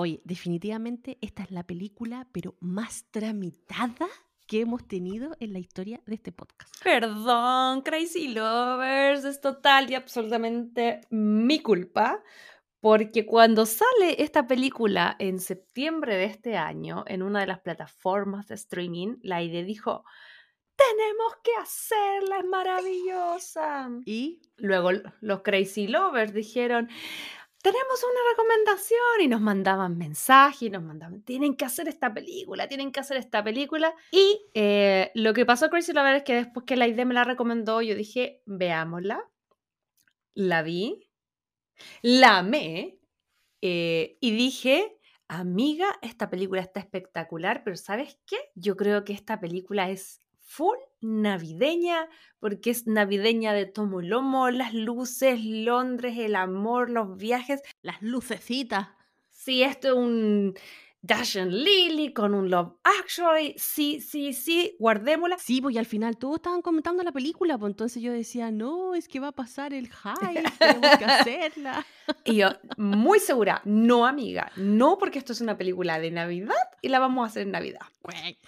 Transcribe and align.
Oye, 0.00 0.22
definitivamente 0.24 1.18
esta 1.20 1.42
es 1.42 1.50
la 1.50 1.66
película, 1.66 2.26
pero 2.32 2.56
más 2.60 3.04
tramitada 3.10 4.08
que 4.46 4.62
hemos 4.62 4.88
tenido 4.88 5.36
en 5.40 5.52
la 5.52 5.58
historia 5.58 6.00
de 6.06 6.14
este 6.14 6.32
podcast. 6.32 6.74
Perdón, 6.82 7.82
Crazy 7.82 8.28
Lovers, 8.28 9.26
es 9.26 9.42
total 9.42 9.90
y 9.90 9.96
absolutamente 9.96 11.02
mi 11.10 11.60
culpa, 11.60 12.22
porque 12.80 13.26
cuando 13.26 13.66
sale 13.66 14.22
esta 14.22 14.46
película 14.46 15.16
en 15.18 15.38
septiembre 15.38 16.16
de 16.16 16.24
este 16.24 16.56
año 16.56 17.04
en 17.06 17.22
una 17.22 17.40
de 17.40 17.48
las 17.48 17.60
plataformas 17.60 18.48
de 18.48 18.54
streaming, 18.54 19.18
la 19.20 19.42
idea 19.42 19.62
dijo, 19.64 20.06
tenemos 20.76 21.34
que 21.44 21.50
hacerla, 21.60 22.38
es 22.38 22.46
maravillosa. 22.46 23.90
Y 24.06 24.40
luego 24.56 24.92
los 25.20 25.42
Crazy 25.42 25.88
Lovers 25.88 26.32
dijeron, 26.32 26.88
tenemos 27.62 28.02
una 28.02 28.20
recomendación 28.30 29.20
y 29.20 29.28
nos 29.28 29.40
mandaban 29.40 29.98
mensajes 29.98 30.62
y 30.62 30.70
nos 30.70 30.82
mandaban, 30.82 31.22
tienen 31.22 31.56
que 31.56 31.64
hacer 31.64 31.88
esta 31.88 32.12
película, 32.14 32.68
tienen 32.68 32.90
que 32.90 33.00
hacer 33.00 33.16
esta 33.16 33.44
película. 33.44 33.94
Y 34.10 34.40
eh, 34.54 35.10
lo 35.14 35.34
que 35.34 35.44
pasó 35.44 35.68
Crazy 35.68 35.92
Lover 35.92 36.16
es 36.16 36.22
que 36.22 36.34
después 36.34 36.64
que 36.64 36.76
la 36.76 36.88
idea 36.88 37.04
me 37.04 37.14
la 37.14 37.24
recomendó, 37.24 37.82
yo 37.82 37.94
dije, 37.94 38.42
veámosla. 38.46 39.28
La 40.34 40.62
vi, 40.62 41.10
la 42.02 42.38
amé 42.38 42.98
eh, 43.60 44.16
y 44.20 44.30
dije, 44.30 44.96
amiga, 45.28 45.98
esta 46.02 46.30
película 46.30 46.62
está 46.62 46.80
espectacular, 46.80 47.62
pero 47.64 47.76
¿sabes 47.76 48.18
qué? 48.26 48.36
Yo 48.54 48.76
creo 48.76 49.04
que 49.04 49.12
esta 49.12 49.40
película 49.40 49.90
es 49.90 50.22
full 50.50 50.76
navideña, 51.00 52.08
porque 52.40 52.70
es 52.70 52.86
navideña 52.88 53.52
de 53.52 53.66
tomo 53.66 54.00
y 54.00 54.08
lomo, 54.08 54.50
las 54.50 54.74
luces, 54.74 55.38
Londres, 55.44 56.18
el 56.18 56.34
amor, 56.34 56.90
los 56.90 57.16
viajes. 57.16 57.62
las 57.82 58.02
lucecitas. 58.02 58.88
Sí, 59.30 59.62
esto 59.62 59.88
es 59.88 59.94
un 59.94 60.54
Dash 61.02 61.38
and 61.38 61.52
Lily 61.52 62.12
con 62.12 62.34
un 62.34 62.50
Love 62.50 62.74
Actually. 63.00 63.54
Sí, 63.56 64.00
sí, 64.00 64.34
sí, 64.34 64.76
guardémosla. 64.78 65.38
Sí, 65.38 65.62
pues 65.62 65.74
y 65.74 65.78
al 65.78 65.86
final 65.86 66.18
todos 66.18 66.36
estaban 66.36 66.60
comentando 66.60 67.02
la 67.02 67.12
película, 67.12 67.56
pues 67.56 67.70
entonces 67.70 68.02
yo 68.02 68.12
decía, 68.12 68.50
no, 68.50 68.94
es 68.94 69.08
que 69.08 69.18
va 69.18 69.28
a 69.28 69.32
pasar 69.32 69.72
el 69.72 69.88
hype, 69.88 70.42
tenemos 70.58 70.98
que 70.98 71.04
hacerla. 71.04 71.86
Y 72.24 72.36
yo, 72.36 72.50
muy 72.76 73.18
segura, 73.18 73.62
no 73.64 74.06
amiga, 74.06 74.52
no 74.56 74.98
porque 74.98 75.18
esto 75.18 75.32
es 75.32 75.40
una 75.40 75.56
película 75.56 75.98
de 75.98 76.10
Navidad 76.10 76.54
y 76.82 76.88
la 76.88 76.98
vamos 76.98 77.24
a 77.24 77.28
hacer 77.28 77.42
en 77.42 77.52
Navidad. 77.52 77.80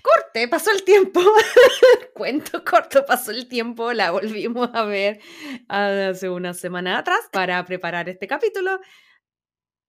Corte, 0.03 0.48
pasó 0.48 0.70
el 0.72 0.83
tiempo. 0.83 1.20
Cuento 2.14 2.64
corto, 2.64 3.05
pasó 3.06 3.31
el 3.31 3.48
tiempo, 3.48 3.92
la 3.92 4.11
volvimos 4.11 4.70
a 4.75 4.84
ver 4.84 5.20
hace 5.69 6.28
una 6.28 6.53
semana 6.53 6.98
atrás 6.98 7.20
para 7.33 7.64
preparar 7.64 8.09
este 8.09 8.27
capítulo. 8.27 8.81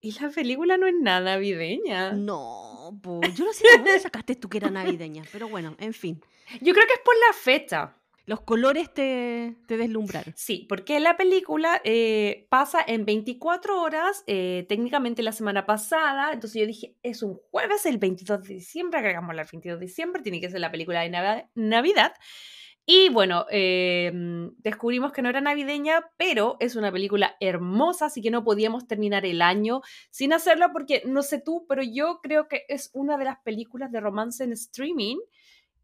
Y 0.06 0.12
la 0.20 0.30
película 0.30 0.76
no 0.76 0.86
es 0.86 0.96
nada 1.00 1.22
navideña. 1.22 2.12
No, 2.12 3.00
pues 3.02 3.34
yo 3.36 3.46
no 3.46 3.54
sé 3.54 3.64
de 3.66 3.78
dónde 3.78 4.00
sacaste 4.02 4.36
tú 4.36 4.50
que 4.50 4.58
era 4.58 4.70
navideña, 4.70 5.24
pero 5.32 5.48
bueno, 5.48 5.78
en 5.80 5.94
fin. 5.94 6.22
Yo 6.60 6.74
creo 6.74 6.86
que 6.86 6.94
es 6.94 7.00
por 7.06 7.16
la 7.16 7.34
fecha. 7.34 7.96
Los 8.26 8.42
colores 8.42 8.94
te, 8.94 9.56
te 9.66 9.78
deslumbraron. 9.78 10.34
Sí, 10.36 10.66
porque 10.68 11.00
la 11.00 11.16
película 11.16 11.82
eh, 11.86 12.48
pasa 12.50 12.84
en 12.86 13.06
24 13.06 13.82
horas, 13.82 14.26
eh, 14.28 14.66
técnicamente 14.68 15.24
la 15.24 15.32
semana 15.32 15.66
pasada, 15.66 16.34
entonces 16.34 16.60
yo 16.60 16.68
dije, 16.68 16.98
es 17.02 17.24
un 17.24 17.40
jueves, 17.50 17.86
el 17.86 17.98
22 17.98 18.44
de 18.44 18.56
diciembre, 18.56 19.00
agregamos 19.00 19.32
el 19.32 19.38
22 19.38 19.80
de 19.80 19.86
diciembre, 19.86 20.22
tiene 20.22 20.42
que 20.42 20.50
ser 20.50 20.60
la 20.60 20.70
película 20.70 21.00
de 21.00 21.48
Navidad. 21.56 22.14
Y 22.86 23.08
bueno, 23.10 23.46
em, 23.50 24.54
descubrimos 24.58 25.14
que 25.14 25.22
no 25.22 25.30
era 25.30 25.40
navideña, 25.40 26.06
pero 26.18 26.58
es 26.60 26.76
una 26.76 26.92
película 26.92 27.38
hermosa, 27.40 28.08
así 28.08 28.22
que 28.22 28.30
no 28.30 28.44
podíamos 28.44 28.88
terminar 28.88 29.26
el 29.26 29.42
año 29.42 29.82
sin 30.10 30.34
hacerlo 30.34 30.68
porque 30.74 31.02
no 31.06 31.24
sé 31.24 31.40
tú, 31.40 31.66
pero 31.70 31.82
yo 31.82 32.20
creo 32.22 32.50
que 32.50 32.66
es 32.68 32.90
una 32.94 33.18
de 33.18 33.24
las 33.24 33.40
películas 33.40 33.90
de 33.92 34.02
romance 34.02 34.44
en 34.44 34.52
streaming 34.52 35.18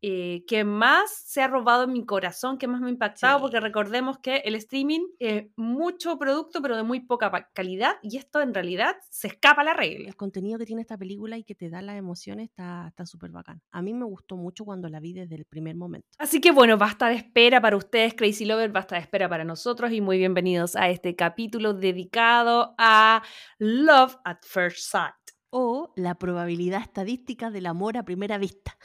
eh, 0.02 0.44
que 0.48 0.64
más 0.64 1.12
se 1.12 1.42
ha 1.42 1.48
robado 1.48 1.84
en 1.84 1.94
mi 1.94 2.06
corazón, 2.06 2.58
que 2.58 2.68
más 2.68 2.82
me 2.82 2.88
ha 2.88 2.92
impactado, 2.92 3.42
porque 3.42 3.60
recordemos 3.60 4.20
que 4.20 4.38
el 4.38 4.56
streaming 4.56 5.08
es 5.20 5.48
mucho 5.56 6.18
producto, 6.18 6.62
pero 6.62 6.78
de 6.78 6.84
muy 6.84 7.02
poca 7.02 7.50
calidad, 7.54 7.96
y 8.02 8.18
esto 8.18 8.42
en 8.42 8.54
realidad 8.54 8.96
se 9.10 9.28
escapa 9.28 9.62
a 9.62 9.66
la 9.66 9.74
regla. 9.74 10.08
El 10.08 10.16
contenido 10.16 10.58
que 10.58 10.66
tiene 10.66 10.82
esta 10.82 10.98
película 10.98 11.38
y 11.38 11.44
que 11.44 11.56
te 11.56 11.70
da 11.70 11.82
las 11.82 11.98
emociones 11.98 12.50
está 12.50 13.06
súper 13.06 13.32
bacán. 13.32 13.62
A 13.72 13.82
mí 13.82 13.94
me 13.94 14.06
gustó 14.06 14.38
mucho 14.38 14.66
cuando 14.66 14.90
la 14.90 15.00
vi 15.00 15.14
desde 15.14 15.36
el 15.36 15.46
primer 15.46 15.76
momento. 15.76 16.08
Así 16.18 16.40
que 16.42 16.52
bueno, 16.52 16.78
basta 16.78 17.10
de 17.10 17.16
espera 17.16 17.62
para 17.62 17.78
ustedes, 17.78 18.14
Crazy 18.14 18.46
Lover, 18.46 18.72
basta 18.72 18.96
de 18.96 19.02
espera 19.02 19.28
para 19.28 19.44
nosotros, 19.44 19.92
y 19.92 20.02
muy 20.02 20.18
bienvenidos 20.18 20.76
a 20.76 20.90
este 20.90 21.16
capítulo 21.16 21.74
dedicado 21.74 22.76
a 22.78 23.24
Love 23.58 24.18
at 24.24 24.40
First 24.44 24.92
Sight. 24.92 25.14
O 25.52 25.92
la 25.96 26.16
probabilidad 26.16 26.82
estadística 26.82 27.50
del 27.50 27.66
amor 27.66 27.98
a 27.98 28.04
primera 28.04 28.38
vista. 28.38 28.78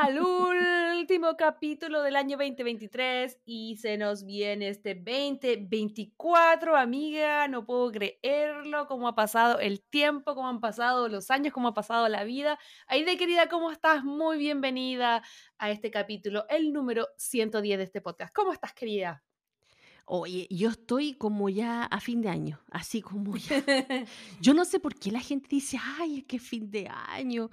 al 0.00 0.18
último 0.20 1.36
capítulo 1.36 2.00
del 2.02 2.16
año 2.16 2.38
2023 2.38 3.40
y 3.44 3.76
se 3.76 3.98
nos 3.98 4.24
viene 4.24 4.68
este 4.68 4.94
2024, 4.94 6.76
amiga, 6.76 7.46
no 7.48 7.66
puedo 7.66 7.92
creerlo, 7.92 8.86
cómo 8.86 9.06
ha 9.06 9.14
pasado 9.14 9.58
el 9.58 9.82
tiempo, 9.82 10.34
cómo 10.34 10.48
han 10.48 10.60
pasado 10.60 11.08
los 11.08 11.30
años, 11.30 11.52
cómo 11.52 11.68
ha 11.68 11.74
pasado 11.74 12.08
la 12.08 12.24
vida. 12.24 12.58
Aide, 12.86 13.18
querida, 13.18 13.50
¿cómo 13.50 13.70
estás? 13.70 14.02
Muy 14.02 14.38
bienvenida 14.38 15.22
a 15.58 15.70
este 15.70 15.90
capítulo, 15.90 16.46
el 16.48 16.72
número 16.72 17.08
110 17.18 17.76
de 17.76 17.84
este 17.84 18.00
podcast. 18.00 18.34
¿Cómo 18.34 18.54
estás, 18.54 18.72
querida? 18.72 19.22
Oye, 20.06 20.48
yo 20.50 20.70
estoy 20.70 21.14
como 21.14 21.50
ya 21.50 21.84
a 21.84 22.00
fin 22.00 22.22
de 22.22 22.30
año, 22.30 22.60
así 22.70 23.02
como 23.02 23.36
ya. 23.36 23.62
Yo 24.40 24.52
no 24.52 24.64
sé 24.64 24.80
por 24.80 24.96
qué 24.96 25.12
la 25.12 25.20
gente 25.20 25.46
dice, 25.48 25.78
ay, 25.98 26.18
es 26.18 26.24
que 26.24 26.38
fin 26.40 26.70
de 26.70 26.88
año. 26.88 27.50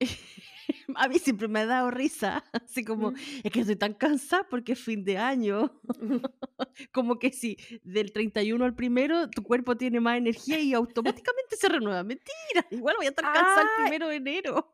a 0.94 1.08
mí 1.08 1.18
siempre 1.18 1.48
me 1.48 1.60
ha 1.60 1.66
dado 1.66 1.90
risa, 1.90 2.44
así 2.52 2.84
como, 2.84 3.12
es 3.42 3.50
que 3.50 3.60
estoy 3.60 3.76
tan 3.76 3.94
cansada 3.94 4.46
porque 4.48 4.72
es 4.72 4.80
fin 4.80 5.04
de 5.04 5.18
año. 5.18 5.80
como 6.92 7.18
que 7.18 7.32
si 7.32 7.56
del 7.82 8.12
31 8.12 8.64
al 8.64 8.74
primero 8.74 9.30
tu 9.30 9.42
cuerpo 9.42 9.76
tiene 9.76 10.00
más 10.00 10.18
energía 10.18 10.60
y 10.60 10.74
automáticamente 10.74 11.56
se 11.56 11.68
renueva. 11.68 12.02
Mentira, 12.02 12.66
igual 12.70 12.96
voy 12.96 13.06
a 13.06 13.10
estar 13.10 13.24
cansada 13.24 13.62
el 13.62 13.82
primero 13.82 14.08
de 14.08 14.16
enero. 14.16 14.72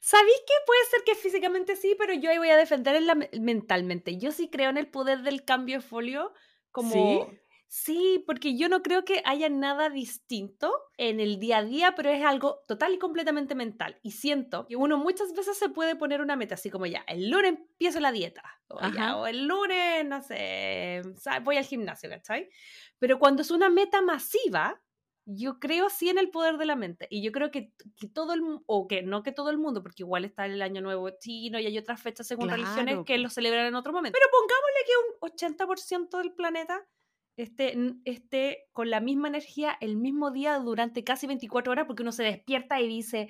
¿Sabéis 0.00 0.40
que 0.46 0.54
puede 0.66 0.84
ser 0.90 1.02
que 1.04 1.14
físicamente 1.14 1.76
sí, 1.76 1.94
pero 1.98 2.14
yo 2.14 2.30
ahí 2.30 2.38
voy 2.38 2.48
a 2.48 2.56
defender 2.56 3.02
mentalmente? 3.38 4.16
Yo 4.16 4.32
sí 4.32 4.48
creo 4.48 4.70
en 4.70 4.78
el 4.78 4.88
poder 4.88 5.22
del 5.22 5.44
cambio 5.44 5.76
de 5.76 5.82
folio 5.82 6.32
como... 6.70 6.92
¿Sí? 6.92 7.38
Sí, 7.72 8.24
porque 8.26 8.56
yo 8.56 8.68
no 8.68 8.82
creo 8.82 9.04
que 9.04 9.22
haya 9.24 9.48
nada 9.48 9.90
distinto 9.90 10.74
en 10.98 11.20
el 11.20 11.38
día 11.38 11.58
a 11.58 11.64
día, 11.64 11.94
pero 11.94 12.10
es 12.10 12.24
algo 12.24 12.64
total 12.66 12.94
y 12.94 12.98
completamente 12.98 13.54
mental. 13.54 13.96
Y 14.02 14.10
siento 14.10 14.66
que 14.66 14.74
uno 14.74 14.98
muchas 14.98 15.32
veces 15.34 15.56
se 15.56 15.68
puede 15.68 15.94
poner 15.94 16.20
una 16.20 16.34
meta, 16.34 16.56
así 16.56 16.68
como 16.68 16.86
ya, 16.86 17.04
el 17.06 17.30
lunes 17.30 17.52
empiezo 17.52 18.00
la 18.00 18.10
dieta, 18.10 18.42
o, 18.66 19.24
el 19.28 19.46
lunes, 19.46 20.04
no 20.04 20.20
sé, 20.20 21.00
voy 21.44 21.58
al 21.58 21.64
gimnasio, 21.64 22.10
¿cachai? 22.10 22.50
Pero 22.98 23.20
cuando 23.20 23.42
es 23.42 23.52
una 23.52 23.70
meta 23.70 24.02
masiva, 24.02 24.82
yo 25.24 25.60
creo 25.60 25.90
sí 25.90 26.08
en 26.08 26.18
el 26.18 26.30
poder 26.30 26.58
de 26.58 26.66
la 26.66 26.74
mente. 26.74 27.06
Y 27.08 27.22
yo 27.22 27.30
creo 27.30 27.52
que, 27.52 27.72
todo 28.12 28.32
el 28.32 28.42
mundo, 28.42 28.64
o 28.66 28.88
que 28.88 29.02
no 29.02 29.22
que 29.22 29.30
todo 29.30 29.50
el 29.50 29.58
mundo, 29.58 29.80
porque 29.80 30.02
igual 30.02 30.24
está 30.24 30.44
el 30.44 30.60
Año 30.60 30.80
Nuevo 30.80 31.08
chino 31.20 31.60
y 31.60 31.66
hay 31.66 31.78
otras 31.78 32.02
fechas 32.02 32.26
según 32.26 32.48
religiones 32.48 32.98
que 33.06 33.16
lo 33.18 33.28
celebran 33.28 33.66
en 33.66 33.76
otro 33.76 33.92
momento. 33.92 34.18
Pero 34.18 34.28
pongámosle 34.32 34.80
que 34.86 34.92
un 34.98 36.08
80% 36.08 36.18
del 36.18 36.32
planeta 36.32 36.84
esté, 37.36 37.76
esté 38.04 38.68
con 38.72 38.90
la 38.90 39.00
misma 39.00 39.28
energía 39.28 39.76
el 39.80 39.96
mismo 39.96 40.30
día 40.30 40.58
durante 40.58 41.04
casi 41.04 41.26
24 41.26 41.72
horas 41.72 41.86
porque 41.86 42.02
uno 42.02 42.12
se 42.12 42.22
despierta 42.22 42.80
y 42.80 42.88
dice, 42.88 43.28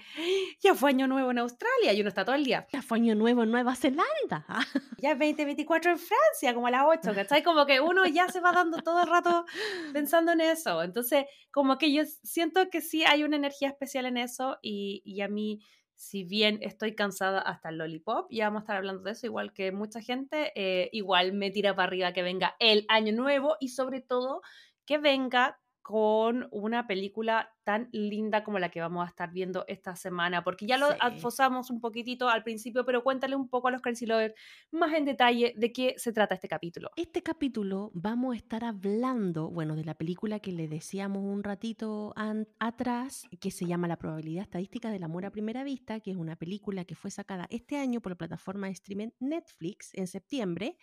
ya 0.60 0.74
fue 0.74 0.90
año 0.90 1.06
nuevo 1.06 1.30
en 1.30 1.38
Australia 1.38 1.92
y 1.92 2.00
uno 2.00 2.08
está 2.08 2.24
todo 2.24 2.36
el 2.36 2.44
día. 2.44 2.66
Ya 2.72 2.82
fue 2.82 2.98
año 2.98 3.14
nuevo 3.14 3.42
en 3.42 3.50
Nueva 3.50 3.74
Zelanda. 3.74 4.44
ya 4.98 5.12
es 5.12 5.18
2024 5.18 5.92
en 5.92 5.98
Francia, 5.98 6.54
como 6.54 6.66
a 6.66 6.70
las 6.70 6.84
8, 6.86 7.14
¿cachai? 7.14 7.42
Como 7.42 7.66
que 7.66 7.80
uno 7.80 8.06
ya 8.06 8.28
se 8.28 8.40
va 8.40 8.52
dando 8.52 8.78
todo 8.78 9.02
el 9.02 9.08
rato 9.08 9.44
pensando 9.92 10.32
en 10.32 10.40
eso. 10.40 10.82
Entonces, 10.82 11.26
como 11.50 11.78
que 11.78 11.92
yo 11.92 12.02
siento 12.22 12.68
que 12.70 12.80
sí 12.80 13.04
hay 13.04 13.22
una 13.22 13.36
energía 13.36 13.68
especial 13.68 14.06
en 14.06 14.16
eso 14.16 14.58
y, 14.62 15.02
y 15.04 15.20
a 15.20 15.28
mí 15.28 15.60
si 16.00 16.24
bien 16.24 16.58
estoy 16.62 16.94
cansada 16.94 17.40
hasta 17.40 17.68
el 17.68 17.76
lollipop, 17.76 18.26
ya 18.30 18.46
vamos 18.46 18.60
a 18.60 18.62
estar 18.62 18.76
hablando 18.78 19.02
de 19.02 19.10
eso, 19.12 19.26
igual 19.26 19.52
que 19.52 19.70
mucha 19.70 20.00
gente, 20.00 20.50
eh, 20.54 20.88
igual 20.92 21.34
me 21.34 21.50
tira 21.50 21.76
para 21.76 21.88
arriba 21.88 22.14
que 22.14 22.22
venga 22.22 22.56
el 22.58 22.86
año 22.88 23.12
nuevo 23.12 23.56
y 23.60 23.68
sobre 23.68 24.00
todo 24.00 24.40
que 24.86 24.96
venga 24.96 25.60
con 25.82 26.48
una 26.50 26.86
película 26.86 27.50
tan 27.64 27.88
linda 27.92 28.44
como 28.44 28.58
la 28.58 28.68
que 28.68 28.80
vamos 28.80 29.04
a 29.04 29.08
estar 29.08 29.32
viendo 29.32 29.64
esta 29.68 29.96
semana, 29.96 30.42
porque 30.44 30.66
ya 30.66 30.76
lo 30.76 30.88
sí. 30.90 31.72
un 31.72 31.80
poquitito 31.80 32.28
al 32.28 32.42
principio, 32.42 32.84
pero 32.84 33.02
cuéntale 33.02 33.36
un 33.36 33.48
poco 33.48 33.68
a 33.68 33.70
los 33.70 33.80
Crazy 33.80 34.06
Lovers 34.06 34.34
más 34.70 34.92
en 34.94 35.04
detalle 35.04 35.54
de 35.56 35.72
qué 35.72 35.94
se 35.96 36.12
trata 36.12 36.34
este 36.34 36.48
capítulo. 36.48 36.90
Este 36.96 37.22
capítulo 37.22 37.90
vamos 37.94 38.34
a 38.34 38.36
estar 38.36 38.64
hablando, 38.64 39.50
bueno, 39.50 39.76
de 39.76 39.84
la 39.84 39.94
película 39.94 40.40
que 40.40 40.52
le 40.52 40.68
decíamos 40.68 41.22
un 41.22 41.42
ratito 41.42 42.14
atrás, 42.58 43.26
que 43.40 43.50
se 43.50 43.66
llama 43.66 43.88
La 43.88 43.96
probabilidad 43.96 44.42
estadística 44.42 44.90
del 44.90 45.04
amor 45.04 45.24
a 45.24 45.30
primera 45.30 45.64
vista, 45.64 46.00
que 46.00 46.10
es 46.10 46.16
una 46.16 46.36
película 46.36 46.84
que 46.84 46.94
fue 46.94 47.10
sacada 47.10 47.46
este 47.50 47.76
año 47.76 48.00
por 48.00 48.12
la 48.12 48.16
plataforma 48.18 48.66
de 48.66 48.74
streaming 48.74 49.10
Netflix 49.18 49.90
en 49.94 50.06
septiembre, 50.06 50.76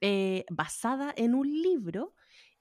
eh, 0.00 0.44
basada 0.50 1.12
en 1.16 1.34
un 1.34 1.46
libro 1.46 2.14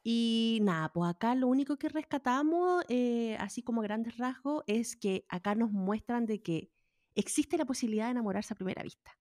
y 0.03 0.59
nada, 0.63 0.91
pues 0.91 1.09
acá 1.09 1.35
lo 1.35 1.47
único 1.47 1.77
que 1.77 1.89
rescatamos, 1.89 2.83
eh, 2.89 3.37
así 3.39 3.61
como 3.61 3.81
grandes 3.81 4.17
rasgos, 4.17 4.63
es 4.67 4.95
que 4.95 5.25
acá 5.29 5.53
nos 5.55 5.71
muestran 5.71 6.25
de 6.25 6.41
que 6.41 6.71
existe 7.15 7.57
la 7.57 7.65
posibilidad 7.65 8.05
de 8.05 8.11
enamorarse 8.11 8.53
a 8.53 8.57
primera 8.57 8.81
vista. 8.83 9.11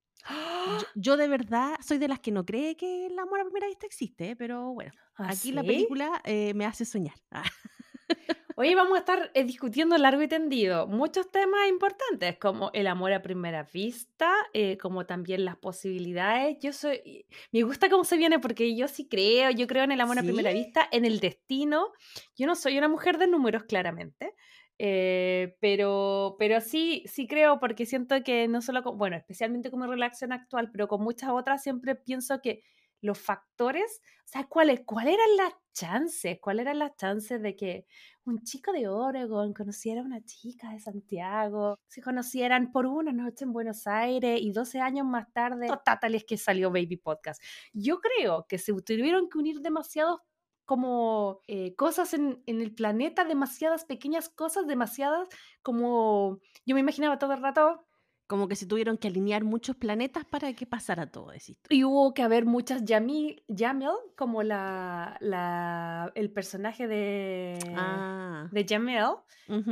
Yo, 0.95 1.17
de 1.17 1.27
verdad 1.27 1.75
soy 1.81 1.97
de 1.97 2.07
las 2.07 2.19
que 2.19 2.31
no 2.31 2.45
cree 2.45 2.77
que 2.77 3.07
el 3.07 3.17
amor 3.17 3.39
a 3.39 3.43
primera 3.43 3.67
vista 3.67 3.87
existe, 3.87 4.35
pero 4.35 4.73
bueno, 4.73 4.91
¿Ah, 5.15 5.29
aquí 5.31 5.51
la 5.51 5.63
película 5.63 6.21
eh, 6.23 6.53
me 6.53 6.65
hace 6.65 6.85
soñar. 6.85 7.15
Hoy 8.55 8.75
vamos 8.75 8.95
a 8.95 8.99
estar 8.99 9.31
eh, 9.33 9.43
discutiendo 9.43 9.97
largo 9.97 10.21
y 10.21 10.27
tendido 10.27 10.87
muchos 10.87 11.31
temas 11.31 11.69
importantes, 11.69 12.37
como 12.37 12.69
el 12.73 12.87
amor 12.87 13.13
a 13.13 13.21
primera 13.21 13.63
vista, 13.63 14.33
eh, 14.53 14.77
como 14.77 15.05
también 15.05 15.45
las 15.45 15.57
posibilidades. 15.57 16.57
Yo 16.59 16.73
soy, 16.73 17.25
me 17.51 17.63
gusta 17.63 17.89
cómo 17.89 18.03
se 18.03 18.17
viene 18.17 18.39
porque 18.39 18.75
yo 18.75 18.87
sí 18.87 19.07
creo, 19.07 19.51
yo 19.51 19.67
creo 19.67 19.83
en 19.83 19.91
el 19.91 20.01
amor 20.01 20.19
a 20.19 20.23
primera 20.23 20.51
vista, 20.51 20.87
en 20.91 21.05
el 21.05 21.19
destino. 21.19 21.91
Yo 22.35 22.45
no 22.45 22.55
soy 22.55 22.77
una 22.77 22.89
mujer 22.89 23.17
de 23.17 23.27
números, 23.27 23.63
claramente. 23.63 24.33
Eh, 24.77 25.55
pero, 25.59 26.35
pero 26.39 26.59
sí, 26.59 27.03
sí 27.05 27.27
creo 27.27 27.59
porque 27.59 27.85
siento 27.85 28.21
que 28.23 28.47
no 28.47 28.61
solo, 28.61 28.81
bueno, 28.93 29.15
especialmente 29.15 29.69
como 29.69 29.85
relación 29.85 30.31
actual, 30.33 30.71
pero 30.71 30.87
con 30.87 31.03
muchas 31.03 31.29
otras 31.29 31.61
siempre 31.61 31.95
pienso 31.95 32.41
que 32.41 32.63
los 33.01 33.19
factores, 33.19 34.01
o 34.25 34.27
sea, 34.27 34.47
¿cuáles, 34.47 34.81
cuáles 34.85 35.15
eran 35.15 35.37
las 35.37 35.53
chances? 35.73 36.39
¿Cuáles 36.39 36.63
eran 36.63 36.79
las 36.79 36.95
chances 36.95 37.41
de 37.41 37.55
que 37.55 37.85
un 38.25 38.43
chico 38.43 38.71
de 38.71 38.87
Oregon 38.87 39.53
conociera 39.53 40.01
a 40.01 40.05
una 40.05 40.23
chica 40.23 40.71
de 40.71 40.79
Santiago, 40.79 41.79
se 41.87 42.01
conocieran 42.01 42.71
por 42.71 42.85
una 42.85 43.11
noche 43.11 43.45
en 43.45 43.53
Buenos 43.53 43.87
Aires 43.87 44.39
y 44.41 44.51
12 44.51 44.79
años 44.79 45.05
más 45.05 45.31
tarde, 45.33 45.67
total 45.67 46.15
es 46.15 46.23
que 46.23 46.37
salió 46.37 46.69
Baby 46.69 46.97
Podcast. 46.97 47.41
Yo 47.73 47.99
creo 47.99 48.45
que 48.47 48.57
se 48.57 48.73
tuvieron 48.73 49.29
que 49.29 49.37
unir 49.39 49.61
demasiados 49.61 50.19
como 50.65 51.41
eh, 51.47 51.75
cosas 51.75 52.13
en, 52.13 52.41
el 52.45 52.73
planeta, 52.73 53.25
demasiadas 53.25 53.83
pequeñas 53.83 54.29
cosas, 54.29 54.67
demasiadas 54.67 55.27
como 55.63 56.39
yo 56.65 56.75
me 56.75 56.81
imaginaba 56.81 57.19
todo 57.19 57.33
el 57.33 57.41
rato 57.41 57.85
como 58.31 58.47
que 58.47 58.55
se 58.55 58.65
tuvieron 58.65 58.97
que 58.97 59.09
alinear 59.09 59.43
muchos 59.43 59.75
planetas 59.75 60.23
para 60.23 60.53
que 60.53 60.65
pasara 60.65 61.11
todo 61.11 61.33
eso. 61.33 61.53
Y 61.67 61.83
hubo 61.83 62.13
que 62.13 62.21
haber 62.21 62.45
muchas 62.45 62.85
Yamil, 62.85 63.43
Jamil, 63.53 63.89
como 64.15 64.41
la, 64.41 65.17
la, 65.19 66.13
el 66.15 66.31
personaje 66.31 66.87
de, 66.87 67.59
ah. 67.75 68.47
de 68.49 68.65
Jamil, 68.65 69.17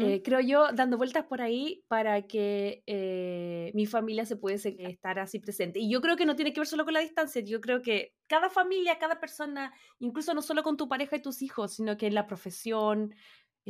eh, 0.01 0.21
creo 0.25 0.41
yo, 0.41 0.73
dando 0.73 0.97
vueltas 0.97 1.23
por 1.23 1.41
ahí 1.41 1.85
para 1.87 2.23
que 2.23 2.83
eh, 2.85 3.71
mi 3.75 3.85
familia 3.85 4.25
se 4.25 4.35
pudiese 4.35 4.75
estar 4.77 5.19
así 5.19 5.39
presente. 5.39 5.79
Y 5.79 5.89
yo 5.89 6.01
creo 6.01 6.17
que 6.17 6.25
no 6.25 6.35
tiene 6.35 6.51
que 6.51 6.59
ver 6.59 6.67
solo 6.67 6.83
con 6.83 6.95
la 6.95 6.99
distancia, 6.99 7.41
yo 7.41 7.61
creo 7.61 7.81
que 7.81 8.13
cada 8.27 8.49
familia, 8.49 8.99
cada 8.99 9.21
persona, 9.21 9.71
incluso 9.99 10.33
no 10.33 10.41
solo 10.41 10.63
con 10.63 10.75
tu 10.75 10.89
pareja 10.89 11.15
y 11.15 11.21
tus 11.21 11.41
hijos, 11.41 11.75
sino 11.75 11.95
que 11.95 12.07
en 12.07 12.13
la 12.13 12.27
profesión, 12.27 13.15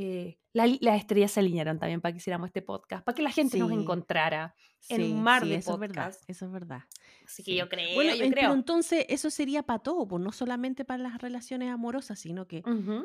eh, 0.02 0.40
las 0.54 0.98
estrellas 0.98 1.32
se 1.32 1.42
alinearon 1.42 1.78
también 1.78 2.00
para 2.00 2.14
que 2.14 2.20
hiciéramos 2.20 2.48
este 2.48 2.62
podcast, 2.62 3.04
para 3.04 3.16
que 3.16 3.22
la 3.22 3.32
gente 3.32 3.58
nos 3.60 3.70
encontrara 3.72 4.56
en 4.88 5.04
un 5.04 5.22
mar 5.22 5.46
de 5.46 5.56
eso 5.56 5.74
Es 5.74 5.80
verdad, 5.80 6.16
eso 6.28 6.46
es 6.46 6.52
verdad. 6.52 6.84
Así 7.26 7.44
que 7.44 7.54
yo 7.54 7.68
creo, 7.68 7.96
bueno, 7.96 8.12
yo 8.12 8.20
creo. 8.20 8.32
Pero 8.34 8.54
entonces 8.54 9.06
eso 9.10 9.30
sería 9.30 9.64
para 9.64 9.80
todo, 9.80 10.08
pues 10.08 10.24
no 10.24 10.32
solamente 10.32 10.86
para 10.86 11.04
las 11.04 11.22
relaciones 11.22 11.70
amorosas, 11.70 12.18
sino 12.18 12.48
que, 12.48 12.64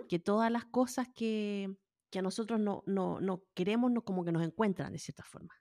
que 0.08 0.18
todas 0.20 0.52
las 0.52 0.66
cosas 0.66 1.08
que, 1.14 1.74
que 2.10 2.20
a 2.20 2.22
nosotros 2.22 2.60
no, 2.60 2.84
no, 2.86 3.20
no 3.20 3.42
queremos, 3.54 3.90
no, 3.90 4.04
como 4.04 4.24
que 4.24 4.30
nos 4.30 4.44
encuentran 4.44 4.92
de 4.92 4.98
cierta 5.00 5.24
forma. 5.24 5.52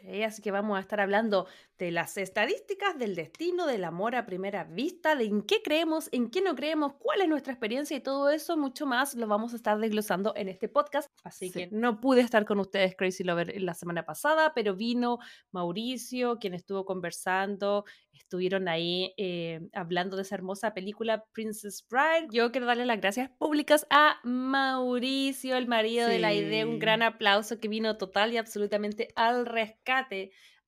Sí, 0.00 0.22
así 0.22 0.42
que 0.42 0.50
vamos 0.50 0.76
a 0.76 0.80
estar 0.80 1.00
hablando 1.00 1.46
de 1.78 1.90
las 1.90 2.16
estadísticas, 2.16 2.98
del 2.98 3.14
destino, 3.14 3.66
del 3.66 3.84
amor 3.84 4.14
a 4.14 4.26
primera 4.26 4.64
vista, 4.64 5.14
de 5.16 5.24
en 5.24 5.42
qué 5.42 5.62
creemos, 5.62 6.08
en 6.12 6.30
qué 6.30 6.42
no 6.42 6.54
creemos, 6.54 6.94
cuál 6.98 7.22
es 7.22 7.28
nuestra 7.28 7.52
experiencia 7.52 7.96
y 7.96 8.00
todo 8.00 8.30
eso, 8.30 8.56
mucho 8.56 8.86
más, 8.86 9.14
lo 9.14 9.26
vamos 9.26 9.52
a 9.52 9.56
estar 9.56 9.78
desglosando 9.78 10.32
en 10.36 10.48
este 10.48 10.68
podcast. 10.68 11.08
Así 11.24 11.50
que 11.50 11.68
no 11.72 12.00
pude 12.00 12.20
estar 12.20 12.44
con 12.44 12.60
ustedes, 12.60 12.94
Crazy 12.96 13.24
Lover, 13.24 13.60
la 13.60 13.74
semana 13.74 14.04
pasada, 14.04 14.52
pero 14.54 14.74
vino 14.74 15.18
Mauricio, 15.50 16.38
quien 16.38 16.54
estuvo 16.54 16.84
conversando, 16.84 17.84
estuvieron 18.12 18.68
ahí 18.68 19.12
eh, 19.16 19.60
hablando 19.72 20.16
de 20.16 20.22
esa 20.22 20.34
hermosa 20.34 20.72
película 20.72 21.24
Princess 21.32 21.86
Bride. 21.88 22.28
Yo 22.30 22.52
quiero 22.52 22.66
darle 22.66 22.86
las 22.86 23.00
gracias 23.00 23.30
públicas 23.30 23.86
a 23.90 24.18
Mauricio, 24.24 25.56
el 25.56 25.66
marido 25.66 26.08
de 26.08 26.18
la 26.18 26.32
idea, 26.32 26.66
un 26.66 26.78
gran 26.78 27.02
aplauso 27.02 27.60
que 27.60 27.68
vino 27.68 27.96
total 27.96 28.32
y 28.32 28.38
absolutamente 28.38 29.08
al 29.14 29.46
rescate 29.46 29.85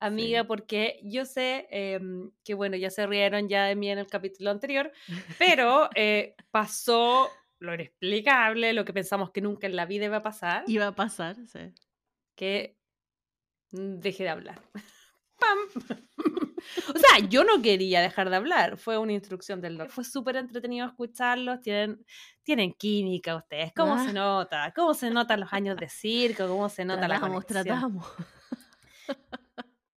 amiga, 0.01 0.45
porque 0.45 1.01
yo 1.03 1.25
sé 1.25 1.67
em, 1.71 2.31
que, 2.45 2.55
bueno, 2.55 2.77
ya 2.77 2.91
se 2.91 3.07
rieron 3.07 3.49
ya 3.49 3.65
de 3.65 3.77
mí 3.77 3.91
en 3.91 3.99
el 3.99 4.07
capítulo 4.07 4.51
anterior, 4.51 4.93
pero 5.39 5.89
eh, 5.95 6.35
pasó 6.51 7.31
lo 7.59 7.75
inexplicable, 7.75 8.73
lo 8.73 8.85
que 8.85 8.93
pensamos 8.93 9.31
que 9.31 9.41
nunca 9.41 9.67
en 9.67 9.77
la 9.77 9.87
vida 9.87 10.07
iba 10.07 10.19
a 10.19 10.23
pasar. 10.23 10.65
Iba 10.67 10.89
a 10.89 10.95
pasar, 10.95 11.37
sí. 11.47 11.73
Que 12.37 12.77
dejé 13.71 14.25
de 14.25 14.31
hablar. 14.31 14.61
¡Pam! 15.39 15.59
O 16.95 16.99
sea, 16.99 17.27
yo 17.29 17.45
no 17.45 17.63
quería 17.63 18.01
dejar 18.01 18.31
de 18.31 18.37
hablar, 18.37 18.77
fue 18.79 18.99
una 18.99 19.13
instrucción 19.13 19.61
del 19.61 19.79
doctor. 19.79 19.95
Fue 19.95 20.05
súper 20.05 20.37
entretenido 20.37 20.87
escucharlos, 20.87 21.61
tienen, 21.63 22.05
tienen 22.43 22.73
química 22.73 23.37
ustedes, 23.37 23.73
¿cómo 23.75 23.97
se 24.03 24.11
ah. 24.11 24.13
nota? 24.13 24.73
¿Cómo 24.75 24.93
se 24.93 25.09
notan 25.09 25.41
los 25.41 25.53
años 25.53 25.77
de 25.77 25.89
circo? 25.89 26.49
¿Cómo 26.49 26.69
se 26.69 26.85
nota 26.85 27.07
la 27.07 27.21
conexión? 27.21 27.65
Tratamos. 27.65 28.07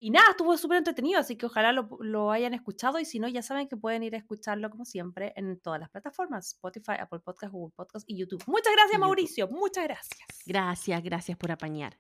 Y 0.01 0.11
nada, 0.11 0.31
estuvo 0.31 0.57
súper 0.57 0.79
entretenido, 0.79 1.19
así 1.19 1.37
que 1.37 1.47
ojalá 1.47 1.73
lo, 1.73 1.89
lo, 2.01 2.31
hayan 2.31 2.55
escuchado 2.55 3.01
y 3.01 3.05
si 3.05 3.19
no, 3.19 3.27
ya 3.27 3.43
saben 3.43 3.67
que 3.67 3.77
pueden 3.77 4.05
ir 4.05 4.15
a 4.15 4.19
escucharlo 4.19 4.71
como 4.71 4.85
siempre 4.85 5.33
en 5.35 5.59
todas 5.59 5.81
las 5.81 5.91
plataformas, 5.91 6.47
Spotify, 6.55 6.93
Apple 7.01 7.19
Podcast, 7.19 7.53
Google 7.53 7.75
Podcast 7.75 8.09
y 8.09 8.17
YouTube. 8.17 8.45
Muchas 8.47 8.73
gracias, 8.75 9.01
Mauricio, 9.01 9.49
muchas 9.49 9.85
gracias. 9.85 10.21
Gracias, 10.47 11.03
gracias 11.03 11.37
por 11.37 11.51
apañar. 11.51 11.99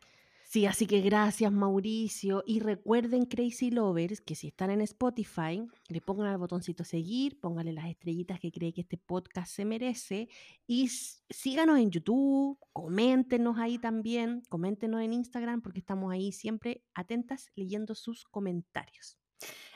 Sí, 0.50 0.64
así 0.64 0.86
que 0.86 1.02
gracias 1.02 1.52
Mauricio. 1.52 2.42
Y 2.46 2.60
recuerden, 2.60 3.26
Crazy 3.26 3.70
Lovers, 3.70 4.22
que 4.22 4.34
si 4.34 4.48
están 4.48 4.70
en 4.70 4.80
Spotify, 4.80 5.62
le 5.88 6.00
pongan 6.00 6.28
al 6.28 6.38
botoncito 6.38 6.84
seguir, 6.84 7.38
pónganle 7.38 7.74
las 7.74 7.84
estrellitas 7.90 8.40
que 8.40 8.50
cree 8.50 8.72
que 8.72 8.80
este 8.80 8.96
podcast 8.96 9.52
se 9.52 9.66
merece. 9.66 10.30
Y 10.66 10.88
síganos 10.88 11.78
en 11.78 11.90
YouTube, 11.90 12.58
coméntenos 12.72 13.58
ahí 13.58 13.78
también, 13.78 14.40
coméntenos 14.48 15.02
en 15.02 15.12
Instagram, 15.12 15.60
porque 15.60 15.80
estamos 15.80 16.10
ahí 16.10 16.32
siempre 16.32 16.82
atentas 16.94 17.50
leyendo 17.54 17.94
sus 17.94 18.24
comentarios. 18.24 19.18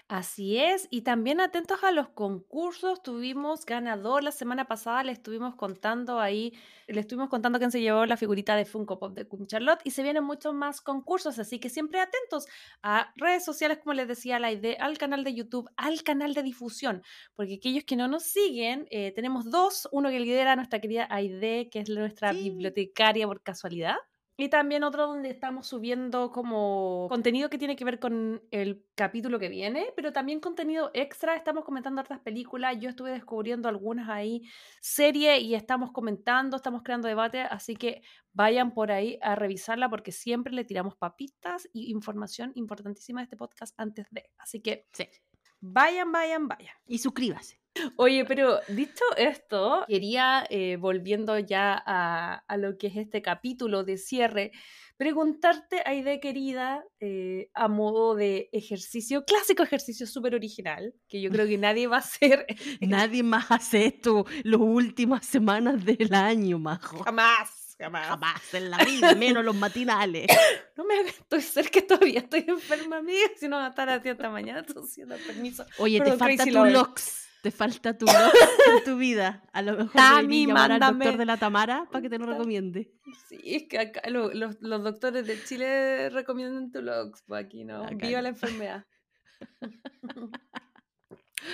Así 0.08 0.58
es, 0.58 0.88
y 0.90 1.02
también 1.02 1.40
atentos 1.40 1.82
a 1.84 1.90
los 1.90 2.10
concursos. 2.10 3.02
Tuvimos 3.02 3.64
ganador 3.64 4.22
la 4.22 4.30
semana 4.30 4.66
pasada, 4.66 5.02
le 5.04 5.12
estuvimos 5.12 5.54
contando 5.54 6.20
ahí, 6.20 6.52
le 6.86 7.00
estuvimos 7.00 7.30
contando 7.30 7.58
quién 7.58 7.70
se 7.70 7.80
llevó 7.80 8.04
la 8.04 8.18
figurita 8.18 8.54
de 8.54 8.66
Funko 8.66 8.98
Pop 8.98 9.14
de 9.14 9.26
Queen 9.26 9.46
Charlotte 9.46 9.80
y 9.84 9.92
se 9.92 10.02
vienen 10.02 10.24
muchos 10.24 10.52
más 10.52 10.82
concursos, 10.82 11.38
así 11.38 11.58
que 11.60 11.70
siempre 11.70 11.98
atentos 12.00 12.46
a 12.82 13.10
redes 13.16 13.42
sociales, 13.44 13.78
como 13.78 13.94
les 13.94 14.06
decía, 14.06 14.38
la 14.38 14.52
idea, 14.52 14.76
al 14.80 14.98
canal 14.98 15.24
de 15.24 15.34
YouTube, 15.34 15.70
al 15.76 16.02
canal 16.02 16.34
de 16.34 16.42
difusión, 16.42 17.02
porque 17.34 17.54
aquellos 17.54 17.84
que 17.84 17.96
no 17.96 18.06
nos 18.06 18.24
siguen, 18.24 18.86
eh, 18.90 19.12
tenemos 19.14 19.50
dos, 19.50 19.88
uno 19.92 20.10
que 20.10 20.20
lidera 20.20 20.56
nuestra 20.56 20.80
querida 20.80 21.06
Aide, 21.10 21.70
que 21.70 21.80
es 21.80 21.88
nuestra 21.88 22.32
bibliotecaria 22.32 23.26
por 23.26 23.42
casualidad. 23.42 23.96
Y 24.36 24.48
también 24.48 24.82
otro 24.82 25.06
donde 25.06 25.28
estamos 25.28 25.66
subiendo 25.66 26.32
como 26.32 27.06
contenido 27.10 27.50
que 27.50 27.58
tiene 27.58 27.76
que 27.76 27.84
ver 27.84 28.00
con 28.00 28.42
el 28.50 28.84
capítulo 28.94 29.38
que 29.38 29.50
viene, 29.50 29.92
pero 29.94 30.12
también 30.12 30.40
contenido 30.40 30.90
extra. 30.94 31.36
Estamos 31.36 31.64
comentando 31.64 32.00
otras 32.00 32.20
películas. 32.20 32.78
Yo 32.80 32.88
estuve 32.88 33.10
descubriendo 33.10 33.68
algunas 33.68 34.08
ahí, 34.08 34.42
series, 34.80 35.42
y 35.42 35.54
estamos 35.54 35.92
comentando, 35.92 36.56
estamos 36.56 36.82
creando 36.82 37.08
debate. 37.08 37.42
Así 37.42 37.76
que 37.76 38.02
vayan 38.32 38.72
por 38.72 38.90
ahí 38.90 39.18
a 39.20 39.34
revisarla 39.34 39.90
porque 39.90 40.12
siempre 40.12 40.52
le 40.54 40.64
tiramos 40.64 40.96
papitas 40.96 41.68
y 41.72 41.92
información 41.92 42.52
importantísima 42.54 43.20
de 43.20 43.24
este 43.24 43.36
podcast 43.36 43.78
antes 43.78 44.06
de. 44.10 44.30
Así 44.38 44.60
que 44.60 44.86
sí. 44.92 45.08
Vayan, 45.60 46.10
vayan, 46.10 46.48
vayan. 46.48 46.74
Y 46.86 46.98
suscríbase. 46.98 47.61
Oye, 47.96 48.24
pero 48.24 48.60
dicho 48.68 49.04
esto, 49.16 49.84
quería, 49.88 50.46
eh, 50.50 50.76
volviendo 50.76 51.38
ya 51.38 51.82
a, 51.84 52.44
a, 52.46 52.56
lo 52.56 52.76
que 52.76 52.88
es 52.88 52.96
este 52.96 53.22
capítulo 53.22 53.82
de 53.82 53.96
cierre, 53.96 54.52
preguntarte, 54.96 55.82
Aide 55.84 56.20
querida, 56.20 56.84
eh, 57.00 57.50
a 57.54 57.68
modo 57.68 58.14
de 58.14 58.48
ejercicio, 58.52 59.24
clásico 59.24 59.62
ejercicio 59.62 60.06
súper 60.06 60.34
original, 60.34 60.94
que 61.08 61.20
yo 61.20 61.30
creo 61.30 61.46
que 61.46 61.58
nadie 61.58 61.86
va 61.86 61.96
a 61.96 62.00
hacer. 62.00 62.46
nadie 62.80 63.22
más 63.22 63.46
hace 63.50 63.86
esto 63.86 64.26
las 64.44 64.60
últimas 64.60 65.26
semanas 65.26 65.84
del 65.84 66.14
año, 66.14 66.58
majo. 66.58 66.98
Jamás. 67.04 67.76
Jamás. 67.78 68.06
Jamás 68.06 68.54
en 68.54 68.70
la 68.70 68.78
vida, 68.84 69.14
menos 69.16 69.44
los 69.44 69.56
matinales. 69.56 70.26
No 70.76 70.84
me 70.84 71.00
estoy 71.00 71.42
cerca 71.42 71.86
todavía, 71.86 72.20
estoy 72.20 72.44
enferma, 72.48 72.98
amiga. 72.98 73.28
Si 73.36 73.46
no 73.46 73.56
va 73.56 73.66
a 73.66 73.68
estar 73.68 73.88
así 73.90 74.08
esta 74.08 74.30
mañana, 74.30 74.64
siendo 74.88 75.16
permiso. 75.16 75.66
Oye, 75.78 76.00
te 76.00 76.16
falta 76.16 76.44
tu 76.44 76.64
lox. 76.64 77.28
Te 77.42 77.50
falta 77.50 77.98
tu 77.98 78.06
lox 78.06 78.16
en 78.78 78.84
tu 78.84 78.96
vida. 78.96 79.42
A 79.52 79.62
lo 79.62 79.72
mejor 79.72 79.92
Tami, 79.92 80.46
llamar 80.46 80.72
al 80.72 80.80
mándame. 80.80 81.04
doctor 81.04 81.18
de 81.18 81.26
la 81.26 81.36
Tamara 81.36 81.86
para 81.90 82.00
que 82.00 82.08
te 82.08 82.18
lo 82.18 82.26
recomiende. 82.26 82.92
Sí, 83.28 83.40
es 83.44 83.64
que 83.68 83.78
acá 83.78 84.08
lo- 84.08 84.32
los, 84.32 84.56
los 84.60 84.82
doctores 84.82 85.26
de 85.26 85.42
Chile 85.44 86.08
recomiendan 86.10 86.70
tu 86.70 86.80
pues 87.26 87.44
aquí 87.44 87.64
no. 87.64 87.82
Acá 87.82 88.06
Viva 88.06 88.22
la 88.22 88.28
enfermedad. 88.30 88.86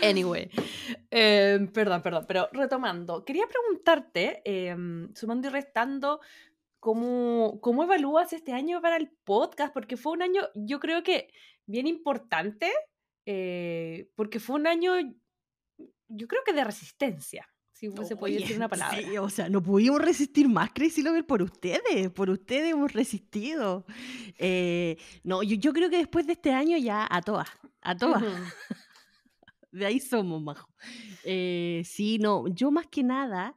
Anyway, 0.02 0.50
eh, 1.10 1.66
perdón, 1.72 2.02
perdón, 2.02 2.24
pero 2.28 2.48
retomando, 2.52 3.24
quería 3.24 3.46
preguntarte, 3.46 4.42
eh, 4.44 4.76
sumando 5.14 5.48
y 5.48 5.50
restando, 5.50 6.20
¿cómo, 6.78 7.58
¿cómo 7.62 7.84
evalúas 7.84 8.34
este 8.34 8.52
año 8.52 8.82
para 8.82 8.96
el 8.98 9.10
podcast? 9.24 9.72
Porque 9.72 9.96
fue 9.96 10.12
un 10.12 10.20
año, 10.22 10.42
yo 10.54 10.78
creo 10.78 11.02
que 11.02 11.32
bien 11.66 11.86
importante, 11.86 12.70
eh, 13.24 14.10
porque 14.14 14.40
fue 14.40 14.56
un 14.56 14.66
año, 14.66 14.92
yo 16.08 16.26
creo 16.26 16.42
que 16.44 16.52
de 16.52 16.64
resistencia, 16.64 17.46
si 17.72 17.90
se 18.04 18.16
puede 18.16 18.34
Oye, 18.34 18.40
decir 18.40 18.56
una 18.56 18.68
palabra. 18.68 18.98
sí, 18.98 19.16
o 19.18 19.28
sea, 19.30 19.48
no 19.48 19.62
pudimos 19.62 20.00
resistir 20.00 20.48
más 20.48 20.70
Crazy 20.72 21.02
Lover 21.02 21.24
por 21.24 21.42
ustedes. 21.42 22.10
Por 22.10 22.28
ustedes 22.30 22.72
hemos 22.72 22.92
resistido. 22.92 23.86
Eh, 24.38 24.96
no, 25.22 25.42
yo, 25.42 25.56
yo 25.56 25.72
creo 25.72 25.88
que 25.88 25.98
después 25.98 26.26
de 26.26 26.32
este 26.32 26.52
año 26.52 26.76
ya 26.76 27.06
a 27.08 27.22
todas. 27.22 27.48
A 27.80 27.96
todas. 27.96 28.22
De 29.70 29.84
ahí 29.84 30.00
somos, 30.00 30.42
Majo. 30.42 30.68
Eh, 31.24 31.82
sí, 31.84 32.18
no, 32.18 32.48
yo 32.48 32.70
más 32.70 32.86
que 32.86 33.02
nada 33.04 33.54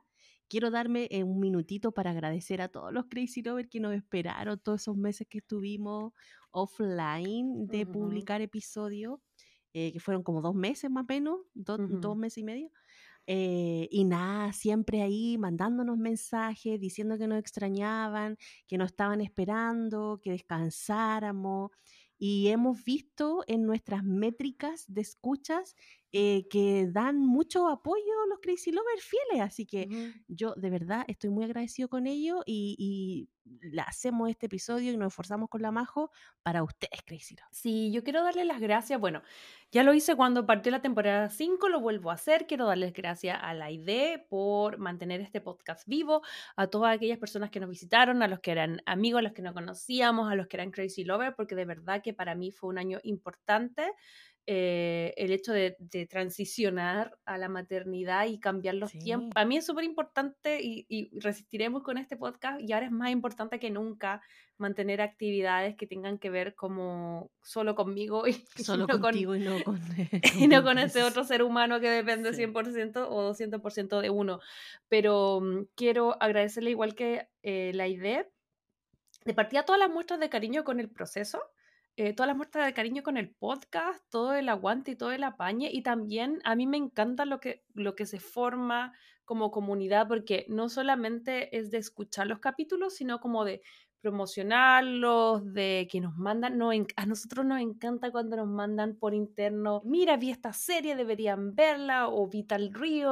quiero 0.49 0.69
darme 0.69 1.07
eh, 1.09 1.23
un 1.23 1.39
minutito 1.39 1.93
para 1.93 2.11
agradecer 2.11 2.61
a 2.61 2.67
todos 2.67 2.91
los 2.91 3.05
Crazy 3.05 3.41
Lovers 3.41 3.69
que 3.69 3.79
nos 3.79 3.95
esperaron 3.95 4.59
todos 4.59 4.81
esos 4.81 4.97
meses 4.97 5.25
que 5.29 5.37
estuvimos 5.37 6.11
offline 6.51 7.65
de 7.67 7.83
Ujú. 7.83 7.93
publicar 7.93 8.41
episodios, 8.41 9.19
eh, 9.73 9.91
que 9.93 9.99
fueron 9.99 10.23
como 10.23 10.41
dos 10.41 10.55
meses 10.55 10.89
más 10.91 11.03
o 11.03 11.07
menos, 11.09 11.39
do- 11.53 11.79
dos 11.87 12.15
meses 12.17 12.39
y 12.39 12.43
medio. 12.43 12.71
Eh, 13.27 13.87
y 13.91 14.03
nada, 14.05 14.51
siempre 14.53 15.01
ahí 15.03 15.37
mandándonos 15.37 15.97
mensajes, 15.97 16.79
diciendo 16.79 17.17
que 17.17 17.27
nos 17.27 17.39
extrañaban, 17.39 18.37
que 18.67 18.77
nos 18.77 18.87
estaban 18.91 19.21
esperando, 19.21 20.19
que 20.23 20.31
descansáramos. 20.31 21.71
Y 22.17 22.49
hemos 22.49 22.83
visto 22.83 23.43
en 23.47 23.65
nuestras 23.65 24.03
métricas 24.03 24.85
de 24.87 25.01
escuchas 25.01 25.75
eh, 26.13 26.47
que 26.49 26.87
dan 26.91 27.19
mucho 27.19 27.67
apoyo 27.67 28.25
los 28.29 28.39
Crazy 28.39 28.71
Lovers 28.71 29.03
fieles. 29.03 29.45
Así 29.45 29.65
que 29.65 30.13
yo 30.27 30.53
de 30.55 30.69
verdad 30.69 31.05
estoy 31.07 31.29
muy 31.29 31.43
agradecido 31.45 31.89
con 31.89 32.07
ellos 32.07 32.41
y, 32.45 32.75
y 32.77 33.29
hacemos 33.85 34.29
este 34.29 34.45
episodio 34.45 34.91
y 34.91 34.97
nos 34.97 35.13
esforzamos 35.13 35.49
con 35.49 35.61
la 35.61 35.71
Majo 35.71 36.11
para 36.43 36.63
ustedes, 36.63 37.01
Crazy 37.05 37.35
Lovers. 37.35 37.57
Sí, 37.57 37.91
yo 37.91 38.03
quiero 38.03 38.23
darle 38.23 38.45
las 38.45 38.59
gracias. 38.59 38.99
Bueno, 38.99 39.21
ya 39.71 39.83
lo 39.83 39.93
hice 39.93 40.15
cuando 40.15 40.45
partió 40.45 40.71
la 40.71 40.81
temporada 40.81 41.29
5, 41.29 41.69
lo 41.69 41.79
vuelvo 41.79 42.11
a 42.11 42.15
hacer. 42.15 42.47
Quiero 42.47 42.65
darles 42.65 42.93
gracias 42.93 43.37
a 43.41 43.53
la 43.53 43.71
ID 43.71 44.21
por 44.29 44.77
mantener 44.77 45.21
este 45.21 45.41
podcast 45.41 45.87
vivo, 45.87 46.21
a 46.55 46.67
todas 46.67 46.95
aquellas 46.95 47.17
personas 47.17 47.51
que 47.51 47.59
nos 47.59 47.69
visitaron, 47.69 48.21
a 48.23 48.27
los 48.27 48.39
que 48.39 48.51
eran 48.51 48.81
amigos, 48.85 49.19
a 49.19 49.23
los 49.23 49.33
que 49.33 49.41
no 49.41 49.53
conocíamos, 49.53 50.31
a 50.31 50.35
los 50.35 50.47
que 50.47 50.57
eran 50.57 50.71
Crazy 50.71 51.03
Lover, 51.03 51.35
porque 51.35 51.55
de 51.55 51.65
verdad 51.65 52.01
que 52.01 52.13
para 52.13 52.35
mí 52.35 52.51
fue 52.51 52.69
un 52.69 52.77
año 52.77 52.99
importante. 53.03 53.93
Eh, 54.53 55.13
el 55.15 55.31
hecho 55.31 55.53
de, 55.53 55.77
de 55.79 56.05
transicionar 56.07 57.17
a 57.23 57.37
la 57.37 57.47
maternidad 57.47 58.25
y 58.25 58.37
cambiar 58.37 58.75
los 58.75 58.91
Sí. 58.91 58.99
tiempos. 58.99 59.29
Para 59.33 59.45
mí 59.45 59.55
es 59.55 59.65
súper 59.65 59.85
importante 59.85 60.59
y, 60.61 60.85
y 60.89 61.17
resistiremos 61.21 61.83
con 61.83 61.97
este 61.97 62.17
podcast 62.17 62.59
y 62.59 62.73
ahora 62.73 62.87
es 62.87 62.91
más 62.91 63.11
importante 63.11 63.59
que 63.61 63.69
nunca 63.69 64.21
mantener 64.57 64.99
actividades 65.01 65.77
que 65.77 65.87
tengan 65.87 66.19
que 66.19 66.29
ver 66.29 66.53
como 66.53 67.31
solo 67.41 67.75
conmigo 67.75 68.27
y 68.27 68.33
Solo 68.75 68.87
no 68.87 68.93
con- 68.95 69.01
contigo 69.01 69.35
y 69.37 69.39
no 69.39 69.63
con, 69.63 69.79
y 70.37 70.47
no 70.47 70.57
con 70.63 70.71
con 70.71 70.79
ese 70.79 70.99
Crazy. 70.99 71.07
otro 71.09 71.23
ser 71.23 71.43
humano 71.43 71.79
que 71.79 71.89
depende 71.89 72.33
Sí. 72.33 72.41
100% 72.43 73.07
o 73.09 73.21
200% 73.33 74.01
de 74.01 74.09
uno. 74.09 74.41
Pero 74.89 75.39
mm, 75.41 75.67
quiero 75.75 76.21
agradecerle 76.21 76.71
igual 76.71 76.93
que 76.93 77.27
eh, 77.43 77.71
la 77.73 77.87
idea 77.87 78.27
de 79.23 79.33
partida 79.33 79.63
todas 79.63 79.79
las 79.79 79.89
muestras 79.89 80.19
de 80.19 80.29
cariño 80.29 80.63
con 80.65 80.79
el 80.81 80.89
proceso, 80.89 81.41
eh, 81.97 82.13
todas 82.13 82.27
las 82.27 82.37
muestras 82.37 82.65
de 82.65 82.73
cariño 82.73 83.03
con 83.03 83.17
el 83.17 83.29
podcast, 83.29 84.03
todo 84.09 84.33
el 84.33 84.49
aguante 84.49 84.91
y 84.91 84.95
todo 84.95 85.11
el 85.11 85.23
apañe. 85.23 85.69
Y 85.71 85.83
también 85.83 86.39
a 86.43 86.55
mí 86.55 86.67
me 86.67 86.77
encanta 86.77 87.25
lo 87.25 87.39
que, 87.39 87.63
lo 87.73 87.95
que 87.95 88.05
se 88.05 88.19
forma 88.19 88.93
como 89.25 89.51
comunidad, 89.51 90.07
porque 90.07 90.45
no 90.49 90.69
solamente 90.69 91.55
es 91.57 91.71
de 91.71 91.77
escuchar 91.77 92.27
los 92.27 92.39
capítulos, 92.39 92.95
sino 92.95 93.19
como 93.19 93.45
de 93.45 93.61
promocionarlos, 94.01 95.53
de 95.53 95.87
que 95.89 96.01
nos 96.01 96.17
mandan, 96.17 96.59
a 96.95 97.05
nosotros 97.05 97.45
nos 97.45 97.61
encanta 97.61 98.11
cuando 98.11 98.35
nos 98.35 98.47
mandan 98.47 98.95
por 98.95 99.13
interno, 99.13 99.81
mira, 99.85 100.17
vi 100.17 100.31
esta 100.31 100.53
serie, 100.53 100.95
deberían 100.95 101.55
verla, 101.55 102.07
o 102.09 102.27
vi 102.27 102.43
tal 102.43 102.71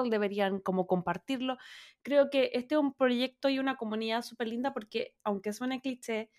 deberían 0.09 0.59
como 0.59 0.87
compartirlo. 0.87 1.57
Creo 2.01 2.29
que 2.31 2.49
este 2.53 2.75
es 2.75 2.81
un 2.81 2.93
proyecto 2.93 3.49
y 3.49 3.59
una 3.59 3.75
comunidad 3.75 4.23
súper 4.23 4.47
linda 4.47 4.73
porque, 4.73 5.13
aunque 5.23 5.53
suene 5.53 5.79
cliché, 5.79 6.29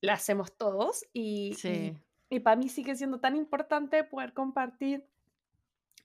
la 0.00 0.14
hacemos 0.14 0.56
todos 0.56 1.04
y, 1.12 1.54
Sí. 1.58 1.94
y, 2.30 2.40
para 2.40 2.56
mí 2.56 2.68
sigue 2.68 2.94
siendo 2.96 3.20
tan 3.20 3.36
importante 3.36 4.04
poder 4.04 4.32
compartir 4.32 5.06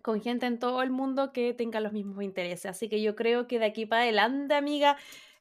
con 0.02 0.22
gente 0.22 0.46
en 0.46 0.60
todo 0.60 0.82
el 0.84 0.92
mundo 0.92 1.32
que 1.34 1.54
tenga 1.54 1.80
los 1.80 1.92
mismos 1.94 2.24
intereses. 2.24 2.66
Así 2.68 2.90
que 2.90 3.02
yo 3.02 3.16
creo 3.16 3.48
que 3.48 3.58
de 3.60 3.66
aquí 3.66 3.86
para 3.86 4.04
adelante, 4.04 4.54
amiga, 4.54 4.98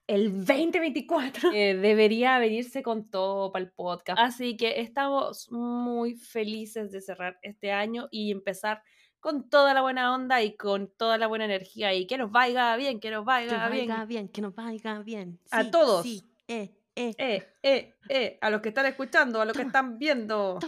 el 0.06 0.44
2024 0.44 1.50
eh, 1.52 1.74
debería 1.76 2.38
venirse 2.38 2.82
con 2.82 3.10
todo 3.10 3.52
para 3.52 3.64
el 3.64 3.70
podcast. 3.72 4.18
Así 4.20 4.56
que 4.56 4.80
estamos 4.80 5.50
muy 5.50 6.14
felices 6.14 6.92
de 6.92 7.00
cerrar 7.00 7.38
este 7.42 7.72
año 7.72 8.08
y 8.10 8.30
empezar 8.30 8.82
con 9.20 9.48
toda 9.48 9.72
la 9.74 9.80
buena 9.80 10.14
onda 10.14 10.42
y 10.42 10.54
con 10.56 10.88
toda 10.98 11.16
la 11.16 11.26
buena 11.26 11.46
energía 11.46 11.94
y 11.94 12.06
que 12.06 12.18
nos 12.18 12.30
vaya 12.30 12.76
bien, 12.76 13.00
que 13.00 13.10
nos 13.10 13.22
Que 13.22 13.26
vaya 13.26 13.58
nos 13.58 13.70
bien. 13.72 13.88
vaya 13.88 14.04
bien, 14.04 14.28
que 14.28 14.40
nos 14.42 14.54
vaya 14.54 14.98
bien. 15.00 15.40
A 15.50 15.70
todos. 15.70 16.02
Sí, 16.02 16.22
eh, 16.48 16.74
eh. 16.96 17.14
Eh, 17.18 17.46
eh, 17.62 17.94
eh. 18.08 18.38
A 18.40 18.50
los 18.50 18.60
que 18.60 18.68
están 18.70 18.86
escuchando, 18.86 19.40
a 19.40 19.44
los 19.44 19.56
que 19.56 19.62
están 19.62 19.98
viendo. 19.98 20.58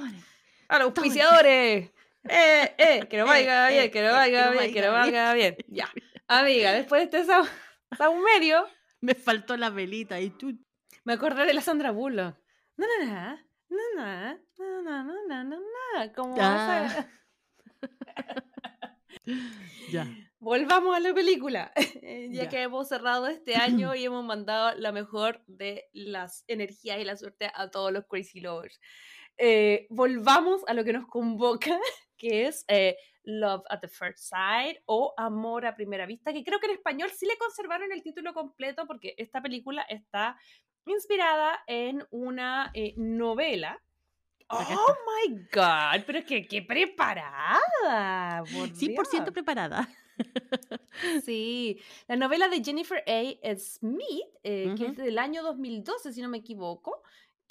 A 0.68 0.78
los 0.78 0.88
auspiciadores. 0.88 1.90
Eh, 2.28 2.74
eh, 2.78 3.06
que 3.08 3.18
lo 3.18 3.26
valga 3.26 3.68
bien, 3.68 3.90
que 3.90 4.02
lo 4.02 4.12
valga 4.12 4.50
bien, 4.50 4.72
que 4.72 4.82
lo 4.82 4.92
valga 4.92 5.32
bien. 5.34 5.56
Ya. 5.68 5.88
Amiga, 6.26 6.72
después 6.72 7.10
de 7.10 7.20
este 7.20 7.32
saumerio. 7.96 8.66
Me 9.00 9.14
faltó 9.14 9.56
la 9.56 9.70
velita 9.70 10.20
y 10.20 10.30
tú. 10.30 10.58
Me 11.04 11.12
acordé 11.12 11.46
de 11.46 11.54
la 11.54 11.60
Sandra 11.60 11.92
Bullock. 11.92 12.36
No, 12.76 12.86
no, 12.86 13.06
no. 13.06 13.46
No, 13.68 13.82
no, 13.96 14.38
no, 14.58 14.82
no, 14.82 15.04
no, 15.04 15.26
no, 15.28 15.44
no, 15.44 15.56
no. 15.56 16.12
Como. 16.14 16.34
Ah. 16.38 17.06
Ya. 19.90 20.06
Volvamos 20.38 20.94
a 20.96 21.00
la 21.00 21.14
película, 21.14 21.72
eh, 22.02 22.28
ya 22.30 22.44
Ya. 22.44 22.48
que 22.48 22.62
hemos 22.62 22.88
cerrado 22.88 23.26
este 23.28 23.56
año 23.56 23.94
y 23.94 24.04
hemos 24.04 24.24
mandado 24.24 24.76
la 24.78 24.92
mejor 24.92 25.42
de 25.46 25.88
las 25.92 26.44
energías 26.48 26.98
y 27.00 27.04
la 27.04 27.16
suerte 27.16 27.50
a 27.54 27.70
todos 27.70 27.92
los 27.92 28.04
Crazy 28.06 28.40
Lovers. 28.40 28.78
Eh, 29.38 29.86
volvamos 29.90 30.62
a 30.66 30.74
lo 30.74 30.84
que 30.84 30.92
nos 30.92 31.06
convoca, 31.06 31.78
que 32.18 32.46
es 32.46 32.64
eh, 32.68 32.96
Love 33.24 33.62
at 33.70 33.80
the 33.80 33.88
First 33.88 34.18
Sight 34.30 34.78
o 34.86 35.14
Amor 35.16 35.66
a 35.66 35.74
Primera 35.74 36.06
Vista, 36.06 36.32
que 36.32 36.44
creo 36.44 36.58
que 36.60 36.66
en 36.66 36.72
español 36.74 37.10
sí 37.10 37.26
le 37.26 37.36
conservaron 37.38 37.90
el 37.92 38.02
título 38.02 38.34
completo 38.34 38.86
porque 38.86 39.14
esta 39.18 39.40
película 39.42 39.82
está 39.88 40.36
inspirada 40.86 41.60
en 41.66 42.04
una 42.10 42.70
eh, 42.74 42.94
novela. 42.96 43.82
Oh 44.48 44.94
my 45.28 45.34
god, 45.52 46.04
pero 46.06 46.24
que 46.24 46.46
qué 46.46 46.62
preparada. 46.62 47.60
por 48.52 48.68
100% 48.70 48.76
Dios. 48.76 49.30
preparada. 49.32 49.88
Sí, 51.24 51.78
la 52.08 52.16
novela 52.16 52.48
de 52.48 52.64
Jennifer 52.64 53.04
A. 53.06 53.56
Smith, 53.58 54.24
eh, 54.42 54.74
que 54.78 54.86
es 54.86 54.96
del 54.96 55.18
año 55.18 55.42
2012, 55.42 56.10
si 56.12 56.22
no 56.22 56.28
me 56.30 56.38
equivoco, 56.38 57.02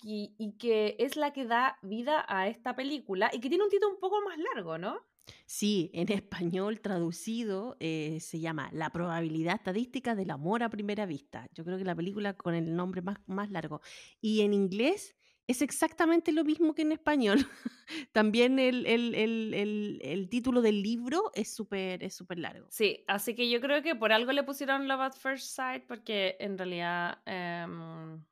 y, 0.01 0.33
y 0.39 0.57
que 0.57 0.95
es 0.97 1.15
la 1.15 1.31
que 1.31 1.45
da 1.45 1.77
vida 1.83 2.25
a 2.27 2.47
esta 2.47 2.75
película 2.75 3.29
y 3.31 3.39
que 3.39 3.49
tiene 3.49 3.63
un 3.63 3.69
título 3.69 3.93
un 3.93 3.99
poco 3.99 4.19
más 4.21 4.37
largo, 4.39 4.79
¿no? 4.79 4.99
Sí, 5.45 5.91
en 5.93 6.11
español 6.11 6.81
traducido 6.81 7.77
eh, 7.79 8.19
se 8.19 8.39
llama 8.39 8.69
La 8.71 8.89
probabilidad 8.89 9.55
estadística 9.55 10.15
del 10.15 10.31
amor 10.31 10.63
a 10.63 10.69
primera 10.69 11.05
vista. 11.05 11.47
Yo 11.53 11.63
creo 11.65 11.77
que 11.77 11.85
la 11.85 11.95
película 11.95 12.33
con 12.33 12.55
el 12.55 12.75
nombre 12.75 13.01
más, 13.01 13.17
más 13.27 13.51
largo. 13.51 13.81
Y 14.21 14.41
en 14.41 14.53
inglés 14.53 15.15
es 15.47 15.61
exactamente 15.61 16.31
lo 16.31 16.43
mismo 16.43 16.73
que 16.73 16.81
en 16.81 16.91
español. 16.91 17.37
También 18.11 18.57
el, 18.59 18.85
el, 18.85 19.13
el, 19.13 19.99
el 20.03 20.29
título 20.29 20.61
del 20.61 20.81
libro 20.81 21.31
es 21.35 21.53
súper 21.53 22.03
es 22.03 22.15
súper 22.15 22.39
largo. 22.39 22.67
Sí, 22.69 23.03
así 23.07 23.35
que 23.35 23.49
yo 23.49 23.61
creo 23.61 23.81
que 23.81 23.95
por 23.95 24.11
algo 24.11 24.31
le 24.31 24.43
pusieron 24.43 24.87
Love 24.87 25.01
at 25.01 25.13
First 25.13 25.55
Sight, 25.55 25.83
porque 25.87 26.35
en 26.39 26.57
realidad 26.57 27.19
em, 27.25 28.23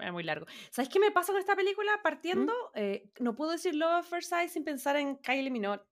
es 0.00 0.12
muy 0.12 0.22
largo. 0.22 0.46
¿Sabes 0.70 0.88
qué 0.88 1.00
me 1.00 1.10
pasa 1.10 1.32
con 1.32 1.40
esta 1.40 1.56
película? 1.56 1.96
¿Mm? 1.96 2.02
Partiendo, 2.02 2.52
eh, 2.74 3.10
no 3.18 3.34
puedo 3.34 3.52
decir 3.52 3.74
Love 3.74 3.92
at 3.92 4.04
First 4.04 4.30
Sight 4.30 4.50
sin 4.50 4.64
pensar 4.64 4.96
en 4.96 5.16
Kylie 5.16 5.50
Minogue. 5.50 5.82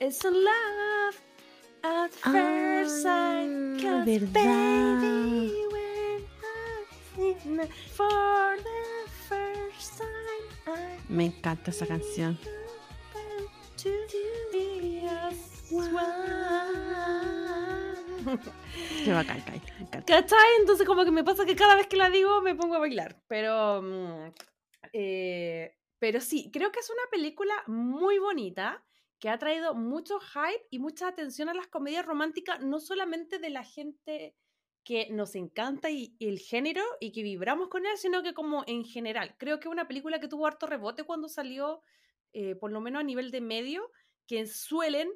It's 0.00 0.24
a 0.24 0.30
love 0.30 1.16
at 1.82 2.10
first 2.12 3.02
sight. 3.02 3.84
Ah, 3.84 4.04
verdad. 4.06 4.32
baby, 4.32 5.68
for 7.96 8.77
Me 11.08 11.26
encanta 11.26 11.70
esa 11.70 11.86
canción. 11.86 12.38
Qué 19.04 19.12
bacán, 19.12 19.38
encanta. 19.38 20.04
¿Cachai? 20.04 20.56
Entonces 20.60 20.86
como 20.86 21.04
que 21.04 21.10
me 21.10 21.24
pasa 21.24 21.46
que 21.46 21.56
cada 21.56 21.76
vez 21.76 21.86
que 21.86 21.96
la 21.96 22.10
digo 22.10 22.42
me 22.42 22.54
pongo 22.54 22.74
a 22.74 22.80
bailar. 22.80 23.22
Pero, 23.26 23.82
mm, 23.82 24.32
eh, 24.92 25.76
pero 25.98 26.20
sí, 26.20 26.50
creo 26.52 26.70
que 26.70 26.80
es 26.80 26.90
una 26.90 27.02
película 27.10 27.54
muy 27.66 28.18
bonita 28.18 28.84
que 29.18 29.30
ha 29.30 29.38
traído 29.38 29.74
mucho 29.74 30.20
hype 30.20 30.66
y 30.70 30.78
mucha 30.78 31.08
atención 31.08 31.48
a 31.48 31.54
las 31.54 31.66
comedias 31.66 32.06
románticas, 32.06 32.60
no 32.60 32.78
solamente 32.80 33.38
de 33.38 33.50
la 33.50 33.64
gente 33.64 34.36
que 34.88 35.06
nos 35.10 35.34
encanta 35.34 35.90
y, 35.90 36.16
el 36.18 36.38
género 36.38 36.82
y 36.98 37.12
que 37.12 37.22
vibramos 37.22 37.68
con 37.68 37.84
él, 37.84 37.98
sino 37.98 38.22
que 38.22 38.32
como 38.32 38.64
en 38.66 38.86
general. 38.86 39.34
Creo 39.36 39.60
que 39.60 39.68
es 39.68 39.72
una 39.72 39.86
película 39.86 40.18
que 40.18 40.28
tuvo 40.28 40.46
harto 40.46 40.66
rebote 40.66 41.04
cuando 41.04 41.28
salió, 41.28 41.82
eh, 42.32 42.54
por 42.54 42.72
lo 42.72 42.80
menos 42.80 43.00
a 43.00 43.04
nivel 43.04 43.30
de 43.30 43.42
medio, 43.42 43.90
que 44.26 44.46
suelen 44.46 45.10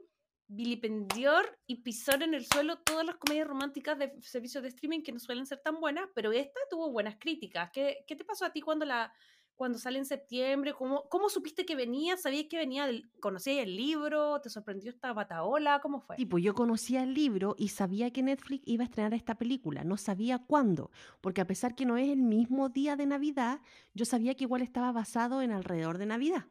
vilipendiar 0.46 1.58
y 1.66 1.76
pisar 1.76 2.22
en 2.22 2.34
el 2.34 2.44
suelo 2.44 2.80
todas 2.80 3.06
las 3.06 3.16
comedias 3.16 3.48
románticas 3.48 3.98
de 3.98 4.12
servicios 4.20 4.62
de 4.62 4.68
streaming 4.68 5.00
que 5.00 5.12
no 5.12 5.18
suelen 5.18 5.46
ser 5.46 5.60
tan 5.60 5.80
buenas, 5.80 6.06
pero 6.14 6.32
esta 6.32 6.60
tuvo 6.68 6.90
buenas 6.90 7.16
críticas. 7.18 7.70
¿Qué, 7.72 8.04
qué 8.06 8.14
te 8.14 8.26
pasó 8.26 8.44
a 8.44 8.52
ti 8.52 8.60
cuando 8.60 8.84
la 8.84 9.10
cuando 9.56 9.78
sale 9.78 9.98
en 9.98 10.04
septiembre? 10.06 10.72
¿Cómo, 10.74 11.08
cómo 11.08 11.28
supiste 11.28 11.64
que 11.64 11.76
venía? 11.76 12.16
¿Sabías 12.16 12.46
que 12.50 12.56
venía? 12.58 12.88
¿Conocías 13.20 13.58
el 13.58 13.76
libro? 13.76 14.40
¿Te 14.40 14.50
sorprendió 14.50 14.90
esta 14.90 15.12
bataola? 15.12 15.80
¿Cómo 15.80 16.00
fue? 16.00 16.16
Tipo, 16.16 16.38
yo 16.38 16.54
conocía 16.54 17.02
el 17.02 17.14
libro 17.14 17.54
y 17.58 17.68
sabía 17.68 18.10
que 18.12 18.22
Netflix 18.22 18.62
iba 18.66 18.82
a 18.84 18.86
estrenar 18.86 19.14
esta 19.14 19.36
película. 19.36 19.84
No 19.84 19.96
sabía 19.96 20.38
cuándo, 20.38 20.90
porque 21.20 21.40
a 21.40 21.46
pesar 21.46 21.74
que 21.74 21.84
no 21.86 21.96
es 21.96 22.08
el 22.08 22.22
mismo 22.22 22.68
día 22.68 22.96
de 22.96 23.06
Navidad, 23.06 23.60
yo 23.94 24.04
sabía 24.04 24.34
que 24.34 24.44
igual 24.44 24.62
estaba 24.62 24.92
basado 24.92 25.42
en 25.42 25.52
alrededor 25.52 25.98
de 25.98 26.06
Navidad. 26.06 26.46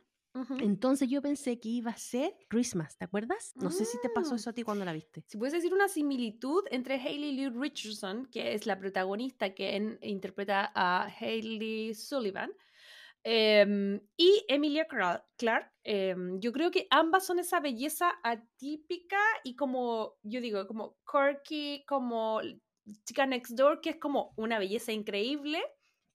Entonces 0.59 1.09
yo 1.09 1.21
pensé 1.21 1.59
que 1.59 1.67
iba 1.67 1.91
a 1.91 1.97
ser 1.97 2.33
Christmas, 2.47 2.95
¿te 2.97 3.03
acuerdas? 3.03 3.51
No 3.57 3.69
sé 3.69 3.83
si 3.83 3.99
te 4.01 4.07
pasó 4.09 4.31
Mm. 4.31 4.35
eso 4.37 4.49
a 4.49 4.53
ti 4.53 4.63
cuando 4.63 4.85
la 4.85 4.93
viste. 4.93 5.25
Si 5.27 5.37
puedes 5.37 5.51
decir 5.51 5.73
una 5.73 5.89
similitud 5.89 6.63
entre 6.71 6.95
Hailey 6.95 7.33
Lee 7.33 7.49
Richardson, 7.49 8.27
que 8.27 8.53
es 8.53 8.65
la 8.65 8.79
protagonista 8.79 9.53
que 9.53 9.75
en- 9.75 9.99
interpreta 10.01 10.71
a 10.73 11.07
Hailey 11.19 11.93
Sullivan, 11.95 12.49
em, 13.23 14.01
y 14.17 14.45
Emilia 14.47 14.87
Clarke, 14.87 15.71
em, 15.83 16.39
yo 16.39 16.51
creo 16.51 16.71
que 16.71 16.87
ambas 16.89 17.25
son 17.25 17.39
esa 17.39 17.59
belleza 17.59 18.13
atípica 18.23 19.19
y 19.43 19.55
como, 19.55 20.17
yo 20.23 20.41
digo, 20.41 20.67
como 20.67 20.97
quirky, 21.09 21.85
como 21.87 22.41
Chica 23.05 23.25
Next 23.25 23.53
Door, 23.55 23.81
que 23.81 23.91
es 23.91 23.97
como 23.97 24.33
una 24.37 24.59
belleza 24.59 24.91
increíble, 24.91 25.61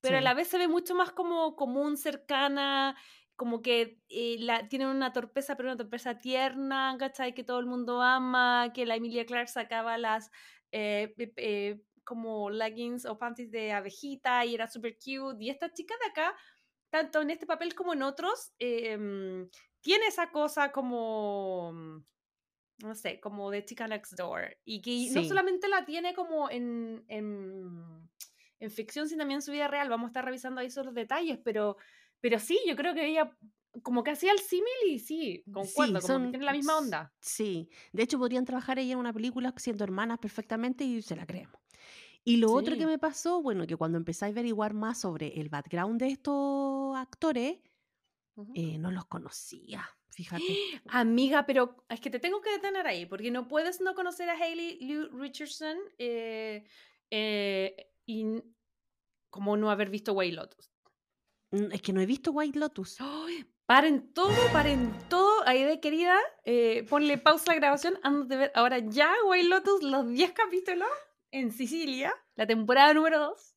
pero 0.00 0.18
a 0.18 0.20
Sí. 0.20 0.22
la 0.22 0.34
vez 0.34 0.48
se 0.48 0.58
ve 0.58 0.68
mucho 0.68 0.94
más 0.94 1.12
como 1.12 1.56
común, 1.56 1.96
cercana, 1.96 2.96
como 3.36 3.60
que 3.62 4.00
eh, 4.08 4.36
la, 4.40 4.68
tienen 4.68 4.88
una 4.88 5.12
torpeza, 5.12 5.56
pero 5.56 5.68
una 5.68 5.76
torpeza 5.76 6.18
tierna, 6.18 6.96
¿cachai? 6.98 7.34
Que 7.34 7.44
todo 7.44 7.58
el 7.60 7.66
mundo 7.66 8.02
ama, 8.02 8.72
que 8.74 8.86
la 8.86 8.96
Emilia 8.96 9.26
Clarke 9.26 9.48
sacaba 9.50 9.98
las 9.98 10.30
eh, 10.72 11.14
eh, 11.36 11.82
como 12.04 12.50
leggings 12.50 13.04
o 13.06 13.18
panties 13.18 13.50
de 13.50 13.72
abejita 13.72 14.44
y 14.44 14.54
era 14.54 14.68
súper 14.68 14.96
cute. 14.96 15.36
Y 15.44 15.50
esta 15.50 15.72
chica 15.72 15.94
de 16.02 16.10
acá, 16.10 16.36
tanto 16.90 17.20
en 17.22 17.30
este 17.30 17.46
papel 17.46 17.74
como 17.74 17.92
en 17.94 18.02
otros, 18.02 18.52
em, 18.58 19.48
tiene 19.80 20.06
esa 20.06 20.30
cosa 20.30 20.72
como, 20.72 21.72
no 22.78 22.94
sé, 22.94 23.20
como 23.20 23.50
de 23.50 23.64
chica 23.64 23.88
next 23.88 24.14
door. 24.16 24.56
Y 24.64 24.80
que 24.82 25.10
no 25.12 25.22
solamente 25.24 25.68
la 25.68 25.84
tiene 25.84 26.14
como 26.14 26.50
en, 26.50 27.04
en, 27.08 28.08
en 28.58 28.70
ficción, 28.70 29.08
sino 29.08 29.20
también 29.20 29.38
en 29.38 29.42
su 29.42 29.52
vida 29.52 29.68
real. 29.68 29.88
Vamos 29.88 30.08
a 30.08 30.10
estar 30.10 30.24
revisando 30.24 30.60
ahí 30.60 30.66
esos 30.68 30.92
detalles, 30.94 31.38
pero, 31.44 31.76
pero 32.20 32.38
sí, 32.38 32.58
yo 32.66 32.76
creo 32.76 32.94
que 32.94 33.06
ella 33.06 33.36
como 33.82 34.02
que 34.02 34.10
hacía 34.12 34.32
el 34.32 34.38
símil 34.38 34.72
y 34.86 34.98
sí, 34.98 35.44
concuerdo, 35.52 36.00
como 36.00 36.00
que 36.00 36.06
son- 36.06 36.30
tiene 36.30 36.46
la 36.46 36.52
misma 36.52 36.78
onda. 36.78 37.14
Sí, 37.20 37.68
de 37.92 38.02
hecho 38.04 38.18
podrían 38.18 38.44
trabajar 38.46 38.78
ella 38.78 38.94
en 38.94 38.98
una 38.98 39.12
película 39.12 39.52
siendo 39.58 39.84
hermanas 39.84 40.18
perfectamente 40.18 40.84
y 40.84 41.02
se 41.02 41.14
la 41.16 41.26
creemos. 41.26 41.60
Y 42.28 42.38
lo 42.38 42.50
otro 42.50 42.76
que 42.76 42.86
me 42.86 42.98
pasó, 42.98 43.40
bueno, 43.40 43.68
que 43.68 43.76
cuando 43.76 43.98
empecé 43.98 44.24
a 44.24 44.28
averiguar 44.28 44.74
más 44.74 45.00
sobre 45.00 45.40
el 45.40 45.48
background 45.48 46.00
de 46.00 46.08
estos 46.08 46.96
actores, 46.96 47.58
eh, 48.52 48.78
no 48.78 48.90
los 48.90 49.06
conocía, 49.06 49.88
fíjate. 50.10 50.42
Amiga, 50.88 51.46
pero 51.46 51.84
es 51.88 52.00
que 52.00 52.10
te 52.10 52.18
tengo 52.18 52.40
que 52.40 52.50
detener 52.50 52.84
ahí, 52.88 53.06
porque 53.06 53.30
no 53.30 53.46
puedes 53.46 53.80
no 53.80 53.94
conocer 53.94 54.28
a 54.28 54.32
Hailey 54.34 54.80
Lou 54.80 55.08
Richardson 55.16 55.78
eh, 55.98 56.64
eh, 57.12 57.92
y 58.04 58.42
como 59.30 59.56
no 59.56 59.70
haber 59.70 59.88
visto 59.88 60.12
White 60.12 60.34
Lotus. 60.34 60.72
Mm, 61.52 61.70
Es 61.70 61.80
que 61.80 61.92
no 61.92 62.00
he 62.00 62.06
visto 62.06 62.32
White 62.32 62.58
Lotus. 62.58 62.96
Paren 63.66 64.12
todo, 64.12 64.34
paren 64.52 64.92
todo. 65.08 65.46
Aide, 65.46 65.78
querida, 65.78 66.18
eh, 66.44 66.84
ponle 66.90 67.18
pausa 67.18 67.52
a 67.52 67.54
la 67.54 67.60
grabación. 67.60 68.00
Antes 68.02 68.28
de 68.28 68.36
ver 68.36 68.52
ahora 68.56 68.80
ya 68.80 69.12
White 69.28 69.48
Lotus, 69.48 69.82
los 69.84 70.08
10 70.08 70.32
capítulos 70.32 70.88
en 71.30 71.50
Sicilia, 71.52 72.12
la 72.34 72.46
temporada 72.46 72.92
número 72.94 73.18
2, 73.18 73.56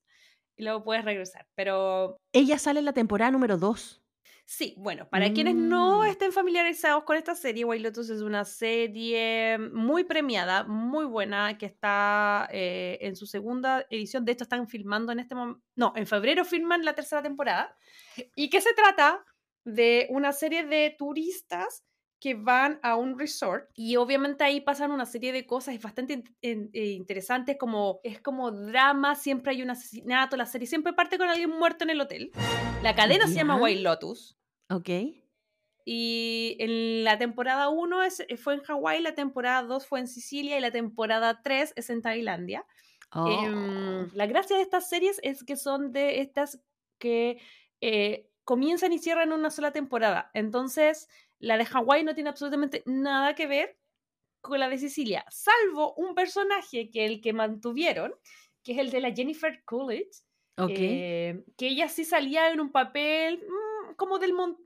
y 0.58 0.63
luego 0.63 0.84
puedes 0.84 1.05
regresar. 1.05 1.47
Pero 1.55 2.17
Ella 2.34 2.58
sale 2.58 2.79
en 2.79 2.86
la 2.86 2.93
temporada 2.93 3.32
número 3.32 3.58
2. 3.58 4.01
Sí, 4.45 4.73
bueno, 4.77 5.08
para 5.08 5.32
quienes 5.32 5.53
no 5.53 5.99
Mm. 6.01 6.05
estén 6.08 6.32
familiarizados 6.32 7.03
con 7.03 7.15
esta 7.17 7.36
serie, 7.36 7.65
White 7.65 7.84
Lotus 7.84 8.10
es 8.10 8.21
una 8.23 8.45
serie 8.45 9.60
muy 9.60 10.05
premiada, 10.05 10.63
muy 10.63 11.05
buena, 11.05 11.55
que 11.60 11.67
está 11.67 12.49
eh, 12.51 12.97
en 13.01 13.15
su 13.15 13.27
segunda 13.27 13.86
edición. 13.91 14.25
De 14.25 14.32
hecho, 14.32 14.45
están 14.45 14.67
filmando 14.67 15.12
en 15.12 15.19
este 15.19 15.36
momento. 15.36 15.62
No, 15.75 15.93
en 15.95 16.08
febrero 16.08 16.43
filman 16.45 16.84
la 16.84 16.95
tercera 16.95 17.21
temporada. 17.21 17.77
Y 18.36 18.49
que 18.49 18.60
se 18.60 18.73
trata 18.73 19.23
de 19.65 20.08
una 20.10 20.32
serie 20.34 20.65
de 20.65 20.95
turistas 20.97 21.84
que 22.19 22.34
van 22.36 22.79
a 22.84 22.95
un 22.97 23.17
resort 23.17 23.69
y 23.73 23.95
obviamente 23.95 24.43
ahí 24.43 24.60
pasan 24.62 24.91
una 24.91 25.05
serie 25.05 25.32
de 25.32 25.45
cosas 25.45 25.73
es 25.75 25.82
bastante 25.82 26.13
in- 26.13 26.36
in- 26.41 26.69
eh, 26.73 26.88
interesantes 26.91 27.58
como 27.58 28.01
es 28.03 28.19
como 28.21 28.51
drama, 28.51 29.15
siempre 29.15 29.51
hay 29.53 29.62
un 29.62 29.69
asesinato, 29.69 30.36
la 30.36 30.45
serie 30.45 30.67
siempre 30.67 30.91
parte 30.93 31.17
con 31.17 31.29
alguien 31.29 31.49
muerto 31.49 31.86
en 31.86 31.91
el 31.91 32.01
hotel. 32.01 32.32
La 32.84 32.93
cadena 32.95 33.25
se 33.27 33.36
llama. 33.36 33.55
White 33.55 33.82
Lotus. 33.82 34.38
¿Ok? 34.69 34.89
Y 35.86 36.55
en 36.60 37.03
la 37.03 37.17
temporada 37.17 37.69
1 37.69 38.03
es- 38.03 38.19
eh, 38.27 38.38
fue 38.38 38.53
en 38.55 38.62
Hawái, 38.62 39.01
la 39.01 39.15
temporada 39.15 39.63
2 39.63 39.88
fue 39.88 39.99
en 39.99 40.08
Sicilia 40.08 40.58
y 40.58 40.62
la 40.62 40.71
temporada 40.71 41.41
3 41.41 41.73
es 41.75 41.89
en 41.89 42.01
Tailandia. 42.01 42.65
Oh, 43.12 43.27
Em, 43.27 44.10
la 44.13 44.27
gracia 44.27 44.55
de 44.58 44.62
estas 44.62 44.88
series 44.88 45.19
es 45.23 45.43
que 45.43 45.55
son 45.55 45.91
de 45.91 46.19
estas 46.21 46.62
que 46.99 47.41
eh, 47.82 48.29
comienzan 48.43 48.91
y 48.93 48.99
cierran 48.99 49.32
una 49.32 49.49
sola 49.51 49.71
temporada. 49.71 50.29
Entonces, 50.34 51.08
la 51.39 51.58
de 51.58 51.65
Hawái 51.65 52.04
no 52.04 52.13
tiene 52.15 52.30
absolutamente 52.30 52.84
nada 52.86 53.34
que 53.36 53.47
ver 53.47 53.78
con 54.41 54.60
la 54.60 54.69
de 54.69 54.78
Sicilia, 54.78 55.25
salvo 55.30 55.93
un 55.95 56.15
personaje 56.15 56.89
que 56.89 57.06
el 57.06 57.19
que 57.21 57.34
mantuvieron, 57.34 58.13
que 58.63 58.73
es 58.73 58.78
el 58.78 58.89
de 58.91 59.02
la 59.02 59.12
Jennifer 59.13 59.63
Coolidge, 59.65 60.23
ok. 60.58 60.71
eh, 60.75 61.43
que 61.58 61.67
ella 61.67 61.89
sí 61.89 62.06
salía 62.06 62.52
en 62.52 62.62
un 62.62 62.71
papel 62.71 63.43
mm, 63.45 63.95
como 63.95 64.17
del 64.19 64.34
montón, 64.34 64.65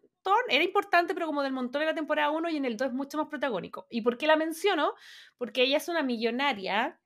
era 0.50 0.64
importante, 0.64 1.14
pero 1.14 1.26
como 1.26 1.44
del 1.44 1.54
montón 1.54 1.82
en 1.82 1.88
la 1.90 1.96
temporada 1.96 2.32
1 2.32 2.50
y 2.50 2.58
en 2.58 2.66
el 2.66 2.78
2 2.78 2.90
es 2.90 2.94
mucho 2.94 3.18
más 3.18 3.28
protagónico. 3.28 3.88
¿Y 3.90 4.02
por 4.02 4.18
qué 4.18 4.28
la 4.28 4.36
menciono? 4.36 4.94
Porque 5.38 5.64
ella 5.64 5.78
es 5.78 5.88
una 5.90 6.04
millonaria. 6.04 7.00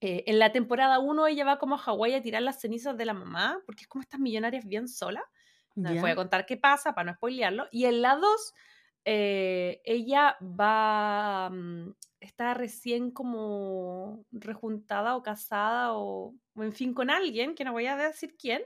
eh, 0.00 0.24
en 0.26 0.38
la 0.38 0.52
temporada 0.52 0.98
1 0.98 1.26
ella 1.28 1.44
va 1.44 1.58
como 1.58 1.76
a 1.76 1.78
Hawái 1.78 2.14
a 2.14 2.22
tirar 2.22 2.42
las 2.42 2.60
cenizas 2.60 2.96
de 2.96 3.06
la 3.06 3.14
mamá, 3.14 3.60
porque 3.66 3.82
es 3.82 3.88
como 3.88 4.02
estas 4.02 4.20
millonarias 4.20 4.66
bien 4.66 4.88
solas. 4.88 5.24
No 5.74 5.90
les 5.90 6.00
voy 6.00 6.10
a 6.10 6.16
contar 6.16 6.46
qué 6.46 6.56
pasa 6.56 6.94
para 6.94 7.06
no 7.10 7.16
spoilearlo. 7.16 7.66
Y 7.72 7.86
en 7.86 8.02
la 8.02 8.16
2, 8.16 8.54
eh, 9.04 9.80
ella 9.84 10.36
va, 10.42 11.50
mm, 11.50 11.94
está 12.20 12.54
recién 12.54 13.10
como 13.10 14.24
rejuntada 14.32 15.16
o 15.16 15.22
casada 15.22 15.94
o, 15.94 16.34
o 16.54 16.62
en 16.62 16.72
fin 16.72 16.94
con 16.94 17.10
alguien, 17.10 17.54
que 17.54 17.64
no 17.64 17.72
voy 17.72 17.86
a 17.86 17.96
decir 17.96 18.36
quién, 18.38 18.62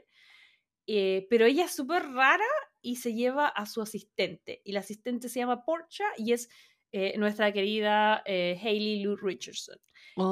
eh, 0.87 1.27
pero 1.29 1.45
ella 1.47 1.65
es 1.67 1.75
súper 1.75 2.03
rara 2.13 2.45
y 2.81 2.97
se 2.97 3.15
lleva 3.15 3.49
a 3.49 3.67
su 3.67 3.83
asistente. 3.83 4.63
Y 4.65 4.73
la 4.73 4.81
asistente 4.81 5.29
se 5.29 5.41
llama 5.41 5.65
Portia 5.65 6.07
y 6.17 6.33
es 6.33 6.49
eh, 6.93 7.19
nuestra 7.19 7.53
querida 7.53 8.23
eh, 8.25 8.59
Hayley 8.63 9.03
Lou 9.03 9.17
Richardson. 9.17 9.77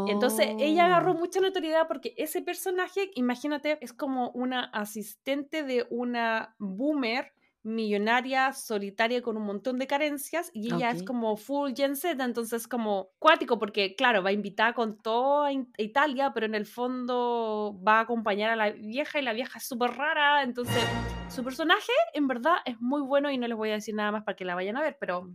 Entonces, 0.04 0.48
ella 0.58 0.86
agarró 0.86 1.12
Oh, 1.12 1.14
mucha 1.14 1.40
notoriedad 1.40 1.86
porque 1.86 2.14
ese 2.16 2.42
personaje, 2.42 3.10
imagínate, 3.14 3.78
es 3.80 3.92
como 3.92 4.30
una 4.30 4.64
asistente 4.64 5.62
de 5.62 5.86
una 5.90 6.56
boomer 6.58 7.32
millonaria, 7.66 8.52
solitaria, 8.52 9.22
con 9.22 9.36
un 9.36 9.44
montón 9.44 9.78
de 9.78 9.86
carencias, 9.86 10.50
y 10.54 10.72
ella 10.72 10.90
es 10.90 11.02
como 11.02 11.36
full 11.36 11.72
Gen 11.76 11.96
Z, 11.96 12.22
entonces 12.24 12.68
como 12.68 13.10
cuático, 13.18 13.58
porque 13.58 13.94
claro, 13.94 14.22
va 14.22 14.32
invitada 14.32 14.72
con 14.72 14.96
toda 14.98 15.50
Italia, 15.76 16.32
pero 16.32 16.46
en 16.46 16.54
el 16.54 16.66
fondo 16.66 17.78
va 17.86 17.98
a 17.98 18.00
acompañar 18.00 18.50
a 18.50 18.56
la 18.56 18.70
vieja 18.70 19.18
y 19.18 19.22
la 19.22 19.32
vieja 19.32 19.58
es 19.58 19.66
súper 19.66 19.90
rara, 19.92 20.42
entonces 20.42 20.82
su 21.28 21.42
personaje 21.42 21.92
en 22.14 22.28
verdad 22.28 22.56
es 22.64 22.80
muy 22.80 23.02
bueno 23.02 23.30
y 23.30 23.38
no 23.38 23.48
les 23.48 23.56
voy 23.56 23.70
a 23.70 23.74
decir 23.74 23.94
nada 23.94 24.12
más 24.12 24.24
para 24.24 24.36
que 24.36 24.44
la 24.44 24.54
vayan 24.54 24.76
a 24.76 24.82
ver, 24.82 24.96
pero 24.98 25.30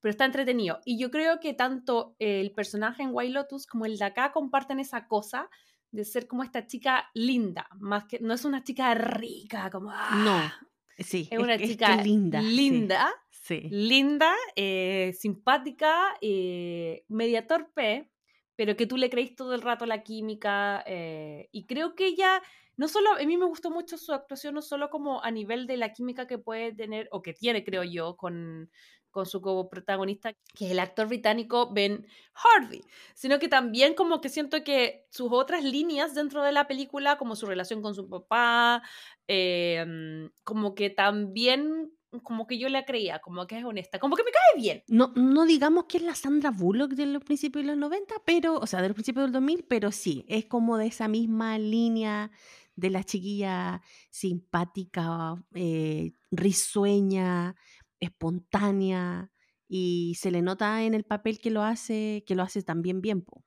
pero 0.00 0.10
está 0.10 0.24
entretenido. 0.24 0.78
Y 0.84 0.98
yo 0.98 1.10
creo 1.10 1.40
que 1.40 1.54
tanto 1.54 2.14
el 2.20 2.52
personaje 2.52 3.02
en 3.02 3.10
White 3.12 3.32
Lotus 3.32 3.66
como 3.66 3.84
el 3.84 3.98
de 3.98 4.04
acá 4.04 4.32
comparten 4.32 4.78
esa 4.78 5.08
cosa 5.08 5.50
de 5.90 6.04
ser 6.04 6.26
como 6.26 6.42
esta 6.42 6.66
chica 6.66 7.10
linda, 7.14 7.66
más 7.78 8.04
que 8.04 8.20
no 8.20 8.34
es 8.34 8.44
una 8.44 8.62
chica 8.62 8.94
rica, 8.94 9.70
como 9.70 9.90
No, 9.90 9.96
¡ah! 9.96 10.60
Sí, 10.98 11.30
es 11.30 11.38
es, 11.38 11.40
una 11.40 11.58
es 11.58 11.78
chica 11.78 11.96
linda, 12.02 12.42
sí, 12.54 12.90
linda, 12.90 13.12
sí. 13.30 13.70
linda, 13.70 14.34
eh, 14.56 15.12
simpática, 15.18 16.16
eh, 16.20 17.04
media 17.08 17.46
torpe, 17.46 18.10
pero 18.56 18.76
que 18.76 18.86
tú 18.86 18.96
le 18.96 19.10
creís 19.10 19.36
todo 19.36 19.54
el 19.54 19.62
rato 19.62 19.86
la 19.86 20.02
química. 20.02 20.82
eh, 20.86 21.48
y 21.52 21.66
creo 21.66 21.94
que 21.94 22.06
ella, 22.08 22.42
no 22.76 22.88
solo, 22.88 23.12
a 23.12 23.24
mí 23.24 23.36
me 23.38 23.46
gustó 23.46 23.70
mucho 23.70 23.98
su 23.98 24.12
actuación, 24.12 24.54
no 24.54 24.62
solo 24.62 24.90
como 24.90 25.22
a 25.24 25.30
nivel 25.30 25.66
de 25.66 25.76
la 25.76 25.92
química 25.92 26.26
que 26.26 26.38
puede 26.38 26.74
tener, 26.74 27.08
o 27.12 27.22
que 27.22 27.34
tiene, 27.34 27.64
creo 27.64 27.84
yo, 27.84 28.16
con, 28.16 28.70
con 29.10 29.26
su 29.26 29.40
coprotagonista, 29.40 30.32
que 30.54 30.66
es 30.66 30.70
el 30.70 30.78
actor 30.78 31.08
británico 31.08 31.72
Ben 31.72 32.06
Harvey, 32.34 32.82
sino 33.14 33.38
que 33.38 33.48
también 33.48 33.94
como 33.94 34.20
que 34.20 34.28
siento 34.28 34.62
que 34.64 35.06
sus 35.10 35.28
otras 35.32 35.64
líneas 35.64 36.14
dentro 36.14 36.42
de 36.42 36.52
la 36.52 36.66
película, 36.66 37.18
como 37.18 37.36
su 37.36 37.46
relación 37.46 37.82
con 37.82 37.94
su 37.94 38.08
papá, 38.08 38.82
eh, 39.26 40.28
como 40.44 40.74
que 40.74 40.90
también, 40.90 41.92
como 42.22 42.46
que 42.46 42.58
yo 42.58 42.68
la 42.68 42.84
creía, 42.84 43.18
como 43.18 43.46
que 43.46 43.58
es 43.58 43.64
honesta, 43.64 43.98
como 43.98 44.16
que 44.16 44.24
me 44.24 44.30
cae 44.30 44.62
bien. 44.62 44.82
No, 44.88 45.12
no 45.14 45.44
digamos 45.44 45.84
que 45.84 45.98
es 45.98 46.02
la 46.02 46.14
Sandra 46.14 46.50
Bullock 46.50 46.92
de 46.92 47.06
los 47.06 47.22
principios 47.24 47.64
de 47.64 47.72
los 47.72 47.78
90, 47.78 48.14
pero, 48.24 48.58
o 48.58 48.66
sea, 48.66 48.80
de 48.80 48.88
los 48.88 48.94
principios 48.94 49.24
del 49.26 49.32
2000, 49.32 49.64
pero 49.68 49.92
sí, 49.92 50.24
es 50.28 50.46
como 50.46 50.78
de 50.78 50.86
esa 50.86 51.08
misma 51.08 51.58
línea 51.58 52.30
de 52.78 52.90
la 52.90 53.02
chiquilla 53.02 53.82
simpática, 54.08 55.34
eh, 55.54 56.12
risueña, 56.30 57.56
espontánea, 58.00 59.32
y 59.68 60.14
se 60.18 60.30
le 60.30 60.42
nota 60.42 60.84
en 60.84 60.94
el 60.94 61.04
papel 61.04 61.38
que 61.40 61.50
lo 61.50 61.62
hace, 61.62 62.24
que 62.26 62.34
lo 62.34 62.42
hace 62.42 62.62
también 62.62 63.00
bien, 63.02 63.22
po. 63.22 63.44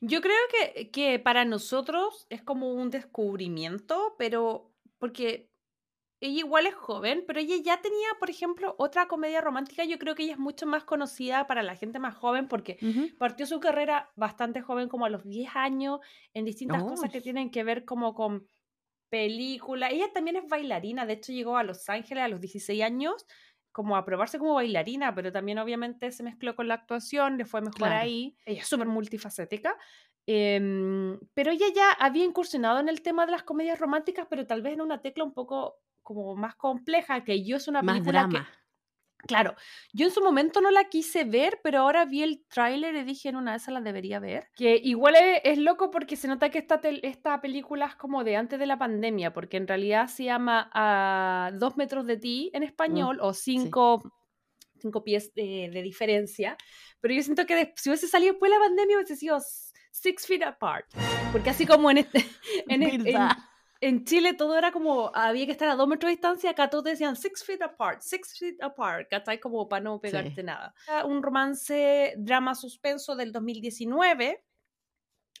Yo 0.00 0.20
creo 0.20 0.36
que, 0.52 0.90
que 0.90 1.18
para 1.18 1.44
nosotros 1.44 2.26
es 2.30 2.42
como 2.42 2.72
un 2.74 2.90
descubrimiento, 2.90 4.14
pero 4.18 4.72
porque 4.98 5.50
ella 6.20 6.40
igual 6.40 6.66
es 6.66 6.74
joven, 6.74 7.24
pero 7.26 7.40
ella 7.40 7.56
ya 7.62 7.82
tenía, 7.82 8.08
por 8.20 8.30
ejemplo, 8.30 8.74
otra 8.78 9.08
comedia 9.08 9.40
romántica. 9.42 9.84
Yo 9.84 9.98
creo 9.98 10.14
que 10.14 10.24
ella 10.24 10.34
es 10.34 10.38
mucho 10.40 10.66
más 10.66 10.84
conocida 10.84 11.46
para 11.46 11.62
la 11.62 11.76
gente 11.76 11.98
más 12.00 12.16
joven 12.16 12.48
porque 12.48 12.80
partió 13.18 13.46
su 13.46 13.60
carrera 13.60 14.12
bastante 14.16 14.62
joven, 14.62 14.88
como 14.88 15.06
a 15.06 15.10
los 15.10 15.24
10 15.24 15.50
años, 15.56 16.00
en 16.34 16.44
distintas 16.46 16.84
Oh, 16.84 16.86
cosas 16.86 17.10
que 17.10 17.20
tienen 17.22 17.50
que 17.50 17.64
ver 17.64 17.84
como 17.86 18.14
con 18.14 18.48
película. 19.14 19.90
Ella 19.90 20.12
también 20.12 20.34
es 20.34 20.48
bailarina, 20.48 21.06
de 21.06 21.12
hecho 21.12 21.32
llegó 21.32 21.56
a 21.56 21.62
Los 21.62 21.88
Ángeles 21.88 22.24
a 22.24 22.28
los 22.28 22.40
16 22.40 22.82
años 22.82 23.26
como 23.70 23.96
a 23.96 24.04
probarse 24.04 24.40
como 24.40 24.54
bailarina, 24.54 25.14
pero 25.14 25.30
también 25.30 25.58
obviamente 25.58 26.10
se 26.10 26.24
mezcló 26.24 26.56
con 26.56 26.66
la 26.66 26.74
actuación, 26.74 27.38
le 27.38 27.44
fue 27.44 27.60
mejor 27.60 27.76
claro. 27.76 27.94
ahí. 27.94 28.36
Ella 28.44 28.62
es 28.62 28.66
súper 28.66 28.88
multifacética. 28.88 29.76
Em, 30.26 31.18
pero 31.32 31.52
ella 31.52 31.66
ya 31.74 31.92
había 31.92 32.24
incursionado 32.24 32.80
en 32.80 32.88
el 32.88 33.02
tema 33.02 33.24
de 33.24 33.32
las 33.32 33.44
comedias 33.44 33.78
románticas, 33.78 34.26
pero 34.28 34.46
tal 34.46 34.62
vez 34.62 34.72
en 34.74 34.80
una 34.80 35.00
tecla 35.00 35.22
un 35.22 35.32
poco 35.32 35.76
como 36.02 36.34
más 36.34 36.56
compleja, 36.56 37.22
que 37.22 37.44
yo 37.44 37.56
es 37.56 37.68
una 37.68 37.82
Más 37.82 37.94
película 37.94 38.22
que, 38.22 38.30
drama. 38.30 38.48
Claro, 39.26 39.54
yo 39.92 40.06
en 40.06 40.12
su 40.12 40.22
momento 40.22 40.60
no 40.60 40.70
la 40.70 40.84
quise 40.84 41.24
ver, 41.24 41.60
pero 41.62 41.80
ahora 41.80 42.04
vi 42.04 42.22
el 42.22 42.44
tráiler 42.46 42.94
y 42.94 43.04
dije 43.04 43.28
en 43.30 43.36
una 43.36 43.52
de 43.52 43.56
esas 43.58 43.72
la 43.74 43.80
debería 43.80 44.18
ver. 44.20 44.48
Que 44.54 44.76
igual 44.82 45.14
es, 45.16 45.40
es 45.44 45.58
loco 45.58 45.90
porque 45.90 46.16
se 46.16 46.28
nota 46.28 46.50
que 46.50 46.58
esta, 46.58 46.80
esta 47.02 47.40
película 47.40 47.86
es 47.86 47.96
como 47.96 48.22
de 48.24 48.36
antes 48.36 48.58
de 48.58 48.66
la 48.66 48.78
pandemia, 48.78 49.32
porque 49.32 49.56
en 49.56 49.66
realidad 49.66 50.08
se 50.08 50.24
llama 50.24 50.70
A 50.74 51.50
dos 51.54 51.76
metros 51.76 52.06
de 52.06 52.16
ti 52.18 52.50
en 52.52 52.62
Mm, 52.62 52.66
español 52.66 53.18
o 53.20 53.32
sí. 53.32 53.58
cinco, 53.58 54.02
cinco 54.78 55.02
pies 55.02 55.32
de, 55.34 55.70
de 55.72 55.82
diferencia. 55.82 56.56
Pero 57.00 57.14
yo 57.14 57.22
siento 57.22 57.46
que 57.46 57.72
si 57.76 57.88
hubiese 57.88 58.08
salido 58.08 58.32
después 58.32 58.50
de 58.52 58.58
la 58.58 58.64
pandemia 58.64 58.96
hubiese 58.96 59.16
sido 59.16 59.38
Six 59.90 60.26
Feet 60.26 60.42
Apart. 60.42 60.86
Porque 61.32 61.50
así 61.50 61.66
como 61.66 61.90
en, 61.90 61.98
este, 61.98 62.18
en, 62.68 62.82
el- 62.82 63.06
en- 63.88 64.04
Chile 64.04 64.34
todo 64.34 64.56
era 64.56 64.72
como, 64.72 65.10
había 65.14 65.46
que 65.46 65.52
estar 65.52 65.68
a 65.68 65.76
dos 65.76 65.86
metros 65.88 66.08
de 66.08 66.12
distancia, 66.16 66.50
acá 66.50 66.68
todos 66.70 66.84
decían 66.84 67.16
six 67.16 67.44
feet 67.44 67.62
apart, 67.62 68.00
six 68.02 68.38
feet 68.38 68.56
apart, 68.62 69.08
¿cachai? 69.10 69.38
Como 69.40 69.68
para 69.68 69.82
no 69.84 70.00
pegarte 70.00 70.34
Sí. 70.36 70.42
nada. 70.42 70.74
Un 71.06 71.22
romance, 71.22 72.14
drama 72.16 72.54
suspenso 72.54 73.14
del 73.16 73.32
2019, 73.32 74.44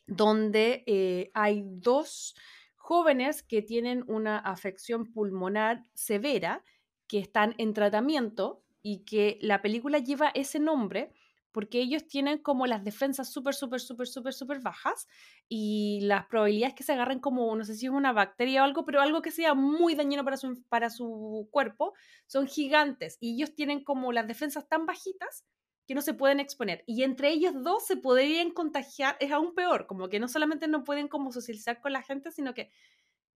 donde 0.06 0.84
eh, 0.86 1.30
hay 1.34 1.62
dos 1.66 2.34
jóvenes 2.76 3.42
que 3.42 3.62
tienen 3.62 4.04
una 4.06 4.38
afección 4.38 5.10
pulmonar 5.12 5.82
severa, 5.94 6.62
que 7.06 7.18
están 7.18 7.54
en 7.58 7.72
tratamiento 7.74 8.62
y 8.82 9.04
que 9.04 9.38
la 9.40 9.62
película 9.62 9.98
lleva 9.98 10.30
ese 10.34 10.58
nombre 10.58 11.12
porque 11.54 11.78
ellos 11.78 12.08
tienen 12.08 12.38
como 12.38 12.66
las 12.66 12.82
defensas 12.82 13.30
súper, 13.30 13.54
súper, 13.54 13.80
súper, 13.80 14.08
súper, 14.08 14.34
súper 14.34 14.60
bajas 14.60 15.06
y 15.48 16.00
las 16.02 16.26
probabilidades 16.26 16.74
que 16.74 16.82
se 16.82 16.92
agarren 16.92 17.20
como, 17.20 17.54
no 17.54 17.64
sé 17.64 17.76
si 17.76 17.86
es 17.86 17.92
una 17.92 18.12
bacteria 18.12 18.62
o 18.62 18.64
algo, 18.64 18.84
pero 18.84 19.00
algo 19.00 19.22
que 19.22 19.30
sea 19.30 19.54
muy 19.54 19.94
dañino 19.94 20.24
para 20.24 20.36
su, 20.36 20.60
para 20.68 20.90
su 20.90 21.48
cuerpo, 21.52 21.94
son 22.26 22.48
gigantes 22.48 23.18
y 23.20 23.36
ellos 23.36 23.54
tienen 23.54 23.84
como 23.84 24.10
las 24.10 24.26
defensas 24.26 24.68
tan 24.68 24.84
bajitas 24.84 25.44
que 25.86 25.94
no 25.94 26.02
se 26.02 26.14
pueden 26.14 26.40
exponer. 26.40 26.82
Y 26.88 27.04
entre 27.04 27.30
ellos 27.30 27.54
dos 27.62 27.86
se 27.86 27.96
podrían 27.96 28.50
contagiar, 28.50 29.16
es 29.20 29.30
aún 29.30 29.54
peor, 29.54 29.86
como 29.86 30.08
que 30.08 30.18
no 30.18 30.26
solamente 30.26 30.66
no 30.66 30.82
pueden 30.82 31.06
como 31.06 31.30
socializar 31.30 31.80
con 31.80 31.92
la 31.92 32.02
gente, 32.02 32.32
sino 32.32 32.52
que 32.52 32.72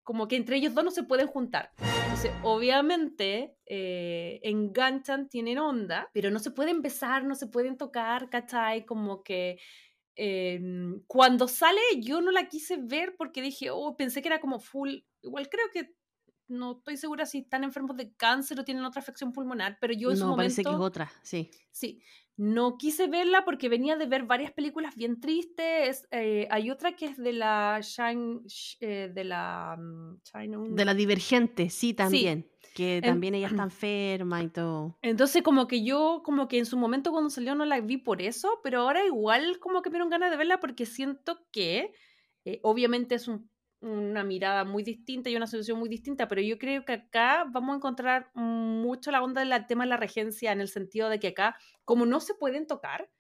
como 0.07 0.29
que 0.29 0.37
entre 0.37 0.57
ellos 0.57 0.73
dos 0.73 0.85
no 0.85 0.93
se 0.93 1.03
pueden 1.03 1.27
juntar. 1.27 1.73
Entonces, 2.05 2.31
obviamente, 2.45 3.57
eh, 3.67 4.39
enganchan, 4.45 5.29
tienen 5.29 5.59
onda, 5.59 6.09
pero 6.15 6.31
no 6.31 6.39
se 6.39 6.53
pueden 6.53 6.81
besar, 6.81 7.25
no 7.25 7.35
se 7.35 7.49
pueden 7.49 7.77
tocar, 7.77 8.31
¿cachai? 8.31 8.87
Como 8.87 9.25
que 9.25 9.59
em, 10.15 11.03
cuando 11.09 11.49
sale 11.49 11.81
yo 12.01 12.21
no 12.21 12.31
la 12.31 12.49
quise 12.49 12.77
ver 12.77 13.17
porque 13.19 13.43
dije, 13.43 13.71
oh, 13.71 13.97
pensé 13.97 14.23
que 14.23 14.29
era 14.29 14.41
como 14.41 14.61
full, 14.61 14.95
igual 15.23 15.49
creo 15.49 15.67
que 15.73 15.93
no 16.49 16.79
estoy 16.79 16.97
segura 16.97 17.27
si 17.27 17.39
están 17.39 17.65
enfermos 17.65 17.97
de 17.97 18.13
cáncer 18.15 18.59
o 18.61 18.65
tienen 18.65 18.85
otra 18.85 19.01
afección 19.03 19.33
pulmonar, 19.33 19.79
pero 19.81 19.93
yo 19.95 20.11
en 20.11 20.17
su 20.17 20.27
No, 20.27 20.37
parece 20.37 20.63
que 20.63 20.71
es 20.71 20.75
momento, 20.75 20.85
otra, 20.85 21.13
sí. 21.23 21.51
sí, 21.71 22.03
no 22.37 22.77
quise 22.77 23.09
verla 23.09 23.45
porque 23.45 23.69
venía 23.69 23.97
de 23.97 24.07
ver 24.07 24.25
varias 24.25 24.53
películas 24.53 24.95
bien 24.95 25.21
tristes. 25.21 26.07
eh, 26.11 26.47
hay 26.51 26.71
otra 26.71 26.95
que 26.95 27.07
es 27.07 27.17
de 27.17 27.33
la 27.33 27.81
eh, 28.81 29.11
de 29.15 29.25
la 29.25 29.77
mm, 29.79 30.21
China, 30.23 30.59
De 30.69 30.85
la 30.85 30.95
divergente, 30.95 31.71
sí, 31.71 31.89
Sí, 31.89 31.95
también. 31.95 32.51
Que 32.75 32.99
en- 32.99 33.05
también 33.05 33.35
ella 33.35 33.47
está 33.49 33.63
enferma 33.63 34.43
y 34.43 34.49
todo. 34.51 34.99
entonces 35.03 35.43
como 35.43 35.67
que 35.67 35.83
yo, 35.83 36.23
como 36.25 36.47
que 36.49 36.59
en 36.59 36.67
su 36.67 36.77
momento 36.77 37.11
cuando 37.11 37.31
salió 37.31 37.55
no 37.55 37.65
la 37.65 37.81
vi 37.81 37.97
por 37.97 38.21
eso, 38.21 38.61
pero 38.63 38.81
ahora 38.83 39.05
igual 39.07 39.59
como 39.61 39.81
que 39.83 39.89
me 39.91 39.95
dieron 39.95 40.11
ganas 40.11 40.31
de 40.31 40.37
verla 40.37 40.61
porque 40.61 40.85
siento 40.87 41.47
que 41.53 41.93
eh, 42.45 42.61
obviamente 42.63 43.15
es 43.15 43.29
un- 43.29 43.51
una 43.81 44.25
mirada 44.25 44.65
muy 44.65 44.83
distinta 44.83 45.31
y 45.31 45.37
una 45.37 45.47
solución 45.47 45.79
muy 45.79 45.89
distinta, 45.89 46.29
pero 46.29 46.41
yo 46.43 46.59
creo 46.59 46.85
que 46.85 46.93
acá 46.95 47.45
vamos 47.51 47.75
a 47.75 47.77
encontrar 47.77 48.31
mucho 48.35 49.11
la 49.11 49.23
onda 49.23 49.45
del 49.45 49.67
tema 49.67 49.85
de 49.85 49.91
la 49.91 49.97
regencia 49.97 50.53
en 50.53 50.61
el 50.61 50.69
sentido 50.69 51.09
de 51.09 51.21
que 51.21 51.29
acá, 51.29 51.57
como 51.85 52.07
no 52.07 52.21
se 52.21 52.35
pueden 52.35 52.67
tocar, 52.67 53.11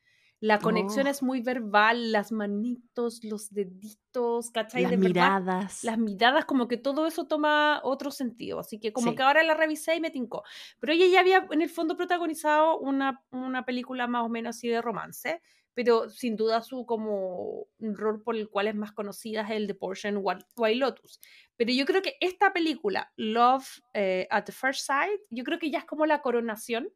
la 0.40 0.60
conexión 0.60 1.06
Oh, 1.06 1.08
es 1.08 1.22
muy 1.22 1.40
verbal, 1.40 2.12
las 2.12 2.30
manitos, 2.32 3.20
los 3.24 3.50
deditos, 3.52 4.50
¿cachai? 4.50 4.84
las 4.84 4.90
De 4.90 4.96
miradas. 4.98 5.82
las 5.82 5.98
miradas, 5.98 6.44
como 6.44 6.68
que 6.68 6.76
todo 6.76 7.06
eso 7.06 7.26
toma 7.26 7.80
otro 7.84 8.10
sentido. 8.10 8.60
Así 8.60 8.78
que 8.80 8.92
como 8.92 9.14
que 9.14 9.22
ahora 9.22 9.42
la 9.44 9.54
revisé 9.54 9.96
y 9.96 10.00
me 10.00 10.10
tincó. 10.10 10.42
Pero 10.80 10.92
ella 10.92 11.06
ya 11.06 11.20
había 11.20 11.46
en 11.50 11.62
el 11.62 11.70
fondo 11.70 11.96
protagonizado 11.96 12.78
una, 12.78 13.24
una 13.30 13.64
película 13.64 14.06
más 14.08 14.24
o 14.24 14.28
menos 14.28 14.56
así 14.56 14.68
de 14.68 14.82
romance, 14.82 15.40
pero 15.76 16.08
sin 16.08 16.36
duda 16.36 16.62
su 16.62 16.86
como 16.86 17.66
un 17.78 17.94
rol 17.94 18.22
por 18.22 18.34
el 18.34 18.48
cual 18.48 18.66
es 18.66 18.74
más 18.74 18.92
conocida 18.92 19.42
es 19.42 19.50
el 19.50 19.66
de 19.66 19.74
Porsche 19.74 20.08
en 20.08 20.16
White 20.22 20.74
Lotus. 20.76 21.20
Pero 21.54 21.70
yo 21.70 21.84
creo 21.84 22.00
que 22.00 22.16
esta 22.20 22.54
película, 22.54 23.12
Love 23.16 23.82
eh, 23.92 24.26
at 24.30 24.44
the 24.44 24.52
First 24.52 24.86
Sight, 24.86 25.20
yo 25.28 25.44
creo 25.44 25.58
que 25.58 25.70
ya 25.70 25.80
es 25.80 25.84
como 25.84 26.06
la 26.06 26.22
coronación, 26.22 26.88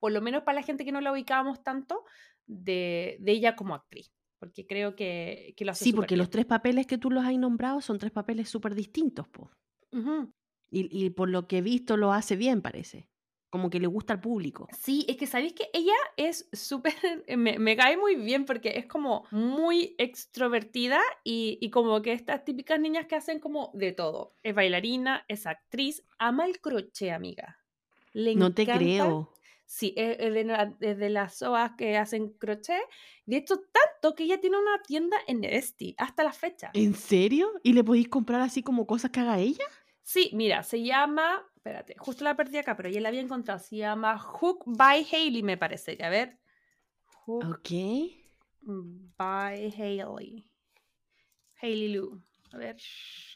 por 0.00 0.10
lo 0.10 0.20
menos 0.20 0.42
para 0.42 0.56
la 0.56 0.64
gente 0.64 0.84
que 0.84 0.90
no 0.90 1.00
la 1.00 1.12
ubicábamos 1.12 1.62
tanto, 1.62 2.04
de, 2.46 3.16
de 3.20 3.30
ella 3.30 3.54
como 3.54 3.76
actriz. 3.76 4.12
Porque 4.40 4.66
creo 4.66 4.96
que, 4.96 5.54
que 5.56 5.64
lo 5.64 5.70
hace 5.70 5.84
Sí, 5.84 5.92
porque 5.92 6.16
los 6.16 6.30
tres 6.30 6.46
papeles 6.46 6.84
que 6.88 6.98
tú 6.98 7.12
los 7.12 7.24
has 7.24 7.38
nombrado 7.38 7.80
son 7.80 7.98
tres 7.98 8.10
papeles 8.10 8.48
súper 8.48 8.74
distintos, 8.74 9.28
po. 9.28 9.52
Y, 9.92 10.88
y 10.90 11.10
por 11.10 11.28
lo 11.28 11.46
que 11.46 11.58
he 11.58 11.62
visto 11.62 11.96
lo 11.96 12.12
hace 12.12 12.34
bien, 12.34 12.60
parece. 12.60 13.08
Como 13.50 13.70
que 13.70 13.80
le 13.80 13.86
gusta 13.86 14.14
al 14.14 14.20
público. 14.20 14.68
Sí, 14.78 15.04
es 15.08 15.16
que 15.16 15.26
sabéis 15.26 15.54
que 15.54 15.68
ella 15.72 15.94
es 16.16 16.48
súper, 16.52 16.94
me, 17.36 17.58
me, 17.58 17.76
cae 17.76 17.96
muy 17.96 18.16
bien 18.16 18.44
porque 18.44 18.74
es 18.76 18.86
como 18.86 19.24
muy 19.30 19.94
extrovertida 19.98 21.00
y, 21.24 21.58
y, 21.60 21.70
como 21.70 22.02
que 22.02 22.12
estas 22.12 22.44
típicas 22.44 22.80
niñas 22.80 23.06
que 23.06 23.16
hacen 23.16 23.40
como 23.40 23.70
de 23.74 23.92
todo. 23.92 24.34
Es 24.42 24.54
bailarina, 24.54 25.24
es 25.28 25.46
actriz, 25.46 26.04
ama 26.18 26.46
el 26.46 26.60
crochet, 26.60 27.12
amiga. 27.12 27.58
Le 28.12 28.34
no 28.34 28.52
te 28.52 28.66
creo. 28.66 29.32
Sí, 29.64 29.92
es, 29.96 30.16
de, 30.18 30.94
de, 30.94 31.10
las 31.10 31.36
SOAS 31.36 31.72
que 31.76 31.98
hacen 31.98 32.30
crochet. 32.30 32.80
De 33.26 33.36
hecho, 33.36 33.56
tanto 33.70 34.14
que 34.14 34.24
ella 34.24 34.40
tiene 34.40 34.56
una 34.56 34.80
tienda 34.80 35.18
en 35.26 35.44
Esti 35.44 35.94
hasta 35.98 36.24
la 36.24 36.32
fecha. 36.32 36.70
¿En 36.72 36.94
serio? 36.94 37.52
¿Y 37.62 37.74
le 37.74 37.84
podéis 37.84 38.08
comprar 38.08 38.40
así 38.40 38.62
como 38.62 38.86
cosas 38.86 39.10
que 39.10 39.20
haga 39.20 39.38
ella? 39.38 39.64
Sí, 40.02 40.30
mira, 40.32 40.62
se 40.62 40.82
llama. 40.82 41.46
Espérate, 41.58 41.96
justo 41.98 42.22
la 42.22 42.36
perdí 42.36 42.56
acá, 42.56 42.76
pero 42.76 42.88
ya 42.88 43.00
la 43.00 43.08
había 43.08 43.20
encontrado. 43.20 43.58
Se 43.58 43.76
llama 43.76 44.16
Hook 44.16 44.62
by 44.64 45.04
Haley, 45.04 45.42
me 45.42 45.56
parece. 45.56 45.98
A 46.00 46.08
ver. 46.08 46.38
Hook 47.26 47.44
ok. 47.44 47.70
By 49.16 49.72
Haley. 49.76 50.48
Haley 51.60 51.88
Lou. 51.88 52.22
A 52.52 52.58
ver, 52.58 52.76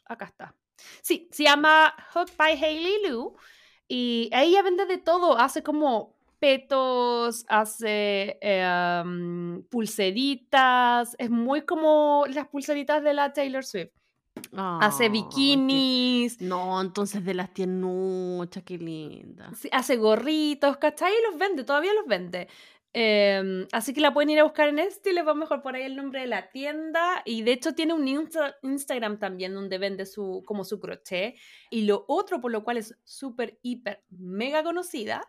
acá 0.04 0.26
está. 0.26 0.54
Sí, 1.02 1.28
se 1.32 1.42
llama 1.42 1.92
Hook 2.14 2.30
by 2.38 2.52
Haley 2.52 3.08
Lou. 3.08 3.36
Y 3.88 4.30
ella 4.32 4.62
vende 4.62 4.86
de 4.86 4.98
todo. 4.98 5.36
Hace 5.36 5.64
como 5.64 6.16
petos, 6.38 7.44
hace 7.48 8.38
em, 8.40 9.64
pulseritas. 9.64 11.16
Es 11.18 11.28
muy 11.28 11.62
como 11.62 12.24
las 12.28 12.46
pulseritas 12.46 13.02
de 13.02 13.14
la 13.14 13.32
Taylor 13.32 13.64
Swift 13.64 14.01
hace 14.56 15.08
bikinis. 15.08 16.40
No, 16.40 16.80
entonces 16.80 17.24
de 17.24 17.34
las 17.34 17.52
tiernuchas, 17.52 18.62
qué 18.62 18.78
linda. 18.78 19.50
hace 19.70 19.96
gorritos, 19.96 20.76
¿cachai? 20.76 21.12
Y 21.12 21.30
los 21.30 21.38
vende, 21.38 21.64
todavía 21.64 21.92
los 21.94 22.06
vende. 22.06 22.48
Em, 22.94 23.66
así 23.72 23.94
que 23.94 24.02
la 24.02 24.12
pueden 24.12 24.28
ir 24.28 24.38
a 24.40 24.44
buscar 24.44 24.68
en 24.68 24.78
este 24.78 25.10
y 25.10 25.12
les 25.14 25.26
va 25.26 25.34
mejor 25.34 25.62
por 25.62 25.74
ahí 25.74 25.82
el 25.82 25.96
nombre 25.96 26.20
de 26.20 26.26
la 26.26 26.50
tienda. 26.50 27.22
Y 27.24 27.42
de 27.42 27.52
hecho 27.52 27.74
tiene 27.74 27.94
un 27.94 28.06
Instagram 28.62 29.18
también 29.18 29.54
donde 29.54 29.78
vende 29.78 30.04
su, 30.04 30.42
como 30.46 30.64
su 30.64 30.78
crochet. 30.78 31.36
Y 31.70 31.82
lo 31.82 32.04
otro 32.08 32.40
por 32.40 32.52
lo 32.52 32.64
cual 32.64 32.76
es 32.76 32.94
súper, 33.04 33.58
hiper, 33.62 34.04
mega 34.10 34.62
conocida 34.62 35.28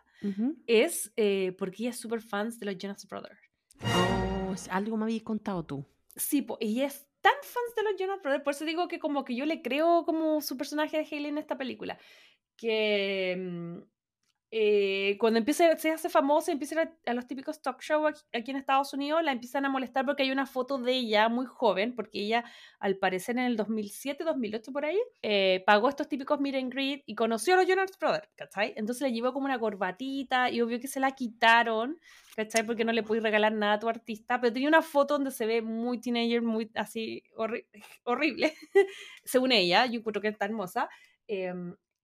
es 0.66 1.12
eh, 1.16 1.54
porque 1.58 1.82
ella 1.82 1.90
es 1.90 2.00
súper 2.00 2.22
fan 2.22 2.48
de 2.58 2.66
los 2.66 2.78
Jonas 2.78 3.06
Brothers. 3.06 3.38
Oh, 3.82 4.54
algo 4.70 4.96
me 4.96 5.04
habías 5.04 5.22
contado 5.22 5.64
tú. 5.64 5.84
Sí, 6.16 6.46
y 6.60 6.80
es 6.80 7.06
tan 7.24 7.32
fans 7.42 7.74
de 7.74 7.82
los 7.84 7.98
Jonas 7.98 8.20
Brothers, 8.20 8.44
por 8.44 8.52
eso 8.52 8.66
digo 8.66 8.86
que 8.86 8.98
como 8.98 9.24
que 9.24 9.34
yo 9.34 9.46
le 9.46 9.62
creo 9.62 10.04
como 10.04 10.42
su 10.42 10.58
personaje 10.58 10.98
de 10.98 11.04
Haley 11.04 11.30
en 11.30 11.38
esta 11.38 11.56
película, 11.56 11.98
que 12.58 13.34
mm, 13.38 13.78
eh, 14.56 15.16
cuando 15.18 15.40
empieza, 15.40 15.76
se 15.76 15.90
hace 15.90 16.08
famosa, 16.08 16.52
empieza 16.52 16.80
a, 16.80 17.10
a 17.10 17.14
los 17.14 17.26
típicos 17.26 17.60
talk 17.60 17.82
shows 17.82 18.24
aquí, 18.32 18.52
en 18.52 18.56
Estados 18.56 18.94
Unidos, 18.94 19.20
la 19.24 19.32
empiezan 19.32 19.64
a 19.64 19.68
molestar 19.68 20.06
porque 20.06 20.22
hay 20.22 20.30
una 20.30 20.46
foto 20.46 20.78
de 20.78 20.92
ella 20.92 21.28
muy 21.28 21.44
joven, 21.44 21.92
porque 21.96 22.20
ella, 22.20 22.44
al 22.78 22.96
parecer 22.96 23.36
en 23.36 23.46
el 23.46 23.56
2007, 23.56 24.22
2008 24.22 24.72
por 24.72 24.84
ahí, 24.84 24.96
eh, 25.22 25.64
pagó 25.66 25.88
estos 25.88 26.06
típicos 26.06 26.38
meet 26.38 26.54
and 26.54 26.72
greet 26.72 27.02
y 27.04 27.16
conoció 27.16 27.54
a 27.54 27.56
los 27.56 27.66
Jonas 27.66 27.98
Brothers, 27.98 28.28
¿cachai? 28.36 28.74
Entonces 28.76 29.02
le 29.02 29.12
llevó 29.12 29.32
como 29.32 29.46
una 29.46 29.58
corbatita 29.58 30.48
y 30.50 30.60
obvio 30.60 30.78
que 30.78 30.86
se 30.86 31.00
la 31.00 31.10
quitaron, 31.10 31.98
¿cachai? 32.36 32.64
Porque 32.64 32.84
no 32.84 32.92
le 32.92 33.02
pude 33.02 33.18
regalar 33.18 33.52
nada 33.54 33.72
a 33.72 33.78
tu 33.80 33.88
artista, 33.88 34.40
pero 34.40 34.52
tenía 34.52 34.68
una 34.68 34.82
foto 34.82 35.14
donde 35.14 35.32
se 35.32 35.46
ve 35.46 35.62
muy 35.62 36.00
teenager, 36.00 36.42
muy 36.42 36.70
así 36.76 37.24
horrible, 38.04 38.54
según 39.24 39.50
ella, 39.50 39.86
yo 39.86 39.98
encuentro 39.98 40.22
que 40.22 40.28
está 40.28 40.44
hermosa. 40.44 40.88
Eh, 41.26 41.52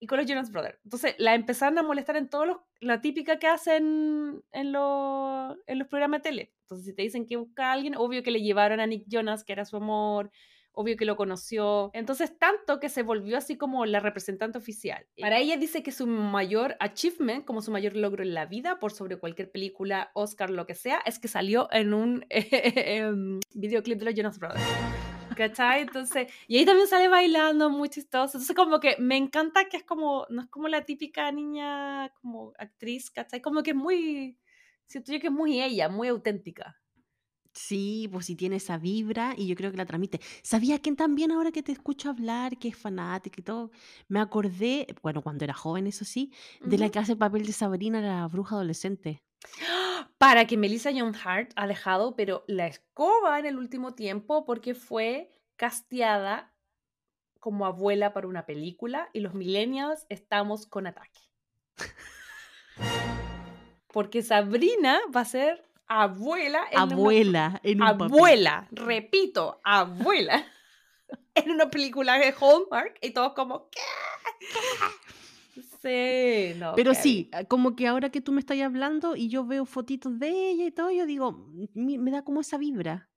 y 0.01 0.07
con 0.07 0.19
los 0.19 0.27
Jonas 0.27 0.51
Brothers. 0.51 0.79
Entonces 0.83 1.15
la 1.19 1.35
empezaron 1.35 1.79
a 1.79 1.83
molestar 1.83 2.17
en 2.17 2.29
todos 2.29 2.47
los, 2.47 2.57
la 2.81 3.01
típica 3.03 3.39
que 3.39 3.47
hacen 3.47 4.43
en, 4.51 4.73
los, 4.73 5.57
en 5.67 5.79
los 5.79 5.89
programas 5.89 6.23
de 6.23 6.31
tele. 6.31 6.53
Entonces 6.63 6.87
si 6.87 6.95
te 6.95 7.03
dicen 7.03 7.27
que 7.27 7.37
busca 7.37 7.69
a 7.69 7.73
alguien, 7.73 7.95
obvio 7.97 8.23
que 8.23 8.31
le 8.31 8.43
llevaron 8.43 8.81
a 8.81 8.87
Nick 8.87 9.05
Jonas, 9.07 9.45
que 9.45 9.53
era 9.53 9.67
su 9.67 9.77
amor, 9.77 10.31
obvio 10.73 10.97
que 10.97 11.05
lo 11.05 11.17
conoció. 11.17 11.91
Entonces 11.93 12.39
tanto 12.39 12.81
que 12.81 12.89
se 12.89 13.03
volvió 13.03 13.37
así 13.37 13.59
como 13.59 13.85
la 13.85 14.01
representante 14.01 14.57
oficial. 14.57 15.07
Para 15.21 15.39
ella 15.39 15.59
dice 15.59 15.83
que 15.83 15.93
su 15.93 16.07
mayor 16.07 16.77
achievement, 16.81 17.45
como 17.45 17.61
su 17.61 17.71
mayor 17.71 17.95
logro 17.95 18.23
en 18.23 18.33
la 18.33 18.47
vida, 18.47 18.79
por 18.79 18.93
sobre 18.93 19.19
cualquier 19.19 19.51
película, 19.51 20.11
Oscar, 20.15 20.49
lo 20.49 20.67
que 20.67 20.75
sea, 20.75 21.01
es 21.05 21.19
que 21.19 21.29
salió 21.29 21.69
en 21.73 21.93
un 21.93 22.25
videoclip 23.55 23.99
de 23.99 24.05
los 24.07 24.15
Jonas 24.15 24.39
Brothers. 24.39 24.65
¿Cachai? 25.37 25.83
Entonces, 25.83 26.33
y 26.49 26.59
ahí 26.59 26.65
también 26.65 26.89
sale 26.89 27.09
bailando, 27.09 27.71
muy 27.71 27.89
chistoso. 27.89 28.39
Entonces, 28.39 28.57
como 28.57 28.81
que 28.81 28.97
me 28.99 29.17
encanta 29.17 29.67
que 29.69 29.77
es 29.79 29.85
como, 29.85 30.27
no 30.31 30.43
es 30.43 30.49
como 30.49 30.69
la 30.69 30.85
típica 30.85 31.31
niña 31.33 32.11
como 32.21 32.53
actriz, 32.59 33.11
¿cachai? 33.11 33.41
Como 33.41 33.63
que 33.63 33.71
es 33.71 33.77
muy, 33.77 34.39
siento 34.87 35.13
yo 35.13 35.21
que 35.21 35.29
es 35.29 35.33
muy 35.33 35.61
ella, 35.63 35.89
muy 35.89 36.09
auténtica. 36.09 36.77
Sí, 37.53 38.09
pues 38.13 38.27
sí 38.27 38.37
tiene 38.37 38.57
esa 38.57 38.79
vibra 38.79 39.35
y 39.37 39.47
yo 39.49 39.57
creo 39.57 39.71
que 39.73 39.77
la 39.77 39.85
transmite. 39.85 40.21
¿Sabía 40.43 40.79
quién 40.79 40.95
también 40.97 41.33
ahora 41.33 41.51
que 41.51 41.63
te 41.65 41.73
escucho 41.73 42.09
hablar, 42.11 42.59
que 42.59 42.69
es 42.69 42.77
fanática 42.77 43.41
y 43.41 43.43
todo? 43.45 43.73
Me 44.09 44.21
acordé, 44.21 44.87
bueno, 45.03 45.21
cuando 45.23 45.45
era 45.45 45.55
joven, 45.55 45.87
eso 45.89 46.05
sí, 46.05 46.33
de 46.65 46.79
la 46.79 46.91
que 46.91 47.01
hace 47.01 47.13
el 47.13 47.19
papel 47.19 47.45
de 47.45 47.53
Sabrina, 47.53 48.01
la 48.01 48.27
bruja 48.29 48.55
adolescente. 48.55 49.25
Para 50.19 50.47
que 50.47 50.57
Melissa 50.57 50.91
Young 50.91 51.17
Hart 51.25 51.53
ha 51.57 51.67
dejado, 51.67 52.15
pero 52.15 52.45
la 52.47 52.67
escoba 52.67 53.39
en 53.39 53.47
el 53.47 53.57
último 53.59 53.95
tiempo 53.95 54.45
porque 54.45 54.75
fue 54.75 55.31
casteada 55.57 56.53
como 57.39 57.67
abuela 57.67 58.13
para 58.13 58.29
una 58.29 58.47
película 58.47 59.09
y 59.13 59.21
los 59.21 59.35
millennials 59.35 60.07
estamos 60.09 60.67
con 60.67 60.87
ataque. 60.87 61.21
Porque 63.93 64.23
Sabrina 64.23 65.01
va 65.15 65.23
a 65.23 65.25
ser 65.25 65.65
abuela 65.87 66.63
en 66.71 66.79
abuela 66.79 67.61
en 67.65 67.83
un 67.83 67.89
abuela, 67.89 68.69
repito, 68.71 69.61
abuela 69.65 70.47
en 71.35 71.51
una 71.51 71.69
película 71.69 72.17
de 72.19 72.33
Hallmark 72.33 72.99
y 73.01 73.11
todos 73.11 73.33
como 73.33 73.69
¿qué? 73.71 73.81
Sí, 75.83 76.59
no. 76.59 76.75
Pero 76.75 76.95
sí, 76.95 77.31
como 77.49 77.77
que 77.77 77.87
ahora 77.87 78.11
que 78.11 78.21
tú 78.21 78.33
me 78.33 78.41
estás 78.41 78.61
hablando 78.61 79.17
y 79.17 79.29
yo 79.29 79.45
veo 79.45 79.65
fotitos 79.65 80.19
de 80.19 80.51
ella 80.51 80.67
y 80.67 80.71
todo, 80.71 80.91
yo 80.91 81.07
digo, 81.07 81.47
me, 81.75 82.11
da 82.11 82.23
como 82.23 82.41
esa 82.41 82.59
vibra. 82.59 83.09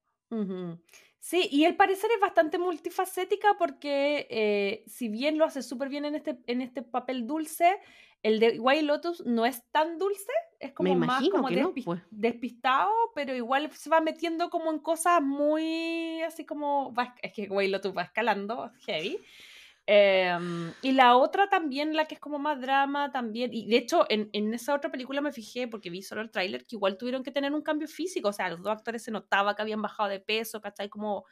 Sí, 1.20 1.48
y 1.52 1.66
el 1.66 1.76
parecer 1.76 2.10
es 2.14 2.20
bastante 2.20 2.58
multifacética 2.58 3.56
porque 3.58 4.28
eh, 4.30 4.84
si 4.88 5.08
bien 5.08 5.38
lo 5.38 5.46
hace 5.46 5.62
súper 5.62 5.88
bien 5.88 6.06
en 6.06 6.16
este, 6.16 6.40
en 6.48 6.62
este 6.62 6.82
papel 6.82 7.28
dulce, 7.28 7.80
el 8.24 8.40
de 8.40 8.60
White 8.60 8.84
Lotus 8.84 9.26
no 9.26 9.46
es 9.46 9.64
tan 9.72 10.00
dulce, 10.00 10.32
es 10.60 10.74
como 10.74 10.96
más 10.96 11.24
como 11.30 11.48
pues. 11.86 12.02
despistado, 12.10 12.92
pero 13.14 13.36
igual 13.36 13.70
se 13.72 13.90
va 13.90 14.02
metiendo 14.02 14.50
como 14.50 14.72
en 14.72 14.80
cosas 14.80 15.22
muy 15.22 16.22
así 16.24 16.46
como, 16.46 16.94
es 17.22 17.34
que 17.34 17.48
White 17.50 17.72
Lotus 17.72 17.96
va 17.96 18.04
escalando, 18.04 18.72
heavy. 18.86 19.20
Em, 19.86 20.72
y 20.82 20.94
la 20.94 21.18
otra 21.18 21.50
también, 21.50 21.94
la 21.94 22.06
que 22.06 22.16
es 22.16 22.22
como 22.22 22.40
más 22.40 22.62
drama 22.62 23.12
también, 23.12 23.54
y 23.54 23.68
de 23.68 23.78
hecho 23.78 24.06
en, 24.10 24.30
en, 24.32 24.54
esa 24.54 24.74
otra 24.74 24.90
película 24.90 25.20
me 25.20 25.34
fijé, 25.34 25.68
porque 25.68 25.90
vi 25.90 26.02
solo 26.02 26.22
el 26.22 26.32
tráiler, 26.32 26.66
que 26.66 26.78
igual 26.78 26.98
tuvieron 26.98 27.22
que 27.22 27.32
tener 27.32 27.54
un 27.54 27.62
cambio 27.62 27.88
físico, 27.90 28.30
o 28.30 28.34
sea, 28.34 28.50
los 28.50 28.62
dos 28.62 28.72
actores 28.72 29.04
se 29.04 29.12
notaba 29.12 29.56
que 29.56 29.62
habían 29.62 29.82
bajado 29.82 30.08
de 30.10 30.22
peso, 30.22 30.62
¿cachai? 30.62 30.88
Como 30.90 31.26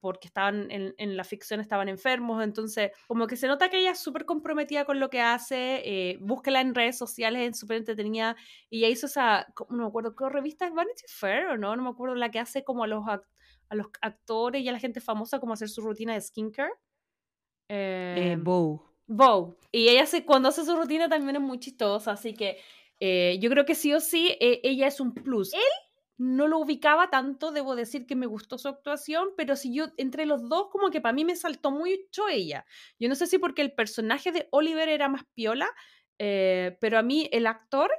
porque 0.00 0.28
estaban 0.28 0.70
en, 0.70 0.94
en 0.98 1.16
la 1.16 1.24
ficción, 1.24 1.60
estaban 1.60 1.88
enfermos, 1.88 2.42
entonces 2.44 2.92
como 3.08 3.26
que 3.26 3.36
se 3.36 3.48
nota 3.48 3.68
que 3.68 3.80
ella 3.80 3.92
es 3.92 3.98
súper 3.98 4.24
comprometida 4.26 4.84
con 4.84 5.00
lo 5.00 5.10
que 5.10 5.20
hace, 5.20 5.82
eh, 5.84 6.18
búsquela 6.20 6.60
en 6.60 6.74
redes 6.74 6.96
sociales, 6.96 7.50
es 7.50 7.58
súper 7.58 7.78
entretenida, 7.78 8.36
y 8.70 8.78
ella 8.78 8.88
hizo 8.90 9.06
esa, 9.06 9.46
no 9.70 9.76
me 9.78 9.86
acuerdo, 9.86 10.14
¿qué 10.14 10.28
revista 10.28 10.66
es 10.66 10.72
Vanity 10.72 11.02
Fair 11.08 11.46
o 11.46 11.58
no? 11.58 11.74
No 11.74 11.82
me 11.82 11.90
acuerdo, 11.90 12.14
la 12.14 12.30
que 12.30 12.38
hace 12.38 12.62
como 12.64 12.84
a 12.84 12.86
los, 12.86 13.02
a 13.08 13.74
los 13.74 13.88
actores 14.00 14.62
y 14.62 14.68
a 14.68 14.72
la 14.72 14.78
gente 14.78 15.00
famosa 15.00 15.40
como 15.40 15.54
hacer 15.54 15.68
su 15.68 15.80
rutina 15.80 16.14
de 16.14 16.20
skincare. 16.20 16.72
Eh, 17.68 18.32
em, 18.32 18.42
Bow. 18.42 18.82
Bow. 19.06 19.56
Y 19.72 19.88
ella 19.88 20.06
se, 20.06 20.24
cuando 20.24 20.48
hace 20.48 20.64
su 20.64 20.74
rutina 20.76 21.08
también 21.08 21.36
es 21.36 21.42
muy 21.42 21.58
chistosa, 21.58 22.12
así 22.12 22.34
que 22.34 22.58
eh, 23.00 23.38
yo 23.40 23.50
creo 23.50 23.64
que 23.64 23.74
sí 23.74 23.92
o 23.92 24.00
sí 24.00 24.36
eh, 24.40 24.60
ella 24.64 24.86
es 24.86 25.00
un 25.00 25.12
plus. 25.12 25.52
Él 25.52 25.60
no 26.16 26.48
lo 26.48 26.58
ubicaba 26.58 27.10
tanto, 27.10 27.52
debo 27.52 27.76
decir 27.76 28.06
que 28.06 28.16
me 28.16 28.26
gustó 28.26 28.58
su 28.58 28.68
actuación, 28.68 29.28
pero 29.36 29.54
si 29.54 29.72
yo 29.72 29.86
entre 29.98 30.26
los 30.26 30.48
dos 30.48 30.68
como 30.70 30.90
que 30.90 31.00
para 31.00 31.12
mí 31.12 31.24
me 31.24 31.36
saltó 31.36 31.70
mucho 31.70 32.28
ella. 32.28 32.64
Yo 32.98 33.08
no 33.08 33.14
sé 33.14 33.26
si 33.26 33.38
porque 33.38 33.62
el 33.62 33.72
personaje 33.72 34.32
de 34.32 34.48
Oliver 34.50 34.88
era 34.88 35.08
más 35.08 35.22
piola, 35.34 35.68
pero 36.18 36.98
a 36.98 37.02
mí 37.02 37.28
el 37.30 37.46
actor 37.46 37.92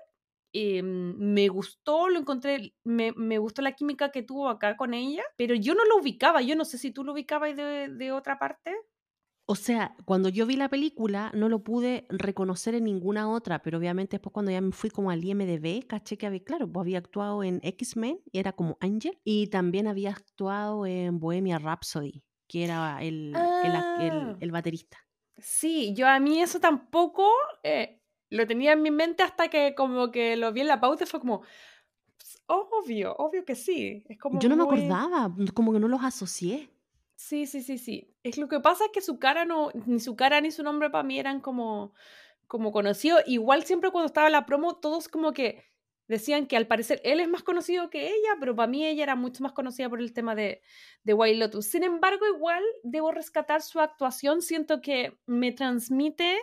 em, 0.51 1.15
me 1.17 1.47
gustó, 1.47 2.09
lo 2.09 2.19
encontré, 2.19 2.73
me, 2.83 3.13
me, 3.13 3.37
gustó 3.37 3.61
la 3.61 3.71
química 3.71 4.11
que 4.11 4.23
tuvo 4.23 4.49
acá 4.49 4.75
con 4.75 4.93
ella, 4.93 5.23
pero 5.37 5.55
yo 5.55 5.73
no 5.73 5.85
lo 5.85 5.97
ubicaba, 5.97 6.41
yo 6.41 6.57
no 6.57 6.65
sé 6.65 6.77
si 6.77 6.91
tú 6.91 7.05
lo 7.05 7.13
ubicabas 7.13 7.55
de, 7.55 7.87
de 7.87 8.11
otra 8.11 8.37
parte. 8.37 8.75
O 9.51 9.55
sea, 9.55 9.95
cuando 10.05 10.29
yo 10.29 10.45
vi 10.45 10.55
la 10.57 10.69
película 10.69 11.31
no 11.33 11.49
lo 11.49 11.63
pude 11.63 12.05
reconocer 12.09 12.75
en 12.75 12.83
ninguna 12.83 13.27
otra, 13.31 13.63
pero 13.63 13.79
obviamente 13.79 14.17
después 14.17 14.31
cuando 14.31 14.51
ya 14.51 14.61
me 14.61 14.71
fui 14.71 14.91
como 14.91 15.09
al 15.09 15.23
IMDB, 15.25 15.87
caché 15.87 16.19
que 16.19 16.27
había, 16.27 16.43
claro, 16.43 16.71
pues 16.71 16.83
había 16.83 16.99
actuado 16.99 17.43
en 17.43 17.59
X-Men 17.63 18.21
y 18.31 18.37
era 18.37 18.51
como 18.53 18.77
Angel, 18.79 19.17
y 19.23 19.47
también 19.47 19.87
había 19.87 20.11
actuado 20.11 20.85
en 20.85 21.19
Bohemia 21.19 21.57
Rhapsody, 21.57 22.23
que 22.47 22.63
era 22.63 23.01
el, 23.01 23.33
el, 23.33 23.75
Ah. 23.75 24.37
el 24.39 24.51
baterista. 24.51 24.99
Sí, 25.39 25.95
yo 25.95 26.07
a 26.07 26.19
mí 26.19 26.39
eso 26.43 26.59
tampoco, 26.59 27.27
eh, 27.63 28.03
lo 28.29 28.45
tenía 28.45 28.73
en 28.73 28.83
mi 28.83 28.91
mente 28.91 29.23
hasta 29.23 29.47
que 29.47 29.73
como 29.73 30.11
que 30.11 30.37
lo 30.37 30.53
vi 30.53 30.61
en 30.61 30.67
la 30.67 30.79
pauta 30.79 31.05
y 31.05 31.07
fue 31.07 31.19
como, 31.19 31.41
"Pues, 32.17 32.43
obvio, 32.45 33.15
obvio 33.17 33.45
que 33.45 33.55
sí. 33.55 34.03
Es 34.07 34.19
como 34.19 34.39
Yo 34.39 34.47
no 34.49 34.57
me 34.57 34.63
acordaba, 34.63 35.33
como 35.55 35.73
que 35.73 35.79
no 35.79 35.87
los 35.87 36.03
asocié. 36.03 36.69
Sí, 37.21 37.47
sí, 37.47 37.61
sí, 37.61 37.77
sí. 37.77 38.15
Es 38.23 38.37
lo 38.37 38.47
que 38.47 38.61
pasa 38.61 38.85
es 38.85 38.91
que 38.93 39.01
su 39.01 39.19
cara 39.19 39.43
no, 39.43 39.71
ni 39.85 39.99
su 39.99 40.15
cara 40.15 40.39
ni 40.39 40.51
su 40.51 40.63
nombre 40.63 40.89
para 40.89 41.03
mí 41.03 41.19
eran 41.19 41.41
como, 41.41 41.93
como 42.47 42.71
conocidos. 42.71 43.21
Igual 43.27 43.65
siempre 43.65 43.91
cuando 43.91 44.05
estaba 44.05 44.29
la 44.29 44.45
promo, 44.45 44.77
todos 44.77 45.09
como 45.09 45.33
que 45.33 45.65
decían 46.07 46.47
que 46.47 46.55
al 46.55 46.65
parecer 46.65 47.01
él 47.03 47.19
es 47.19 47.27
más 47.27 47.43
conocido 47.43 47.89
que 47.89 48.07
ella, 48.07 48.37
pero 48.39 48.55
para 48.55 48.69
mí 48.69 48.85
ella 48.87 49.03
era 49.03 49.15
mucho 49.17 49.43
más 49.43 49.51
conocida 49.51 49.89
por 49.89 49.99
el 49.99 50.13
tema 50.13 50.33
de, 50.33 50.61
de 51.03 51.13
White 51.13 51.37
Lotus. 51.39 51.65
Sin 51.65 51.83
embargo, 51.83 52.25
igual 52.25 52.63
debo 52.83 53.11
rescatar 53.11 53.61
su 53.63 53.81
actuación. 53.81 54.41
Siento 54.41 54.79
que 54.79 55.19
me 55.25 55.51
transmite, 55.51 56.37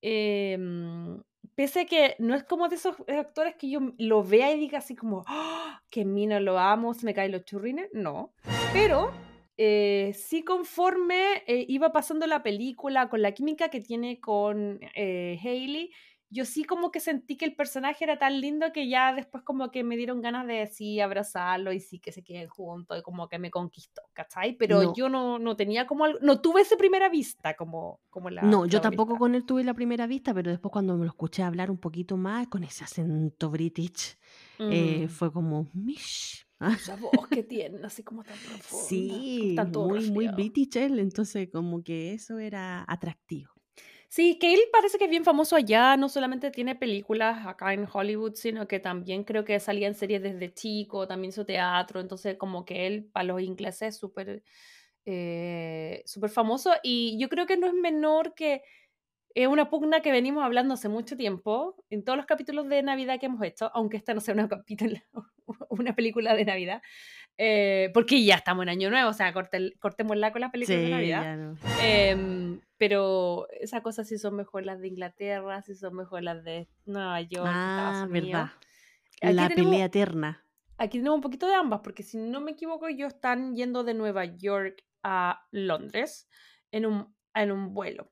em, 0.00 1.22
pese 1.54 1.80
a 1.80 1.84
que 1.84 2.16
no 2.18 2.34
es 2.34 2.44
como 2.44 2.68
de 2.70 2.76
esos 2.76 2.96
actores 3.08 3.56
que 3.56 3.68
yo 3.68 3.80
lo 3.98 4.24
vea 4.24 4.54
y 4.54 4.58
diga 4.58 4.78
así 4.78 4.96
como, 4.96 5.24
"Ah, 5.26 5.82
que 5.90 6.06
mina 6.06 6.40
lo 6.40 6.58
amo, 6.58 6.94
se 6.94 7.04
me 7.04 7.12
caen 7.12 7.32
los 7.32 7.44
churrines. 7.44 7.90
No. 7.92 8.32
Pero 8.72 9.12
eh, 9.58 10.12
sí 10.14 10.42
conforme 10.44 11.42
eh, 11.46 11.66
iba 11.68 11.92
pasando 11.92 12.26
la 12.26 12.42
película, 12.42 13.08
con 13.10 13.20
la 13.20 13.32
química 13.32 13.68
que 13.68 13.80
tiene 13.80 14.20
con 14.20 14.78
eh, 14.94 15.38
Hailey, 15.44 15.90
yo 16.30 16.44
sí 16.44 16.64
como 16.64 16.90
que 16.90 17.00
sentí 17.00 17.36
que 17.38 17.46
el 17.46 17.56
personaje 17.56 18.04
era 18.04 18.18
tan 18.18 18.38
lindo 18.42 18.70
que 18.70 18.86
ya 18.86 19.14
después 19.14 19.42
como 19.44 19.70
que 19.70 19.82
me 19.82 19.96
dieron 19.96 20.20
ganas 20.20 20.46
de 20.46 20.66
sí 20.66 21.00
abrazarlo 21.00 21.72
y 21.72 21.80
sí 21.80 21.98
que 22.00 22.12
se 22.12 22.22
queden 22.22 22.48
juntos 22.48 22.98
y 22.98 23.02
como 23.02 23.28
que 23.28 23.38
me 23.38 23.50
conquistó, 23.50 24.02
¿cachai? 24.12 24.54
Pero 24.58 24.82
No. 24.82 24.94
yo 24.94 25.08
no, 25.08 25.38
no 25.38 25.56
tenía 25.56 25.86
como 25.86 26.04
algo, 26.04 26.18
no 26.20 26.40
tuve 26.42 26.60
esa 26.60 26.76
primera 26.76 27.08
vista 27.08 27.54
como, 27.54 28.00
como 28.10 28.28
la... 28.28 28.42
No, 28.42 28.66
yo 28.66 28.80
tampoco 28.82 29.14
protagonista. 29.14 29.18
con 29.18 29.34
él 29.36 29.44
tuve 29.46 29.64
la 29.64 29.72
primera 29.74 30.06
vista, 30.06 30.34
pero 30.34 30.50
después 30.50 30.70
cuando 30.70 30.96
me 30.98 31.04
lo 31.06 31.10
escuché 31.10 31.42
hablar 31.42 31.70
un 31.70 31.78
poquito 31.78 32.16
más 32.18 32.46
con 32.48 32.62
ese 32.62 32.84
acento 32.84 33.48
british, 33.50 34.16
eh, 34.58 35.06
Mm. 35.06 35.08
fue 35.08 35.32
como, 35.32 35.66
mish. 35.72 36.44
Ah, 36.60 36.76
Esa 36.76 36.96
voz 36.96 37.28
que 37.28 37.42
tiene, 37.42 37.84
así 37.86 38.02
como 38.04 38.24
tan 38.24 38.40
profunda. 38.42 39.26
sí, 39.26 39.54
tan 39.54 39.72
todo 39.72 39.88
muy, 39.88 40.06
muy 40.06 40.28
british 40.28 40.76
él, 40.76 40.98
entonces 40.98 41.48
como 41.52 41.82
que 41.82 42.12
eso 42.14 42.38
era 42.38 42.84
atractivo. 42.88 43.52
Sí, 44.08 44.38
que 44.38 44.54
él 44.54 44.60
parece 44.72 44.96
que 44.98 45.04
es 45.04 45.10
bien 45.10 45.24
famoso 45.24 45.54
allá, 45.56 45.96
no 45.96 46.08
solamente 46.08 46.50
tiene 46.50 46.74
películas 46.74 47.46
acá 47.46 47.74
en 47.74 47.86
Hollywood, 47.92 48.34
sino 48.34 48.66
que 48.66 48.80
también 48.80 49.22
creo 49.24 49.44
que 49.44 49.60
salía 49.60 49.86
en 49.86 49.94
series 49.94 50.22
desde 50.22 50.52
chico, 50.54 51.06
también 51.06 51.28
hizo 51.30 51.44
teatro, 51.44 52.00
entonces 52.00 52.36
como 52.38 52.64
que 52.64 52.86
él 52.86 53.04
para 53.12 53.24
los 53.24 53.42
ingleses 53.42 53.88
es 53.94 53.96
súper 53.98 54.42
eh, 55.06 56.02
súper 56.06 56.30
famoso 56.30 56.72
y 56.82 57.18
yo 57.20 57.28
creo 57.28 57.46
que 57.46 57.56
no 57.58 57.66
es 57.66 57.74
menor 57.74 58.34
que 58.34 58.62
es 59.34 59.46
una 59.46 59.68
pugna 59.70 60.00
que 60.00 60.10
venimos 60.10 60.42
hablando 60.44 60.74
hace 60.74 60.88
mucho 60.88 61.16
tiempo 61.16 61.76
en 61.90 62.04
todos 62.04 62.16
los 62.16 62.26
capítulos 62.26 62.68
de 62.68 62.82
Navidad 62.82 63.20
que 63.20 63.26
hemos 63.26 63.42
hecho, 63.42 63.70
aunque 63.74 63.96
esta 63.96 64.14
no 64.14 64.20
sea 64.20 64.34
una, 64.34 64.48
capítulo, 64.48 64.96
una 65.70 65.94
película 65.94 66.34
de 66.34 66.44
Navidad, 66.44 66.82
eh, 67.36 67.90
porque 67.94 68.24
ya 68.24 68.34
estamos 68.36 68.64
en 68.64 68.70
Año 68.70 68.90
Nuevo, 68.90 69.10
o 69.10 69.12
sea, 69.12 69.32
corte, 69.32 69.74
cortémosla 69.78 70.32
con 70.32 70.40
las 70.40 70.50
películas 70.50 70.80
de 70.82 70.90
Navidad. 70.90 71.36
no. 71.36 71.56
Em, 71.82 72.60
pero 72.78 73.46
esas 73.60 73.80
cosas 73.82 74.08
sí 74.08 74.18
son 74.18 74.34
mejor 74.36 74.64
las 74.64 74.80
de 74.80 74.88
Inglaterra, 74.88 75.62
sí 75.62 75.74
son 75.74 75.94
mejor 75.96 76.22
las 76.22 76.42
de 76.44 76.68
Nueva 76.84 77.20
York, 77.20 77.46
Ah, 77.48 77.92
Estados 77.92 78.10
Unidos. 78.10 78.28
verdad. 78.30 78.50
Aquí 79.22 79.32
La 79.34 79.48
tenemos- 79.48 79.70
pelea 79.72 79.86
eterna. 79.86 80.44
Aquí 80.78 80.98
tenemos 80.98 81.16
un 81.16 81.22
poquito 81.22 81.46
de 81.48 81.54
ambas, 81.54 81.80
porque 81.82 82.04
si 82.04 82.16
no 82.18 82.40
me 82.40 82.52
equivoco, 82.52 82.86
ellos 82.86 83.12
están 83.12 83.56
yendo 83.56 83.82
de 83.82 83.94
Nueva 83.94 84.24
York 84.26 84.84
a 85.02 85.44
Londres 85.50 86.28
en 86.70 86.86
un, 86.86 87.14
en 87.34 87.50
un 87.52 87.74
vuelo. 87.74 88.10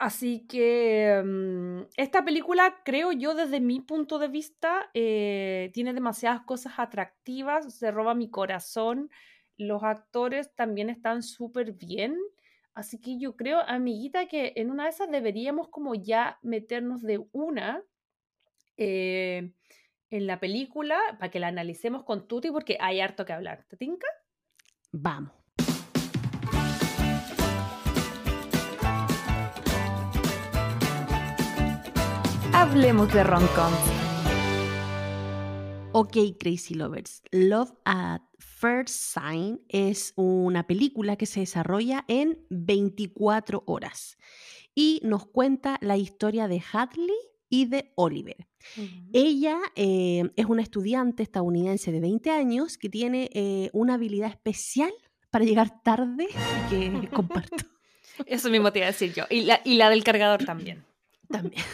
Así 0.00 0.46
que 0.48 1.22
mm, 1.22 1.82
esta 1.98 2.24
película, 2.24 2.80
creo 2.86 3.12
yo, 3.12 3.34
desde 3.34 3.60
mi 3.60 3.80
punto 3.80 4.18
de 4.18 4.28
vista, 4.28 4.90
eh, 4.94 5.70
tiene 5.74 5.92
demasiadas 5.92 6.40
cosas 6.40 6.78
atractivas, 6.78 7.74
se 7.74 7.90
roba 7.90 8.14
mi 8.14 8.30
corazón, 8.30 9.10
los 9.58 9.82
actores 9.82 10.54
también 10.54 10.88
están 10.88 11.22
súper 11.22 11.72
bien. 11.72 12.16
Así 12.72 12.98
que 12.98 13.18
yo 13.18 13.36
creo, 13.36 13.60
amiguita, 13.60 14.26
que 14.26 14.54
en 14.56 14.70
una 14.70 14.84
de 14.84 14.90
esas 14.90 15.10
deberíamos 15.10 15.68
como 15.68 15.94
ya 15.94 16.38
meternos 16.40 17.02
de 17.02 17.22
una 17.32 17.82
eh, 18.78 19.52
en 20.08 20.26
la 20.26 20.40
película 20.40 20.98
para 21.18 21.30
que 21.30 21.40
la 21.40 21.48
analicemos 21.48 22.04
con 22.04 22.26
Tuti 22.26 22.50
porque 22.50 22.78
hay 22.80 23.00
harto 23.00 23.26
que 23.26 23.34
hablar. 23.34 23.66
¿Te 23.68 23.76
tinca? 23.76 24.06
Vamos. 24.92 25.39
Hablemos 32.60 33.10
de 33.14 33.24
rom-coms. 33.24 33.78
Ok, 35.92 36.14
Crazy 36.38 36.74
Lovers. 36.74 37.22
Love 37.32 37.72
at 37.86 38.20
First 38.38 38.90
Sign 39.18 39.62
es 39.70 40.12
una 40.16 40.66
película 40.66 41.16
que 41.16 41.24
se 41.24 41.40
desarrolla 41.40 42.04
en 42.06 42.38
24 42.50 43.64
horas 43.66 44.18
y 44.74 45.00
nos 45.04 45.26
cuenta 45.26 45.78
la 45.80 45.96
historia 45.96 46.48
de 46.48 46.62
Hadley 46.70 47.16
y 47.48 47.64
de 47.64 47.94
Oliver. 47.94 48.46
Ella 49.14 49.58
eh, 49.74 50.30
es 50.36 50.44
una 50.44 50.60
estudiante 50.60 51.22
estadounidense 51.22 51.92
de 51.92 52.00
20 52.00 52.30
años 52.30 52.76
que 52.76 52.90
tiene 52.90 53.30
eh, 53.32 53.70
una 53.72 53.94
habilidad 53.94 54.28
especial 54.28 54.92
para 55.30 55.46
llegar 55.46 55.82
tarde 55.82 56.28
y 56.28 56.68
que 56.68 57.08
comparto 57.14 57.56
Eso 58.26 58.50
mismo 58.50 58.70
te 58.70 58.80
iba 58.80 58.88
a 58.88 58.92
decir 58.92 59.14
yo. 59.14 59.24
Y 59.30 59.44
la, 59.44 59.62
y 59.64 59.76
la 59.76 59.88
del 59.88 60.04
cargador 60.04 60.44
también. 60.44 60.84
también. 61.30 61.64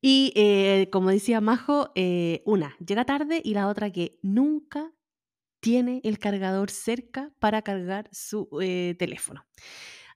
Y 0.00 0.32
eh, 0.34 0.88
como 0.90 1.10
decía 1.10 1.40
Majo, 1.40 1.92
eh, 1.94 2.42
una 2.46 2.76
llega 2.84 3.04
tarde 3.04 3.40
y 3.44 3.54
la 3.54 3.68
otra 3.68 3.90
que 3.90 4.18
nunca 4.22 4.92
tiene 5.60 6.00
el 6.04 6.18
cargador 6.18 6.70
cerca 6.70 7.32
para 7.38 7.62
cargar 7.62 8.08
su 8.12 8.48
eh, 8.62 8.96
teléfono. 8.98 9.44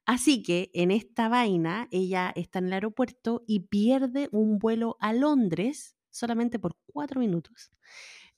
Así 0.06 0.42
que 0.42 0.70
en 0.74 0.90
esta 0.90 1.28
vaina 1.28 1.88
ella 1.90 2.32
está 2.34 2.58
en 2.58 2.66
el 2.66 2.74
aeropuerto 2.74 3.44
y 3.46 3.60
pierde 3.60 4.28
un 4.32 4.58
vuelo 4.58 4.96
a 5.00 5.12
Londres 5.12 5.96
solamente 6.10 6.58
por 6.58 6.76
cuatro 6.86 7.20
minutos. 7.20 7.70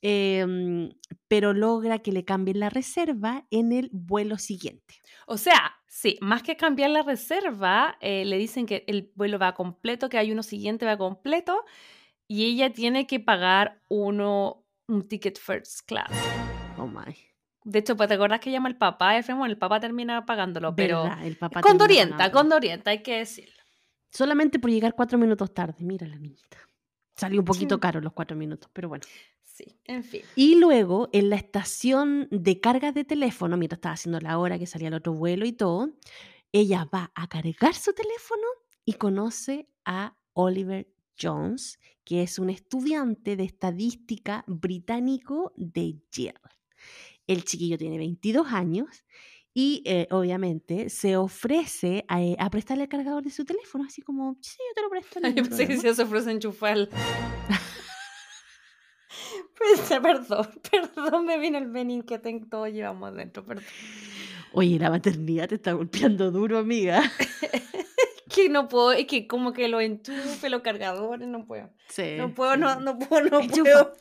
Em, 0.01 0.91
pero 1.27 1.53
logra 1.53 1.99
que 1.99 2.11
le 2.11 2.23
cambien 2.23 2.59
la 2.59 2.69
reserva 2.69 3.45
en 3.51 3.71
el 3.73 3.89
vuelo 3.91 4.37
siguiente. 4.37 4.95
O 5.25 5.37
sea, 5.37 5.75
sí, 5.87 6.17
más 6.21 6.43
que 6.43 6.55
cambiar 6.55 6.91
la 6.91 7.01
reserva, 7.03 7.97
eh, 7.99 8.23
le 8.25 8.37
dicen 8.37 8.65
que 8.65 8.83
el 8.87 9.11
vuelo 9.15 9.39
va 9.39 9.53
completo, 9.55 10.07
que 10.09 10.17
hay 10.17 10.31
uno 10.31 10.43
siguiente 10.43 10.85
va 10.85 10.97
completo, 10.97 11.63
y 12.27 12.45
ella 12.45 12.71
tiene 12.71 13.07
que 13.07 13.19
pagar 13.19 13.81
uno, 13.89 14.65
un 14.87 15.07
ticket 15.07 15.39
first 15.39 15.81
class. 15.87 16.11
Oh 16.77 16.87
my. 16.87 17.15
De 17.63 17.79
hecho, 17.79 17.97
pues 17.97 18.07
te 18.07 18.15
acordás 18.15 18.39
que 18.39 18.51
llama 18.51 18.69
el 18.69 18.77
papá, 18.77 19.17
Efraín, 19.17 19.39
bueno, 19.39 19.51
el 19.51 19.57
papá 19.57 19.79
termina 19.79 20.25
pagándolo, 20.25 20.73
pero 20.75 21.03
Verdad, 21.03 21.25
el 21.25 21.37
papá 21.37 21.61
con 21.61 21.71
termina 21.77 21.83
Dorienta, 21.85 22.17
pagando. 22.17 22.37
con 22.39 22.49
Dorienta, 22.49 22.91
hay 22.91 23.01
que 23.03 23.17
decirlo. 23.17 23.55
Solamente 24.09 24.57
por 24.59 24.69
llegar 24.71 24.93
cuatro 24.95 25.17
minutos 25.17 25.53
tarde. 25.53 25.75
Mira 25.79 26.07
la 26.07 26.15
niñita. 26.17 26.57
Salió 27.15 27.39
un 27.41 27.45
poquito 27.45 27.75
Sí. 27.75 27.81
caro 27.81 27.99
los 27.99 28.13
cuatro 28.13 28.37
minutos, 28.37 28.69
pero 28.71 28.87
bueno. 28.87 29.03
Sí, 29.57 29.79
en 29.85 30.03
fin. 30.03 30.21
Y 30.35 30.55
luego, 30.59 31.09
en 31.13 31.31
la 31.31 31.35
estación 31.35 32.27
de 32.29 32.59
carga 32.59 32.91
de 32.91 33.03
teléfono, 33.03 33.57
mientras 33.57 33.77
estaba 33.77 33.93
haciendo 33.93 34.19
la 34.19 34.37
hora 34.37 34.59
que 34.59 34.67
salía 34.67 34.89
el 34.89 34.93
otro 34.93 35.13
vuelo 35.13 35.47
y 35.47 35.51
todo, 35.51 35.89
ella 36.51 36.87
va 36.93 37.11
a 37.15 37.27
cargar 37.27 37.73
su 37.73 37.91
teléfono 37.93 38.45
y 38.85 38.93
conoce 38.93 39.67
a 39.83 40.15
Oliver 40.33 40.87
Jones, 41.19 41.79
que 42.03 42.21
es 42.21 42.37
un 42.37 42.51
estudiante 42.51 43.35
de 43.35 43.45
estadística 43.45 44.43
británico 44.45 45.53
de 45.55 45.95
Yale. 46.11 46.39
El 47.25 47.43
chiquillo 47.43 47.79
tiene 47.79 47.97
22 47.97 48.45
años 48.51 49.03
y 49.55 49.81
eh, 49.85 50.07
obviamente 50.11 50.91
se 50.91 51.17
ofrece 51.17 52.05
a, 52.07 52.21
eh, 52.21 52.35
a 52.37 52.51
prestarle 52.51 52.83
el 52.83 52.89
cargador 52.89 53.23
de 53.23 53.31
su 53.31 53.43
teléfono, 53.43 53.85
así 53.85 54.03
como, 54.03 54.37
sí, 54.39 54.57
yo 54.69 54.75
te 54.75 54.81
lo 54.83 54.89
presto. 54.91 55.19
Yo 55.19 55.33
pensé 55.33 55.67
que 55.67 55.73
problema". 55.73 55.95
se 55.95 56.03
ofrece 56.03 56.29
enchufar. 56.31 56.89
Pues, 59.57 59.81
perdón, 60.01 60.47
perdón, 60.71 61.25
me 61.25 61.37
vino 61.39 61.57
el 61.57 61.67
venin 61.67 62.03
que 62.03 62.19
ten- 62.19 62.49
todos 62.49 62.69
llevamos 62.69 63.15
dentro, 63.15 63.43
perdón. 63.45 63.65
Oye, 64.53 64.79
la 64.79 64.89
maternidad 64.89 65.49
te 65.49 65.55
está 65.55 65.73
golpeando 65.73 66.31
duro, 66.31 66.57
amiga. 66.57 67.01
Que 68.29 68.49
no 68.49 68.67
puedo, 68.67 68.91
es 68.91 69.07
que 69.07 69.25
como 69.25 69.51
que 69.51 69.67
los 69.67 69.81
enchufe, 69.81 70.49
los 70.49 70.61
cargadores, 70.61 71.27
no 71.27 71.45
puedo. 71.47 71.71
Sí, 71.87 72.15
No 72.17 72.35
puedo, 72.35 72.55
no, 72.55 72.71
sí. 72.75 72.79
no 72.83 72.99
puedo, 72.99 73.21
no 73.29 73.39
puedo. 73.47 73.93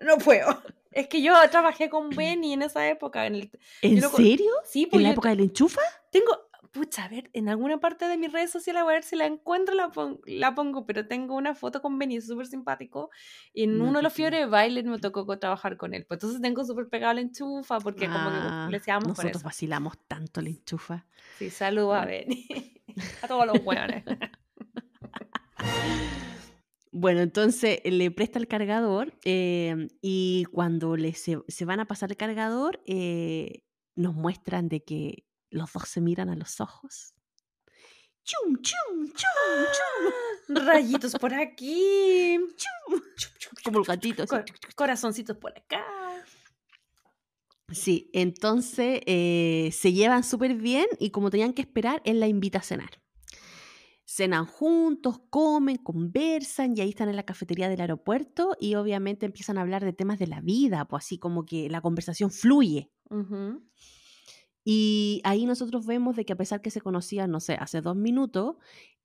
No 0.00 0.16
puedo. 0.18 0.62
Es 0.92 1.08
que 1.08 1.20
yo 1.20 1.34
trabajé 1.50 1.90
con 1.90 2.08
Benny 2.16 2.54
en 2.54 2.62
esa 2.62 2.88
época. 2.88 3.26
En 3.26 3.34
el, 3.34 3.50
¿En 3.82 4.00
yo 4.00 4.08
serio? 4.08 4.50
sí, 4.64 4.86
pues 4.86 4.98
¿En 5.00 5.02
la 5.02 5.10
época 5.10 5.28
del 5.30 5.40
enchufa? 5.40 5.82
tengo, 6.10 6.48
pucha, 6.72 7.04
a 7.04 7.08
ver, 7.08 7.30
en 7.34 7.48
alguna 7.48 7.78
parte 7.78 8.06
de 8.06 8.16
mis 8.16 8.32
redes 8.32 8.50
sociales, 8.50 8.82
a 8.82 8.86
ver 8.86 9.02
si 9.04 9.14
la 9.14 9.26
encuentro, 9.26 9.74
la, 9.74 9.90
pon- 9.90 10.20
la 10.26 10.54
pongo, 10.54 10.86
pero 10.86 11.06
tengo 11.06 11.36
una 11.36 11.54
foto 11.54 11.80
con 11.82 11.98
Benny 11.98 12.20
súper 12.20 12.46
simpático. 12.46 13.10
Y 13.52 13.64
en 13.64 13.78
No 13.78 13.84
uno 13.84 13.98
de 13.98 14.02
los 14.04 14.12
fiebres 14.12 14.40
de 14.40 14.46
baile 14.46 14.82
me 14.82 14.98
tocó 14.98 15.24
trabajar 15.38 15.76
con 15.76 15.94
él. 15.94 16.04
Pues 16.06 16.16
entonces 16.18 16.40
tengo 16.40 16.64
súper 16.64 16.88
pegado 16.88 17.14
la 17.14 17.20
enchufa, 17.20 17.78
porque 17.80 18.06
como 18.06 18.30
Ah, 18.30 18.64
que 18.66 18.72
le 18.72 18.78
decíamos 18.78 19.04
por 19.04 19.10
Nosotros 19.10 19.36
eso. 19.36 19.44
vacilamos 19.44 19.98
tanto 20.08 20.40
la 20.40 20.48
enchufa. 20.48 21.06
Sí, 21.38 21.50
saludos 21.50 21.94
a 21.96 22.04
Benny. 22.06 22.46
a 23.22 23.28
todos 23.28 23.46
los 23.46 23.60
hueones. 23.64 24.04
Bueno, 26.94 27.20
entonces 27.20 27.80
le 27.84 28.10
presta 28.10 28.38
el 28.38 28.46
cargador 28.46 29.14
em, 29.24 29.88
y 30.02 30.44
cuando 30.52 30.96
le 30.96 31.14
se, 31.14 31.38
van 31.64 31.80
a 31.80 31.86
pasar 31.86 32.10
el 32.10 32.18
cargador, 32.18 32.82
eh, 32.86 33.64
nos 33.96 34.14
muestran 34.14 34.68
de 34.68 34.84
que 34.84 35.24
los 35.52 35.72
dos 35.72 35.88
se 35.88 36.00
miran 36.00 36.28
a 36.28 36.36
los 36.36 36.60
ojos. 36.60 37.14
¡Chum, 38.24 38.56
chum, 38.62 39.06
chum, 39.06 39.64
chum! 39.74 40.56
Rayitos 40.66 41.12
por 41.16 41.34
aquí. 41.34 42.38
¡Chum! 42.56 43.00
Como 43.64 43.80
el 43.80 43.84
gatito. 43.84 44.24
corazoncitos 44.76 45.36
por 45.36 45.52
acá. 45.56 45.84
Sí, 47.72 48.10
entonces 48.12 49.00
eh, 49.06 49.70
se 49.72 49.92
llevan 49.92 50.24
súper 50.24 50.54
bien 50.54 50.86
y 50.98 51.10
como 51.10 51.30
tenían 51.30 51.52
que 51.52 51.62
esperar, 51.62 52.02
él 52.04 52.20
la 52.20 52.28
invita 52.28 52.58
a 52.58 52.62
cenar. 52.62 53.02
Cenan 54.04 54.44
juntos, 54.44 55.20
comen, 55.30 55.76
conversan 55.76 56.76
y 56.76 56.82
ahí 56.82 56.90
están 56.90 57.08
en 57.08 57.16
la 57.16 57.22
cafetería 57.22 57.68
del 57.68 57.80
aeropuerto 57.80 58.56
y 58.60 58.74
obviamente 58.74 59.24
empiezan 59.26 59.56
a 59.56 59.62
hablar 59.62 59.84
de 59.84 59.94
temas 59.94 60.18
de 60.18 60.26
la 60.26 60.40
vida, 60.42 60.86
pues 60.86 61.04
así 61.04 61.18
como 61.18 61.46
que 61.46 61.70
la 61.70 61.80
conversación 61.80 62.30
fluye. 62.30 62.92
Y 64.64 65.20
ahí 65.24 65.46
nosotros 65.46 65.86
vemos 65.86 66.16
de 66.16 66.24
que 66.24 66.32
a 66.32 66.36
pesar 66.36 66.62
que 66.62 66.70
se 66.70 66.80
conocían, 66.80 67.30
no 67.30 67.40
sé, 67.40 67.54
hace 67.54 67.80
dos 67.80 67.96
minutos, 67.96 68.56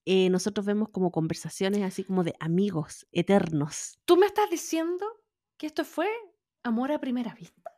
eh, 0.06 0.30
nosotros 0.30 0.66
vemos 0.66 0.90
como 0.90 1.12
conversaciones 1.12 1.84
así 1.84 2.04
como 2.04 2.24
de 2.24 2.34
amigos 2.40 3.08
eternos. 3.12 4.00
¿Tú 4.06 4.16
me 4.16 4.26
estás 4.26 4.50
diciendo 4.50 5.06
que 5.58 5.68
esto 5.68 5.84
fue 5.84 6.08
amor 6.64 6.94
a 6.94 7.02
primera 7.02 7.34
vista? 7.34 7.72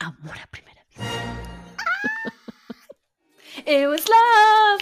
Amor 0.00 0.36
a 0.42 0.46
primera 0.48 0.84
vista. 0.88 1.04
It 3.66 3.86
was 3.86 4.04
love 4.08 4.80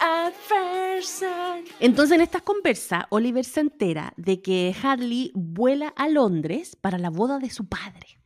at 0.00 0.32
first 0.32 1.18
sight. 1.18 1.68
Entonces 1.78 2.14
en 2.14 2.22
estas 2.22 2.40
conversas, 2.40 3.04
Oliver 3.10 3.44
se 3.44 3.60
entera 3.60 4.14
de 4.16 4.40
que 4.40 4.74
Hadley 4.82 5.30
vuela 5.34 5.88
a 5.88 6.08
Londres 6.08 6.74
para 6.74 6.96
la 6.96 7.10
boda 7.10 7.38
de 7.38 7.50
su 7.50 7.68
padre. 7.68 8.21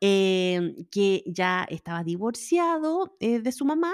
Em, 0.00 0.74
que 0.90 1.22
ya 1.26 1.64
estaba 1.68 2.04
divorciado 2.04 3.16
eh, 3.20 3.40
de 3.40 3.52
su 3.52 3.64
mamá 3.64 3.92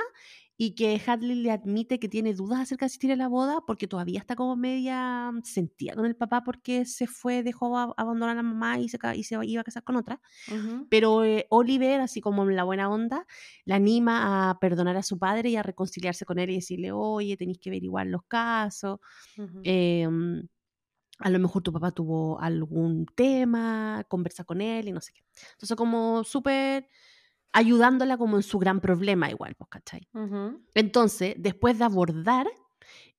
y 0.60 0.74
que 0.74 1.00
Hadley 1.06 1.36
le 1.36 1.52
admite 1.52 2.00
que 2.00 2.08
tiene 2.08 2.34
dudas 2.34 2.60
acerca 2.60 2.84
de 2.84 2.88
asistir 2.88 3.12
a 3.12 3.16
la 3.16 3.28
boda 3.28 3.60
porque 3.64 3.86
todavía 3.86 4.18
está 4.18 4.34
como 4.34 4.56
media 4.56 5.30
sentida 5.44 5.94
con 5.94 6.04
el 6.04 6.16
papá 6.16 6.42
porque 6.42 6.84
se 6.84 7.06
fue, 7.06 7.44
dejó 7.44 7.78
a, 7.78 7.94
abandonar 7.96 8.36
a 8.36 8.42
la 8.42 8.42
mamá 8.42 8.80
y 8.80 8.88
se, 8.88 8.98
y 9.14 9.22
se 9.22 9.38
iba 9.44 9.60
a 9.60 9.64
casar 9.64 9.84
con 9.84 9.94
otra. 9.94 10.20
Pero 10.90 11.24
eh, 11.24 11.46
Oliver, 11.50 12.00
así 12.00 12.20
como 12.20 12.42
en 12.42 12.56
la 12.56 12.64
buena 12.64 12.90
onda, 12.90 13.24
la 13.64 13.76
anima 13.76 14.50
a 14.50 14.58
perdonar 14.58 14.96
a 14.96 15.04
su 15.04 15.16
padre 15.16 15.50
y 15.50 15.56
a 15.56 15.62
reconciliarse 15.62 16.24
con 16.24 16.40
él 16.40 16.50
y 16.50 16.56
decirle, 16.56 16.90
oye, 16.90 17.36
tenéis 17.36 17.60
que 17.60 17.70
averiguar 17.70 18.08
los 18.08 18.24
casos 18.24 18.98
a 21.18 21.30
lo 21.30 21.38
mejor 21.38 21.62
tu 21.62 21.72
papá 21.72 21.90
tuvo 21.90 22.40
algún 22.40 23.06
tema, 23.06 24.04
conversa 24.08 24.44
con 24.44 24.60
él 24.60 24.88
y 24.88 24.92
no 24.92 25.00
sé 25.00 25.12
qué. 25.12 25.22
Entonces, 25.52 25.76
como 25.76 26.24
súper 26.24 26.88
ayudándola 27.52 28.16
como 28.18 28.36
en 28.36 28.42
su 28.42 28.58
gran 28.58 28.80
problema 28.80 29.30
igual, 29.30 29.54
pues, 29.56 29.68
¿cachai? 29.68 30.08
Entonces, 30.74 31.34
después 31.38 31.78
de 31.78 31.84
abordar, 31.84 32.46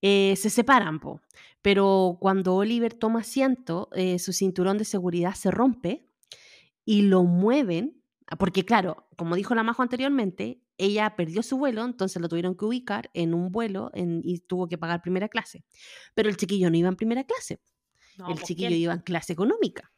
eh, 0.01 0.35
se 0.37 0.49
separan, 0.49 0.99
po. 0.99 1.21
pero 1.61 2.17
cuando 2.21 2.55
Oliver 2.55 2.93
toma 2.93 3.19
asiento, 3.19 3.89
eh, 3.93 4.17
su 4.19 4.31
cinturón 4.31 4.77
de 4.77 4.85
seguridad 4.85 5.33
se 5.33 5.51
rompe 5.51 6.07
y 6.85 7.03
lo 7.03 7.23
mueven, 7.23 8.01
porque 8.37 8.63
claro, 8.63 9.07
como 9.17 9.35
dijo 9.35 9.55
la 9.55 9.63
Majo 9.63 9.81
anteriormente, 9.81 10.61
ella 10.77 11.15
perdió 11.17 11.43
su 11.43 11.57
vuelo, 11.57 11.83
entonces 11.83 12.21
lo 12.21 12.29
tuvieron 12.29 12.55
que 12.55 12.63
ubicar 12.63 13.09
en 13.13 13.33
un 13.33 13.51
vuelo 13.51 13.91
y 13.93 14.39
tuvo 14.39 14.69
que 14.69 14.77
pagar 14.77 15.01
primera 15.01 15.27
clase. 15.27 15.65
Pero 16.13 16.29
el 16.29 16.37
chiquillo 16.37 16.69
no 16.69 16.77
iba 16.77 16.87
en 16.87 16.95
primera 16.95 17.25
clase 17.25 17.59
el 18.27 18.35
pues, 18.35 18.43
chiquillo 18.43 18.75
iba 18.75 18.93
en 18.93 18.99
clase 18.99 19.33
económica. 19.33 19.91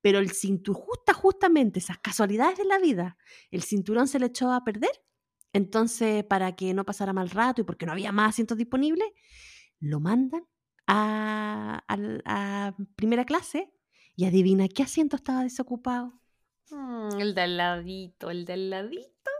Pero 0.00 0.18
el 0.18 0.30
cinturón, 0.32 0.82
justa, 0.82 1.14
justamente 1.14 1.78
esas 1.78 1.98
casualidades 1.98 2.58
de 2.58 2.64
la 2.64 2.78
vida, 2.78 3.16
el 3.50 3.62
cinturón 3.62 4.06
se 4.06 4.18
le 4.18 4.26
echó 4.26 4.52
a 4.52 4.62
perder. 4.62 4.90
Entonces, 5.52 6.24
para 6.24 6.54
que 6.56 6.74
no 6.74 6.84
pasara 6.84 7.12
mal 7.12 7.30
rato 7.30 7.62
y 7.62 7.64
porque 7.64 7.86
no 7.86 7.92
había 7.92 8.12
más 8.12 8.30
asientos 8.30 8.58
disponibles, 8.58 9.08
lo 9.80 10.00
mandan 10.00 10.46
a, 10.86 12.74
primera 12.96 13.24
clase 13.24 13.72
y 14.16 14.26
adivina 14.26 14.68
qué 14.68 14.82
asiento 14.82 15.16
estaba 15.16 15.42
desocupado. 15.42 16.20
Mm, 16.70 17.20
el 17.20 17.34
del 17.34 17.56
ladito, 17.56 18.30
el 18.30 18.44
del 18.44 18.70
ladito 18.70 19.30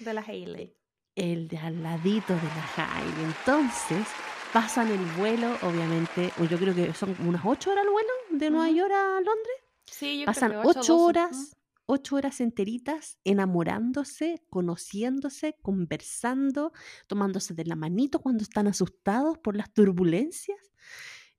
de 0.00 0.14
la 0.14 0.22
Hailey. 0.22 0.76
El 1.14 1.48
de 1.48 1.58
al 1.58 1.82
ladito 1.82 2.34
de 2.34 2.42
la 2.42 2.96
Hailey. 2.96 3.24
Entonces, 3.24 4.06
pasan 4.52 4.88
el 4.88 5.04
vuelo, 5.16 5.56
obviamente, 5.62 6.30
yo 6.50 6.58
creo 6.58 6.74
que 6.74 6.92
son 6.92 7.16
unas 7.26 7.42
ocho 7.44 7.70
horas 7.70 7.84
el 7.84 7.90
vuelo 7.90 8.10
de 8.30 8.50
Nueva 8.50 8.70
York 8.70 8.92
a 8.92 9.14
Londres. 9.14 9.56
Sí, 9.86 10.20
yo 10.20 10.26
pasan 10.26 10.50
creo 10.50 10.62
que 10.62 10.68
ocho, 10.68 10.98
horas, 10.98 11.56
ocho 11.86 12.16
horas 12.16 12.40
enteritas 12.40 13.18
enamorándose, 13.24 14.44
conociéndose, 14.50 15.56
conversando, 15.62 16.72
tomándose 17.06 17.54
de 17.54 17.64
la 17.64 17.76
manito 17.76 18.20
cuando 18.20 18.42
están 18.42 18.66
asustados 18.66 19.38
por 19.38 19.56
las 19.56 19.72
turbulencias. 19.72 20.60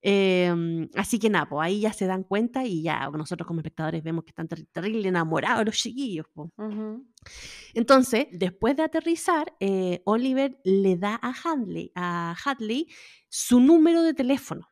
Em, 0.06 0.90
así 0.96 1.18
que 1.18 1.30
nada, 1.30 1.48
pues 1.48 1.66
ahí 1.66 1.80
ya 1.80 1.94
se 1.94 2.06
dan 2.06 2.24
cuenta 2.24 2.66
y 2.66 2.84
ya 2.84 3.10
nosotros 3.10 3.48
como 3.48 3.62
espectadores 3.62 4.04
vemos 4.04 4.26
que 4.26 4.32
están 4.32 4.50
terrible 4.50 5.08
enamorados 5.08 5.66
los 5.66 5.78
chiquillos. 5.78 6.26
Entonces, 7.74 8.28
después 8.34 8.76
de 8.76 8.84
aterrizar, 8.84 9.56
eh, 9.62 10.02
Oliver 10.04 10.60
le 10.66 10.98
da 10.98 11.18
a 11.22 11.32
Hadley, 11.32 11.94
a 11.96 12.36
Hadley 12.44 12.90
su 13.30 13.62
número 13.62 14.04
de 14.04 14.14
teléfono. 14.14 14.68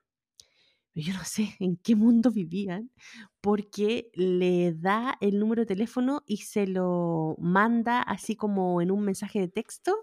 Yo 0.94 1.14
no 1.14 1.24
sé 1.24 1.56
en 1.60 1.78
qué 1.78 1.96
mundo 1.96 2.30
vivían, 2.32 2.92
porque 3.40 4.12
le 4.14 4.74
da 4.74 5.18
el 5.22 5.40
número 5.40 5.62
de 5.62 5.68
teléfono 5.68 6.24
y 6.28 6.38
se 6.38 6.68
lo 6.68 7.38
manda 7.40 8.02
así 8.02 8.36
como 8.36 8.82
en 8.82 8.92
un 8.92 9.02
mensaje 9.02 9.40
de 9.40 9.48
texto. 9.48 9.96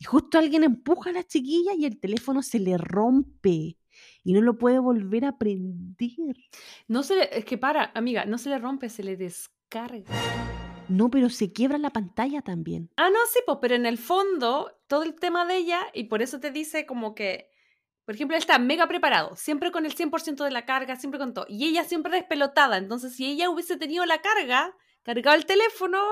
Y 0.00 0.04
justo 0.04 0.36
alguien 0.38 0.64
empuja 0.64 1.10
a 1.10 1.12
la 1.12 1.22
chiquilla 1.22 1.74
y 1.78 1.84
el 1.84 2.00
teléfono 2.00 2.42
se 2.42 2.58
le 2.58 2.76
rompe 2.76 3.78
y 4.24 4.32
no 4.32 4.40
lo 4.40 4.58
puede 4.58 4.78
volver 4.78 5.26
a 5.26 5.38
prender. 5.38 6.34
No 6.88 7.02
se 7.02 7.38
es 7.38 7.44
que 7.44 7.58
para, 7.58 7.92
amiga, 7.94 8.24
no 8.24 8.38
se 8.38 8.48
le 8.48 8.58
rompe, 8.58 8.88
se 8.88 9.04
le 9.04 9.16
descarga. 9.16 10.10
No, 10.88 11.10
pero 11.10 11.30
se 11.30 11.52
quiebra 11.52 11.78
la 11.78 11.90
pantalla 11.90 12.42
también. 12.42 12.90
Ah, 12.96 13.10
no, 13.10 13.18
sí, 13.32 13.40
pues, 13.46 13.58
pero 13.60 13.74
en 13.74 13.86
el 13.86 13.98
fondo, 13.98 14.80
todo 14.86 15.02
el 15.02 15.14
tema 15.14 15.46
de 15.46 15.56
ella, 15.56 15.80
y 15.92 16.04
por 16.04 16.22
eso 16.22 16.40
te 16.40 16.50
dice 16.50 16.86
como 16.86 17.14
que, 17.14 17.50
por 18.04 18.14
ejemplo, 18.14 18.36
él 18.36 18.40
está 18.40 18.58
mega 18.58 18.86
preparado, 18.86 19.36
siempre 19.36 19.70
con 19.70 19.86
el 19.86 19.94
100% 19.94 20.44
de 20.44 20.50
la 20.50 20.66
carga, 20.66 20.96
siempre 20.96 21.18
con 21.18 21.32
todo, 21.32 21.46
y 21.48 21.66
ella 21.66 21.84
siempre 21.84 22.16
despelotada, 22.16 22.76
entonces 22.76 23.14
si 23.14 23.26
ella 23.26 23.48
hubiese 23.48 23.76
tenido 23.78 24.04
la 24.04 24.20
carga, 24.20 24.76
cargado 25.02 25.36
el 25.36 25.46
teléfono, 25.46 26.02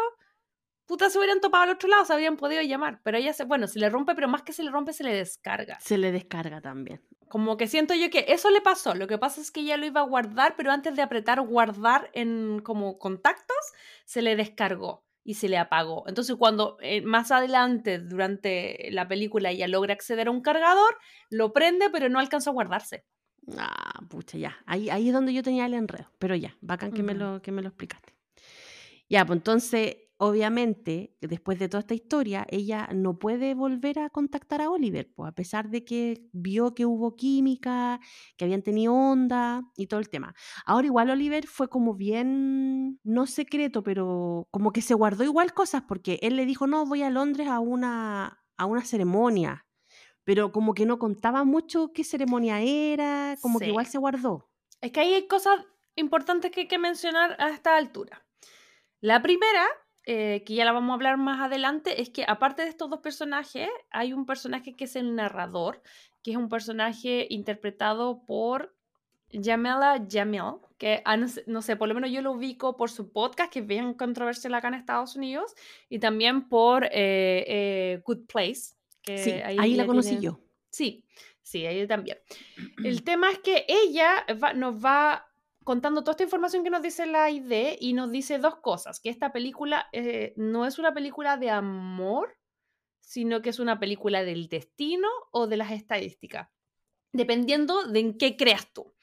puta, 0.86 1.10
se 1.10 1.18
hubieran 1.18 1.40
topado 1.40 1.64
al 1.64 1.70
otro 1.70 1.88
lado, 1.90 2.06
se 2.06 2.12
habrían 2.14 2.38
podido 2.38 2.62
llamar, 2.62 3.00
pero 3.02 3.18
ella 3.18 3.34
se, 3.34 3.44
bueno, 3.44 3.66
se 3.66 3.78
le 3.78 3.90
rompe, 3.90 4.14
pero 4.14 4.28
más 4.28 4.42
que 4.42 4.54
se 4.54 4.62
le 4.62 4.70
rompe, 4.70 4.94
se 4.94 5.04
le 5.04 5.14
descarga. 5.14 5.78
Se 5.80 5.98
le 5.98 6.12
descarga 6.12 6.62
también. 6.62 7.02
Como 7.28 7.56
que 7.56 7.66
siento 7.66 7.94
yo 7.94 8.10
que 8.10 8.26
eso 8.28 8.50
le 8.50 8.60
pasó. 8.60 8.94
Lo 8.94 9.06
que 9.06 9.18
pasa 9.18 9.40
es 9.40 9.50
que 9.50 9.60
ella 9.60 9.76
lo 9.76 9.86
iba 9.86 10.00
a 10.00 10.06
guardar, 10.06 10.54
pero 10.56 10.70
antes 10.70 10.94
de 10.94 11.02
apretar 11.02 11.40
guardar 11.40 12.10
en 12.12 12.60
como 12.60 12.98
contactos, 12.98 13.56
se 14.04 14.22
le 14.22 14.36
descargó 14.36 15.04
y 15.24 15.34
se 15.34 15.48
le 15.48 15.58
apagó. 15.58 16.04
Entonces, 16.08 16.36
cuando 16.36 16.76
eh, 16.80 17.00
más 17.02 17.30
adelante, 17.30 17.98
durante 17.98 18.88
la 18.90 19.08
película, 19.08 19.50
ella 19.50 19.68
logra 19.68 19.94
acceder 19.94 20.28
a 20.28 20.30
un 20.30 20.42
cargador, 20.42 20.98
lo 21.30 21.52
prende, 21.52 21.90
pero 21.90 22.08
no 22.08 22.18
alcanza 22.18 22.50
a 22.50 22.52
guardarse. 22.52 23.04
Ah, 23.56 24.00
pucha, 24.08 24.38
ya. 24.38 24.56
Ahí, 24.66 24.90
ahí 24.90 25.08
es 25.08 25.14
donde 25.14 25.32
yo 25.32 25.42
tenía 25.42 25.66
el 25.66 25.74
enredo. 25.74 26.10
Pero 26.18 26.34
ya, 26.34 26.56
bacán 26.60 26.92
que, 26.92 27.02
me, 27.02 27.14
lo, 27.14 27.42
que 27.42 27.52
me 27.52 27.62
lo 27.62 27.68
explicaste. 27.68 28.14
Ya, 29.08 29.24
pues 29.24 29.38
entonces 29.38 29.96
obviamente, 30.22 31.16
después 31.20 31.58
de 31.58 31.68
toda 31.68 31.80
esta 31.80 31.94
historia, 31.94 32.46
ella 32.48 32.88
no 32.94 33.18
puede 33.18 33.54
volver 33.54 33.98
a 33.98 34.08
contactar 34.08 34.62
a 34.62 34.70
Oliver, 34.70 35.12
pues, 35.12 35.28
a 35.28 35.34
pesar 35.34 35.68
de 35.68 35.84
que 35.84 36.28
vio 36.32 36.76
que 36.76 36.86
hubo 36.86 37.16
química, 37.16 37.98
que 38.36 38.44
habían 38.44 38.62
tenido 38.62 38.94
onda 38.94 39.62
y 39.76 39.88
todo 39.88 39.98
el 39.98 40.08
tema. 40.08 40.32
Ahora 40.64 40.86
igual 40.86 41.10
Oliver 41.10 41.48
fue 41.48 41.68
como 41.68 41.94
bien, 41.94 43.00
no 43.02 43.26
secreto, 43.26 43.82
pero 43.82 44.46
como 44.52 44.70
que 44.72 44.80
se 44.80 44.94
guardó 44.94 45.24
igual 45.24 45.54
cosas, 45.54 45.82
porque 45.88 46.20
él 46.22 46.36
le 46.36 46.46
dijo, 46.46 46.68
no, 46.68 46.86
voy 46.86 47.02
a 47.02 47.10
Londres 47.10 47.48
a 47.48 47.58
una, 47.58 48.44
a 48.56 48.66
una 48.66 48.84
ceremonia, 48.84 49.66
pero 50.22 50.52
como 50.52 50.72
que 50.72 50.86
no 50.86 51.00
contaba 51.00 51.42
mucho 51.42 51.92
qué 51.92 52.04
ceremonia 52.04 52.60
era, 52.60 53.36
como 53.40 53.58
que 53.58 53.70
igual 53.70 53.86
se 53.86 53.98
guardó. 53.98 54.48
Es 54.80 54.92
que 54.92 55.00
ahí 55.00 55.14
hay 55.14 55.26
cosas 55.26 55.64
importantes 55.96 56.52
que 56.52 56.60
hay 56.60 56.68
que 56.68 56.78
mencionar 56.78 57.34
a 57.40 57.50
esta 57.50 57.76
altura. 57.76 58.24
La 59.00 59.20
primera 59.20 59.66
eh, 60.04 60.42
que 60.44 60.54
ya 60.54 60.64
la 60.64 60.72
vamos 60.72 60.90
a 60.90 60.94
hablar 60.94 61.16
más 61.16 61.40
adelante, 61.40 62.00
es 62.00 62.10
que 62.10 62.24
aparte 62.26 62.62
de 62.62 62.68
estos 62.68 62.90
dos 62.90 63.00
personajes, 63.00 63.68
hay 63.90 64.12
un 64.12 64.26
personaje 64.26 64.74
que 64.74 64.84
es 64.84 64.96
el 64.96 65.14
narrador, 65.14 65.82
que 66.22 66.32
es 66.32 66.36
un 66.36 66.48
personaje 66.48 67.26
interpretado 67.30 68.24
por 68.24 68.74
Jamela 69.32 70.04
Jamil, 70.10 70.58
que 70.78 71.02
ah, 71.04 71.16
no, 71.16 71.62
sé, 71.62 71.76
por 71.76 71.88
lo 71.88 71.94
menos 71.94 72.10
yo 72.10 72.20
lo 72.20 72.32
ubico 72.32 72.76
por 72.76 72.90
su 72.90 73.12
podcast, 73.12 73.52
que 73.52 73.60
es 73.60 73.66
bien 73.66 73.94
controversial 73.94 74.54
acá 74.54 74.68
en 74.68 74.74
Estados 74.74 75.16
Unidos, 75.16 75.54
y 75.88 75.98
también 75.98 76.48
por 76.48 76.84
eh, 76.86 77.44
eh, 77.46 78.02
Good 78.04 78.26
Place. 78.26 78.74
Que 79.02 79.18
sí, 79.18 79.30
ahí, 79.32 79.74
la 79.74 79.86
conocí 79.86 80.20
yo. 80.20 80.38
Sí, 80.70 81.04
Sí, 81.42 81.66
ella 81.66 81.86
también. 81.86 82.18
El 82.84 83.02
tema 83.02 83.30
es 83.30 83.38
que 83.40 83.66
ella 83.68 84.24
nos 84.54 84.82
va 84.82 85.28
contando 85.64 86.02
toda 86.02 86.12
esta 86.12 86.24
información 86.24 86.64
que 86.64 86.70
nos 86.70 86.82
dice 86.82 87.06
la 87.06 87.30
ID 87.30 87.76
y 87.80 87.92
nos 87.92 88.10
dice 88.10 88.38
dos 88.38 88.56
cosas, 88.56 89.00
que 89.00 89.10
esta 89.10 89.32
película 89.32 89.88
eh, 89.92 90.32
no 90.36 90.66
es 90.66 90.78
una 90.78 90.94
película 90.94 91.36
de 91.36 91.50
amor, 91.50 92.38
sino 93.00 93.42
que 93.42 93.50
es 93.50 93.58
una 93.58 93.78
película 93.78 94.24
del 94.24 94.48
destino 94.48 95.08
o 95.30 95.46
de 95.46 95.56
las 95.56 95.72
estadísticas, 95.72 96.48
dependiendo 97.12 97.84
de 97.84 98.00
en 98.00 98.18
qué 98.18 98.36
creas 98.36 98.72
tú. 98.72 98.94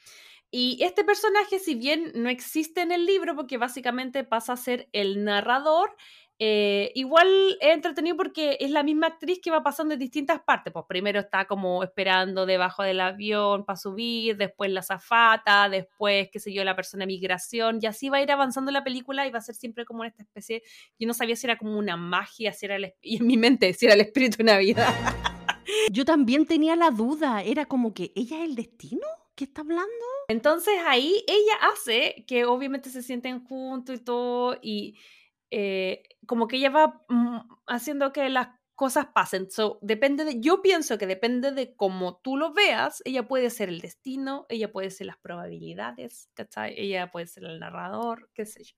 Y 0.51 0.79
este 0.81 1.03
personaje, 1.03 1.59
si 1.59 1.75
bien 1.75 2.11
no 2.15 2.29
existe 2.29 2.81
en 2.81 2.91
el 2.91 3.05
libro, 3.05 3.35
porque 3.35 3.57
básicamente 3.57 4.23
pasa 4.23 4.53
a 4.53 4.57
ser 4.57 4.89
el 4.93 5.23
narrador, 5.23 5.95
eh, 6.41 6.93
igual 6.95 7.27
es 7.59 7.75
entretenido 7.75 8.15
porque 8.15 8.55
es 8.61 8.71
la 8.71 8.81
misma 8.81 9.07
actriz 9.07 9.39
que 9.43 9.51
va 9.51 9.61
pasando 9.61 9.93
en 9.93 9.99
distintas 9.99 10.39
partes. 10.39 10.71
Pues 10.71 10.85
primero 10.87 11.19
está 11.19 11.45
como 11.45 11.83
esperando 11.83 12.45
debajo 12.45 12.81
del 12.81 13.01
avión 13.01 13.65
para 13.65 13.75
subir, 13.75 14.37
después 14.37 14.71
la 14.71 14.81
zafata, 14.81 15.67
después, 15.67 16.29
qué 16.31 16.39
sé 16.39 16.53
yo, 16.53 16.63
la 16.63 16.77
persona 16.77 17.01
de 17.01 17.07
migración, 17.07 17.79
y 17.81 17.87
así 17.87 18.07
va 18.07 18.17
a 18.17 18.21
ir 18.21 18.31
avanzando 18.31 18.71
la 18.71 18.85
película 18.85 19.27
y 19.27 19.31
va 19.31 19.39
a 19.39 19.41
ser 19.41 19.55
siempre 19.55 19.83
como 19.83 20.05
esta 20.05 20.23
especie. 20.23 20.63
Yo 20.97 21.07
no 21.07 21.13
sabía 21.13 21.35
si 21.35 21.45
era 21.45 21.57
como 21.57 21.77
una 21.77 21.97
magia, 21.97 22.53
si 22.53 22.65
era 22.65 22.77
el, 22.77 22.93
y 23.01 23.17
en 23.17 23.27
mi 23.27 23.35
mente, 23.35 23.73
si 23.73 23.85
era 23.85 23.95
el 23.95 24.01
espíritu 24.01 24.37
de 24.37 24.45
Navidad. 24.45 24.87
Yo 25.91 26.05
también 26.05 26.45
tenía 26.45 26.75
la 26.77 26.89
duda, 26.89 27.43
era 27.43 27.65
como 27.65 27.93
que 27.93 28.13
ella 28.15 28.37
es 28.39 28.45
el 28.45 28.55
destino. 28.55 29.05
¿Qué 29.35 29.43
está 29.43 29.61
hablando? 29.61 29.87
Entonces 30.27 30.73
ahí 30.85 31.23
ella 31.27 31.71
hace 31.71 32.25
que 32.27 32.45
obviamente 32.45 32.89
se 32.89 33.03
sienten 33.03 33.43
juntos 33.45 33.95
y 33.95 34.03
todo, 34.03 34.57
y 34.61 34.97
eh, 35.51 36.03
como 36.25 36.47
que 36.47 36.57
ella 36.57 36.69
va 36.69 37.03
mm, 37.09 37.39
haciendo 37.67 38.13
que 38.13 38.29
las 38.29 38.49
cosas 38.79 39.07
pasen. 39.13 39.49
Depende 39.81 40.23
de, 40.23 40.39
yo 40.39 40.61
pienso 40.61 40.97
que 40.97 41.05
depende 41.05 41.51
de 41.51 41.75
cómo 41.75 42.21
tú 42.23 42.37
lo 42.37 42.53
veas, 42.53 43.01
ella 43.03 43.27
puede 43.27 43.49
ser 43.49 43.67
el 43.67 43.81
destino, 43.81 44.45
ella 44.47 44.71
puede 44.71 44.89
ser 44.89 45.07
las 45.07 45.17
probabilidades, 45.17 46.29
¿cachai? 46.33 46.75
Ella 46.77 47.11
puede 47.11 47.27
ser 47.27 47.43
el 47.43 47.59
narrador, 47.59 48.29
qué 48.33 48.45
sé 48.45 48.63
yo. 48.63 48.75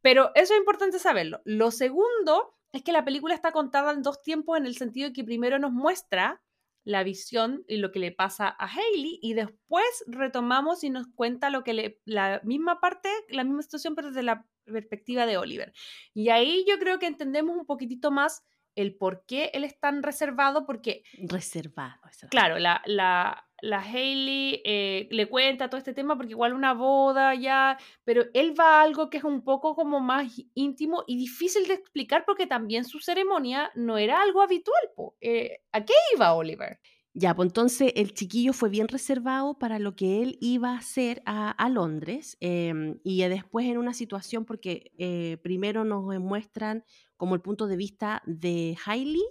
Pero 0.00 0.30
eso 0.36 0.54
es 0.54 0.60
importante 0.60 1.00
saberlo. 1.00 1.40
Lo 1.44 1.72
segundo 1.72 2.56
es 2.70 2.84
que 2.84 2.92
la 2.92 3.04
película 3.04 3.34
está 3.34 3.50
contada 3.50 3.90
en 3.92 4.02
dos 4.02 4.22
tiempos 4.22 4.58
en 4.58 4.66
el 4.66 4.76
sentido 4.76 5.08
de 5.08 5.12
que 5.12 5.24
primero 5.24 5.58
nos 5.58 5.72
muestra 5.72 6.40
la 6.84 7.02
visión 7.02 7.64
y 7.66 7.78
lo 7.78 7.90
que 7.90 7.98
le 7.98 8.12
pasa 8.12 8.46
a 8.46 8.66
Hailey 8.66 9.18
y 9.22 9.34
después 9.34 10.04
retomamos 10.06 10.84
y 10.84 10.90
nos 10.90 11.08
cuenta 11.16 11.50
lo 11.50 11.64
que 11.64 11.74
le, 11.74 12.00
la 12.04 12.40
misma 12.44 12.80
parte, 12.80 13.08
la 13.28 13.42
misma 13.42 13.62
situación, 13.62 13.96
pero 13.96 14.08
desde 14.08 14.22
la 14.22 14.46
perspectiva 14.64 15.26
de 15.26 15.36
Oliver. 15.36 15.72
Y 16.14 16.28
ahí 16.30 16.64
yo 16.68 16.78
creo 16.78 16.98
que 16.98 17.06
entendemos 17.06 17.56
un 17.56 17.66
poquitito 17.66 18.10
más 18.10 18.44
el 18.74 18.96
por 18.96 19.24
qué 19.26 19.50
él 19.54 19.64
es 19.64 19.78
tan 19.78 20.02
reservado, 20.02 20.66
porque... 20.66 21.02
Reservado. 21.18 22.00
Claro, 22.30 22.58
la, 22.58 22.82
la, 22.86 23.46
la 23.60 23.80
Hailey 23.80 24.62
eh, 24.64 25.08
le 25.10 25.28
cuenta 25.28 25.68
todo 25.68 25.78
este 25.78 25.94
tema 25.94 26.16
porque 26.16 26.32
igual 26.32 26.54
una 26.54 26.72
boda 26.74 27.34
ya, 27.34 27.78
pero 28.04 28.24
él 28.34 28.58
va 28.58 28.80
a 28.80 28.82
algo 28.82 29.10
que 29.10 29.18
es 29.18 29.24
un 29.24 29.44
poco 29.44 29.74
como 29.74 30.00
más 30.00 30.32
íntimo 30.54 31.04
y 31.06 31.16
difícil 31.16 31.66
de 31.68 31.74
explicar 31.74 32.24
porque 32.26 32.46
también 32.46 32.84
su 32.84 32.98
ceremonia 32.98 33.70
no 33.74 33.98
era 33.98 34.20
algo 34.22 34.42
habitual. 34.42 34.82
Eh, 35.20 35.60
¿A 35.72 35.84
qué 35.84 35.94
iba 36.14 36.34
Oliver? 36.34 36.80
Ya, 37.14 37.34
pues 37.36 37.48
entonces 37.48 37.92
el 37.96 38.14
chiquillo 38.14 38.54
fue 38.54 38.70
bien 38.70 38.88
reservado 38.88 39.58
para 39.58 39.78
lo 39.78 39.94
que 39.94 40.22
él 40.22 40.38
iba 40.40 40.70
a 40.72 40.78
hacer 40.78 41.22
a, 41.26 41.68
Londres 41.68 42.38
em, 42.40 43.00
y 43.04 43.20
después 43.24 43.66
en 43.66 43.76
una 43.76 43.92
situación 43.92 44.46
porque 44.46 44.92
eh, 44.96 45.36
primero 45.42 45.84
nos 45.84 46.04
muestran 46.20 46.84
como 47.18 47.34
el 47.34 47.42
punto 47.42 47.66
de 47.66 47.76
vista 47.76 48.22
de 48.24 48.78
Hailey, 48.86 49.22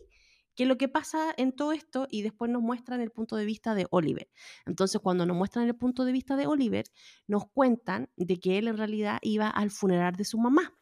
qué 0.54 0.64
es 0.64 0.70
lo 0.70 0.78
que 0.78 0.90
pasa 0.90 1.34
en 1.38 1.54
todo 1.54 1.72
esto 1.74 2.08
y 2.12 2.22
después 2.22 2.52
nos 2.52 2.62
muestran 2.62 3.02
el 3.02 3.10
punto 3.10 3.36
de 3.36 3.46
vista 3.46 3.74
de 3.74 3.88
Oliver. 3.90 4.30
Entonces 4.68 5.02
cuando 5.02 5.26
nos 5.26 5.36
muestran 5.36 5.66
el 5.68 5.76
punto 5.76 6.06
de 6.06 6.12
vista 6.12 6.36
de 6.36 6.46
Oliver, 6.46 6.86
nos 7.26 7.48
cuentan 7.48 8.12
de 8.16 8.40
que 8.40 8.60
él 8.60 8.68
en 8.68 8.78
realidad 8.78 9.18
iba 9.24 9.50
al 9.50 9.72
funeral 9.72 10.16
de 10.16 10.26
su 10.26 10.38
mamá. 10.38 10.76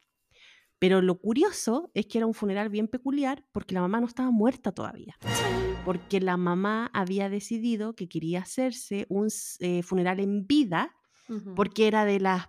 Pero 0.79 1.01
lo 1.01 1.17
curioso 1.19 1.91
es 1.93 2.07
que 2.07 2.17
era 2.17 2.27
un 2.27 2.33
funeral 2.33 2.67
bien 2.67 2.89
peculiar 2.89 3.45
porque 3.53 3.73
la 3.73 3.81
mamá 3.81 4.01
no 4.01 4.07
estaba 4.07 4.31
muerta 4.31 4.73
todavía 4.73 5.17
porque 5.89 6.19
la 6.19 6.37
mamá 6.37 6.91
había 6.93 7.29
decidido 7.29 7.95
que 7.95 8.07
quería 8.07 8.41
hacerse 8.41 9.07
un 9.09 9.27
eh, 9.59 9.81
funeral 9.81 10.19
en 10.19 10.45
vida, 10.45 10.95
porque 11.55 11.87
era 11.87 12.05
de 12.05 12.19
las 12.19 12.45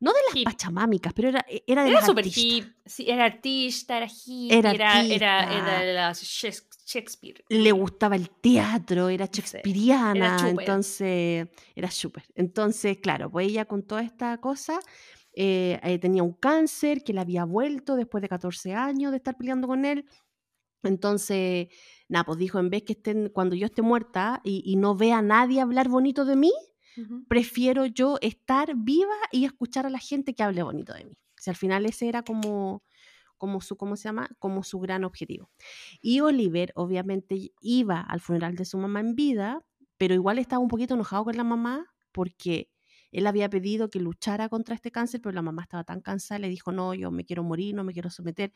no 0.00 0.12
de 0.12 0.18
las 0.34 0.44
pachamámicas, 0.44 1.12
pero 1.12 1.28
era, 1.28 1.46
e, 1.48 1.62
era 1.68 1.84
de 1.84 1.90
era 1.90 2.04
super 2.04 2.26
hip, 2.26 2.64
sí, 2.84 3.08
era 3.08 3.26
artista, 3.26 3.96
era 3.98 4.06
hip, 4.06 4.50
era, 4.50 4.72
era, 5.04 5.54
era, 5.54 5.80
de 5.84 5.92
las 5.94 6.20
Shakespeare. 6.20 7.44
Le 7.48 7.70
gustaba 7.70 8.16
el 8.16 8.28
teatro, 8.28 9.08
era 9.08 9.26
shakespeariana, 9.26 10.36
entonces 10.48 11.46
era 11.76 11.92
súper. 11.92 12.24
Entonces, 12.34 12.98
claro, 12.98 13.30
pues 13.30 13.46
ella 13.50 13.66
con 13.66 13.84
toda 13.84 14.02
esta 14.02 14.36
cosa 14.38 14.80
eh, 15.36 15.80
eh, 15.82 15.98
tenía 15.98 16.22
un 16.22 16.32
cáncer 16.32 17.02
que 17.02 17.12
le 17.12 17.20
había 17.20 17.44
vuelto 17.44 17.96
después 17.96 18.22
de 18.22 18.28
14 18.28 18.72
años 18.74 19.10
de 19.10 19.16
estar 19.16 19.36
peleando 19.36 19.66
con 19.66 19.84
él. 19.84 20.06
Entonces, 20.88 21.68
nada, 22.08 22.24
pues 22.24 22.38
dijo, 22.38 22.58
en 22.58 22.70
vez 22.70 22.82
que 22.82 22.94
estén, 22.94 23.28
cuando 23.30 23.54
yo 23.56 23.66
esté 23.66 23.82
muerta 23.82 24.40
y, 24.44 24.76
no 24.76 24.96
vea 24.96 25.18
a 25.18 25.22
nadie 25.22 25.60
hablar 25.60 25.88
bonito 25.88 26.24
de 26.24 26.36
mí, 26.36 26.52
prefiero 27.28 27.86
yo 27.86 28.18
estar 28.20 28.74
viva 28.76 29.14
y 29.32 29.44
escuchar 29.44 29.86
a 29.86 29.90
la 29.90 29.98
gente 29.98 30.34
que 30.34 30.42
hable 30.42 30.62
bonito 30.62 30.92
de 30.94 31.04
mí. 31.04 31.12
O 31.12 31.42
sea, 31.42 31.52
al 31.52 31.56
final 31.56 31.86
ese 31.86 32.08
era 32.08 32.22
como, 32.22 32.82
como 33.36 33.60
su, 33.60 33.76
¿cómo 33.76 33.96
se 33.96 34.04
llama? 34.04 34.28
Como 34.38 34.62
su 34.62 34.78
gran 34.78 35.04
objetivo. 35.04 35.50
Y 36.00 36.20
Oliver, 36.20 36.72
obviamente, 36.76 37.52
iba 37.60 38.00
al 38.00 38.20
funeral 38.20 38.54
de 38.54 38.64
su 38.64 38.78
mamá 38.78 39.00
en 39.00 39.14
vida, 39.14 39.60
pero 39.98 40.14
igual 40.14 40.38
estaba 40.38 40.62
un 40.62 40.68
poquito 40.68 40.94
enojado 40.94 41.24
con 41.24 41.36
la 41.36 41.44
mamá 41.44 41.86
porque 42.12 42.70
él 43.14 43.28
había 43.28 43.48
pedido 43.48 43.90
que 43.90 44.00
luchara 44.00 44.48
contra 44.48 44.74
este 44.74 44.90
cáncer, 44.90 45.20
pero 45.20 45.32
la 45.32 45.40
mamá 45.40 45.62
estaba 45.62 45.84
tan 45.84 46.00
cansada, 46.00 46.40
le 46.40 46.48
dijo, 46.48 46.72
no, 46.72 46.94
yo 46.94 47.12
me 47.12 47.24
quiero 47.24 47.44
morir, 47.44 47.72
no 47.72 47.84
me 47.84 47.92
quiero 47.92 48.10
someter 48.10 48.52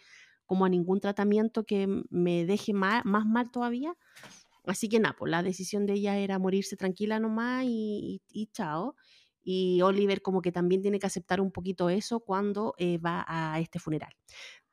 como 0.47 0.65
a 0.65 0.69
ningún 0.69 1.01
tratamiento 1.01 1.65
que 1.65 1.87
me 2.11 2.45
deje 2.45 2.73
más, 2.73 3.05
mal 3.05 3.53
todavía. 3.53 3.95
Así 4.67 4.89
que 4.89 4.99
nada, 4.99 5.15
pues 5.17 5.31
la 5.31 5.45
decisión 5.45 5.87
de 5.87 5.93
ella 5.93 6.19
era 6.19 6.41
morirse 6.41 6.77
tranquila 6.77 7.21
nomás 7.21 7.67
y, 7.67 8.21
y, 8.29 8.47
chao. 8.49 8.97
Y 9.45 9.81
Oliver 9.83 10.23
como 10.23 10.43
que 10.43 10.51
también 10.51 10.83
tiene 10.83 10.99
que 10.99 11.07
aceptar 11.07 11.41
un 11.41 11.53
poquito 11.53 11.89
eso 11.89 12.19
cuando 12.19 12.75
eh, 12.79 12.99
va 12.99 13.25
a 13.29 13.61
este 13.61 13.79
funeral. 13.79 14.13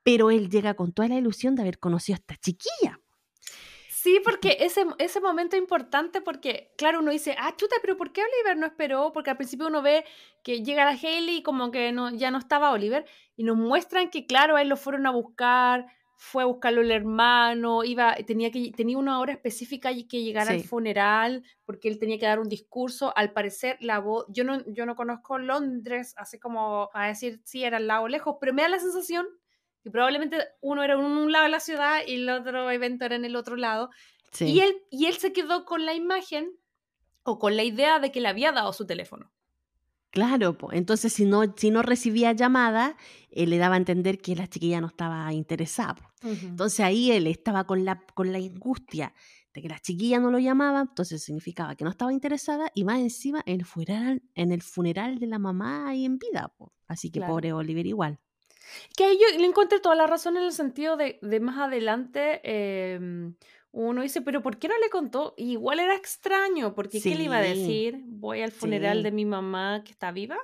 Pero 0.02 0.32
él 0.32 0.50
llega 0.50 0.74
con 0.74 0.94
toda 0.94 1.10
la 1.10 1.18
ilusión 1.18 1.56
de 1.56 1.62
haber 1.62 1.78
conocido 1.78 2.16
a 2.16 2.20
esta 2.20 2.38
chiquilla. 2.38 3.00
Sí, 4.06 4.22
porque 4.24 4.58
ese, 4.60 4.86
ese 4.99 5.20
momento 5.20 5.56
es 5.56 5.64
importante 5.64 6.22
porque, 6.22 6.72
claro, 6.78 6.99
uno 6.99 7.10
dice, 7.10 7.36
ah, 7.39 7.56
chuta, 7.58 7.78
pero 7.82 7.97
¿por 7.97 8.14
qué 8.14 8.22
Oliver 8.22 8.56
no 8.56 8.68
esperó? 8.68 9.12
Porque 9.12 9.32
al 9.32 9.38
principio 9.38 9.66
uno 9.66 9.82
ve 9.82 10.06
que 10.43 10.62
llega 10.62 10.86
la 10.86 10.91
Haley 10.91 11.38
y 11.38 11.41
como 11.41 11.72
que 11.72 11.91
no, 11.91 12.12
ya 12.12 12.30
no 12.30 12.38
estaba 12.38 12.70
Oliver 12.70 13.08
y 13.36 13.43
nos 13.43 13.58
muestran 13.58 14.12
que, 14.12 14.28
claro, 14.28 14.58
a 14.58 14.62
él 14.62 14.70
lo 14.70 14.78
fueron 14.78 15.08
a 15.08 15.10
buscar, 15.10 15.88
fue 16.18 16.43
a 16.43 16.45
buscarlo 16.45 16.82
el 16.82 16.91
hermano, 16.91 17.84
iba, 17.84 18.14
tenía, 18.28 18.51
que, 18.51 18.72
tenía 18.78 18.99
una 18.99 19.20
hora 19.20 19.34
específica 19.34 19.91
y 19.91 20.03
que 20.03 20.22
llegar 20.22 20.49
al 20.49 20.62
funeral 20.62 21.41
porque 21.66 21.88
él 21.88 21.97
tenía 21.97 22.20
que 22.20 22.28
dar 22.28 22.39
un 22.39 22.47
discurso. 22.47 23.12
Al 23.18 23.34
parecer, 23.34 23.76
la 23.80 23.97
voz, 23.97 24.28
yo 24.30 24.43
no, 24.43 24.64
yo 24.68 24.86
no 24.86 24.95
conozco 24.95 25.39
Londres, 25.39 26.14
así 26.16 26.38
como 26.38 26.91
a 26.93 27.08
decir 27.08 27.41
si 27.43 27.64
era 27.64 27.78
al 27.78 27.88
lado 27.88 28.08
lejos, 28.08 28.36
pero 28.39 28.53
me 28.53 28.62
da 28.62 28.70
la 28.70 28.78
sensación 28.78 29.26
y 29.86 29.92
probablemente 29.92 30.38
uno 30.62 30.84
era 30.84 30.96
en 30.96 31.02
un 31.02 31.32
lado 31.32 31.46
de 31.46 31.52
la 31.52 31.60
ciudad 31.60 32.00
y 32.06 32.16
el 32.16 32.30
otro 32.30 32.70
evento 32.72 33.06
era 33.06 33.16
en 33.16 33.24
el 33.24 33.36
otro 33.36 33.56
lado. 33.56 33.92
Y, 34.40 34.60
él, 34.60 34.76
y 34.90 35.06
él 35.06 35.16
se 35.16 35.32
quedó 35.32 35.64
con 35.64 35.86
la 35.86 35.94
imagen 35.94 36.52
o 37.24 37.38
con 37.38 37.56
la 37.56 37.64
idea 37.64 38.00
de 38.00 38.12
que 38.12 38.20
le 38.20 38.28
había 38.28 38.52
dado 38.52 38.74
su 38.74 38.86
teléfono. 38.86 39.32
Claro, 40.10 40.58
entonces 40.72 41.14
si 41.14 41.26
no, 41.26 41.44
si 41.56 41.70
no 41.70 41.84
recibía 41.84 42.32
llamada, 42.32 42.98
él 43.30 43.52
le 43.52 43.58
daba 43.58 43.76
a 43.76 43.78
entender 43.78 44.18
que 44.20 44.36
la 44.36 44.48
chiquilla 44.48 44.82
no 44.82 44.88
estaba 44.88 45.32
interesada. 45.34 46.14
Entonces 46.24 46.80
ahí 46.80 47.12
él 47.12 47.28
estaba 47.28 47.66
con 47.66 47.86
la, 47.86 48.04
con 48.16 48.32
la 48.32 48.40
angustia 48.40 49.14
de 49.54 49.62
que 49.62 49.70
la 49.70 49.80
chiquilla 49.80 50.20
no 50.20 50.32
lo 50.32 50.40
llamaba, 50.40 50.82
entonces 50.82 51.24
significaba 51.24 51.76
que 51.76 51.84
no 51.84 51.92
estaba 51.92 52.12
interesada 52.12 52.72
y 52.74 52.86
más 52.86 53.00
encima 53.00 53.44
en 53.46 53.60
el 53.60 53.66
funeral, 53.66 54.24
en 54.34 54.52
el 54.52 54.64
funeral 54.64 55.20
de 55.20 55.28
la 55.28 55.38
mamá 55.38 55.94
y 55.94 56.06
en 56.06 56.18
vida. 56.18 56.52
Así 56.88 57.12
que 57.12 57.22
pobre 57.22 57.54
Oliver 57.54 57.86
igual. 57.86 58.20
Que 58.95 59.05
ahí 59.05 59.18
yo 59.20 59.38
le 59.38 59.45
encontré 59.45 59.80
toda 59.80 59.95
la 59.95 60.07
razón 60.07 60.38
en 60.38 60.43
el 60.43 60.51
sentido 60.51 60.97
de, 60.97 61.20
de 61.22 61.39
más 61.39 61.57
adelante, 61.57 62.41
em, 62.43 63.36
uno 63.72 64.01
dice, 64.01 64.22
pero 64.22 64.41
¿por 64.41 64.57
qué 64.57 64.68
no 64.68 64.78
le 64.82 64.89
contó? 64.89 65.34
igual 65.38 65.80
era 65.80 65.95
extraño, 65.95 66.74
porque 66.74 67.01
¿qué 67.01 67.16
le 67.16 67.24
iba 67.24 67.38
a 67.38 67.41
decir? 67.41 68.01
Voy 68.05 68.41
al 68.41 68.51
funeral 68.51 69.03
de 69.03 69.11
mi 69.11 69.26
mamá 69.26 69.84
que 69.84 69.91
está 69.91 70.11
viva. 70.11 70.38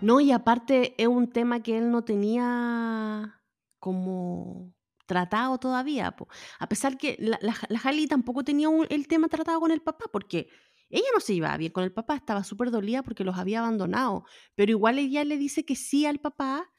No, 0.00 0.20
y 0.20 0.32
aparte 0.32 0.94
es 0.98 1.06
un 1.06 1.30
tema 1.30 1.62
que 1.62 1.78
él 1.78 1.90
no 1.90 2.04
tenía 2.04 3.40
como 3.78 4.74
tratado 5.06 5.58
todavía. 5.58 6.14
A 6.58 6.68
pesar 6.68 6.98
que 6.98 7.16
la, 7.18 7.38
la, 7.40 8.08
tampoco 8.08 8.44
tenía 8.44 8.68
el 8.88 9.08
tema 9.08 9.28
tratado 9.28 9.60
con 9.60 9.70
el 9.70 9.80
papá, 9.80 10.06
porque 10.12 10.48
ella 10.90 11.06
no 11.14 11.20
se 11.20 11.34
iba 11.34 11.56
bien 11.56 11.72
con 11.72 11.84
el 11.84 11.92
papá, 11.92 12.16
estaba 12.16 12.44
súper 12.44 12.70
dolida 12.70 13.02
porque 13.02 13.24
los 13.24 13.38
había 13.38 13.60
abandonado, 13.60 14.24
pero 14.54 14.70
igual 14.70 14.98
ella 14.98 15.24
le 15.24 15.36
dice 15.36 15.64
que 15.64 15.76
sí 15.76 16.06
al 16.06 16.18
papá 16.18 16.70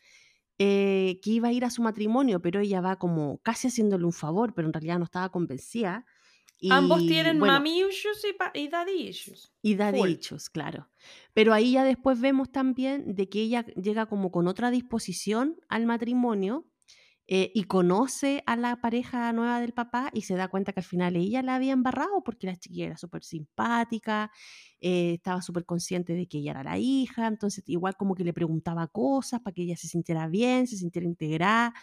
eh, 0.60 1.20
que 1.22 1.32
iba 1.32 1.50
a 1.50 1.52
ir 1.52 1.66
a 1.66 1.70
su 1.70 1.82
matrimonio, 1.82 2.42
pero 2.42 2.60
ella 2.60 2.82
va 2.82 2.98
como 2.98 3.40
casi 3.40 3.68
haciéndole 3.68 4.06
un 4.06 4.14
favor, 4.14 4.54
pero 4.54 4.68
en 4.68 4.74
realidad 4.74 4.98
no 4.98 5.06
estaba 5.06 5.30
convencida. 5.30 6.06
Ambos 6.72 7.06
tienen 7.06 7.38
mami 7.38 7.82
issues 7.82 8.26
y, 8.54 8.68
daddy 8.68 9.08
issues. 9.10 9.52
Y 9.62 9.76
daddy 9.76 10.02
issues, 10.04 10.50
claro. 10.50 10.90
Pero 11.34 11.54
ahí 11.54 11.74
ya 11.74 11.84
después 11.84 12.20
vemos 12.20 12.52
también 12.52 13.14
de 13.14 13.30
que 13.30 13.42
ella 13.42 13.66
llega 13.76 14.08
como 14.08 14.32
con 14.32 14.48
otra 14.48 14.72
disposición 14.72 15.60
al 15.70 15.86
matrimonio 15.86 16.66
eh, 17.30 17.52
y 17.54 17.66
conoce 17.66 18.42
a 18.46 18.56
la 18.56 18.80
pareja 18.80 19.34
nueva 19.34 19.60
del 19.60 19.74
papá 19.74 20.10
y 20.14 20.22
se 20.22 20.36
da 20.36 20.48
cuenta 20.48 20.72
que 20.72 20.80
al 20.80 20.86
final 20.86 21.18
ella 21.18 21.42
la 21.42 21.56
había 21.56 21.74
embarrado 21.74 22.24
porque 22.24 22.48
la 22.48 22.56
chiquilla 22.56 22.86
era 22.86 22.98
súper 22.98 23.26
simpática, 23.26 24.32
eh, 24.80 25.16
estaba 25.16 25.42
súper 25.42 25.66
consciente 25.66 26.14
de 26.14 26.28
que 26.28 26.38
ella 26.38 26.52
era 26.52 26.64
la 26.64 26.78
hija, 26.78 27.28
entonces 27.28 27.66
igual 27.68 27.98
como 27.98 28.16
que 28.16 28.24
le 28.24 28.32
preguntaba 28.32 28.88
cosas 28.88 29.42
para 29.42 29.54
que 29.54 29.64
ella 29.64 29.76
se 29.76 29.90
sintiera 29.90 30.30
bien, 30.30 30.68
se 30.68 30.78
sintiera 30.78 31.06
integrada. 31.06 31.74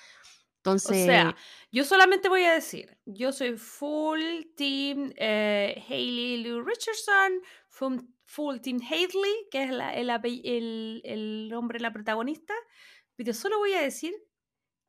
Entonces, 0.57 1.03
o 1.03 1.05
sea, 1.05 1.37
yo 1.71 1.85
solamente 1.85 2.31
voy 2.31 2.45
a 2.45 2.55
decir, 2.55 2.97
yo 3.05 3.31
soy 3.31 3.59
full 3.59 4.23
team 4.57 5.13
eh, 5.17 5.85
Hailey 5.91 6.43
Lou 6.43 6.63
Richardson, 6.63 7.43
full, 7.69 7.99
full 8.25 8.61
team 8.61 8.81
Hailey, 8.81 9.49
que 9.51 9.65
es 9.65 9.71
el, 9.71 9.81
el, 10.43 11.03
el, 11.05 11.53
hombre, 11.53 11.81
la 11.81 11.93
protagonista, 11.93 12.55
pero 13.15 13.35
solo 13.35 13.59
voy 13.59 13.75
a 13.75 13.83
decir 13.83 14.15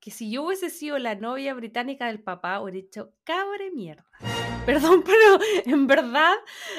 que 0.06 0.12
si 0.12 0.30
yo 0.30 0.44
hubiese 0.44 0.70
sido 0.70 1.00
la 1.00 1.16
novia 1.16 1.56
británica 1.56 2.06
del 2.06 2.22
papá, 2.22 2.62
hubiera 2.62 2.76
dicho, 2.76 3.12
cabre 3.24 3.72
mierda. 3.72 4.06
Perdón, 4.68 5.04
pero 5.04 5.40
en 5.66 5.88
verdad 5.88 6.36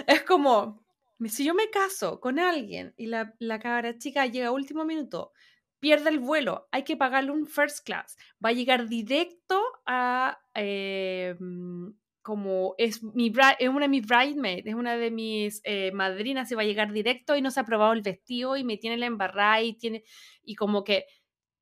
es 0.06 0.22
como, 0.22 0.86
si 1.24 1.44
yo 1.44 1.52
me 1.52 1.68
caso 1.68 2.20
con 2.20 2.38
alguien 2.38 2.94
y 2.96 3.06
la, 3.06 3.34
la 3.40 3.58
cabra 3.58 3.98
chica 3.98 4.26
llega 4.26 4.46
a 4.46 4.52
último 4.52 4.84
minuto, 4.84 5.32
pierde 5.80 6.10
el 6.10 6.20
vuelo, 6.20 6.68
hay 6.70 6.84
que 6.84 6.96
pagarle 6.96 7.32
un 7.32 7.48
first 7.48 7.84
class, 7.84 8.16
va 8.42 8.50
a 8.50 8.52
llegar 8.52 8.86
directo 8.88 9.60
a... 9.86 10.38
Em, 10.54 11.94
como 12.22 12.74
es, 12.76 13.04
mi, 13.04 13.32
es 13.60 13.68
una 13.68 13.82
de 13.82 13.88
mis 13.88 14.04
bridesmaids, 14.04 14.66
es 14.66 14.74
una 14.74 14.96
de 14.96 15.12
mis 15.12 15.60
eh, 15.62 15.92
madrinas, 15.92 16.48
se 16.48 16.56
va 16.56 16.62
a 16.62 16.64
llegar 16.64 16.92
directo 16.92 17.36
y 17.36 17.40
no 17.40 17.52
se 17.52 17.60
ha 17.60 17.64
probado 17.64 17.92
el 17.92 18.02
vestido 18.02 18.56
y 18.56 18.64
me 18.64 18.76
tiene 18.78 18.96
la 18.96 19.06
embarrada 19.06 19.62
y 19.62 19.74
tiene, 19.74 20.02
y 20.42 20.56
como 20.56 20.82
que 20.82 21.06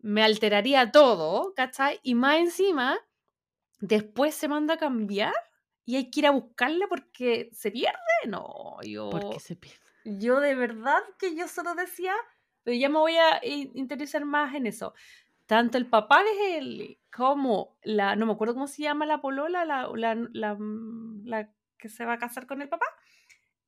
me 0.04 0.22
alteraría 0.22 0.92
todo, 0.92 1.54
¿cachai? 1.54 1.98
Y 2.02 2.14
más 2.14 2.36
encima, 2.36 2.98
después 3.80 4.34
se 4.34 4.48
manda 4.48 4.74
a 4.74 4.76
cambiar 4.76 5.32
y 5.86 5.96
hay 5.96 6.10
que 6.10 6.20
ir 6.20 6.26
a 6.26 6.30
buscarla 6.30 6.86
porque 6.88 7.48
se 7.52 7.70
pierde, 7.70 7.96
no, 8.28 8.76
yo... 8.82 9.08
Porque 9.08 9.40
se 9.40 9.56
pierde. 9.56 9.80
Yo 10.04 10.40
de 10.40 10.54
verdad 10.54 11.00
que 11.18 11.34
yo 11.34 11.48
solo 11.48 11.74
decía, 11.74 12.12
pero 12.62 12.76
ya 12.76 12.90
me 12.90 12.98
voy 12.98 13.16
a 13.16 13.40
interesar 13.42 14.26
más 14.26 14.54
en 14.54 14.66
eso. 14.66 14.92
Tanto 15.46 15.78
el 15.78 15.86
papá 15.86 16.22
de 16.22 16.58
él 16.58 16.98
como 17.10 17.78
la, 17.82 18.14
no 18.14 18.26
me 18.26 18.32
acuerdo 18.32 18.52
cómo 18.52 18.66
se 18.66 18.82
llama 18.82 19.06
la 19.06 19.22
polola, 19.22 19.64
la, 19.64 19.88
la, 19.94 20.14
la, 20.32 20.54
mm, 20.54 21.24
la 21.24 21.50
que 21.78 21.88
se 21.88 22.04
va 22.04 22.14
a 22.14 22.18
casar 22.18 22.46
con 22.46 22.60
el 22.60 22.68
papá, 22.68 22.86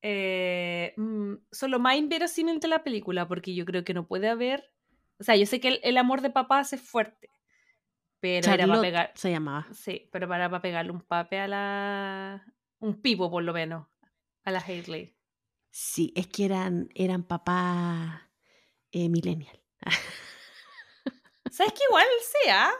eh, 0.03 0.93
mm, 0.99 1.32
son 1.51 1.70
lo 1.70 1.78
más 1.78 1.97
inverosímil 1.97 2.61
de 2.61 2.68
la 2.68 2.84
película, 2.84 3.26
porque 3.26 3.55
yo 3.55 3.64
creo 3.64 3.84
que 3.84 3.95
no 3.95 4.07
puede 4.07 4.28
haber, 4.28 4.70
o 5.19 5.25
sea, 5.25 5.37
yo 5.37 5.47
sé 5.47 5.61
que 5.61 5.81
el, 5.83 5.97
amor 5.97 6.21
de 6.21 6.31
papá 6.31 6.61
es 6.61 6.81
fuerte, 6.81 7.31
pero 8.21 8.53
era 8.53 8.67
para 8.67 8.81
pegar, 8.81 9.12
se 9.14 9.31
llamaba. 9.31 9.67
Sí, 9.73 10.09
pero 10.12 10.29
para, 10.29 10.51
para 10.51 10.62
pegarle 10.62 10.93
un 10.93 11.01
pape 11.01 11.41
a 11.41 11.49
la, 11.49 12.55
un 12.81 13.01
pipo 13.01 13.31
por 13.31 13.43
lo 13.43 13.53
menos, 13.53 13.87
a 14.45 14.51
la 14.51 14.61
Hailey. 14.61 15.17
Sí, 15.71 16.12
es 16.17 16.27
que 16.27 16.45
eran, 16.45 16.89
eran 16.95 17.23
papás 17.23 18.23
eh, 18.93 19.09
millennial. 19.09 19.61
¿Sabes 21.51 21.73
que 21.73 21.85
igual 21.89 22.07
sea? 22.43 22.71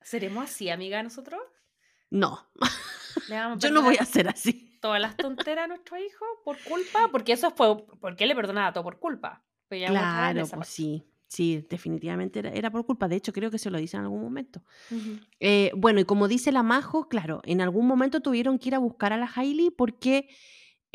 ¿Seremos 0.00 0.44
así, 0.44 0.70
amiga, 0.70 1.02
nosotros? 1.02 1.40
No. 2.10 2.48
Yo 3.58 3.70
no 3.70 3.82
voy 3.82 3.96
a 3.98 4.04
ser 4.04 4.28
así. 4.28 4.78
Todas 4.80 5.00
las 5.00 5.16
tonteras 5.16 5.64
a 5.64 5.68
nuestro 5.68 5.96
hijo 5.98 6.24
por 6.44 6.58
culpa, 6.62 7.08
porque 7.10 7.32
eso 7.32 7.50
fue, 7.52 7.86
porque 8.00 8.26
le 8.26 8.34
perdonaba 8.34 8.72
todo 8.72 8.84
por 8.84 8.98
culpa. 8.98 9.44
Claro, 9.68 10.46
pues 10.46 10.68
sí. 10.68 11.04
Sí, 11.28 11.66
definitivamente 11.68 12.40
era, 12.40 12.70
por 12.70 12.86
culpa. 12.86 13.08
De 13.08 13.16
hecho, 13.16 13.32
creo 13.32 13.50
que 13.50 13.58
se 13.58 13.70
lo 13.70 13.78
dice 13.78 13.96
en 13.96 14.04
algún 14.04 14.22
momento. 14.22 14.62
Eh, 15.40 15.72
bueno, 15.76 16.00
y 16.00 16.04
como 16.04 16.28
dice 16.28 16.52
la 16.52 16.62
Majo, 16.62 17.08
claro, 17.08 17.40
en 17.44 17.60
algún 17.60 17.86
momento 17.86 18.20
tuvieron 18.20 18.58
que 18.58 18.68
ir 18.68 18.74
a 18.74 18.78
buscar 18.78 19.12
a 19.12 19.16
la 19.16 19.30
Hailey 19.34 19.70
porque 19.70 20.28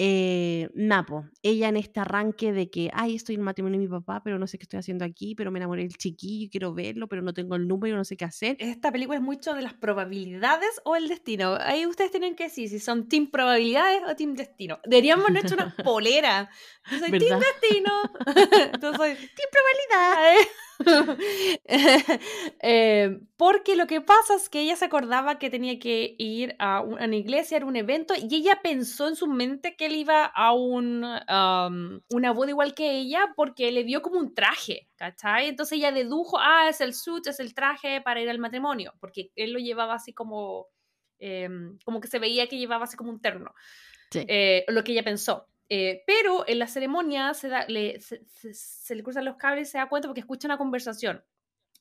eh, 0.02 0.70
Napo, 0.76 1.26
ella 1.44 1.68
en 1.68 1.76
este 1.76 2.00
arranque 2.00 2.54
de 2.54 2.70
que, 2.70 2.90
ay, 2.94 3.16
estoy 3.16 3.36
en 3.36 3.42
matrimonio 3.42 3.78
de 3.78 3.86
mi 3.86 3.92
papá, 3.92 4.24
pero 4.24 4.40
no 4.40 4.48
sé 4.48 4.58
qué 4.58 4.64
estoy 4.64 4.80
haciendo 4.80 5.04
aquí, 5.04 5.36
pero 5.36 5.52
me 5.52 5.60
enamoré 5.60 5.82
del 5.82 5.98
chiquillo, 5.98 6.50
quiero 6.50 6.74
verlo, 6.74 7.10
pero 7.10 7.22
no 7.22 7.34
tengo 7.34 7.58
el 7.58 7.68
número, 7.68 7.98
no 7.98 8.06
sé 8.06 8.16
qué 8.16 8.24
hacer. 8.24 8.56
Esta 8.60 8.94
película 8.94 9.18
es 9.18 9.22
mucho 9.22 9.54
de 9.54 9.62
las 9.62 9.74
probabilidades 9.74 10.80
o 10.86 10.96
el 10.96 11.10
destino. 11.10 11.58
Ahí 11.60 11.86
ustedes 11.86 12.12
tienen 12.12 12.38
que 12.38 12.46
decir 12.46 12.70
si 12.70 12.80
son 12.80 13.10
team 13.10 13.30
probabilidades 13.30 14.02
o 14.10 14.16
team 14.16 14.36
destino. 14.36 14.80
Deberíamos 14.86 15.30
haber 15.30 15.46
hecho 15.46 15.56
una 15.56 15.76
polera. 15.84 16.50
Yo 16.90 17.00
soy 17.00 17.12
team 17.12 17.38
destino. 17.38 17.92
Yo 18.82 18.94
soy 18.94 19.16
team 19.16 19.50
probabilidad. 19.52 20.48
Eh, 22.62 23.20
porque 23.38 23.76
lo 23.76 23.88
que 23.88 24.02
pasa 24.02 24.36
es 24.36 24.50
que 24.50 24.62
ella 24.62 24.76
se 24.76 24.86
acordaba 24.86 25.40
que 25.40 25.50
tenía 25.50 25.80
que 25.80 26.16
ir 26.18 26.56
a 26.60 26.82
una 26.82 27.16
iglesia, 27.16 27.58
era 27.58 27.66
un 27.66 27.76
evento, 27.76 28.14
y 28.18 28.34
ella 28.36 28.60
pensó 28.62 29.08
en 29.08 29.16
su 29.16 29.28
mente 29.28 29.76
que 29.76 29.86
él 29.86 29.96
iba 29.96 30.26
a 30.26 30.54
un, 30.54 31.04
una 31.04 32.32
boda 32.34 32.50
igual 32.50 32.74
que 32.74 32.92
ella 32.92 33.34
porque 33.36 33.72
le 33.72 33.84
vio 33.84 34.02
como 34.02 34.20
un 34.20 34.34
traje, 34.34 34.90
¿cachai? 34.96 35.48
Entonces 35.48 35.78
ella 35.78 35.92
dedujo, 35.92 36.38
ah, 36.40 36.68
es 36.70 36.82
el 36.82 36.94
suit, 36.94 37.28
es 37.28 37.40
el 37.40 37.54
traje 37.54 38.02
para 38.02 38.22
ir 38.22 38.30
al 38.30 38.40
matrimonio, 38.40 38.94
porque 39.00 39.32
él 39.36 39.54
lo 39.54 39.60
llevaba 39.60 39.96
así 39.96 40.14
como, 40.14 40.68
em, 41.20 41.78
como 41.86 42.00
que 42.02 42.08
se 42.08 42.20
veía 42.20 42.48
que 42.48 42.58
llevaba 42.58 42.86
así 42.86 42.98
como 42.98 43.12
un 43.12 43.22
terno. 43.22 43.54
Eh, 44.14 44.66
lo 44.68 44.84
que 44.84 44.94
ella 44.94 45.04
pensó. 45.04 45.49
Eh, 45.70 46.04
pero 46.08 46.48
en 46.48 46.58
la 46.58 46.68
ceremonia 46.68 47.34
se, 47.36 47.50
le, 47.68 48.02
se, 48.02 49.04
cruzan 49.04 49.26
los 49.26 49.36
cables 49.38 49.70
y 49.70 49.72
se 49.72 49.78
da 49.78 49.88
cuenta 49.88 50.08
porque 50.08 50.22
escucha 50.22 50.48
una 50.48 50.58
conversación. 50.58 51.24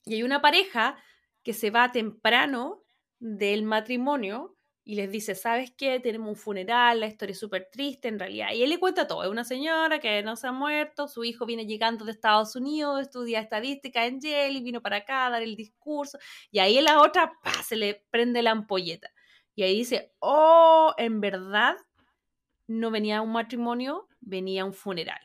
Y 0.04 0.14
hay 0.14 0.22
una 0.22 0.42
pareja 0.42 0.96
que 1.42 1.54
se 1.54 1.70
va 1.70 1.90
temprano 1.90 2.84
del 3.18 3.62
matrimonio 3.62 4.58
y 4.84 4.94
les 4.94 5.10
dice, 5.10 5.34
¿sabes 5.34 5.70
qué? 5.76 6.00
Tenemos 6.00 6.30
un 6.30 6.36
funeral, 6.36 7.00
la 7.00 7.06
historia 7.06 7.32
es 7.32 7.38
súper 7.38 7.68
triste 7.70 8.08
en 8.08 8.18
realidad. 8.18 8.52
Y 8.54 8.62
él 8.62 8.70
le 8.70 8.78
cuenta 8.78 9.06
todo. 9.06 9.22
Es 9.22 9.28
una 9.28 9.44
señora 9.44 9.98
que 9.98 10.22
no 10.22 10.34
se 10.36 10.46
ha 10.46 10.52
muerto, 10.52 11.08
su 11.08 11.24
hijo 11.24 11.44
viene 11.44 11.66
llegando 11.66 12.06
de 12.06 12.12
Estados 12.12 12.56
Unidos, 12.56 13.02
estudia 13.02 13.40
estadística 13.40 14.06
en 14.06 14.20
Yale 14.20 14.58
y 14.58 14.62
vino 14.62 14.80
para 14.80 14.96
acá 14.96 15.26
a 15.26 15.30
dar 15.30 15.42
el 15.42 15.56
discurso. 15.56 16.18
Y 16.50 16.58
ahí 16.58 16.80
la 16.80 17.00
otra 17.02 17.32
se 17.66 17.76
le 17.76 18.06
prende 18.10 18.42
la 18.42 18.52
ampolleta. 18.52 19.10
Y 19.54 19.62
ahí 19.62 19.76
dice, 19.76 20.14
oh, 20.20 20.94
en 20.96 21.20
verdad 21.20 21.76
no 22.68 22.90
venía 22.90 23.22
un 23.22 23.32
matrimonio, 23.32 24.06
venía 24.20 24.64
un 24.64 24.72
funeral. 24.72 25.20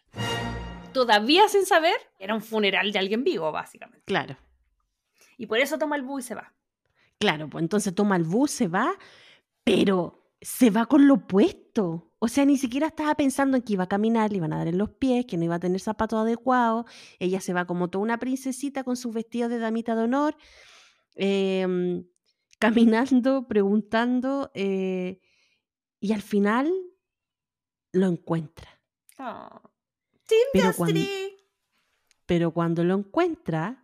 Todavía 0.93 1.47
sin 1.49 1.65
saber, 1.65 1.95
era 2.17 2.33
un 2.33 2.41
funeral 2.41 2.91
de 2.91 2.99
alguien 2.99 3.23
vivo, 3.23 3.51
básicamente. 3.51 4.03
Claro. 4.05 4.37
Y 5.37 5.45
por 5.45 5.59
eso 5.59 5.77
toma 5.77 5.95
el 5.95 6.03
bus 6.03 6.25
y 6.25 6.27
se 6.29 6.35
va. 6.35 6.53
Claro, 7.19 7.49
pues 7.49 7.61
entonces 7.61 7.93
toma 7.93 8.15
el 8.15 8.23
bus, 8.23 8.51
se 8.51 8.67
va, 8.67 8.93
pero 9.63 10.29
se 10.41 10.69
va 10.69 10.85
con 10.85 11.07
lo 11.07 11.27
puesto. 11.27 12.11
O 12.19 12.27
sea, 12.27 12.45
ni 12.45 12.57
siquiera 12.57 12.87
estaba 12.87 13.15
pensando 13.15 13.57
en 13.57 13.63
que 13.63 13.73
iba 13.73 13.83
a 13.83 13.89
caminar, 13.89 14.31
le 14.31 14.37
iban 14.37 14.53
a 14.53 14.57
dar 14.57 14.67
en 14.67 14.77
los 14.77 14.91
pies, 14.91 15.25
que 15.25 15.37
no 15.37 15.43
iba 15.43 15.55
a 15.55 15.59
tener 15.59 15.81
zapatos 15.81 16.19
adecuados. 16.19 16.85
Ella 17.19 17.41
se 17.41 17.53
va 17.53 17.65
como 17.65 17.89
toda 17.89 18.03
una 18.03 18.19
princesita 18.19 18.83
con 18.83 18.95
sus 18.95 19.13
vestidos 19.13 19.49
de 19.49 19.59
damita 19.59 19.95
de 19.95 20.03
honor, 20.03 20.37
em, 21.15 22.05
caminando, 22.59 23.47
preguntando, 23.47 24.51
eh, 24.53 25.19
y 25.99 26.13
al 26.13 26.21
final 26.21 26.71
lo 27.93 28.07
encuentra. 28.07 28.69
Oh. 29.19 29.61
Pero 30.51 30.73
cuando, 30.75 30.99
pero 32.25 32.51
cuando 32.51 32.83
lo 32.83 32.95
encuentra, 32.95 33.83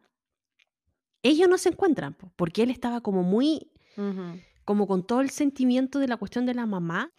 ellos 1.24 1.48
no 1.48 1.58
se 1.58 1.70
encuentran, 1.70 2.16
porque 2.36 2.64
él 2.64 2.72
estaba 2.72 3.02
como 3.02 3.24
muy, 3.24 3.72
como 4.66 4.88
con 4.88 5.06
todo 5.06 5.22
el 5.22 5.30
sentimiento 5.30 6.00
de 6.00 6.08
la 6.08 6.18
cuestión 6.18 6.46
de 6.46 6.54
la 6.54 6.66
mamá. 6.66 7.12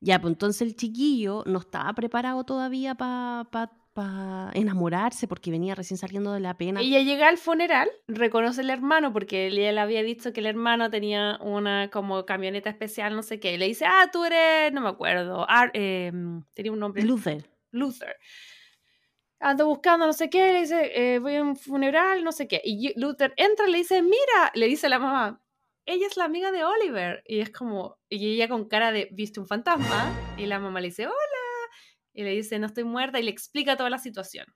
Ya, 0.00 0.20
pues 0.20 0.32
entonces 0.32 0.62
el 0.62 0.76
chiquillo 0.76 1.42
no 1.46 1.58
estaba 1.58 1.92
preparado 1.94 2.44
todavía 2.44 2.94
para 2.94 3.72
para 3.96 4.50
enamorarse 4.52 5.26
porque 5.26 5.50
venía 5.50 5.74
recién 5.74 5.96
saliendo 5.96 6.30
de 6.34 6.40
la 6.40 6.58
pena. 6.58 6.82
Ella 6.82 7.00
llega 7.00 7.28
al 7.28 7.38
funeral, 7.38 7.88
reconoce 8.06 8.60
al 8.60 8.68
hermano 8.68 9.10
porque 9.10 9.46
él 9.46 9.54
le 9.54 9.78
había 9.78 10.02
dicho 10.02 10.34
que 10.34 10.40
el 10.40 10.46
hermano 10.46 10.90
tenía 10.90 11.38
una 11.40 11.88
como 11.90 12.26
camioneta 12.26 12.68
especial, 12.68 13.16
no 13.16 13.22
sé 13.22 13.40
qué. 13.40 13.54
Y 13.54 13.56
le 13.56 13.64
dice, 13.64 13.86
ah, 13.86 14.10
tú 14.12 14.26
eres, 14.26 14.70
no 14.74 14.82
me 14.82 14.90
acuerdo, 14.90 15.46
em, 15.72 16.44
tenía 16.52 16.72
un 16.72 16.78
nombre. 16.78 17.02
Luther. 17.04 17.48
Luther. 17.70 18.16
Ando 19.40 19.66
buscando 19.66 20.04
no 20.04 20.12
sé 20.12 20.28
qué, 20.28 20.52
le 20.52 20.60
dice, 20.60 20.92
eh, 20.94 21.18
voy 21.18 21.36
a 21.36 21.42
un 21.42 21.56
funeral, 21.56 22.22
no 22.22 22.32
sé 22.32 22.46
qué. 22.46 22.60
Y 22.62 22.92
Luther 23.00 23.32
entra 23.38 23.66
y 23.66 23.72
le 23.72 23.78
dice, 23.78 24.02
mira, 24.02 24.52
le 24.52 24.66
dice 24.66 24.88
a 24.88 24.90
la 24.90 24.98
mamá, 24.98 25.42
ella 25.86 26.06
es 26.06 26.18
la 26.18 26.24
amiga 26.24 26.52
de 26.52 26.64
Oliver. 26.64 27.22
Y 27.26 27.40
es 27.40 27.48
como, 27.48 27.96
y 28.10 28.34
ella 28.34 28.46
con 28.46 28.68
cara 28.68 28.92
de, 28.92 29.08
viste 29.10 29.40
un 29.40 29.46
fantasma. 29.46 30.14
Y 30.36 30.44
la 30.44 30.58
mamá 30.58 30.82
le 30.82 30.88
dice, 30.88 31.06
hola 31.06 31.35
y 32.16 32.24
le 32.24 32.30
dice, 32.30 32.58
no 32.58 32.66
estoy 32.66 32.84
muerta, 32.84 33.20
y 33.20 33.22
le 33.22 33.30
explica 33.30 33.76
toda 33.76 33.90
la 33.90 33.98
situación. 33.98 34.46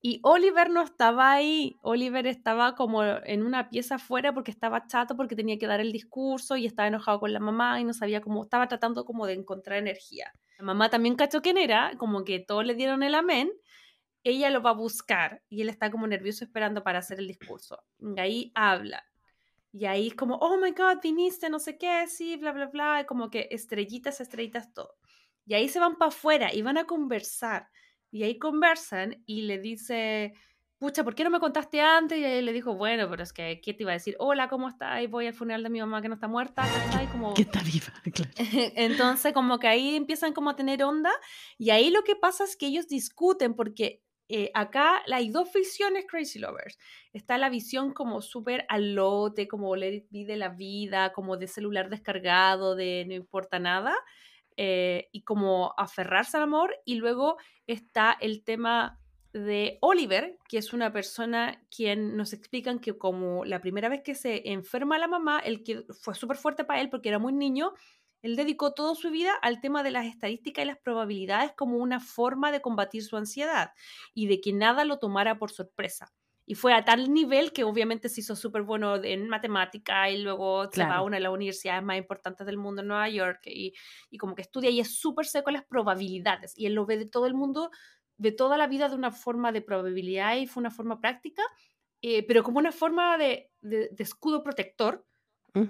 Y 0.00 0.20
Oliver 0.22 0.70
no 0.70 0.82
estaba 0.82 1.32
ahí, 1.32 1.76
Oliver 1.82 2.26
estaba 2.26 2.74
como 2.74 3.02
en 3.04 3.42
una 3.42 3.68
pieza 3.70 3.96
afuera 3.96 4.32
porque 4.32 4.50
estaba 4.50 4.86
chato, 4.86 5.16
porque 5.16 5.36
tenía 5.36 5.58
que 5.58 5.66
dar 5.66 5.80
el 5.80 5.92
discurso 5.92 6.56
y 6.56 6.66
estaba 6.66 6.88
enojado 6.88 7.20
con 7.20 7.32
la 7.32 7.40
mamá 7.40 7.80
y 7.80 7.84
no 7.84 7.92
sabía 7.92 8.20
cómo, 8.20 8.44
estaba 8.44 8.68
tratando 8.68 9.04
como 9.04 9.26
de 9.26 9.34
encontrar 9.34 9.78
energía. 9.78 10.32
La 10.58 10.64
mamá 10.64 10.90
también 10.90 11.16
cachó 11.16 11.42
quién 11.42 11.58
era, 11.58 11.92
como 11.98 12.24
que 12.24 12.40
todos 12.40 12.64
le 12.64 12.74
dieron 12.74 13.02
el 13.02 13.14
amén, 13.14 13.50
ella 14.22 14.50
lo 14.50 14.62
va 14.62 14.70
a 14.70 14.74
buscar 14.74 15.42
y 15.48 15.62
él 15.62 15.68
está 15.68 15.90
como 15.90 16.06
nervioso 16.06 16.44
esperando 16.44 16.82
para 16.82 17.00
hacer 17.00 17.18
el 17.18 17.28
discurso. 17.28 17.82
Y 17.98 18.20
ahí 18.20 18.52
habla. 18.54 19.04
Y 19.72 19.84
ahí 19.84 20.08
es 20.08 20.14
como, 20.14 20.36
oh 20.36 20.56
my 20.58 20.70
god, 20.70 20.98
viniste, 21.02 21.50
no 21.50 21.58
sé 21.58 21.76
qué, 21.78 22.06
sí, 22.08 22.36
bla, 22.36 22.52
bla, 22.52 22.66
bla, 22.66 23.04
como 23.06 23.28
que 23.28 23.48
estrellitas, 23.50 24.20
estrellitas, 24.20 24.72
todo. 24.72 24.94
Y 25.46 25.54
ahí 25.54 25.68
se 25.68 25.78
van 25.78 25.96
para 25.96 26.08
afuera 26.08 26.52
y 26.52 26.62
van 26.62 26.76
a 26.76 26.84
conversar. 26.84 27.68
Y 28.10 28.24
ahí 28.24 28.38
conversan 28.38 29.22
y 29.26 29.42
le 29.42 29.58
dice, 29.58 30.34
pucha, 30.78 31.04
¿por 31.04 31.14
qué 31.14 31.24
no 31.24 31.30
me 31.30 31.40
contaste 31.40 31.80
antes? 31.80 32.18
Y 32.18 32.24
él 32.24 32.44
le 32.44 32.52
dijo, 32.52 32.74
bueno, 32.74 33.08
pero 33.08 33.22
es 33.22 33.32
que, 33.32 33.60
¿qué 33.62 33.72
te 33.72 33.84
iba 33.84 33.92
a 33.92 33.94
decir? 33.94 34.16
Hola, 34.18 34.48
¿cómo 34.48 34.68
estás? 34.68 35.08
Voy 35.08 35.26
al 35.26 35.34
funeral 35.34 35.62
de 35.62 35.70
mi 35.70 35.80
mamá 35.80 36.02
que 36.02 36.08
no 36.08 36.14
está 36.14 36.28
muerta, 36.28 36.62
¿cachai? 36.62 37.06
Como... 37.12 37.34
Que 37.34 37.42
está 37.42 37.62
viva, 37.62 37.92
claro. 38.12 38.30
Entonces, 38.76 39.32
como 39.32 39.58
que 39.58 39.68
ahí 39.68 39.96
empiezan 39.96 40.32
como 40.32 40.50
a 40.50 40.56
tener 40.56 40.82
onda. 40.82 41.12
Y 41.58 41.70
ahí 41.70 41.90
lo 41.90 42.02
que 42.02 42.16
pasa 42.16 42.44
es 42.44 42.56
que 42.56 42.66
ellos 42.66 42.88
discuten 42.88 43.54
porque 43.54 44.02
eh, 44.28 44.50
acá 44.54 45.02
hay 45.12 45.30
dos 45.30 45.52
visiones 45.52 46.04
Crazy 46.08 46.38
Lovers. 46.38 46.78
Está 47.12 47.38
la 47.38 47.48
visión 47.48 47.92
como 47.94 48.20
súper 48.20 48.66
alote, 48.68 49.46
como 49.46 49.76
let 49.76 49.94
it 49.94 50.06
be 50.10 50.24
de 50.24 50.36
la 50.36 50.48
vida, 50.48 51.12
como 51.12 51.36
de 51.36 51.46
celular 51.46 51.88
descargado, 51.88 52.74
de 52.74 53.04
no 53.06 53.14
importa 53.14 53.58
nada. 53.58 53.94
Eh, 54.56 55.08
y 55.12 55.22
como 55.22 55.74
aferrarse 55.76 56.36
al 56.36 56.44
amor. 56.44 56.74
Y 56.84 56.96
luego 56.96 57.36
está 57.66 58.16
el 58.20 58.42
tema 58.42 58.98
de 59.32 59.78
Oliver, 59.82 60.38
que 60.48 60.58
es 60.58 60.72
una 60.72 60.92
persona 60.92 61.62
quien 61.74 62.16
nos 62.16 62.32
explican 62.32 62.78
que 62.78 62.96
como 62.96 63.44
la 63.44 63.60
primera 63.60 63.88
vez 63.88 64.02
que 64.02 64.14
se 64.14 64.50
enferma 64.50 64.98
la 64.98 65.08
mamá, 65.08 65.40
el 65.40 65.62
que 65.62 65.84
fue 66.00 66.14
súper 66.14 66.38
fuerte 66.38 66.64
para 66.64 66.80
él 66.80 66.88
porque 66.88 67.10
era 67.10 67.18
muy 67.18 67.34
niño, 67.34 67.74
él 68.22 68.34
dedicó 68.34 68.72
toda 68.72 68.94
su 68.94 69.10
vida 69.10 69.34
al 69.42 69.60
tema 69.60 69.82
de 69.82 69.90
las 69.90 70.06
estadísticas 70.06 70.64
y 70.64 70.68
las 70.68 70.78
probabilidades 70.78 71.52
como 71.52 71.76
una 71.76 72.00
forma 72.00 72.50
de 72.50 72.62
combatir 72.62 73.04
su 73.04 73.16
ansiedad 73.16 73.72
y 74.14 74.26
de 74.26 74.40
que 74.40 74.52
nada 74.52 74.84
lo 74.84 74.98
tomara 74.98 75.38
por 75.38 75.50
sorpresa. 75.50 76.12
Y 76.48 76.54
fue 76.54 76.72
a 76.72 76.84
tal 76.84 77.12
nivel 77.12 77.52
que 77.52 77.64
obviamente 77.64 78.08
se 78.08 78.20
hizo 78.20 78.36
súper 78.36 78.62
bueno 78.62 79.02
en 79.02 79.28
matemática 79.28 80.08
y 80.08 80.22
luego 80.22 80.70
se 80.70 80.84
va 80.84 80.96
a 80.96 81.02
una 81.02 81.16
de 81.16 81.24
las 81.24 81.32
universidades 81.32 81.82
más 81.82 81.98
importantes 81.98 82.46
del 82.46 82.56
mundo 82.56 82.82
en 82.82 82.88
Nueva 82.88 83.08
York 83.08 83.40
y, 83.46 83.74
y 84.10 84.16
como 84.16 84.36
que 84.36 84.42
estudia 84.42 84.70
y 84.70 84.78
es 84.78 84.96
súper 84.96 85.26
seco 85.26 85.50
las 85.50 85.64
probabilidades. 85.64 86.56
Y 86.56 86.66
él 86.66 86.74
lo 86.74 86.86
ve 86.86 86.98
de 86.98 87.06
todo 87.06 87.26
el 87.26 87.34
mundo, 87.34 87.70
de 88.16 88.30
toda 88.30 88.56
la 88.56 88.68
vida 88.68 88.88
de 88.88 88.94
una 88.94 89.10
forma 89.10 89.50
de 89.50 89.60
probabilidad 89.60 90.36
y 90.36 90.46
fue 90.46 90.60
una 90.60 90.70
forma 90.70 91.00
práctica, 91.00 91.42
eh, 92.00 92.24
pero 92.26 92.42
como 92.42 92.58
una 92.58 92.72
forma 92.72 93.18
de, 93.18 93.50
de, 93.60 93.90
escudo 93.98 94.42
protector 94.42 95.04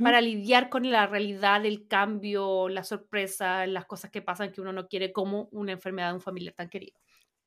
para 0.03 0.21
lidiar 0.21 0.69
con 0.69 0.91
la 0.91 1.07
realidad, 1.07 1.65
el 1.65 1.87
cambio, 1.87 2.69
la 2.69 2.83
sorpresa, 2.83 3.67
las 3.67 3.87
cosas 3.87 4.11
que 4.11 4.21
pasan 4.21 4.51
que 4.51 4.61
uno 4.61 4.73
no 4.73 4.89
quiere, 4.89 5.13
como 5.13 5.49
una 5.53 5.71
enfermedad 5.71 6.09
de 6.09 6.15
un 6.15 6.21
familiar 6.21 6.55
tan 6.55 6.69
querido. 6.69 7.01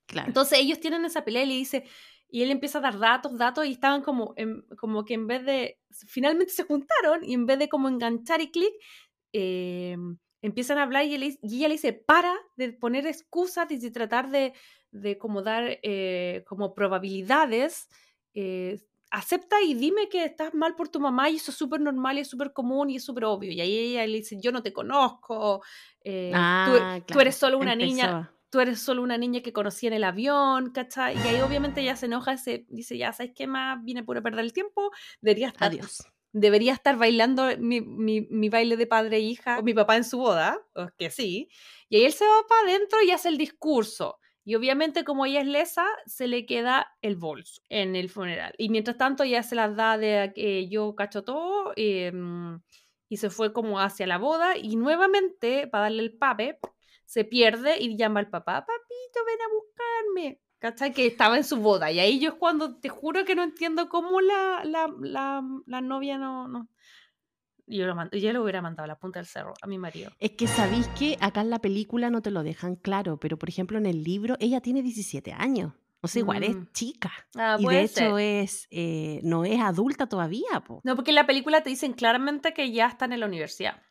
Claro. 0.05 0.29
Entonces 0.29 0.57
ellos 0.57 0.79
tienen 0.79 1.03
esa 1.03 1.25
pelea 1.25 1.43
y 1.43 1.47
le 1.47 1.53
dice, 1.55 1.83
y 2.31 2.43
él 2.43 2.51
empieza 2.51 2.77
a 2.77 2.81
dar 2.81 2.99
datos, 2.99 3.37
datos, 3.37 3.65
y 3.65 3.71
estaban 3.71 4.01
como, 4.01 4.35
como 4.77 5.03
que 5.03 5.15
en 5.15 5.27
vez 5.27 5.45
de, 5.45 5.79
finalmente 5.89 6.53
se 6.53 6.63
juntaron, 6.63 7.23
y 7.23 7.33
en 7.33 7.45
vez 7.45 7.59
de 7.59 7.69
como 7.69 7.89
enganchar 7.89 8.41
y 8.41 8.51
clic, 8.51 8.73
eh, 9.33 9.97
empiezan 10.41 10.77
a 10.77 10.83
hablar 10.83 11.05
y, 11.05 11.15
ella 11.15 11.67
le 11.67 11.73
dice, 11.73 11.93
para 11.93 12.33
de 12.55 12.71
poner 12.73 13.07
excusas 13.07 13.69
y 13.71 13.77
de 13.77 13.91
tratar 13.91 14.29
de, 14.29 14.53
de 14.91 15.17
como 15.17 15.41
dar 15.41 15.79
eh, 15.81 16.43
como 16.47 16.73
probabilidades, 16.73 17.89
eh, 18.33 18.79
acepta 19.11 19.59
y 19.61 19.73
dime 19.73 20.07
que 20.07 20.23
estás 20.23 20.53
mal 20.53 20.75
por 20.75 20.87
tu 20.89 20.99
mamá 20.99 21.31
y 21.31 21.37
eso 21.37 21.49
es 21.49 21.57
súper 21.57 21.81
normal 21.81 22.19
y 22.19 22.21
es 22.21 22.29
súper 22.29 22.53
común 22.53 22.91
y 22.91 22.97
es 22.97 23.03
súper 23.03 23.25
obvio. 23.25 23.51
Y 23.51 23.59
ahí 23.59 23.75
ella 23.75 24.05
le 24.05 24.17
dice, 24.17 24.37
yo 24.39 24.51
no 24.51 24.61
te 24.61 24.71
conozco, 24.71 25.63
ah, 26.33 26.99
tú, 27.07 27.19
eres 27.19 27.35
solo 27.35 27.57
una 27.57 27.75
niña 27.75 28.31
tú 28.49 28.59
eres 28.59 28.79
solo 28.79 29.01
una 29.01 29.17
niña 29.17 29.41
que 29.41 29.53
conocí 29.53 29.87
en 29.87 29.93
el 29.93 30.03
avión, 30.03 30.71
¿cachai? 30.71 31.15
Y 31.15 31.27
ahí 31.27 31.41
obviamente 31.41 31.81
ella 31.81 31.95
se 31.95 32.07
enoja, 32.07 32.37
se 32.37 32.65
dice, 32.69 32.97
ya, 32.97 33.13
¿sabes 33.13 33.33
qué 33.35 33.47
más? 33.47 33.83
Vine 33.83 34.03
por 34.03 34.21
perder 34.21 34.45
el 34.45 34.53
tiempo, 34.53 34.91
debería 35.21 35.47
estar, 35.47 35.69
Adiós. 35.69 36.03
Debería 36.31 36.73
estar 36.73 36.95
bailando 36.95 37.47
mi, 37.57 37.81
mi, 37.81 38.21
mi, 38.29 38.49
baile 38.49 38.77
de 38.77 38.85
padre 38.85 39.17
e 39.17 39.21
hija, 39.21 39.57
o 39.57 39.63
mi 39.63 39.73
papá 39.73 39.97
en 39.97 40.03
su 40.03 40.19
boda, 40.19 40.59
que 40.97 41.09
sí. 41.09 41.49
Y 41.89 41.97
ahí 41.97 42.05
él 42.05 42.13
se 42.13 42.25
va 42.25 42.45
para 42.47 42.69
adentro 42.69 43.01
y 43.01 43.11
hace 43.11 43.29
el 43.29 43.37
discurso. 43.37 44.19
Y 44.45 44.55
obviamente 44.55 45.03
como 45.03 45.25
ella 45.25 45.41
es 45.41 45.47
lesa, 45.47 45.85
se 46.05 46.27
le 46.27 46.45
queda 46.45 46.95
el 47.01 47.15
bolso 47.15 47.61
en 47.69 47.95
el 47.95 48.09
funeral. 48.09 48.53
Y 48.57 48.69
mientras 48.69 48.97
tanto 48.97 49.23
ella 49.23 49.43
se 49.43 49.55
las 49.55 49.75
da 49.75 49.97
de 49.97 50.31
que 50.33 50.67
yo 50.67 50.95
cacho 50.95 51.23
todo 51.23 51.73
em, 51.75 52.59
y 53.09 53.17
se 53.17 53.29
fue 53.29 53.53
como 53.53 53.79
hacia 53.79 54.07
la 54.07 54.17
boda 54.17 54.57
y 54.57 54.75
nuevamente 54.75 55.67
para 55.67 55.83
darle 55.83 56.03
el 56.03 56.17
pape 56.17 56.59
se 57.09 57.23
pierde 57.23 57.81
y 57.81 57.97
llama 57.97 58.19
al 58.19 58.29
papá, 58.29 58.67
papito, 58.67 59.19
ven 59.25 59.41
a 59.41 59.51
buscarme. 59.51 60.41
¿Cachai? 60.59 60.93
Que 60.93 61.07
estaba 61.07 61.37
en 61.37 61.43
su 61.43 61.57
boda. 61.57 61.91
Y 61.91 61.99
ahí 61.99 62.19
yo 62.19 62.29
es 62.29 62.35
cuando 62.35 62.75
te 62.75 62.87
juro 62.87 63.25
que 63.25 63.33
no 63.33 63.41
entiendo 63.41 63.89
cómo 63.89 64.21
la, 64.21 64.61
la, 64.63 64.93
la, 65.01 65.43
la 65.65 65.81
novia 65.81 66.19
no... 66.19 66.47
no... 66.47 66.69
Yo, 67.65 67.87
lo 67.87 67.95
yo 68.11 68.31
le 68.31 68.39
hubiera 68.39 68.61
mandado 68.61 68.83
a 68.83 68.87
la 68.87 68.99
punta 68.99 69.17
del 69.17 69.25
cerro 69.25 69.53
a 69.59 69.65
mi 69.65 69.79
marido. 69.79 70.11
Es 70.19 70.31
que 70.31 70.45
sabéis 70.45 70.87
que 70.89 71.17
acá 71.19 71.41
en 71.41 71.49
la 71.49 71.59
película 71.59 72.11
no 72.11 72.21
te 72.21 72.29
lo 72.29 72.43
dejan 72.43 72.75
claro, 72.75 73.17
pero 73.17 73.37
por 73.37 73.49
ejemplo 73.49 73.79
en 73.79 73.87
el 73.87 74.03
libro 74.03 74.35
ella 74.39 74.61
tiene 74.61 74.83
17 74.83 75.33
años. 75.33 75.73
O 76.01 76.07
sea, 76.07 76.19
igual 76.19 76.43
es 76.43 76.55
mm. 76.55 76.71
chica. 76.73 77.11
Ah, 77.35 77.57
y 77.59 77.65
de 77.67 77.81
hecho 77.81 78.17
es 78.17 78.67
eh, 78.71 79.19
no 79.23 79.45
es 79.45 79.59
adulta 79.59 80.07
todavía. 80.07 80.63
Po. 80.65 80.81
No, 80.83 80.95
porque 80.95 81.11
en 81.11 81.15
la 81.15 81.27
película 81.27 81.61
te 81.61 81.69
dicen 81.69 81.93
claramente 81.93 82.53
que 82.53 82.71
ya 82.71 82.87
están 82.87 83.13
en 83.13 83.19
la 83.19 83.25
universidad 83.25 83.81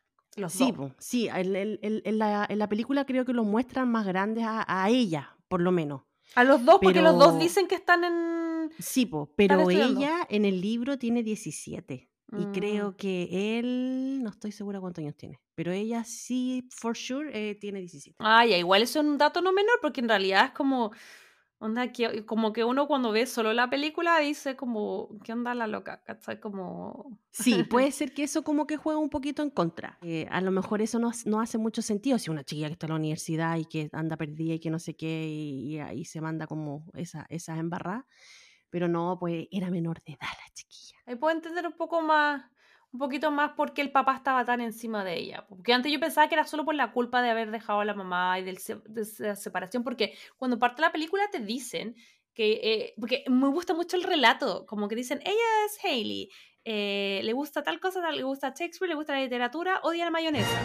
sí, 0.49 0.75
sí, 0.99 1.29
en, 1.33 2.19
la, 2.19 2.69
película 2.69 3.05
creo 3.05 3.25
que 3.25 3.33
lo 3.33 3.45
muestran 3.45 3.91
más 3.91 4.07
grandes 4.07 4.45
a, 4.47 4.89
ella, 4.89 5.37
por 5.49 5.61
lo 5.61 5.73
menos. 5.73 6.03
A 6.35 6.45
los 6.45 6.65
dos, 6.65 6.79
porque 6.83 7.01
los 7.01 7.19
dos 7.19 7.39
dicen 7.39 7.67
que 7.67 7.75
están 7.75 8.05
en... 8.05 8.71
Sí, 8.79 9.11
pero 9.37 9.71
ella 9.71 10.27
en 10.29 10.45
el 10.45 10.61
libro 10.61 10.99
tiene 10.99 11.23
17. 11.23 12.09
Y 12.37 12.45
creo 12.53 12.91
mm. 12.91 12.95
que 12.97 13.59
él, 13.59 14.23
no 14.23 14.29
estoy 14.29 14.53
segura 14.53 14.81
cuántos 14.81 15.03
años 15.03 15.17
tiene, 15.17 15.41
pero 15.55 15.73
ella 15.73 16.05
sí, 16.05 16.69
for 16.71 16.95
sure, 16.95 17.31
eh, 17.33 17.55
tiene 17.55 17.81
17. 17.81 18.17
Ah, 18.19 18.45
ya, 18.45 18.59
igual 18.59 18.83
eso 18.83 19.01
es 19.01 19.07
un 19.07 19.17
dato 19.17 19.41
no 19.41 19.51
menor, 19.51 19.79
porque 19.81 20.03
en 20.03 20.11
realidad 20.11 20.45
es 20.47 20.51
como 20.51 20.93
Onda, 21.61 21.91
que, 21.91 22.25
como 22.25 22.53
que 22.53 22.63
uno 22.63 22.87
cuando 22.87 23.11
ve 23.11 23.27
solo 23.27 23.53
la 23.53 23.69
película 23.69 24.21
dice 24.21 24.55
como, 24.55 25.09
¿qué 25.25 25.33
onda 25.33 25.57
la 25.57 25.67
loca? 25.67 26.05
¿Cachai? 26.05 26.39
Como... 26.39 27.19
Sí, 27.33 27.65
puede 27.71 27.91
ser 27.91 28.15
que 28.15 28.23
eso 28.23 28.45
como 28.45 28.69
que 28.69 28.77
juega 28.77 29.01
un 29.01 29.11
poquito 29.11 29.43
en 29.43 29.51
contra. 29.51 29.99
Eh, 30.03 30.29
a 30.31 30.41
lo 30.41 30.53
mejor 30.53 30.83
eso 30.83 31.01
no, 31.01 31.11
no, 31.25 31.41
hace 31.41 31.59
mucho 31.59 31.83
sentido 31.83 32.19
si 32.21 32.31
una 32.31 32.45
chiquilla 32.45 32.69
que 32.69 32.75
está 32.75 32.87
en 32.87 32.93
la 32.93 32.99
universidad 32.99 33.57
y 33.57 33.65
que 33.65 33.89
anda 33.93 34.17
perdida 34.17 34.55
y 34.55 34.61
que 34.61 34.71
no 34.71 34.79
sé 34.79 34.95
qué 34.95 35.27
y, 35.29 35.81
ahí 35.81 36.05
se 36.05 36.21
manda 36.21 36.47
como 36.47 36.85
esa, 36.95 37.27
esas 37.29 37.59
embarradas. 37.59 38.05
Pero 38.71 38.87
no, 38.87 39.17
pues 39.19 39.49
era 39.51 39.69
menor 39.71 40.01
de 40.05 40.13
edad 40.13 40.29
la 40.29 40.55
chiquilla. 40.55 40.97
Ahí 41.07 41.17
puedo 41.17 41.35
entender 41.35 41.67
un 41.67 41.73
poco 41.73 42.03
más 42.03 42.45
un 42.93 42.99
poquito 42.99 43.31
más 43.31 43.53
por 43.53 43.75
qué 43.75 43.83
el 43.83 43.93
papá 43.93 44.17
estaba 44.17 44.45
tan 44.45 44.61
encima 44.61 45.05
de 45.05 45.19
ella. 45.19 45.47
Porque 45.49 45.73
antes 45.73 45.93
yo 45.93 46.01
pensaba 46.01 46.29
que 46.29 46.35
era 46.35 46.45
solo 46.45 46.65
por 46.65 46.75
la 46.75 46.93
culpa 46.93 47.23
de 47.23 47.31
haber 47.31 47.51
dejado 47.51 47.81
a 47.81 47.85
la 47.85 47.95
mamá 47.95 48.39
y 48.39 48.45
de 48.45 48.59
la 49.19 49.37
separación, 49.37 49.85
porque 49.85 50.15
cuando 50.37 50.59
parte 50.59 50.83
la 50.83 50.93
película 50.93 51.29
te 51.31 51.41
dicen 51.41 51.97
que, 52.35 52.61
eh, 52.63 52.95
porque 52.99 53.25
me 53.29 53.49
gusta 53.49 53.75
mucho 53.75 53.97
el 53.97 54.05
relato, 54.05 54.65
como 54.67 54.89
que 54.89 54.97
dicen, 54.97 55.21
ella 55.25 55.67
es 55.67 55.85
Hailey, 55.85 56.31
eh, 56.65 57.21
le 57.25 57.33
gusta 57.33 57.63
tal 57.63 57.81
cosa, 57.81 58.11
le 58.11 58.23
gusta 58.23 58.55
Shakespeare, 58.57 58.89
le 58.89 58.95
gusta 58.95 59.15
la 59.15 59.21
literatura, 59.21 59.81
odia 59.83 60.05
la 60.05 60.11
mayonesa. 60.11 60.61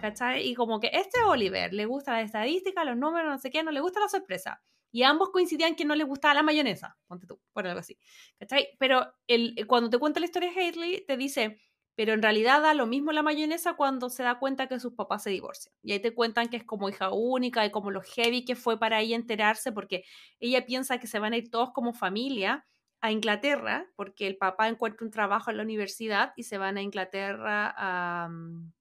¿Cachai? 0.00 0.46
Y 0.46 0.54
como 0.54 0.78
que 0.78 0.90
este 0.92 1.22
Oliver 1.24 1.72
le 1.72 1.86
gusta 1.86 2.12
la 2.12 2.20
estadística, 2.20 2.84
los 2.84 2.96
números, 2.96 3.30
no 3.30 3.38
sé 3.38 3.50
qué, 3.50 3.62
no 3.62 3.70
le 3.70 3.80
gusta 3.80 4.00
la 4.00 4.08
sorpresa. 4.08 4.62
Y 4.92 5.02
ambos 5.02 5.30
coincidían 5.30 5.74
que 5.74 5.84
no 5.84 5.94
le 5.94 6.04
gustaba 6.04 6.34
la 6.34 6.42
mayonesa, 6.42 6.96
ponte 7.06 7.26
tú, 7.26 7.40
por 7.52 7.66
algo 7.66 7.80
así. 7.80 7.98
¿Cachai? 8.38 8.68
Pero 8.78 9.12
el, 9.26 9.66
cuando 9.66 9.90
te 9.90 9.98
cuenta 9.98 10.20
la 10.20 10.26
historia 10.26 10.52
de 10.52 10.60
Hailey, 10.60 11.04
te 11.06 11.16
dice, 11.16 11.60
pero 11.96 12.12
en 12.12 12.22
realidad 12.22 12.60
da 12.62 12.74
lo 12.74 12.86
mismo 12.86 13.10
la 13.10 13.22
mayonesa 13.22 13.74
cuando 13.74 14.10
se 14.10 14.22
da 14.22 14.38
cuenta 14.38 14.68
que 14.68 14.78
sus 14.78 14.92
papás 14.92 15.22
se 15.22 15.30
divorcian. 15.30 15.74
Y 15.82 15.92
ahí 15.92 16.00
te 16.00 16.14
cuentan 16.14 16.48
que 16.48 16.58
es 16.58 16.64
como 16.64 16.88
hija 16.88 17.10
única 17.10 17.64
y 17.64 17.70
como 17.70 17.90
lo 17.90 18.02
heavy 18.02 18.44
que 18.44 18.54
fue 18.54 18.78
para 18.78 19.00
ella 19.00 19.16
enterarse, 19.16 19.72
porque 19.72 20.04
ella 20.38 20.66
piensa 20.66 20.98
que 20.98 21.06
se 21.06 21.18
van 21.18 21.32
a 21.32 21.38
ir 21.38 21.50
todos 21.50 21.72
como 21.72 21.94
familia 21.94 22.66
a 23.00 23.12
Inglaterra, 23.12 23.86
porque 23.96 24.26
el 24.26 24.36
papá 24.36 24.68
encuentra 24.68 25.06
un 25.06 25.10
trabajo 25.10 25.50
en 25.50 25.56
la 25.56 25.62
universidad 25.62 26.32
y 26.36 26.44
se 26.44 26.58
van 26.58 26.76
a 26.76 26.82
Inglaterra 26.82 27.74
a... 27.76 28.28
Mm, 28.28 28.72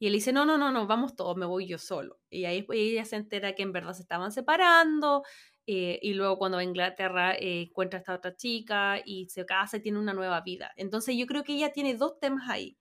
y 0.00 0.06
él 0.06 0.14
dice, 0.14 0.32
no, 0.32 0.46
no, 0.46 0.56
no, 0.56 0.72
no, 0.72 0.86
vamos 0.86 1.14
todos, 1.14 1.36
me 1.36 1.44
voy 1.44 1.66
yo 1.66 1.76
solo. 1.76 2.18
Y 2.30 2.46
ahí 2.46 2.66
ella 2.72 3.04
se 3.04 3.16
entera 3.16 3.54
que 3.54 3.62
en 3.62 3.70
verdad 3.72 3.92
se 3.92 4.00
estaban 4.00 4.32
separando, 4.32 5.22
eh, 5.66 5.98
y 6.02 6.14
luego 6.14 6.38
cuando 6.38 6.56
va 6.56 6.62
a 6.62 6.64
Inglaterra 6.64 7.34
eh, 7.34 7.62
encuentra 7.68 7.98
a 7.98 8.00
esta 8.00 8.14
otra 8.14 8.34
chica 8.34 9.00
y 9.04 9.28
se 9.28 9.44
casa 9.44 9.76
y 9.76 9.82
tiene 9.82 9.98
una 9.98 10.14
nueva 10.14 10.40
vida. 10.40 10.72
Entonces 10.76 11.16
yo 11.16 11.26
creo 11.26 11.44
que 11.44 11.52
ella 11.52 11.70
tiene 11.72 11.94
dos 11.94 12.18
temas 12.18 12.48
ahí. 12.48 12.78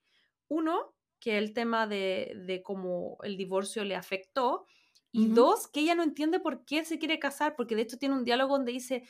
Uno, 0.47 0.95
que 1.19 1.37
el 1.37 1.53
tema 1.53 1.87
de, 1.87 2.33
de 2.47 2.63
cómo 2.63 3.17
el 3.23 3.35
divorcio 3.37 3.83
le 3.83 3.95
afectó. 3.95 4.65
Y 5.11 5.27
dos, 5.27 5.67
que 5.67 5.81
ella 5.81 5.95
no 5.95 6.03
entiende 6.03 6.39
por 6.39 6.65
qué 6.65 6.85
se 6.85 6.99
quiere 6.99 7.19
casar, 7.19 7.55
porque 7.55 7.75
de 7.75 7.81
hecho 7.81 7.97
tiene 7.97 8.15
un 8.15 8.23
diálogo 8.23 8.55
donde 8.55 8.71
dice, 8.71 9.03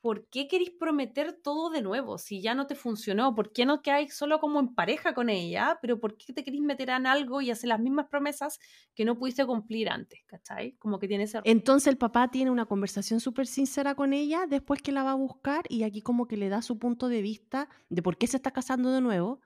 ¿por 0.00 0.28
qué 0.28 0.48
queréis 0.48 0.70
prometer 0.70 1.32
todo 1.32 1.70
de 1.70 1.82
nuevo? 1.82 2.18
Si 2.18 2.40
ya 2.40 2.54
no 2.54 2.66
te 2.66 2.74
funcionó, 2.74 3.34
¿por 3.34 3.52
qué 3.52 3.66
no 3.66 3.82
quedáis 3.82 4.14
solo 4.14 4.38
como 4.40 4.60
en 4.60 4.74
pareja 4.74 5.14
con 5.14 5.28
ella? 5.28 5.78
Pero 5.82 5.98
¿por 5.98 6.16
qué 6.16 6.32
te 6.32 6.44
queréis 6.44 6.62
meter 6.62 6.90
en 6.90 7.06
algo 7.06 7.40
y 7.40 7.50
hacer 7.50 7.68
las 7.68 7.80
mismas 7.80 8.06
promesas 8.08 8.58
que 8.94 9.04
no 9.04 9.18
pudiste 9.18 9.44
cumplir 9.46 9.88
antes? 9.88 10.20
¿Cachai? 10.26 10.76
Como 10.78 10.98
que 10.98 11.08
tiene 11.08 11.24
ese... 11.24 11.40
Entonces 11.44 11.88
el 11.88 11.98
papá 11.98 12.28
tiene 12.30 12.50
una 12.50 12.66
conversación 12.66 13.20
súper 13.20 13.46
sincera 13.46 13.94
con 13.94 14.12
ella 14.12 14.46
después 14.46 14.82
que 14.82 14.92
la 14.92 15.02
va 15.02 15.12
a 15.12 15.14
buscar 15.16 15.64
y 15.68 15.82
aquí 15.82 16.02
como 16.02 16.26
que 16.26 16.36
le 16.36 16.48
da 16.48 16.62
su 16.62 16.78
punto 16.78 17.08
de 17.08 17.22
vista 17.22 17.68
de 17.88 18.02
por 18.02 18.18
qué 18.18 18.26
se 18.26 18.36
está 18.36 18.50
casando 18.50 18.92
de 18.92 19.00
nuevo, 19.00 19.40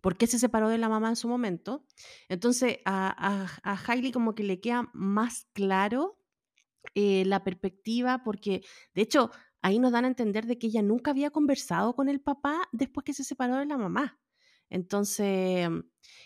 por 0.00 0.16
qué 0.16 0.26
se 0.26 0.38
separó 0.38 0.68
de 0.68 0.78
la 0.78 0.88
mamá 0.88 1.08
en 1.08 1.16
su 1.16 1.28
momento. 1.28 1.84
Entonces 2.28 2.78
a, 2.84 3.08
a, 3.08 3.72
a 3.72 3.78
Hailey 3.86 4.12
como 4.12 4.34
que 4.34 4.44
le 4.44 4.60
queda 4.60 4.88
más 4.92 5.46
claro 5.52 6.18
eh, 6.94 7.24
la 7.26 7.44
perspectiva, 7.44 8.22
porque 8.24 8.62
de 8.94 9.02
hecho 9.02 9.30
ahí 9.62 9.78
nos 9.78 9.92
dan 9.92 10.04
a 10.04 10.08
entender 10.08 10.46
de 10.46 10.58
que 10.58 10.68
ella 10.68 10.82
nunca 10.82 11.10
había 11.10 11.30
conversado 11.30 11.94
con 11.94 12.08
el 12.08 12.20
papá 12.20 12.68
después 12.72 13.04
que 13.04 13.14
se 13.14 13.24
separó 13.24 13.56
de 13.56 13.66
la 13.66 13.78
mamá. 13.78 14.18
Entonces, 14.70 15.68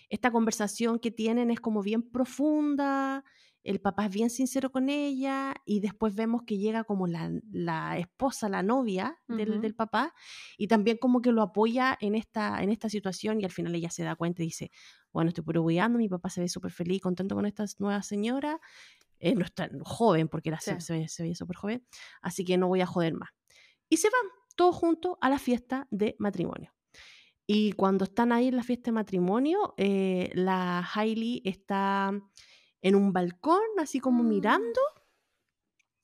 esta 0.08 0.30
conversación 0.30 0.98
que 0.98 1.10
tienen 1.10 1.50
es 1.50 1.60
como 1.60 1.82
bien 1.82 2.02
profunda, 2.02 3.24
el 3.64 3.80
papá 3.80 4.06
es 4.06 4.12
bien 4.12 4.30
sincero 4.30 4.72
con 4.72 4.88
ella 4.88 5.54
y 5.64 5.80
después 5.80 6.14
vemos 6.14 6.42
que 6.44 6.58
llega 6.58 6.82
como 6.84 7.06
la, 7.06 7.30
la 7.52 7.96
esposa, 7.98 8.48
la 8.48 8.62
novia 8.62 9.18
del, 9.28 9.60
del, 9.60 9.74
papá 9.74 10.14
y 10.58 10.66
también 10.66 10.98
como 10.98 11.22
que 11.22 11.30
lo 11.30 11.42
apoya 11.42 11.96
en 12.00 12.16
esta, 12.16 12.60
en 12.62 12.70
esta 12.70 12.88
situación 12.88 13.40
y 13.40 13.44
al 13.44 13.52
final 13.52 13.74
ella 13.74 13.90
se 13.90 14.02
da 14.02 14.16
cuenta 14.16 14.42
y 14.42 14.46
dice, 14.46 14.72
bueno, 15.12 15.28
estoy 15.28 15.44
puro 15.44 15.64
mi 15.64 16.08
papá 16.08 16.28
se 16.28 16.40
ve 16.40 16.48
súper 16.48 16.72
feliz 16.72 16.96
y 16.96 17.00
contento 17.00 17.36
con 17.36 17.46
esta 17.46 17.64
nueva 17.78 18.02
señora 18.02 18.60
eh, 19.22 19.36
no 19.36 19.44
es 19.44 19.54
tan 19.54 19.78
joven, 19.84 20.28
porque 20.28 20.48
era, 20.48 20.58
se, 20.58 20.80
se, 20.80 21.08
veía 21.22 21.34
súper 21.36 21.56
joven, 21.56 21.86
así 22.22 22.44
que 22.44 22.58
no 22.58 22.66
voy 22.66 22.80
a 22.80 22.86
joder 22.86 23.14
más. 23.14 23.30
Y 23.88 23.98
se 23.98 24.10
van 24.10 24.32
todos 24.56 24.74
juntos 24.74 25.16
a 25.20 25.30
la 25.30 25.38
fiesta 25.38 25.86
de 25.92 26.16
matrimonio. 26.18 26.74
Y 27.46 27.72
cuando 27.74 28.04
están 28.04 28.32
ahí 28.32 28.48
en 28.48 28.56
la 28.56 28.64
fiesta 28.64 28.86
de 28.90 28.92
matrimonio, 28.92 29.74
eh, 29.76 30.32
la 30.34 30.84
Hailey 30.92 31.40
está 31.44 32.10
en 32.80 32.94
un 32.96 33.12
balcón, 33.12 33.62
así 33.78 34.00
como 34.00 34.24
mm. 34.24 34.28
mirando, 34.28 34.80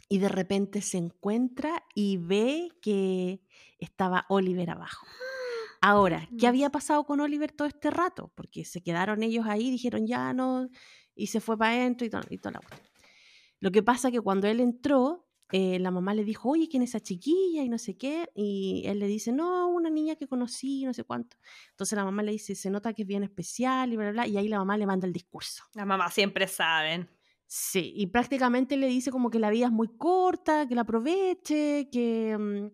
y 0.08 0.18
de 0.18 0.28
repente 0.28 0.80
se 0.80 0.98
encuentra 0.98 1.82
y 1.96 2.18
ve 2.18 2.68
que 2.80 3.42
estaba 3.80 4.26
Oliver 4.28 4.70
abajo. 4.70 5.06
Ahora, 5.80 6.28
¿qué 6.38 6.46
había 6.46 6.70
pasado 6.70 7.04
con 7.04 7.18
Oliver 7.18 7.50
todo 7.50 7.66
este 7.66 7.90
rato? 7.90 8.30
Porque 8.36 8.64
se 8.64 8.80
quedaron 8.80 9.24
ellos 9.24 9.46
ahí, 9.46 9.72
dijeron 9.72 10.06
ya 10.06 10.32
no, 10.32 10.68
y 11.16 11.26
se 11.26 11.40
fue 11.40 11.58
para 11.58 11.72
adentro 11.72 12.06
y, 12.06 12.10
todo, 12.10 12.22
y 12.30 12.38
toda 12.38 12.52
la 12.52 12.60
cuestión. 12.60 12.87
Lo 13.60 13.70
que 13.70 13.82
pasa 13.82 14.10
que 14.10 14.20
cuando 14.20 14.46
él 14.46 14.60
entró, 14.60 15.28
eh, 15.50 15.78
la 15.78 15.90
mamá 15.90 16.14
le 16.14 16.24
dijo, 16.24 16.50
oye, 16.50 16.68
¿quién 16.68 16.82
es 16.82 16.90
esa 16.90 17.00
chiquilla? 17.00 17.62
Y 17.62 17.68
no 17.68 17.78
sé 17.78 17.96
qué. 17.96 18.28
Y 18.34 18.82
él 18.86 18.98
le 18.98 19.06
dice, 19.06 19.32
no, 19.32 19.68
una 19.68 19.90
niña 19.90 20.16
que 20.16 20.28
conocí, 20.28 20.84
no 20.84 20.92
sé 20.92 21.04
cuánto. 21.04 21.36
Entonces 21.70 21.96
la 21.96 22.04
mamá 22.04 22.22
le 22.22 22.32
dice, 22.32 22.54
se 22.54 22.70
nota 22.70 22.92
que 22.92 23.02
es 23.02 23.08
bien 23.08 23.22
especial 23.22 23.92
y 23.92 23.96
bla, 23.96 24.10
bla, 24.10 24.24
bla. 24.24 24.26
Y 24.26 24.36
ahí 24.36 24.48
la 24.48 24.58
mamá 24.58 24.76
le 24.76 24.86
manda 24.86 25.06
el 25.06 25.12
discurso. 25.12 25.64
Las 25.74 25.86
mamás 25.86 26.12
siempre 26.12 26.46
saben. 26.46 27.08
Sí, 27.46 27.94
y 27.96 28.08
prácticamente 28.08 28.76
le 28.76 28.88
dice 28.88 29.10
como 29.10 29.30
que 29.30 29.38
la 29.38 29.48
vida 29.48 29.66
es 29.66 29.72
muy 29.72 29.88
corta, 29.96 30.68
que 30.68 30.74
la 30.74 30.82
aproveche, 30.82 31.88
que, 31.90 32.36
mm, 32.38 32.66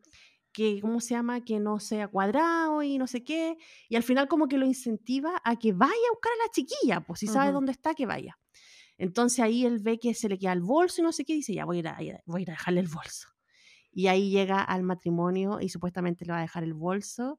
que, 0.52 0.80
¿cómo 0.80 1.00
se 1.00 1.10
llama? 1.10 1.44
Que 1.44 1.60
no 1.60 1.78
sea 1.78 2.08
cuadrado 2.08 2.82
y 2.82 2.98
no 2.98 3.06
sé 3.06 3.22
qué. 3.22 3.56
Y 3.88 3.94
al 3.94 4.02
final 4.02 4.26
como 4.26 4.48
que 4.48 4.58
lo 4.58 4.66
incentiva 4.66 5.40
a 5.44 5.56
que 5.56 5.72
vaya 5.72 5.92
a 5.92 6.12
buscar 6.12 6.32
a 6.32 6.44
la 6.44 6.50
chiquilla, 6.50 7.00
pues 7.06 7.20
si 7.20 7.28
sabe 7.28 7.52
dónde 7.52 7.70
está, 7.70 7.94
que 7.94 8.04
vaya. 8.04 8.36
Entonces 8.98 9.40
ahí 9.40 9.64
él 9.66 9.78
ve 9.80 9.98
que 9.98 10.14
se 10.14 10.28
le 10.28 10.38
queda 10.38 10.52
el 10.52 10.60
bolso 10.60 11.00
y 11.00 11.04
no 11.04 11.12
sé 11.12 11.24
qué, 11.24 11.32
y 11.34 11.36
dice, 11.36 11.54
ya 11.54 11.64
voy 11.64 11.78
a, 11.78 11.80
ir 11.80 11.88
a, 11.88 12.22
voy 12.26 12.40
a, 12.40 12.42
ir 12.42 12.50
a 12.50 12.54
dejarle 12.54 12.80
el 12.80 12.88
bolso. 12.88 13.28
Y 13.90 14.08
ahí 14.08 14.30
llega 14.30 14.60
al 14.62 14.82
matrimonio 14.82 15.60
y 15.60 15.68
supuestamente 15.68 16.24
le 16.24 16.32
va 16.32 16.38
a 16.38 16.42
dejar 16.42 16.64
el 16.64 16.74
bolso. 16.74 17.38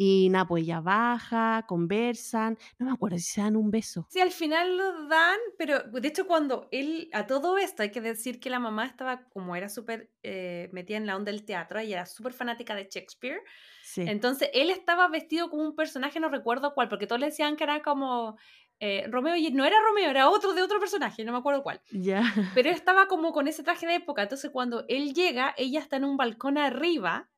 Y 0.00 0.28
nada, 0.30 0.46
pues 0.46 0.62
ella 0.62 0.80
baja, 0.80 1.64
conversan. 1.66 2.56
No 2.78 2.86
me 2.86 2.92
acuerdo 2.92 3.16
si 3.16 3.24
se 3.24 3.40
dan 3.40 3.56
un 3.56 3.72
beso. 3.72 4.06
Sí, 4.10 4.20
al 4.20 4.30
final 4.30 4.76
lo 4.76 5.08
dan, 5.08 5.38
pero 5.58 5.82
de 5.82 6.06
hecho, 6.06 6.28
cuando 6.28 6.68
él, 6.70 7.10
a 7.12 7.26
todo 7.26 7.58
esto, 7.58 7.82
hay 7.82 7.90
que 7.90 8.00
decir 8.00 8.38
que 8.38 8.48
la 8.48 8.60
mamá 8.60 8.86
estaba, 8.86 9.24
como 9.30 9.56
era 9.56 9.68
súper 9.68 10.12
eh, 10.22 10.68
metida 10.72 10.98
en 10.98 11.06
la 11.06 11.16
onda 11.16 11.32
del 11.32 11.44
teatro, 11.44 11.82
y 11.82 11.92
era 11.92 12.06
súper 12.06 12.32
fanática 12.32 12.76
de 12.76 12.88
Shakespeare. 12.88 13.40
Sí. 13.82 14.02
Entonces, 14.02 14.50
él 14.54 14.70
estaba 14.70 15.08
vestido 15.08 15.50
como 15.50 15.64
un 15.64 15.74
personaje, 15.74 16.20
no 16.20 16.28
recuerdo 16.28 16.74
cuál, 16.74 16.88
porque 16.88 17.08
todos 17.08 17.20
le 17.20 17.26
decían 17.26 17.56
que 17.56 17.64
era 17.64 17.82
como 17.82 18.36
eh, 18.80 19.06
Romeo 19.08 19.36
y 19.36 19.50
no 19.50 19.64
era 19.64 19.76
Romeo, 19.80 20.10
era 20.10 20.28
otro 20.28 20.54
de 20.54 20.62
otro 20.62 20.78
personaje, 20.80 21.24
no 21.24 21.32
me 21.32 21.38
acuerdo 21.38 21.62
cuál. 21.62 21.80
Ya. 21.90 22.22
Pero 22.54 22.68
él 22.68 22.74
estaba 22.74 23.06
como 23.08 23.32
con 23.32 23.48
ese 23.48 23.62
traje 23.62 23.86
de 23.86 23.96
época, 23.96 24.22
entonces 24.22 24.50
cuando 24.50 24.84
él 24.88 25.14
llega, 25.14 25.54
ella 25.56 25.80
está 25.80 25.96
en 25.96 26.04
un 26.04 26.16
balcón 26.16 26.58
arriba 26.58 27.30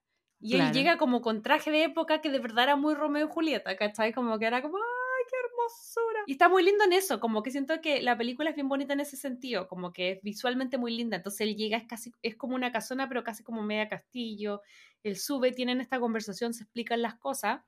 y 0.43 0.57
él 0.57 0.73
llega 0.73 0.97
como 0.97 1.21
con 1.21 1.43
traje 1.43 1.71
de 1.71 1.85
época 1.85 2.21
que 2.23 2.31
de 2.31 2.39
verdad 2.39 2.65
era 2.65 2.77
muy 2.77 2.95
Romeo 2.95 3.27
y 3.27 3.31
Julieta, 3.31 3.77
¿cachai? 3.77 4.13
Como 4.15 4.39
que 4.39 4.47
era 4.47 4.63
como, 4.63 4.79
¡ay, 4.79 5.25
qué 5.29 5.37
hermosura! 5.37 6.21
Y 6.27 6.33
está 6.33 6.49
muy 6.49 6.63
lindo 6.63 6.85
en 6.85 6.95
eso, 6.95 7.21
como 7.21 7.43
que 7.43 7.51
siento 7.51 7.81
que 7.83 8.01
la 8.01 8.17
película 8.17 8.49
es 8.51 8.57
bien 8.57 8.69
bonita 8.69 8.95
en 8.95 9.01
ese 9.01 9.19
sentido, 9.19 9.69
como 9.69 9.93
que 9.93 10.13
es 10.13 10.23
visualmente 10.23 10.79
muy 10.79 10.97
linda, 10.97 11.19
entonces 11.19 11.43
él 11.43 11.57
llega, 11.57 11.77
es 11.77 11.87
casi, 11.87 12.13
es 12.23 12.37
como 12.37 12.55
una 12.55 12.73
casona, 12.73 13.07
pero 13.09 13.23
casi 13.23 13.43
como 13.45 13.63
media 13.63 13.89
castillo, 13.89 14.63
él 15.03 15.17
sube, 15.17 15.53
tienen 15.53 15.81
esta 15.83 16.01
conversación, 16.01 16.55
se 16.55 16.65
explican 16.65 17.03
las 17.03 17.17
cosas, 17.17 17.63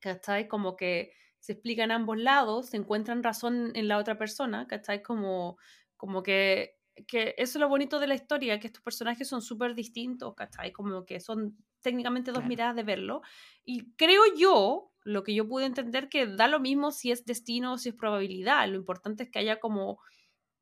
¿cachai? 0.00 0.48
Como 0.48 0.76
que 0.76 1.12
se 1.44 1.52
explican 1.52 1.90
ambos 1.90 2.16
lados, 2.16 2.70
se 2.70 2.78
encuentran 2.78 3.22
razón 3.22 3.72
en 3.74 3.86
la 3.86 3.98
otra 3.98 4.16
persona, 4.16 4.66
¿cachai? 4.66 5.02
Como, 5.02 5.58
como 5.98 6.22
que, 6.22 6.78
que 7.06 7.34
eso 7.36 7.58
es 7.58 7.60
lo 7.60 7.68
bonito 7.68 7.98
de 7.98 8.06
la 8.06 8.14
historia, 8.14 8.58
que 8.58 8.68
estos 8.68 8.82
personajes 8.82 9.28
son 9.28 9.42
súper 9.42 9.74
distintos, 9.74 10.34
¿cachai? 10.34 10.72
Como 10.72 11.04
que 11.04 11.20
son 11.20 11.58
técnicamente 11.82 12.32
dos 12.32 12.46
miradas 12.46 12.76
de 12.76 12.82
verlo. 12.82 13.20
Y 13.62 13.92
creo 13.96 14.22
yo, 14.34 14.90
lo 15.02 15.22
que 15.22 15.34
yo 15.34 15.46
pude 15.46 15.66
entender, 15.66 16.08
que 16.08 16.26
da 16.26 16.48
lo 16.48 16.60
mismo 16.60 16.92
si 16.92 17.10
es 17.10 17.26
destino 17.26 17.74
o 17.74 17.78
si 17.78 17.90
es 17.90 17.94
probabilidad. 17.94 18.66
Lo 18.66 18.76
importante 18.76 19.24
es 19.24 19.30
que 19.30 19.40
haya 19.40 19.60
como 19.60 19.98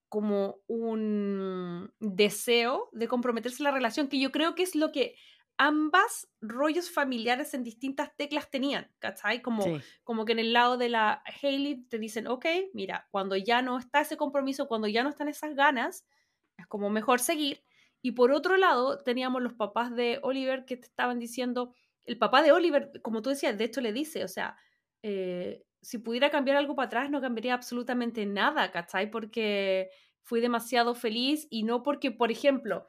como 0.09 0.57
un 0.66 1.91
deseo 2.01 2.91
de 2.93 3.09
comprometerse 3.09 3.62
en 3.62 3.64
la 3.64 3.70
relación, 3.70 4.09
que 4.09 4.20
yo 4.20 4.30
creo 4.30 4.55
que 4.55 4.62
es 4.62 4.74
lo 4.74 4.93
que 4.93 5.14
ambas 5.59 6.28
rollos 6.40 6.90
familiares 6.90 7.55
en 7.55 7.62
distintas 7.62 8.16
teclas 8.16 8.50
tenían, 8.50 8.90
¿cachai? 8.98 9.42
Como, 9.42 9.64
como 10.05 10.24
que 10.24 10.32
en 10.32 10.38
el 10.40 10.53
lado 10.53 10.76
de 10.76 10.88
la 10.88 11.22
Hailey 11.42 11.84
te 11.84 11.98
dicen, 11.98 12.26
ok, 12.26 12.46
mira, 12.74 13.09
cuando 13.11 13.36
ya 13.36 13.62
no 13.62 13.78
está 13.78 14.00
ese 14.00 14.16
compromiso, 14.16 14.66
cuando 14.68 14.88
ya 14.88 15.03
no 15.03 15.11
están 15.11 15.28
esas 15.28 15.55
ganas, 15.55 16.05
es 16.57 16.66
como 16.66 16.90
mejor 16.90 17.20
seguir. 17.20 17.64
Y 18.03 18.12
por 18.12 18.32
otro 18.32 18.57
lado, 18.57 18.98
teníamos 18.98 19.42
los 19.42 19.55
papás 19.55 19.94
de 19.94 20.18
Oliver 20.22 20.64
que 20.64 20.76
te 20.76 20.86
estaban 20.86 21.18
diciendo, 21.18 21.74
el 22.05 22.18
papá 22.18 22.42
de 22.42 22.53
Oliver, 22.53 22.90
como 23.03 23.22
tú 23.22 23.30
decías, 23.30 23.57
de 23.57 23.64
hecho 23.64 23.80
le 23.80 23.92
dice, 23.92 24.24
o 24.24 24.28
sea, 24.28 24.57
eh, 25.03 25.64
si 25.80 25.98
pudiera 25.98 26.30
cambiar 26.30 26.57
algo 26.57 26.74
para 26.74 26.86
atrás, 26.86 27.11
no 27.11 27.20
cambiaría 27.20 27.55
absolutamente 27.55 28.26
nada, 28.26 28.70
¿cachai? 28.72 29.11
Porque 29.11 29.90
fui 30.22 30.40
demasiado 30.40 30.94
feliz 30.94 31.46
y 31.50 31.64
no 31.64 31.82
porque, 31.82 32.11
por 32.11 32.30
ejemplo, 32.30 32.86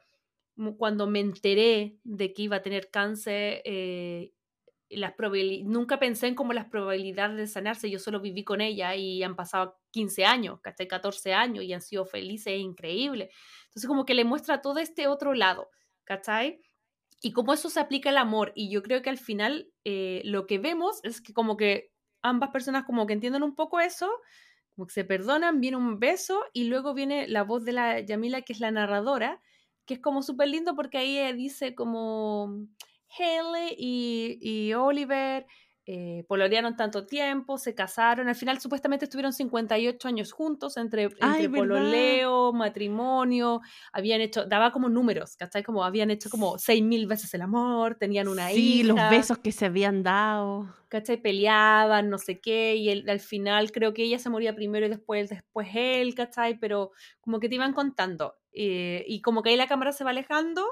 cuando 0.76 1.06
me 1.06 1.20
enteré 1.20 1.98
de 2.04 2.32
que 2.32 2.42
iba 2.42 2.56
a 2.56 2.62
tener 2.62 2.90
cáncer, 2.90 3.62
eh, 3.64 4.32
las 4.90 5.14
nunca 5.64 5.98
pensé 5.98 6.28
en 6.28 6.34
como 6.34 6.52
las 6.52 6.66
probabilidades 6.66 7.36
de 7.36 7.46
sanarse, 7.46 7.90
yo 7.90 7.98
solo 7.98 8.20
viví 8.20 8.44
con 8.44 8.60
ella 8.60 8.94
y 8.94 9.22
han 9.22 9.36
pasado 9.36 9.78
15 9.90 10.24
años, 10.24 10.60
hasta 10.64 10.86
14 10.86 11.34
años 11.34 11.64
y 11.64 11.72
han 11.72 11.80
sido 11.80 12.04
felices 12.06 12.48
e 12.48 12.58
increíbles. 12.58 13.30
Entonces 13.66 13.88
como 13.88 14.04
que 14.04 14.14
le 14.14 14.24
muestra 14.24 14.60
todo 14.60 14.78
este 14.78 15.08
otro 15.08 15.34
lado, 15.34 15.70
¿cachai? 16.04 16.60
Y 17.22 17.32
cómo 17.32 17.54
eso 17.54 17.70
se 17.70 17.80
aplica 17.80 18.10
al 18.10 18.18
amor. 18.18 18.52
Y 18.54 18.70
yo 18.70 18.82
creo 18.82 19.02
que 19.02 19.10
al 19.10 19.18
final 19.18 19.72
eh, 19.84 20.22
lo 20.24 20.46
que 20.46 20.58
vemos 20.58 21.00
es 21.04 21.20
que 21.20 21.32
como 21.32 21.56
que 21.56 21.90
ambas 22.22 22.50
personas 22.50 22.84
como 22.84 23.06
que 23.06 23.14
entienden 23.14 23.42
un 23.42 23.54
poco 23.54 23.80
eso, 23.80 24.10
como 24.74 24.86
que 24.86 24.94
se 24.94 25.04
perdonan, 25.04 25.60
viene 25.60 25.76
un 25.76 25.98
beso 25.98 26.44
y 26.52 26.64
luego 26.64 26.94
viene 26.94 27.28
la 27.28 27.42
voz 27.44 27.64
de 27.64 27.72
la 27.72 28.00
Yamila, 28.00 28.42
que 28.42 28.52
es 28.52 28.60
la 28.60 28.70
narradora, 28.70 29.40
que 29.86 29.94
es 29.94 30.00
como 30.00 30.22
súper 30.22 30.48
lindo 30.48 30.74
porque 30.74 30.98
ahí 30.98 31.18
eh, 31.18 31.32
dice 31.34 31.74
como 31.74 32.66
Haley 33.18 33.74
y, 33.78 34.38
y 34.40 34.74
Oliver 34.74 35.46
eh, 35.86 36.24
pololearon 36.28 36.76
tanto 36.76 37.04
tiempo, 37.04 37.58
se 37.58 37.74
casaron, 37.74 38.28
al 38.28 38.34
final 38.34 38.58
supuestamente 38.58 39.04
estuvieron 39.04 39.34
58 39.34 40.08
años 40.08 40.32
juntos 40.32 40.78
entre, 40.78 41.04
entre 41.04 41.50
pololeo, 41.50 42.54
matrimonio, 42.54 43.60
habían 43.92 44.22
hecho, 44.22 44.46
daba 44.46 44.72
como 44.72 44.88
números, 44.88 45.36
¿cachai? 45.36 45.62
Como 45.62 45.84
habían 45.84 46.10
hecho 46.10 46.30
como 46.30 46.56
6.000 46.56 47.06
veces 47.06 47.34
el 47.34 47.42
amor, 47.42 47.96
tenían 47.96 48.28
una 48.28 48.50
hija. 48.50 48.60
Sí, 48.60 48.82
los 48.82 48.96
besos 49.10 49.36
que 49.38 49.52
se 49.52 49.66
habían 49.66 50.02
dado. 50.02 50.74
¿Cachai? 50.88 51.20
Peleaban, 51.20 52.08
no 52.08 52.16
sé 52.16 52.40
qué, 52.40 52.76
y 52.76 53.06
al 53.06 53.20
final 53.20 53.70
creo 53.70 53.92
que 53.92 54.04
ella 54.04 54.18
se 54.18 54.30
moría 54.30 54.54
primero 54.54 54.86
y 54.86 54.88
después, 54.88 55.28
después 55.28 55.68
él, 55.74 56.14
¿cachai? 56.14 56.58
Pero 56.58 56.92
como 57.20 57.40
que 57.40 57.50
te 57.50 57.56
iban 57.56 57.74
contando. 57.74 58.36
Eh, 58.52 59.04
y 59.06 59.20
como 59.20 59.42
que 59.42 59.50
ahí 59.50 59.56
la 59.56 59.66
cámara 59.66 59.92
se 59.92 60.04
va 60.04 60.10
alejando 60.10 60.64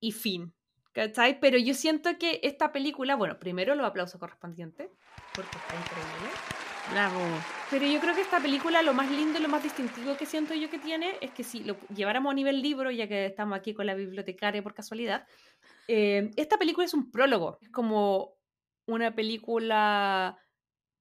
y 0.00 0.12
fin. 0.12 0.55
¿Cachai? 0.96 1.38
Pero 1.40 1.58
yo 1.58 1.74
siento 1.74 2.16
que 2.18 2.40
esta 2.42 2.72
película, 2.72 3.16
bueno, 3.16 3.38
primero 3.38 3.74
los 3.74 3.86
aplausos 3.86 4.18
correspondientes, 4.18 4.88
porque 5.34 5.58
está 5.58 5.74
increíble. 5.74 6.30
Bravo. 6.90 7.20
Pero 7.70 7.86
yo 7.86 8.00
creo 8.00 8.14
que 8.14 8.22
esta 8.22 8.40
película 8.40 8.80
lo 8.80 8.94
más 8.94 9.10
lindo 9.10 9.38
y 9.38 9.42
lo 9.42 9.48
más 9.50 9.62
distintivo 9.62 10.16
que 10.16 10.24
siento 10.24 10.54
yo 10.54 10.70
que 10.70 10.78
tiene 10.78 11.18
es 11.20 11.32
que 11.32 11.44
si 11.44 11.64
lo 11.64 11.76
lleváramos 11.94 12.30
a 12.30 12.34
nivel 12.34 12.62
libro, 12.62 12.90
ya 12.90 13.06
que 13.06 13.26
estamos 13.26 13.58
aquí 13.58 13.74
con 13.74 13.84
la 13.84 13.94
bibliotecaria 13.94 14.62
por 14.62 14.72
casualidad, 14.72 15.26
eh, 15.86 16.30
esta 16.36 16.56
película 16.56 16.86
es 16.86 16.94
un 16.94 17.10
prólogo, 17.10 17.58
es 17.60 17.68
como 17.68 18.38
una 18.86 19.14
película 19.14 20.38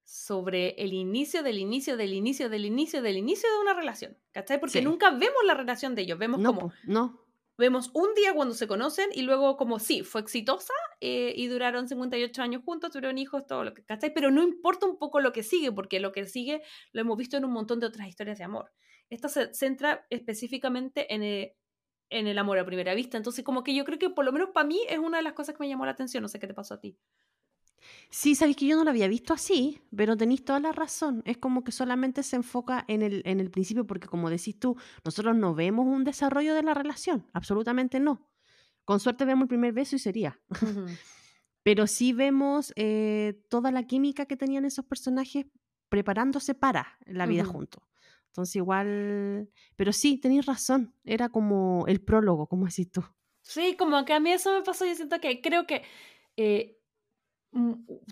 sobre 0.04 0.72
el 0.72 0.92
inicio 0.92 1.42
del 1.42 1.58
inicio 1.58 1.96
del 1.96 2.14
inicio 2.14 2.50
del 2.50 2.66
inicio 2.66 3.02
del 3.02 3.16
inicio 3.16 3.50
de 3.50 3.60
una 3.60 3.74
relación, 3.74 4.18
¿cachai? 4.34 4.60
Porque 4.60 4.82
nunca 4.82 5.12
vemos 5.12 5.46
la 5.46 5.54
relación 5.54 5.96
de 5.96 6.02
ellos, 6.02 6.20
vemos 6.20 6.42
como... 6.44 6.74
No. 6.84 7.25
Vemos 7.58 7.90
un 7.94 8.14
día 8.16 8.34
cuando 8.34 8.54
se 8.54 8.68
conocen 8.68 9.10
y 9.14 9.22
luego 9.22 9.56
como 9.56 9.80
sí, 9.80 10.04
fue 10.04 10.20
exitosa 10.22 10.74
eh, 11.00 11.34
y 11.36 11.48
duraron 11.48 11.88
58 11.88 12.42
años 12.42 12.64
juntos, 12.66 12.92
tuvieron 12.92 13.18
hijos, 13.18 13.48
todo 13.48 13.64
lo 13.64 13.74
que, 13.74 13.86
¿cachai? 13.86 14.14
Pero 14.14 14.30
no 14.30 14.44
importa 14.44 14.86
un 14.86 14.98
poco 14.98 15.22
lo 15.22 15.32
que 15.32 15.42
sigue, 15.42 15.72
porque 15.72 16.02
lo 16.02 16.12
que 16.12 16.26
sigue 16.26 16.62
lo 16.92 17.02
hemos 17.02 17.18
visto 17.18 17.38
en 17.38 17.46
un 17.46 17.52
montón 17.54 17.80
de 17.80 17.88
otras 17.88 18.08
historias 18.10 18.38
de 18.40 18.44
amor. 18.44 18.74
Esta 19.10 19.30
se 19.30 19.54
centra 19.54 20.06
específicamente 20.10 21.14
en 21.14 21.24
el, 21.24 21.54
en 22.10 22.28
el 22.28 22.38
amor 22.38 22.60
a 22.60 22.66
primera 22.66 22.94
vista, 22.94 23.18
entonces 23.18 23.46
como 23.46 23.64
que 23.64 23.74
yo 23.76 23.86
creo 23.86 24.00
que 24.00 24.10
por 24.10 24.26
lo 24.26 24.34
menos 24.34 24.50
para 24.54 24.68
mí 24.68 24.82
es 24.90 25.00
una 25.00 25.18
de 25.18 25.24
las 25.24 25.34
cosas 25.34 25.56
que 25.56 25.64
me 25.64 25.70
llamó 25.70 25.86
la 25.86 25.92
atención, 25.94 26.22
no 26.24 26.28
sé 26.30 26.40
qué 26.40 26.48
te 26.48 26.54
pasó 26.54 26.74
a 26.76 26.82
ti. 26.82 26.98
Sí, 28.10 28.36
sabéis 28.36 28.58
que 28.58 28.68
yo 28.68 28.76
no 28.78 28.84
lo 28.84 28.90
había 28.90 29.08
visto 29.08 29.34
así, 29.34 29.82
pero 29.96 30.16
tenéis 30.16 30.46
toda 30.46 30.60
la 30.60 30.72
razón. 30.72 31.22
Es 31.26 31.38
como 31.38 31.64
que 31.64 31.72
solamente 31.72 32.24
se 32.24 32.38
enfoca 32.38 32.86
en 32.88 33.02
el, 33.02 33.22
en 33.26 33.40
el 33.40 33.52
principio, 33.52 33.86
porque 33.86 34.08
como 34.08 34.30
decís 34.30 34.60
tú, 34.60 34.78
nosotros 35.04 35.36
no 35.36 35.54
vemos 35.54 35.86
un 35.86 36.04
desarrollo 36.04 36.56
de 36.56 36.64
la 36.64 36.74
relación, 36.74 37.28
absolutamente 37.34 38.00
no. 38.00 38.30
Con 38.86 39.00
suerte 39.00 39.26
vemos 39.26 39.44
el 39.44 39.50
primer 39.50 39.74
beso 39.74 39.96
y 39.96 40.00
sería. 40.00 40.40
pero 41.64 41.88
sí 41.88 42.14
vemos 42.14 42.72
eh, 42.76 43.42
toda 43.50 43.72
la 43.72 43.88
química 43.88 44.28
que 44.28 44.38
tenían 44.38 44.66
esos 44.66 44.86
personajes 44.86 45.48
preparándose 45.90 46.54
para 46.54 47.00
la 47.06 47.26
vida 47.26 47.44
juntos. 47.44 47.84
Entonces 48.28 48.58
igual, 48.58 49.50
pero 49.76 49.92
sí, 49.92 50.18
tenéis 50.18 50.46
razón, 50.46 50.94
era 51.06 51.30
como 51.30 51.86
el 51.88 52.02
prólogo, 52.02 52.48
como 52.48 52.66
decís 52.66 52.92
tú. 52.92 53.04
Sí, 53.42 53.76
como 53.78 54.06
que 54.06 54.14
a 54.14 54.20
mí 54.20 54.32
eso 54.32 54.54
me 54.54 54.62
pasó, 54.62 54.86
yo 54.86 54.94
siento 54.94 55.20
que 55.20 55.42
creo 55.42 55.66
que 55.66 55.84
eh, 56.38 56.75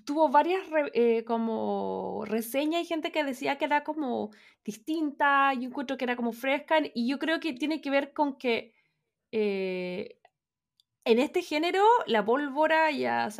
tuvo 0.05 0.29
varias 0.29 0.61
eh, 0.93 1.23
como 1.25 2.23
reseñas 2.25 2.81
y 2.81 2.85
gente 2.85 3.11
que 3.11 3.23
decía 3.23 3.57
que 3.57 3.65
era 3.65 3.83
como 3.83 4.31
distinta, 4.63 5.53
yo 5.53 5.67
encuentro 5.67 5.97
que 5.97 6.05
era 6.05 6.15
como 6.15 6.31
fresca 6.31 6.77
y 6.93 7.09
yo 7.09 7.19
creo 7.19 7.39
que 7.39 7.53
tiene 7.53 7.81
que 7.81 7.89
ver 7.89 8.13
con 8.13 8.37
que 8.37 8.73
eh, 9.31 10.17
en 11.05 11.19
este 11.19 11.41
género 11.41 11.83
la 12.05 12.23
pólvora 12.23 12.89
ya, 12.91 13.27
o 13.27 13.31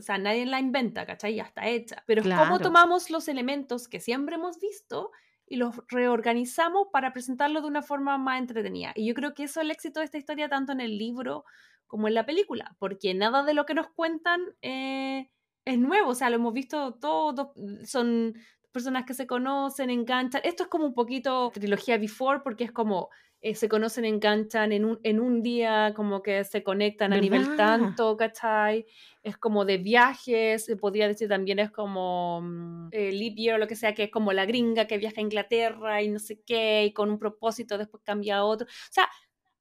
sea, 0.00 0.18
nadie 0.18 0.46
la 0.46 0.60
inventa, 0.60 1.04
¿cachai? 1.04 1.34
Ya 1.34 1.42
está 1.42 1.68
hecha, 1.68 2.02
pero 2.06 2.22
es 2.22 2.34
como 2.34 2.58
tomamos 2.58 3.10
los 3.10 3.28
elementos 3.28 3.86
que 3.86 4.00
siempre 4.00 4.36
hemos 4.36 4.58
visto 4.58 5.10
y 5.46 5.56
los 5.56 5.76
reorganizamos 5.88 6.88
para 6.90 7.12
presentarlo 7.12 7.60
de 7.60 7.66
una 7.66 7.82
forma 7.82 8.16
más 8.16 8.38
entretenida. 8.38 8.92
Y 8.94 9.06
yo 9.06 9.14
creo 9.14 9.34
que 9.34 9.42
eso 9.42 9.60
es 9.60 9.64
el 9.64 9.70
éxito 9.72 10.00
de 10.00 10.06
esta 10.06 10.16
historia 10.16 10.48
tanto 10.48 10.72
en 10.72 10.80
el 10.80 10.96
libro 10.96 11.44
como 11.86 12.08
en 12.08 12.14
la 12.14 12.24
película, 12.24 12.76
porque 12.78 13.12
nada 13.12 13.42
de 13.42 13.52
lo 13.52 13.66
que 13.66 13.74
nos 13.74 13.90
cuentan... 13.90 14.40
Eh, 14.62 15.28
es 15.64 15.78
nuevo, 15.78 16.10
o 16.10 16.14
sea, 16.14 16.30
lo 16.30 16.36
hemos 16.36 16.52
visto 16.52 16.94
todos, 16.94 17.48
son 17.84 18.34
personas 18.72 19.04
que 19.04 19.14
se 19.14 19.26
conocen, 19.26 19.90
enganchan. 19.90 20.42
Esto 20.44 20.64
es 20.64 20.68
como 20.68 20.86
un 20.86 20.94
poquito 20.94 21.50
trilogía 21.52 21.98
Before, 21.98 22.40
porque 22.42 22.64
es 22.64 22.72
como 22.72 23.10
eh, 23.42 23.54
se 23.54 23.70
conocen, 23.70 24.04
enganchan 24.04 24.70
en 24.70 24.84
un, 24.84 25.00
en 25.02 25.18
un 25.18 25.42
día, 25.42 25.94
como 25.96 26.22
que 26.22 26.44
se 26.44 26.62
conectan 26.62 27.14
a 27.14 27.16
nivel 27.16 27.56
tanto, 27.56 28.14
¿cachai? 28.18 28.84
Es 29.22 29.38
como 29.38 29.64
de 29.64 29.78
viajes, 29.78 30.66
se 30.66 30.76
podría 30.76 31.08
decir 31.08 31.26
también 31.28 31.58
es 31.58 31.70
como 31.70 32.42
mm, 32.42 32.88
eh, 32.92 33.12
Leap 33.12 33.54
o 33.54 33.58
lo 33.58 33.66
que 33.66 33.76
sea, 33.76 33.94
que 33.94 34.04
es 34.04 34.10
como 34.10 34.34
la 34.34 34.44
gringa 34.44 34.86
que 34.86 34.98
viaja 34.98 35.20
a 35.20 35.22
Inglaterra 35.22 36.02
y 36.02 36.08
no 36.08 36.18
sé 36.18 36.42
qué, 36.46 36.84
y 36.84 36.92
con 36.92 37.10
un 37.10 37.18
propósito 37.18 37.78
después 37.78 38.02
cambia 38.04 38.36
a 38.38 38.44
otro. 38.44 38.66
O 38.66 38.92
sea, 38.92 39.08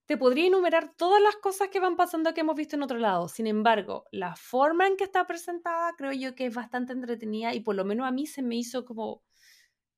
te 0.10 0.18
podría 0.18 0.48
enumerar 0.48 0.96
todas 0.96 1.22
las 1.22 1.36
cosas 1.36 1.70
que 1.70 1.80
van 1.80 1.96
pasando 1.96 2.34
que 2.34 2.42
hemos 2.42 2.56
visto 2.56 2.76
en 2.76 2.82
otro 2.82 2.98
lado. 2.98 3.28
Sin 3.28 3.46
embargo, 3.46 4.06
la 4.12 4.36
forma 4.36 4.88
en 4.88 4.98
que 4.98 5.04
está 5.04 5.28
presentada 5.28 5.94
creo 5.96 6.12
yo 6.12 6.34
que 6.34 6.48
es 6.48 6.56
bastante 6.56 6.94
entretenida 6.94 7.54
y 7.54 7.60
por 7.60 7.76
lo 7.76 7.86
menos 7.86 8.08
a 8.08 8.12
mí 8.12 8.26
se 8.26 8.42
me 8.42 8.56
hizo 8.56 8.86
como 8.86 9.22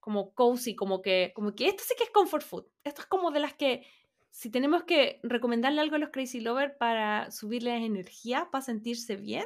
como 0.02 0.34
cozy, 0.34 0.76
como 0.76 1.02
que 1.02 1.32
como 1.34 1.56
que 1.56 1.70
esto 1.70 1.86
sí 1.88 1.94
que 1.98 2.04
es 2.04 2.10
comfort 2.10 2.44
food. 2.44 2.66
Esto 2.84 3.04
es 3.04 3.08
como 3.08 3.32
de 3.32 3.40
las 3.40 3.54
que 3.54 3.86
si 4.32 4.50
tenemos 4.50 4.84
que 4.84 5.22
recomendarle 5.24 5.80
algo 5.80 5.96
a 5.96 6.00
los 6.00 6.10
Crazy 6.10 6.42
Lovers 6.42 6.76
para 6.78 7.32
subirles 7.32 7.82
energía, 7.82 8.50
para 8.52 8.66
sentirse 8.66 9.16
bien, 9.16 9.46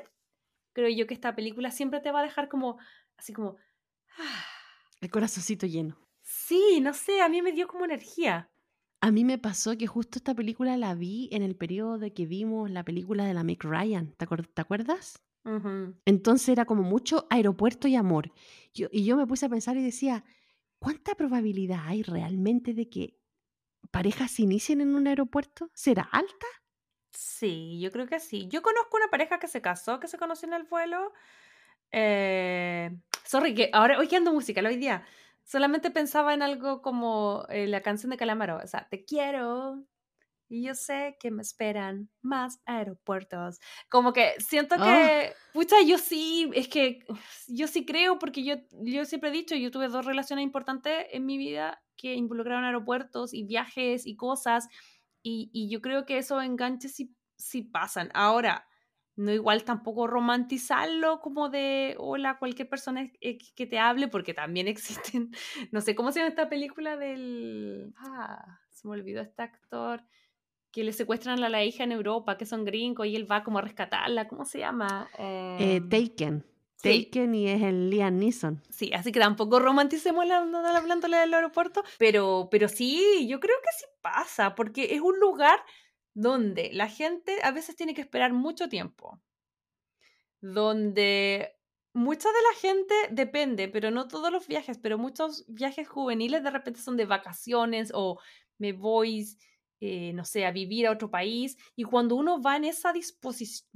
creo 0.74 0.90
yo 0.90 1.06
que 1.06 1.14
esta 1.14 1.36
película 1.36 1.70
siempre 1.70 2.00
te 2.00 2.12
va 2.12 2.22
a 2.22 2.24
dejar 2.24 2.50
como 2.50 2.80
así 3.18 3.34
como 3.34 3.58
el 5.00 5.12
corazoncito 5.12 5.68
lleno. 5.68 5.96
Sí, 6.24 6.80
no 6.82 6.96
sé, 6.96 7.22
a 7.22 7.30
mí 7.30 7.44
me 7.44 7.52
dio 7.52 7.68
como 7.68 7.86
energía. 7.86 8.50
A 9.06 9.12
mí 9.12 9.24
me 9.24 9.38
pasó 9.38 9.78
que 9.78 9.86
justo 9.86 10.18
esta 10.18 10.34
película 10.34 10.78
la 10.78 10.96
vi 10.96 11.30
en 11.32 11.44
el 11.44 11.56
periodo 11.56 12.00
de 12.00 12.12
que 12.12 12.26
vimos 12.26 12.72
la 12.72 12.84
película 12.84 13.24
de 13.24 13.36
la 13.36 13.44
Meg 13.44 13.64
Ryan. 13.64 14.16
¿Te, 14.18 14.26
acuerdas? 14.60 15.22
Entonces 16.06 16.50
era 16.50 16.66
como 16.66 16.82
mucho 16.82 17.28
aeropuerto 17.30 17.88
y 17.88 17.96
amor. 17.96 18.32
y 18.74 19.06
yo 19.06 19.16
me 19.16 19.28
puse 19.28 19.46
a 19.46 19.50
pensar 19.50 19.78
y 19.78 19.84
decía, 19.84 20.26
¿cuánta 20.80 21.14
probabilidad 21.14 21.82
hay 21.86 22.02
realmente 22.02 22.74
de 22.74 22.90
que 22.90 23.20
parejas 23.92 24.32
se 24.32 24.42
inicien 24.42 24.82
en 24.82 24.96
un 24.96 25.06
aeropuerto? 25.06 25.70
¿Será 25.76 26.10
alta? 26.12 26.48
Sí, 27.12 27.80
yo 27.80 27.92
creo 27.92 28.08
que 28.08 28.20
sí. 28.20 28.48
Yo 28.48 28.64
conozco 28.64 28.98
una 28.98 29.12
pareja 29.12 29.38
que 29.38 29.48
se 29.48 29.62
casó, 29.62 30.00
que 30.00 30.08
se 30.08 30.18
conoció 30.18 30.48
en 30.48 30.56
el 30.56 30.64
vuelo. 30.64 31.14
Eh, 31.92 32.90
sorry, 33.24 33.54
que 33.54 33.70
ahora 33.72 34.00
hoy 34.00 34.08
que 34.08 34.16
ando 34.16 34.34
musical 34.34 34.66
hoy 34.66 34.78
día 34.78 35.06
solamente 35.46 35.92
pensaba 35.92 36.34
en 36.34 36.42
algo 36.42 36.82
como 36.82 37.46
eh, 37.50 37.68
la 37.68 37.82
canción 37.82 38.10
de 38.10 38.18
Calamaro, 38.18 38.58
o 38.64 38.68
sea, 38.68 38.88
te 38.90 39.06
quiero 39.06 39.86
y 40.48 40.64
yo 40.64 40.76
sé 40.76 41.18
que 41.20 41.32
me 41.32 41.42
esperan 41.42 42.10
más 42.22 42.60
aeropuertos. 42.66 43.60
Como 43.90 44.14
que 44.14 44.34
siento 44.40 44.76
ah. 44.78 44.84
que, 44.84 45.34
pucha, 45.54 45.76
yo 45.86 45.98
sí, 45.98 46.52
es 46.54 46.68
que 46.68 47.06
yo 47.48 47.68
sí 47.68 47.86
creo 47.86 48.20
porque 48.20 48.44
yo, 48.44 48.56
yo 48.84 49.06
siempre 49.06 49.30
he 49.30 49.34
dicho, 49.34 49.56
yo 49.56 49.72
tuve 49.72 49.88
dos 49.88 50.06
relaciones 50.06 50.44
importantes 50.44 51.08
en 51.12 51.26
mi 51.26 51.38
vida 51.38 51.82
que 51.98 52.14
involucraron 52.16 52.64
aeropuertos 52.64 53.34
y 53.34 53.44
viajes 53.44 54.06
y 54.06 54.16
cosas 54.16 54.68
y, 55.24 55.50
y 55.54 55.70
yo 55.70 55.82
creo 55.82 56.06
que 56.06 56.18
esos 56.18 56.44
enganches 56.44 56.94
sí, 56.94 57.16
sí 57.38 57.64
pasan. 57.64 58.12
Ahora, 58.14 58.68
no 59.16 59.32
igual 59.32 59.64
tampoco 59.64 60.08
romantizarlo 60.08 61.22
como 61.22 61.50
de 61.50 61.96
hola 62.00 62.38
cualquier 62.38 62.70
persona 62.70 63.10
que 63.20 63.66
te 63.66 63.80
hable 63.80 64.08
porque 64.08 64.34
también 64.34 64.68
existen 64.68 65.32
no 65.72 65.82
sé 65.82 65.96
cómo 65.96 66.12
se 66.12 66.20
llama 66.20 66.30
esta 66.30 66.50
película 66.50 66.98
del 66.98 67.94
ah 67.98 68.60
se 68.72 68.88
me 68.88 68.94
olvidó 68.94 69.22
este 69.22 69.42
actor 69.42 70.04
que 70.72 70.84
le 70.84 70.92
secuestran 70.92 71.42
a 71.42 71.50
la 71.50 71.64
hija 71.64 71.86
en 71.86 71.94
Europa 71.94 72.38
que 72.38 72.46
son 72.46 72.66
gringos 72.66 73.08
y 73.08 73.16
él 73.16 73.32
va 73.32 73.44
como 73.46 73.60
a 73.60 73.62
rescatarla 73.62 74.28
cómo 74.28 74.44
se 74.44 74.60
llama 74.60 75.10
eh, 75.18 75.78
em, 75.78 75.90
Taken. 75.90 76.46
Taken 76.82 77.34
y 77.34 77.48
es 77.48 77.64
el 77.64 77.90
Liam 77.90 78.20
Neeson. 78.20 78.62
Sí, 78.70 78.92
así 78.94 79.14
que 79.14 79.20
tampoco 79.22 79.60
romanticemos 79.60 80.28
la, 80.28 80.44
la 80.44 80.82
planta 80.84 81.08
del 81.08 81.34
aeropuerto, 81.34 81.84
pero, 81.98 82.50
pero 82.52 82.68
sí, 82.68 83.26
yo 83.28 83.40
creo 83.40 83.56
que 83.64 83.72
sí 83.80 83.86
pasa, 84.02 84.54
porque 84.54 84.94
es 84.94 85.02
un 85.02 85.18
lugar 85.20 85.60
donde 86.16 86.72
la 86.74 86.88
gente 86.90 87.38
a 87.44 87.52
veces 87.52 87.76
tiene 87.76 87.94
que 87.94 88.02
esperar 88.02 88.34
mucho 88.34 88.68
tiempo, 88.68 89.22
donde 90.42 91.56
mucha 91.94 92.30
de 92.30 92.42
la 92.52 92.60
gente 92.60 92.96
depende, 93.12 93.68
pero 93.68 93.92
no 93.92 94.08
todos 94.08 94.32
los 94.32 94.48
viajes, 94.48 94.80
pero 94.80 94.98
muchos 94.98 95.46
viajes 95.48 95.88
juveniles 95.88 96.44
de 96.44 96.52
repente 96.52 96.82
son 96.82 96.98
de 96.98 97.06
vacaciones 97.06 97.92
o 97.94 98.20
me 98.58 98.74
voy, 98.74 99.26
eh, 99.82 100.14
no 100.14 100.26
sé, 100.26 100.46
a 100.46 100.52
vivir 100.52 100.88
a 100.88 100.92
otro 100.92 101.12
país. 101.12 101.58
Y 101.76 101.84
cuando 101.84 102.16
uno 102.16 102.42
va 102.42 102.56
en 102.56 102.66
esa 102.66 102.94
disposición, 102.94 103.70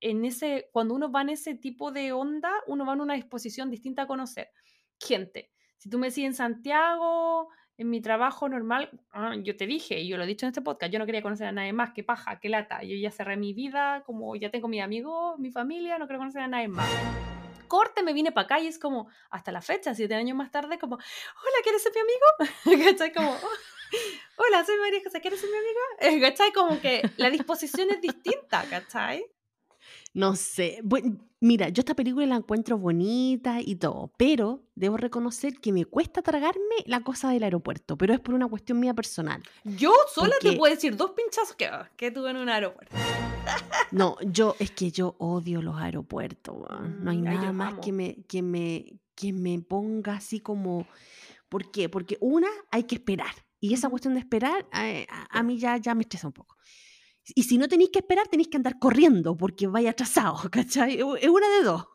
en 0.00 0.24
ese, 0.24 0.70
cuando 0.72 0.94
uno 0.94 1.12
va 1.12 1.22
en 1.22 1.30
ese 1.30 1.54
tipo 1.54 1.92
de 1.92 2.12
onda, 2.12 2.50
uno 2.66 2.86
va 2.86 2.94
en 2.94 3.02
una 3.02 3.14
disposición 3.14 3.70
distinta 3.70 4.02
a 4.02 4.06
conocer 4.06 4.50
gente. 4.98 5.50
Si 5.78 5.90
tú 5.90 5.98
me 5.98 6.10
sigues 6.10 6.28
en 6.30 6.34
Santiago, 6.34 7.48
en 7.82 7.90
mi 7.90 8.00
trabajo 8.00 8.48
normal, 8.48 8.90
ah, 9.12 9.34
yo 9.36 9.56
te 9.56 9.66
dije, 9.66 10.00
y 10.00 10.08
yo 10.08 10.16
lo 10.16 10.22
he 10.24 10.26
dicho 10.26 10.46
en 10.46 10.50
este 10.50 10.62
podcast, 10.62 10.92
yo 10.92 10.98
no 10.98 11.06
quería 11.06 11.20
conocer 11.20 11.48
a 11.48 11.52
nadie 11.52 11.72
más, 11.72 11.92
que 11.92 12.04
paja, 12.04 12.38
que 12.38 12.48
lata. 12.48 12.82
Yo 12.82 12.96
ya 12.96 13.10
cerré 13.10 13.36
mi 13.36 13.52
vida, 13.52 14.02
como 14.06 14.34
ya 14.36 14.50
tengo 14.50 14.68
mi 14.68 14.80
amigo, 14.80 15.36
mi 15.38 15.50
familia, 15.50 15.98
no 15.98 16.06
quiero 16.06 16.20
conocer 16.20 16.42
a 16.42 16.48
nadie 16.48 16.68
más. 16.68 16.88
Corte, 17.66 18.02
me 18.02 18.12
vine 18.12 18.30
para 18.30 18.44
acá 18.44 18.60
y 18.60 18.68
es 18.68 18.78
como, 18.78 19.08
hasta 19.30 19.50
la 19.50 19.60
fecha, 19.60 19.94
siete 19.94 20.14
años 20.14 20.36
más 20.36 20.50
tarde, 20.50 20.78
como, 20.78 20.94
hola, 20.94 21.56
¿quieres 21.62 21.82
ser 21.82 21.92
mi 21.92 22.00
amigo? 22.00 22.84
¿Cachai? 22.90 23.12
Como, 23.12 23.30
hola, 24.36 24.64
soy 24.64 24.76
María 24.78 25.00
José, 25.02 25.20
¿quieres 25.20 25.40
ser 25.40 25.50
mi 25.50 25.56
amiga? 25.56 26.28
¿Cachai? 26.30 26.52
Como 26.52 26.80
que 26.80 27.02
la 27.16 27.30
disposición 27.30 27.90
es 27.90 28.00
distinta, 28.00 28.64
¿cachai? 28.70 29.24
No 30.14 30.36
sé. 30.36 30.82
mira, 31.40 31.68
yo 31.70 31.80
esta 31.80 31.94
película 31.94 32.26
la 32.26 32.36
encuentro 32.36 32.78
bonita 32.78 33.60
y 33.60 33.76
todo, 33.76 34.12
pero 34.16 34.62
debo 34.74 34.96
reconocer 34.96 35.58
que 35.58 35.72
me 35.72 35.84
cuesta 35.84 36.22
tragarme 36.22 36.76
la 36.86 37.00
cosa 37.00 37.30
del 37.30 37.42
aeropuerto, 37.44 37.96
pero 37.96 38.12
es 38.12 38.20
por 38.20 38.34
una 38.34 38.48
cuestión 38.48 38.78
mía 38.78 38.94
personal. 38.94 39.42
Yo 39.64 39.92
sola 40.12 40.34
te 40.40 40.52
puedo 40.52 40.72
decir 40.74 40.96
dos 40.96 41.12
pinchazos 41.12 41.56
que, 41.56 41.70
que 41.96 42.10
tuve 42.10 42.30
en 42.30 42.36
un 42.36 42.48
aeropuerto. 42.48 42.94
No, 43.90 44.16
yo, 44.22 44.56
es 44.58 44.70
que 44.70 44.90
yo 44.90 45.16
odio 45.18 45.60
los 45.60 45.76
aeropuertos, 45.76 46.56
No 47.00 47.10
hay 47.10 47.18
mm, 47.18 47.24
nada 47.24 47.52
más 47.52 47.74
que 47.74 47.92
me, 47.92 48.22
que 48.26 48.40
me, 48.40 49.00
que 49.14 49.32
me 49.32 49.58
ponga 49.60 50.14
así 50.14 50.40
como... 50.40 50.86
¿Por 51.50 51.70
qué? 51.70 51.90
Porque 51.90 52.16
una, 52.20 52.48
hay 52.70 52.84
que 52.84 52.94
esperar. 52.94 53.34
Y 53.60 53.74
esa 53.74 53.90
cuestión 53.90 54.14
de 54.14 54.20
esperar, 54.20 54.66
eh, 54.74 55.06
a, 55.30 55.42
mí 55.42 55.58
ya, 55.58 55.76
ya 55.76 55.94
me 55.94 56.02
estresa 56.02 56.26
un 56.26 56.32
poco. 56.32 56.56
Y 57.34 57.44
si 57.44 57.58
no 57.58 57.68
tenéis 57.68 57.90
que 57.90 58.00
esperar, 58.00 58.28
tenéis 58.28 58.48
que 58.48 58.56
andar 58.56 58.78
corriendo 58.78 59.36
porque 59.36 59.66
vaya 59.66 59.90
atrasado, 59.90 60.36
¿cachai? 60.50 60.98
Es 60.98 61.28
una 61.28 61.48
de 61.58 61.64
dos. 61.64 61.86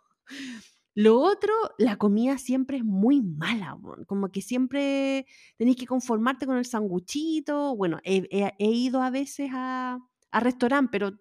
Lo 0.95 1.19
otro, 1.19 1.53
la 1.78 1.97
comida 1.97 2.39
siempre 2.39 2.78
es 2.78 2.84
muy 2.84 3.21
mala, 3.21 3.78
como 4.07 4.32
que 4.32 4.41
siempre 4.41 5.28
tenéis 5.55 5.78
que 5.78 5.86
conformarte 5.86 6.47
con 6.47 6.57
el 6.57 6.65
sanguchito. 6.65 7.75
Bueno, 7.75 7.99
he, 8.03 8.55
ido 8.57 9.03
a 9.03 9.11
veces 9.11 9.51
a, 9.53 9.99
a 10.32 10.39
restaurante, 10.39 10.89
pero 10.91 11.11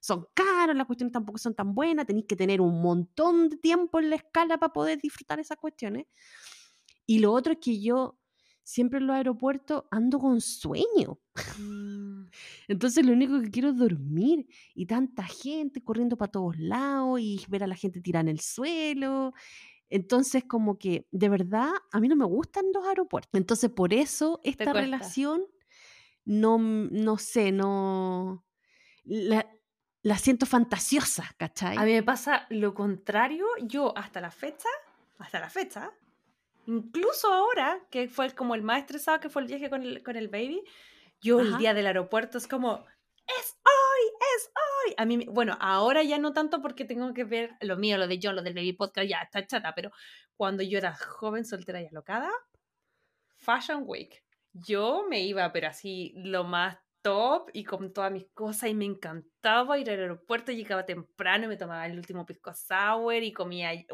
son 0.00 0.26
caros, 0.34 0.76
las 0.76 0.86
cuestiones 0.86 1.12
tampoco 1.12 1.38
son 1.38 1.54
tan 1.54 1.74
buenas, 1.74 2.06
tenéis 2.06 2.26
que 2.28 2.36
tener 2.36 2.60
un 2.60 2.80
montón 2.80 3.48
de 3.48 3.56
tiempo 3.56 3.98
en 3.98 4.10
la 4.10 4.16
escala 4.16 4.58
para 4.58 4.72
poder 4.72 5.00
disfrutar 5.00 5.40
esas 5.40 5.58
cuestiones. 5.58 6.06
Y 7.06 7.18
lo 7.18 7.32
otro 7.32 7.54
es 7.54 7.58
que 7.60 7.80
yo 7.80 8.18
siempre 8.62 8.98
en 8.98 9.06
los 9.06 9.16
aeropuertos 9.16 9.84
ando 9.90 10.18
con 10.18 10.40
sueño. 10.40 11.18
Mm. 11.58 12.24
Entonces 12.68 13.04
lo 13.04 13.12
único 13.12 13.40
que 13.40 13.50
quiero 13.50 13.70
es 13.70 13.76
dormir 13.76 14.46
y 14.74 14.86
tanta 14.86 15.24
gente 15.24 15.82
corriendo 15.82 16.16
para 16.16 16.30
todos 16.30 16.58
lados 16.58 17.20
y 17.20 17.44
ver 17.48 17.64
a 17.64 17.66
la 17.66 17.76
gente 17.76 18.00
tirar 18.00 18.22
en 18.22 18.28
el 18.28 18.40
suelo. 18.40 19.32
Entonces 19.88 20.44
como 20.44 20.78
que 20.78 21.06
de 21.10 21.28
verdad 21.28 21.70
a 21.90 22.00
mí 22.00 22.08
no 22.08 22.16
me 22.16 22.24
gustan 22.24 22.66
los 22.72 22.86
aeropuertos. 22.86 23.38
Entonces 23.38 23.70
por 23.70 23.92
eso 23.92 24.40
esta 24.42 24.72
relación 24.72 25.44
no, 26.24 26.58
no 26.58 27.18
sé, 27.18 27.52
no... 27.52 28.44
La, 29.04 29.44
la 30.02 30.18
siento 30.18 30.46
fantasiosa, 30.46 31.24
¿cachai? 31.36 31.76
A 31.76 31.84
mí 31.84 31.92
me 31.92 32.02
pasa 32.02 32.46
lo 32.50 32.74
contrario. 32.74 33.46
Yo 33.62 33.96
hasta 33.96 34.20
la 34.20 34.30
fecha, 34.30 34.68
hasta 35.18 35.40
la 35.40 35.50
fecha, 35.50 35.92
Incluso 36.66 37.32
ahora, 37.32 37.80
que 37.90 38.08
fue 38.08 38.30
como 38.34 38.54
el 38.54 38.62
más 38.62 38.80
estresado 38.80 39.20
que 39.20 39.28
fue 39.28 39.42
el 39.42 39.48
viaje 39.48 39.70
con 39.70 39.82
el, 39.82 40.02
con 40.02 40.16
el 40.16 40.28
baby, 40.28 40.62
yo 41.20 41.40
el 41.40 41.56
día 41.56 41.74
del 41.74 41.86
aeropuerto 41.86 42.38
es 42.38 42.48
como, 42.48 42.84
es 43.26 43.56
hoy, 43.64 44.10
es 44.36 44.52
hoy. 44.54 44.94
A 44.96 45.04
mí, 45.04 45.26
bueno, 45.28 45.56
ahora 45.60 46.02
ya 46.02 46.18
no 46.18 46.32
tanto 46.32 46.60
porque 46.60 46.84
tengo 46.84 47.12
que 47.14 47.24
ver 47.24 47.52
lo 47.60 47.76
mío, 47.76 47.98
lo 47.98 48.08
de 48.08 48.18
yo, 48.18 48.32
lo 48.32 48.42
del 48.42 48.54
baby 48.54 48.72
podcast, 48.72 49.08
ya 49.08 49.18
está 49.22 49.46
chata, 49.46 49.74
pero 49.74 49.90
cuando 50.36 50.62
yo 50.62 50.78
era 50.78 50.94
joven, 50.94 51.44
soltera 51.44 51.80
y 51.80 51.86
alocada, 51.86 52.30
Fashion 53.36 53.84
Week, 53.86 54.24
yo 54.52 55.04
me 55.08 55.20
iba, 55.20 55.52
pero 55.52 55.68
así 55.68 56.12
lo 56.16 56.44
más 56.44 56.78
top 57.02 57.50
y 57.52 57.64
con 57.64 57.92
todas 57.92 58.12
mis 58.12 58.28
cosas 58.32 58.70
y 58.70 58.74
me 58.74 58.84
encantaba 59.42 59.78
ir 59.78 59.90
al 59.90 59.98
aeropuerto, 59.98 60.52
llegaba 60.52 60.86
temprano 60.86 61.44
y 61.44 61.48
me 61.48 61.56
tomaba 61.56 61.86
el 61.86 61.98
último 61.98 62.24
pisco 62.24 62.52
sour 62.54 63.22
y 63.22 63.32
comía 63.32 63.74
y 63.74 63.86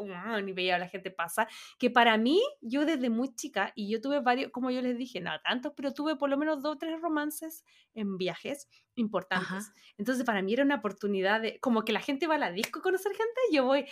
veía 0.53 0.75
a 0.75 0.79
la 0.79 0.87
gente 0.87 1.09
pasar, 1.09 1.47
que 1.79 1.89
para 1.89 2.17
mí, 2.17 2.41
yo 2.61 2.85
desde 2.85 3.09
muy 3.09 3.33
chica, 3.33 3.71
y 3.75 3.89
yo 3.89 3.99
tuve 3.99 4.19
varios, 4.19 4.51
como 4.51 4.69
yo 4.69 4.81
les 4.81 4.97
dije, 4.97 5.19
no 5.19 5.31
tantos, 5.41 5.73
pero 5.75 5.93
tuve 5.93 6.15
por 6.15 6.29
lo 6.29 6.37
menos 6.37 6.61
dos 6.61 6.75
o 6.75 6.77
tres 6.77 7.01
romances 7.01 7.63
en 7.95 8.17
viajes 8.17 8.67
importantes. 8.95 9.71
Entonces 9.97 10.23
para 10.25 10.41
mí 10.41 10.53
era 10.53 10.63
una 10.63 10.75
oportunidad 10.75 11.41
de, 11.41 11.59
como 11.59 11.83
que 11.83 11.93
la 11.93 12.01
gente 12.01 12.27
va 12.27 12.35
a 12.35 12.39
la 12.39 12.51
disco 12.51 12.79
a 12.79 12.83
conocer 12.83 13.11
gente, 13.13 13.41
yo 13.51 13.65
voy, 13.65 13.85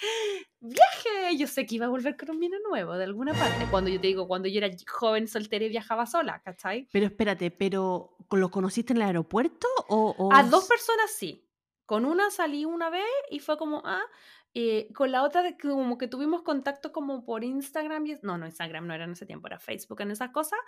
viaje, 0.59 1.37
yo 1.37 1.47
sé 1.47 1.65
que 1.65 1.75
iba 1.75 1.85
a 1.85 1.89
volver 1.89 2.17
con 2.17 2.29
un 2.31 2.39
vino 2.39 2.57
nuevo 2.69 2.93
de 2.95 3.05
alguna 3.05 3.33
parte, 3.33 3.65
cuando 3.71 3.89
yo 3.89 3.99
te 3.99 4.07
digo, 4.07 4.27
cuando 4.27 4.47
yo 4.47 4.59
era 4.59 4.69
joven, 4.87 5.27
soltera 5.27 5.65
y 5.65 5.69
viajaba 5.69 6.05
sola, 6.05 6.41
¿cachai? 6.43 6.87
Pero 6.91 7.05
espérate, 7.07 7.49
pero 7.51 8.17
¿lo 8.31 8.51
conociste 8.51 8.93
en 8.93 8.97
el 8.97 9.03
aeropuerto 9.03 9.67
o, 9.87 10.29
A 10.31 10.43
dos 10.43 10.65
personas 10.65 11.11
sí. 11.11 11.46
Con 11.88 12.05
una 12.05 12.29
salí 12.29 12.65
una 12.65 12.91
vez 12.91 13.01
y 13.31 13.39
fue 13.39 13.57
como, 13.57 13.81
ah, 13.85 14.03
eh, 14.53 14.91
con 14.93 15.11
la 15.11 15.23
otra 15.23 15.55
como 15.57 15.97
que 15.97 16.07
tuvimos 16.07 16.41
contacto 16.41 16.91
como 16.91 17.25
por 17.25 17.43
Instagram 17.43 18.05
y 18.07 18.15
no, 18.21 18.38
no 18.38 18.45
Instagram 18.45 18.88
no 18.88 18.93
era 18.93 19.05
en 19.05 19.11
ese 19.11 19.25
tiempo, 19.25 19.47
era 19.47 19.59
Facebook 19.59 20.01
en 20.01 20.11
esas 20.11 20.31
cosas 20.31 20.59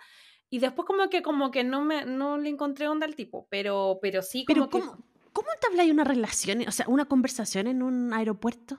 y 0.48 0.60
después 0.60 0.86
como 0.86 1.08
que 1.08 1.22
como 1.22 1.50
que 1.50 1.64
no 1.64 1.82
me 1.82 2.04
no 2.04 2.38
le 2.38 2.50
encontré 2.50 2.88
onda 2.88 3.06
al 3.06 3.14
tipo, 3.14 3.48
pero 3.50 3.98
pero 4.00 4.22
sí 4.22 4.44
como 4.44 4.68
pero 4.68 4.84
¿cómo, 4.86 5.04
¿cómo 5.32 5.48
entabláis 5.52 5.90
una 5.90 6.04
relación, 6.04 6.66
o 6.66 6.72
sea, 6.72 6.86
una 6.88 7.06
conversación 7.06 7.66
en 7.66 7.82
un 7.82 8.12
aeropuerto? 8.12 8.78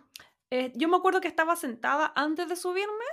Eh, 0.50 0.72
yo 0.76 0.88
me 0.88 0.98
acuerdo 0.98 1.22
que 1.22 1.28
estaba 1.28 1.56
sentada 1.56 2.12
antes 2.16 2.48
de 2.50 2.56
subirme, 2.56 3.06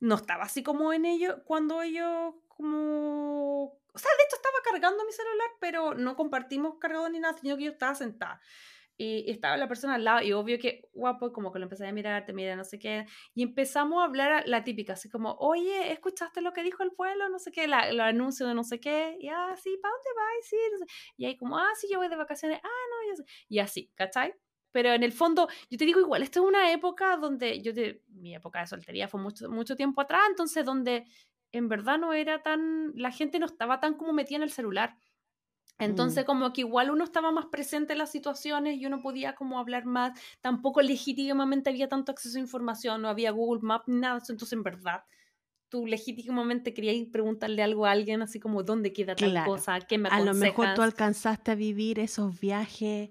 no 0.00 0.14
estaba 0.16 0.44
así 0.44 0.62
como 0.62 0.92
en 0.92 1.04
ello 1.04 1.42
cuando 1.44 1.82
ellos 1.82 2.34
como 2.48 3.64
o 3.64 3.98
sea, 3.98 4.10
de 4.16 4.24
hecho 4.24 4.36
estaba 4.36 4.58
cargando 4.64 5.04
mi 5.04 5.12
celular, 5.12 5.48
pero 5.60 5.94
no 5.94 6.14
compartimos 6.14 6.78
cargador 6.78 7.10
ni 7.10 7.18
nada, 7.18 7.36
sino 7.36 7.56
que 7.56 7.64
yo 7.64 7.72
estaba 7.72 7.94
sentada 7.94 8.40
y 8.98 9.30
estaba 9.30 9.56
la 9.56 9.68
persona 9.68 9.94
al 9.94 10.04
lado 10.04 10.22
y 10.22 10.32
obvio 10.32 10.58
que 10.58 10.88
guapo, 10.92 11.32
como 11.32 11.52
que 11.52 11.60
lo 11.60 11.66
empecé 11.66 11.86
a 11.86 11.92
mirar, 11.92 12.26
te 12.26 12.32
mira, 12.32 12.56
no 12.56 12.64
sé 12.64 12.80
qué, 12.80 13.06
y 13.32 13.44
empezamos 13.44 14.02
a 14.02 14.04
hablar 14.04 14.42
la 14.46 14.64
típica, 14.64 14.94
así 14.94 15.08
como, 15.08 15.34
oye, 15.38 15.92
¿escuchaste 15.92 16.40
lo 16.40 16.52
que 16.52 16.64
dijo 16.64 16.82
el 16.82 16.90
pueblo? 16.90 17.28
No 17.28 17.38
sé 17.38 17.52
qué, 17.52 17.68
la, 17.68 17.88
el 17.88 18.00
anuncio 18.00 18.46
de 18.48 18.54
no 18.54 18.64
sé 18.64 18.80
qué, 18.80 19.16
y 19.20 19.28
ah, 19.28 19.54
¿para 19.54 19.94
dónde 19.94 20.10
vas? 20.16 20.48
Sí, 20.48 20.56
y 21.16 21.26
ahí 21.26 21.36
como, 21.36 21.58
ah, 21.58 21.70
sí, 21.76 21.86
yo 21.90 21.98
voy 21.98 22.08
de 22.08 22.16
vacaciones, 22.16 22.60
ah, 22.62 22.68
no, 23.16 23.24
y 23.48 23.60
así, 23.60 23.92
¿cachai? 23.94 24.34
Pero 24.72 24.92
en 24.92 25.02
el 25.02 25.12
fondo, 25.12 25.48
yo 25.70 25.78
te 25.78 25.84
digo 25.84 26.00
igual, 26.00 26.22
esta 26.22 26.40
es 26.40 26.44
una 26.44 26.72
época 26.72 27.16
donde, 27.16 27.60
yo 27.62 27.72
te, 27.72 28.02
mi 28.08 28.34
época 28.34 28.60
de 28.60 28.66
soltería 28.66 29.08
fue 29.08 29.20
mucho, 29.20 29.48
mucho 29.50 29.76
tiempo 29.76 30.00
atrás, 30.00 30.22
entonces 30.28 30.64
donde 30.64 31.06
en 31.52 31.68
verdad 31.68 31.98
no 31.98 32.12
era 32.12 32.42
tan, 32.42 32.92
la 32.94 33.10
gente 33.10 33.38
no 33.38 33.46
estaba 33.46 33.80
tan 33.80 33.94
como 33.94 34.12
metida 34.12 34.36
en 34.36 34.42
el 34.42 34.50
celular. 34.50 34.96
Entonces, 35.78 36.24
mm. 36.24 36.26
como 36.26 36.52
que 36.52 36.62
igual 36.62 36.90
uno 36.90 37.04
estaba 37.04 37.30
más 37.30 37.46
presente 37.46 37.92
en 37.92 37.98
las 37.98 38.10
situaciones 38.10 38.78
y 38.78 38.86
uno 38.86 39.00
podía 39.00 39.34
como 39.34 39.60
hablar 39.60 39.84
más. 39.84 40.18
Tampoco 40.40 40.82
legítimamente 40.82 41.70
había 41.70 41.88
tanto 41.88 42.10
acceso 42.10 42.36
a 42.36 42.40
información, 42.40 43.00
no 43.00 43.08
había 43.08 43.30
Google 43.30 43.60
Maps 43.62 43.86
nada. 43.86 44.20
Entonces, 44.28 44.52
en 44.52 44.64
verdad, 44.64 45.04
tú 45.68 45.86
legítimamente 45.86 46.74
querías 46.74 47.06
preguntarle 47.12 47.62
algo 47.62 47.86
a 47.86 47.92
alguien, 47.92 48.22
así 48.22 48.40
como, 48.40 48.64
¿dónde 48.64 48.92
queda 48.92 49.14
tal 49.14 49.44
cosa? 49.44 49.78
¿Qué 49.80 49.98
me 49.98 50.08
aconsejas? 50.08 50.28
A 50.28 50.34
lo 50.34 50.40
mejor 50.40 50.74
tú 50.74 50.82
alcanzaste 50.82 51.52
a 51.52 51.54
vivir 51.54 52.00
esos 52.00 52.38
viajes 52.40 53.10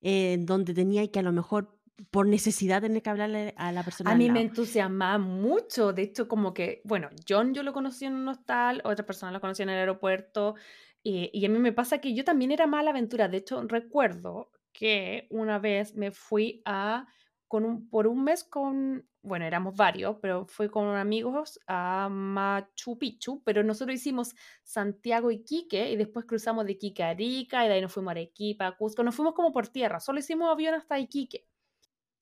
eh, 0.00 0.36
donde 0.40 0.74
tenía 0.74 1.10
que 1.10 1.18
a 1.18 1.22
lo 1.22 1.32
mejor 1.32 1.76
por 2.10 2.26
necesidad 2.26 2.82
tener 2.82 3.02
que 3.02 3.10
hablarle 3.10 3.54
a 3.56 3.72
la 3.72 3.82
persona. 3.82 4.10
A 4.10 4.14
mí 4.14 4.30
me 4.30 4.42
entusiasmaba 4.42 5.18
mucho. 5.18 5.92
De 5.92 6.02
hecho, 6.02 6.28
como 6.28 6.52
que, 6.52 6.82
bueno, 6.84 7.08
John 7.26 7.54
yo 7.54 7.62
lo 7.62 7.72
conocí 7.72 8.04
en 8.04 8.14
un 8.14 8.28
hostal, 8.28 8.82
otra 8.84 9.06
persona 9.06 9.32
lo 9.32 9.40
conocí 9.40 9.62
en 9.62 9.70
el 9.70 9.78
aeropuerto. 9.78 10.56
Eh, 11.04 11.30
y 11.32 11.46
a 11.46 11.48
mí 11.48 11.58
me 11.58 11.72
pasa 11.72 11.98
que 11.98 12.14
yo 12.14 12.24
también 12.24 12.50
era 12.50 12.66
mala 12.66 12.90
aventura. 12.90 13.28
De 13.28 13.38
hecho, 13.38 13.62
recuerdo 13.66 14.50
que 14.72 15.26
una 15.30 15.58
vez 15.58 15.94
me 15.94 16.10
fui 16.10 16.60
a, 16.64 17.06
con 17.48 17.64
un, 17.64 17.88
por 17.88 18.06
un 18.06 18.24
mes 18.24 18.44
con, 18.44 19.08
bueno, 19.26 19.44
éramos 19.44 19.76
varios, 19.76 20.16
pero 20.22 20.46
fui 20.46 20.68
con 20.68 20.86
amigos 20.94 21.58
a 21.66 22.08
Machu 22.08 22.98
Picchu, 22.98 23.42
pero 23.44 23.62
nosotros 23.64 23.96
hicimos 23.96 24.34
Santiago 24.62 25.30
y 25.30 25.42
Quique 25.42 25.90
y 25.90 25.96
después 25.96 26.26
cruzamos 26.26 26.64
de 26.64 26.72
Iquique 26.72 27.02
a 27.02 27.10
Arica 27.10 27.64
y 27.64 27.68
de 27.68 27.74
ahí 27.74 27.80
nos 27.80 27.92
fuimos 27.92 28.10
a 28.10 28.12
Arequipa, 28.12 28.66
a 28.66 28.76
Cusco, 28.76 29.02
nos 29.02 29.14
fuimos 29.14 29.34
como 29.34 29.52
por 29.52 29.68
tierra, 29.68 30.00
solo 30.00 30.20
hicimos 30.20 30.48
avión 30.48 30.74
hasta 30.74 30.98
Iquique. 30.98 31.46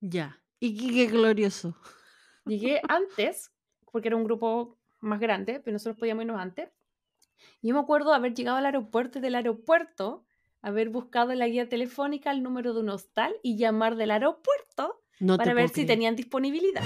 Ya, 0.00 0.42
Iquique 0.60 1.06
glorioso. 1.06 1.76
Llegué 2.46 2.80
antes, 2.88 3.52
porque 3.92 4.08
era 4.08 4.16
un 4.16 4.24
grupo 4.24 4.78
más 5.00 5.20
grande, 5.20 5.60
pero 5.60 5.74
nosotros 5.74 5.98
podíamos 5.98 6.24
irnos 6.24 6.40
antes. 6.40 6.70
Y 7.60 7.68
yo 7.68 7.74
me 7.74 7.80
acuerdo 7.80 8.12
haber 8.14 8.34
llegado 8.34 8.56
al 8.56 8.66
aeropuerto 8.66 9.20
del 9.20 9.34
aeropuerto 9.34 10.24
haber 10.64 10.88
buscado 10.88 11.30
en 11.30 11.40
la 11.40 11.46
guía 11.46 11.68
telefónica 11.68 12.30
el 12.30 12.42
número 12.42 12.72
de 12.72 12.80
un 12.80 12.88
hostal 12.88 13.36
y 13.42 13.58
llamar 13.58 13.96
del 13.96 14.10
aeropuerto 14.10 15.03
para 15.36 15.54
ver 15.54 15.68
si 15.68 15.84
tenían 15.86 16.16
disponibilidad. 16.16 16.82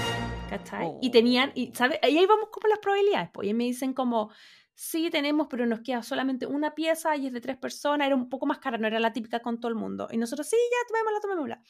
¿Cachai? 0.50 0.92
Y 1.00 1.10
tenían, 1.10 1.52
y, 1.54 1.72
¿sabes? 1.74 1.98
Y 2.02 2.16
ahí 2.16 2.26
vamos 2.26 2.48
como 2.50 2.68
las 2.68 2.78
probabilidades. 2.78 3.30
Pues, 3.32 3.48
y 3.48 3.54
me 3.54 3.64
dicen 3.64 3.92
como, 3.92 4.30
sí 4.74 5.10
tenemos, 5.10 5.48
pero 5.50 5.66
nos 5.66 5.80
queda 5.80 6.02
solamente 6.02 6.46
una 6.46 6.74
pieza 6.74 7.16
y 7.16 7.26
es 7.26 7.32
de 7.32 7.40
tres 7.40 7.56
personas. 7.56 8.06
Era 8.06 8.16
un 8.16 8.28
poco 8.28 8.46
más 8.46 8.58
cara, 8.58 8.78
no 8.78 8.86
era 8.86 9.00
la 9.00 9.12
típica 9.12 9.40
con 9.40 9.60
todo 9.60 9.68
el 9.68 9.74
mundo. 9.74 10.08
Y 10.10 10.16
nosotros, 10.16 10.48
sí, 10.48 10.56
ya, 10.56 10.88
tomémosla, 10.88 11.20
tomémosla. 11.20 11.62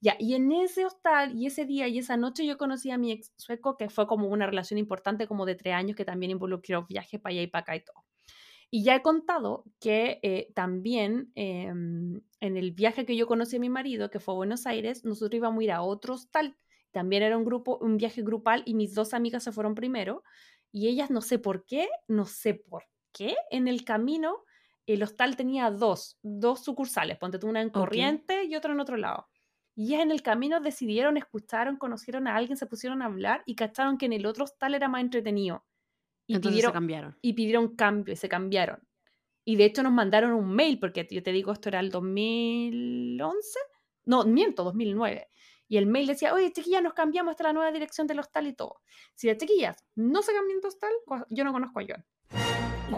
Ya, 0.00 0.16
y 0.18 0.34
en 0.34 0.50
ese 0.50 0.84
hostal 0.84 1.36
y 1.38 1.46
ese 1.46 1.64
día 1.64 1.86
y 1.86 1.98
esa 1.98 2.16
noche 2.16 2.44
yo 2.44 2.58
conocí 2.58 2.90
a 2.90 2.98
mi 2.98 3.12
ex 3.12 3.32
sueco, 3.36 3.76
que 3.76 3.88
fue 3.88 4.08
como 4.08 4.28
una 4.28 4.46
relación 4.46 4.78
importante, 4.78 5.28
como 5.28 5.46
de 5.46 5.54
tres 5.54 5.74
años, 5.74 5.96
que 5.96 6.04
también 6.04 6.32
involucró 6.32 6.84
viajes 6.86 7.20
para 7.20 7.32
allá 7.32 7.42
y 7.42 7.46
para 7.46 7.62
acá 7.62 7.76
y 7.76 7.84
todo. 7.84 8.04
Y 8.74 8.84
ya 8.84 8.96
he 8.96 9.02
contado 9.02 9.64
que 9.80 10.18
eh, 10.22 10.50
también 10.54 11.30
em, 11.34 12.22
en 12.40 12.56
el 12.56 12.72
viaje 12.72 13.04
que 13.04 13.16
yo 13.18 13.26
conocí 13.26 13.56
a 13.56 13.60
mi 13.60 13.68
marido, 13.68 14.08
que 14.08 14.18
fue 14.18 14.32
a 14.32 14.36
Buenos 14.36 14.66
Aires, 14.66 15.04
nosotros 15.04 15.36
íbamos 15.36 15.60
a 15.60 15.64
ir 15.64 15.72
a 15.72 15.82
otro 15.82 16.14
hostal. 16.14 16.56
También 16.90 17.22
era 17.22 17.36
un 17.36 17.44
grupo, 17.44 17.76
un 17.82 17.98
viaje 17.98 18.22
grupal 18.22 18.62
y 18.64 18.72
mis 18.72 18.94
dos 18.94 19.12
amigas 19.12 19.44
se 19.44 19.52
fueron 19.52 19.74
primero. 19.74 20.24
Y 20.70 20.88
ellas 20.88 21.10
no 21.10 21.20
sé 21.20 21.38
por 21.38 21.66
qué, 21.66 21.86
no 22.08 22.24
sé 22.24 22.54
por 22.54 22.84
qué, 23.12 23.36
en 23.50 23.68
el 23.68 23.84
camino 23.84 24.42
el 24.86 25.02
hostal 25.02 25.36
tenía 25.36 25.70
dos, 25.70 26.18
dos 26.22 26.64
sucursales, 26.64 27.18
ponte 27.18 27.38
tú 27.38 27.48
una 27.48 27.60
en 27.60 27.68
Corriente 27.68 28.44
y 28.44 28.56
otra 28.56 28.72
en 28.72 28.80
otro 28.80 28.96
lado. 28.96 29.28
Y 29.74 29.88
ellas 29.88 30.04
en 30.04 30.12
el 30.12 30.22
camino 30.22 30.60
decidieron, 30.60 31.18
escucharon, 31.18 31.76
conocieron 31.76 32.26
a 32.26 32.36
alguien, 32.36 32.56
se 32.56 32.66
pusieron 32.66 33.02
a 33.02 33.04
hablar 33.04 33.42
y 33.44 33.54
cacharon 33.54 33.98
que 33.98 34.06
en 34.06 34.14
el 34.14 34.24
otro 34.24 34.44
hostal 34.44 34.74
era 34.74 34.88
más 34.88 35.02
entretenido. 35.02 35.62
Y 36.26 36.38
pidieron, 36.38 36.72
cambiaron. 36.72 37.18
Y 37.20 37.32
pidieron 37.32 37.74
cambio 37.74 38.14
y 38.14 38.16
se 38.16 38.28
cambiaron. 38.28 38.80
Y 39.44 39.56
de 39.56 39.64
hecho 39.64 39.82
nos 39.82 39.92
mandaron 39.92 40.32
un 40.32 40.54
mail, 40.54 40.78
porque 40.78 41.06
yo 41.10 41.22
te 41.22 41.32
digo, 41.32 41.52
esto 41.52 41.68
era 41.68 41.80
el 41.80 41.90
2011, 41.90 43.58
no, 44.04 44.24
miento, 44.24 44.64
2009. 44.64 45.28
y 45.68 45.76
el 45.78 45.86
mail 45.86 46.06
decía, 46.06 46.34
oye, 46.34 46.52
chiquillas, 46.52 46.82
nos 46.82 46.92
cambiamos 46.92 47.32
hasta 47.32 47.44
la 47.44 47.52
nueva 47.52 47.72
dirección 47.72 48.06
del 48.06 48.20
hostal 48.20 48.46
y 48.46 48.52
todo. 48.52 48.82
Si 49.14 49.26
las 49.26 49.38
chiquillas 49.38 49.84
no 49.94 50.22
se 50.22 50.32
cambian 50.32 50.60
de 50.60 50.68
hostal, 50.68 50.92
yo 51.30 51.44
no 51.44 51.52
conozco 51.52 51.80
a 51.80 51.84
John. 51.88 52.04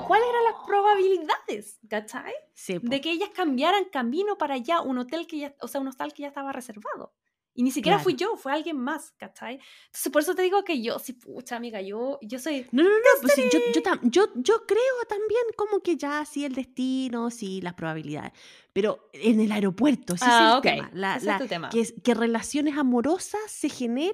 ¿Cuáles 0.06 0.28
eran 0.28 0.44
las 0.44 0.66
probabilidades, 0.66 1.78
cachai? 1.88 2.34
de 2.82 3.00
que 3.00 3.10
ellas 3.10 3.30
cambiaran 3.30 3.84
camino 3.86 4.36
para 4.36 4.54
allá, 4.54 4.80
un 4.80 4.98
hotel 4.98 5.26
que 5.26 5.38
ya, 5.38 5.54
o 5.60 5.68
sea, 5.68 5.80
un 5.80 5.88
hostal 5.88 6.12
que 6.12 6.22
ya 6.22 6.28
estaba 6.28 6.52
reservado. 6.52 7.14
Y 7.56 7.62
ni 7.62 7.70
siquiera 7.70 8.00
fui 8.00 8.16
yo, 8.16 8.36
fue 8.36 8.52
alguien 8.52 8.76
más, 8.76 9.12
¿cachai? 9.16 9.60
Entonces, 9.86 10.12
por 10.12 10.22
eso 10.22 10.34
te 10.34 10.42
digo 10.42 10.64
que 10.64 10.82
yo, 10.82 10.98
sí, 10.98 11.12
pucha, 11.12 11.54
amiga, 11.54 11.80
yo, 11.80 12.18
yo 12.20 12.40
soy... 12.40 12.66
No, 12.72 12.82
no, 12.82 12.88
no, 12.88 12.96
pues 13.22 13.36
yo, 13.36 13.42
yo, 13.72 13.82
yo, 14.02 14.28
yo, 14.34 14.66
creo 14.66 14.94
también 15.08 15.42
como 15.56 15.80
que 15.80 15.96
ya 15.96 16.24
sí 16.24 16.44
el 16.44 16.54
destino, 16.54 17.30
sí 17.30 17.60
las 17.60 17.74
probabilidades. 17.74 18.32
Pero 18.72 19.08
en 19.12 19.38
el 19.38 19.52
aeropuerto, 19.52 20.16
sí 20.16 20.24
ah, 20.26 20.60
es 20.64 20.72
el 20.72 20.90
tema. 20.90 21.16
es 21.16 21.38
tu 21.38 21.46
tema. 21.46 21.68
Que, 21.68 21.94
que 22.02 22.14
relaciones 22.14 22.76
amorosas 22.76 23.40
se 23.46 23.68
generen 23.68 24.12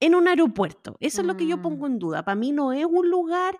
en 0.00 0.14
un 0.14 0.28
aeropuerto. 0.28 0.96
Eso 1.00 1.22
es 1.22 1.26
lo 1.26 1.38
que 1.38 1.46
yo 1.46 1.62
pongo 1.62 1.88
mm. 1.88 1.92
en 1.92 1.98
duda. 1.98 2.24
Para 2.24 2.34
mí 2.34 2.52
no 2.52 2.74
es 2.74 2.84
un 2.84 3.08
lugar 3.08 3.58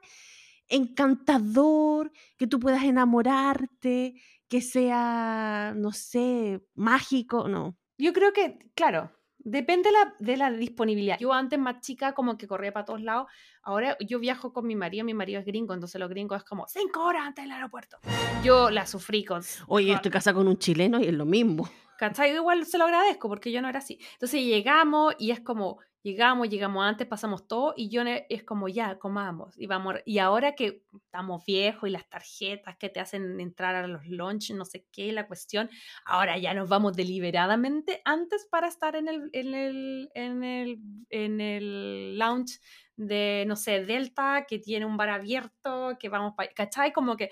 encantador, 0.69 2.13
que 2.37 2.47
tú 2.47 2.61
puedas 2.61 2.85
enamorarte, 2.85 4.21
que 4.49 4.61
sea, 4.61 5.73
no 5.75 5.93
sé, 5.93 6.63
mágico, 6.75 7.49
no. 7.49 7.79
Yo 7.99 8.13
creo 8.13 8.33
que, 8.33 8.59
claro, 8.77 9.11
depende 9.39 9.91
la, 9.91 10.15
de 10.21 10.37
la 10.37 10.53
disponibilidad. 10.53 11.19
Yo 11.19 11.33
antes 11.33 11.59
más 11.59 11.81
chica 11.81 12.13
como 12.13 12.39
que 12.39 12.47
corría 12.47 12.73
para 12.73 12.85
todos 12.85 13.03
lados, 13.03 13.27
ahora 13.63 13.97
yo 14.01 14.21
viajo 14.21 14.53
con 14.53 14.67
mi 14.69 14.77
marido, 14.77 15.05
mi 15.05 15.15
marido 15.15 15.41
es 15.41 15.47
gringo, 15.47 15.75
entonces 15.75 15.99
los 15.99 16.09
gringos 16.09 16.39
es 16.39 16.45
como 16.45 16.69
cinco 16.69 17.05
horas 17.05 17.27
antes 17.27 17.45
del 17.45 17.53
aeropuerto. 17.53 17.99
Yo 18.45 18.71
la 18.71 18.87
sufrí 18.87 19.25
con... 19.25 19.43
Oye, 19.67 19.93
estoy 19.93 20.13
casada 20.13 20.35
con 20.37 20.47
un 20.47 20.59
chileno 20.59 21.01
y 21.01 21.07
es 21.07 21.15
lo 21.15 21.25
mismo. 21.25 21.69
¿Cachai? 21.99 22.33
Igual 22.33 22.65
se 22.67 22.79
lo 22.79 22.85
agradezco 22.85 23.29
porque 23.29 23.51
yo 23.51 23.61
no 23.61 23.69
era 23.69 23.81
así. 23.81 23.99
Entonces 24.13 24.45
llegamos 24.45 25.17
y 25.19 25.33
es 25.33 25.41
como, 25.41 25.81
llegamos, 26.03 26.49
llegamos 26.49 26.85
antes, 26.85 27.07
pasamos 27.07 27.47
todo 27.47 27.75
y 27.77 27.89
yo 27.89 28.03
es 28.07 28.45
como 28.45 28.69
ya, 28.69 28.99
comamos 28.99 29.59
y 29.59 29.67
vamos. 29.67 29.97
Y 30.05 30.19
ahora 30.19 30.55
que 30.55 30.83
estamos 31.05 31.45
viejos 31.45 31.89
y 31.89 31.93
las 31.93 32.09
tarjetas 32.09 32.77
que 32.77 32.89
te 32.89 33.01
hacen 33.01 33.41
entrar 33.41 33.75
a 33.75 33.87
los 33.87 34.07
lunch, 34.07 34.51
no 34.53 34.65
sé 34.65 34.87
qué, 34.93 35.13
la 35.13 35.27
cuestión, 35.27 35.69
ahora 36.05 36.39
ya 36.39 36.55
nos 36.55 36.69
vamos 36.69 36.97
deliberadamente 36.97 38.01
antes 38.05 38.47
para 38.51 38.69
estar 38.69 38.97
en 38.97 39.09
el, 39.09 39.31
en 39.33 39.55
el, 39.55 40.11
en 40.15 40.45
el, 40.45 40.79
en 41.11 41.41
el 41.41 42.19
lounge 42.19 42.61
de, 42.97 43.45
no 43.47 43.57
sé, 43.57 43.85
Delta, 43.85 44.45
que 44.49 44.59
tiene 44.59 44.87
un 44.87 44.97
bar 44.97 45.11
abierto, 45.11 45.97
que 45.99 46.09
vamos 46.09 46.35
para, 46.37 46.53
¿cachai? 46.53 46.93
Como 46.93 47.17
que 47.17 47.31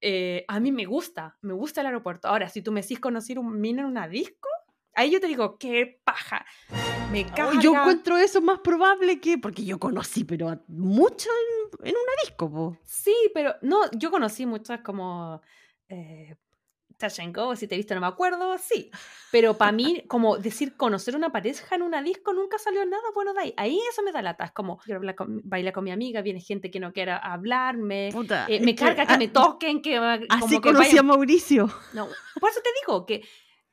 eh, 0.00 0.44
a 0.48 0.60
mí 0.60 0.72
me 0.72 0.86
gusta, 0.86 1.36
me 1.42 1.52
gusta 1.52 1.82
el 1.82 1.88
aeropuerto. 1.88 2.28
Ahora, 2.28 2.48
si 2.48 2.62
tú 2.62 2.72
me 2.72 2.80
decís 2.80 3.00
conocer 3.00 3.38
un 3.38 3.60
mina 3.60 3.82
en 3.82 3.88
una 3.88 4.08
disco, 4.08 4.48
ahí 4.94 5.10
yo 5.10 5.20
te 5.20 5.26
digo, 5.26 5.58
qué 5.58 6.00
paja. 6.04 6.46
Me 7.10 7.26
yo 7.60 7.74
encuentro 7.74 8.16
eso 8.16 8.40
más 8.40 8.60
probable 8.60 9.20
que, 9.20 9.36
porque 9.36 9.64
yo 9.64 9.80
conocí, 9.80 10.22
pero 10.22 10.62
mucho 10.68 11.28
en, 11.28 11.88
en 11.88 11.94
una 11.96 12.12
disco. 12.24 12.78
Sí, 12.84 13.14
pero 13.34 13.56
no, 13.62 13.90
yo 13.92 14.12
conocí 14.12 14.46
muchas 14.46 14.80
como 14.82 15.40
eh, 15.88 16.36
Touch 17.00 17.20
si 17.56 17.66
te 17.66 17.74
he 17.74 17.78
visto 17.78 17.94
no 17.94 18.00
me 18.00 18.06
acuerdo, 18.06 18.56
sí. 18.58 18.90
Pero 19.32 19.56
para 19.56 19.72
mí, 19.72 20.04
como 20.08 20.36
decir 20.38 20.76
conocer 20.76 21.16
una 21.16 21.32
pareja 21.32 21.74
en 21.74 21.82
una 21.82 22.00
disco 22.00 22.32
nunca 22.32 22.58
salió 22.58 22.84
nada 22.84 23.02
bueno 23.12 23.32
de 23.34 23.40
ahí. 23.40 23.54
Ahí 23.56 23.80
eso 23.90 24.02
me 24.02 24.12
da 24.12 24.22
lata. 24.22 24.44
Es 24.44 24.52
como, 24.52 24.78
quiero 24.78 25.00
bailar 25.44 25.74
con 25.74 25.84
mi 25.84 25.90
amiga, 25.90 26.22
viene 26.22 26.40
gente 26.40 26.70
que 26.70 26.78
no 26.78 26.92
quiera 26.92 27.16
hablarme, 27.16 28.10
eh, 28.48 28.60
me 28.60 28.74
carga 28.74 29.06
que, 29.06 29.18
me 29.18 29.28
toquen, 29.28 29.82
que... 29.82 29.96
Así 30.28 30.60
conocí 30.60 30.96
a 30.96 31.02
Mauricio. 31.02 31.68
No, 31.92 32.06
por 32.38 32.50
eso 32.50 32.60
te 32.62 32.70
digo 32.80 33.04
que 33.04 33.24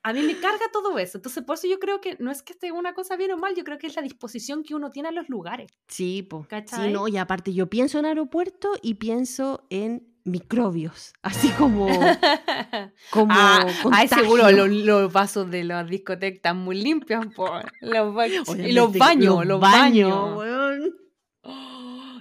a 0.04 0.14
mí 0.14 0.22
me 0.22 0.40
carga 0.40 0.66
todo 0.72 0.98
eso. 1.00 1.18
Entonces, 1.18 1.44
por 1.44 1.56
eso 1.56 1.68
yo 1.68 1.80
creo 1.80 2.00
que 2.02 2.18
no 2.20 2.32
es 2.32 2.42
que 2.42 2.54
esté 2.54 2.72
una 2.72 2.94
cosa 2.94 3.16
bien 3.18 3.32
o 3.32 3.38
mal, 3.38 3.56
yo 3.56 3.64
creo 3.64 3.78
que 3.78 3.88
es 3.88 3.96
la 3.96 4.02
disposición 4.02 4.64
que 4.64 4.76
uno 4.76 4.92
tiene 4.92 5.10
a 5.10 5.12
los 5.12 5.30
lugares. 5.30 5.72
Sí, 5.88 6.24
pues. 6.24 6.48
Sí, 6.68 6.92
no, 6.92 7.08
y 7.08 7.18
aparte 7.18 7.54
yo 7.54 7.68
pienso 7.68 8.00
en 8.00 8.06
aeropuerto 8.06 8.72
y 8.82 8.96
pienso 8.96 9.66
en 9.70 10.08
microbios, 10.28 11.14
así 11.22 11.50
como... 11.50 11.88
como 13.12 13.34
ah, 13.34 13.66
ay, 13.92 14.08
seguro 14.08 14.52
los, 14.52 15.12
vasos 15.12 15.50
de 15.50 15.64
las 15.64 15.90
discotecas 15.90 16.38
están 16.38 16.58
muy 16.58 16.82
limpios, 16.82 17.26
Los, 17.82 18.50
y 18.58 18.72
los 18.74 18.98
baños, 18.98 19.46
los 19.46 19.60
baños. 19.60 20.44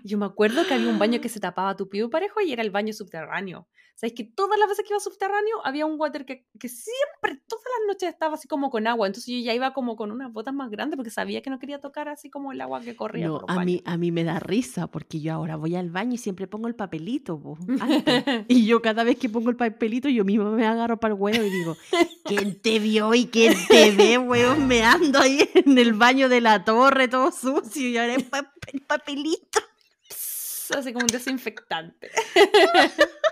Yo 0.07 0.19
me 0.19 0.27
acuerdo 0.27 0.67
que 0.67 0.75
había 0.75 0.89
un 0.89 0.99
baño 0.99 1.21
que 1.21 1.29
se 1.29 1.41
tapaba 1.41 1.77
tu 1.77 1.89
pie 1.89 2.09
parejo 2.09 2.41
y 2.41 2.53
era 2.53 2.63
el 2.63 2.71
baño 2.71 2.93
subterráneo. 2.93 3.67
¿Sabes 3.97 4.13
que 4.13 4.25
todas 4.25 4.59
las 4.59 4.69
veces 4.69 4.85
que 4.85 4.93
iba 4.93 5.01
subterráneo 5.01 5.65
había 5.65 5.87
un 5.87 5.99
water 5.99 6.27
que, 6.27 6.47
que, 6.61 6.69
siempre, 6.69 7.43
todas 7.49 7.65
las 7.65 7.87
noches 7.89 8.11
estaba 8.11 8.35
así 8.35 8.47
como 8.47 8.69
con 8.69 8.87
agua? 8.87 9.07
Entonces 9.07 9.33
yo 9.33 9.41
ya 9.41 9.55
iba 9.55 9.73
como 9.73 9.97
con 9.97 10.13
unas 10.13 10.31
botas 10.31 10.53
más 10.53 10.71
grandes 10.71 10.99
porque 10.99 11.11
sabía 11.11 11.41
que 11.41 11.49
no 11.49 11.59
quería 11.59 11.81
tocar 11.81 12.11
así 12.11 12.29
como 12.29 12.53
el 12.53 12.61
agua 12.61 12.83
que 12.83 12.95
corría. 12.95 13.29
No, 13.29 13.41
a, 13.49 13.65
mí, 13.65 13.83
a 13.87 13.97
mí 13.97 14.13
me 14.13 14.23
da 14.23 14.39
risa 14.39 14.87
porque 14.87 15.21
yo 15.21 15.33
ahora 15.33 15.57
voy 15.57 15.77
al 15.77 15.91
baño 15.91 16.13
y 16.13 16.19
siempre 16.19 16.47
pongo 16.47 16.69
el 16.69 16.75
papelito. 16.75 17.41
y 18.49 18.67
yo 18.67 18.83
cada 18.83 19.03
vez 19.03 19.17
que 19.17 19.31
pongo 19.31 19.49
el 19.49 19.57
papelito 19.57 20.11
yo 20.11 20.27
mismo 20.27 20.51
me 20.51 20.67
agarro 20.67 21.01
para 21.01 21.15
el 21.15 21.21
huevo 21.21 21.43
y 21.43 21.49
digo, 21.49 21.75
¿quién 22.25 22.61
te 22.61 22.79
vio 22.79 23.15
y 23.15 23.29
quién 23.29 23.55
te 23.67 23.93
ve, 23.93 24.19
weón? 24.19 24.69
Me 24.69 24.85
ando 24.85 25.21
ahí 25.21 25.39
en 25.55 25.79
el 25.79 25.95
baño 25.95 26.29
de 26.29 26.43
la 26.43 26.65
torre 26.65 27.09
todo 27.09 27.33
sucio 27.33 27.89
y 27.89 27.97
ahora 27.97 28.15
el 28.15 28.83
papelito. 28.83 29.66
Así 30.71 30.93
como 30.93 31.05
un 31.05 31.13
desinfectante. 31.13 32.11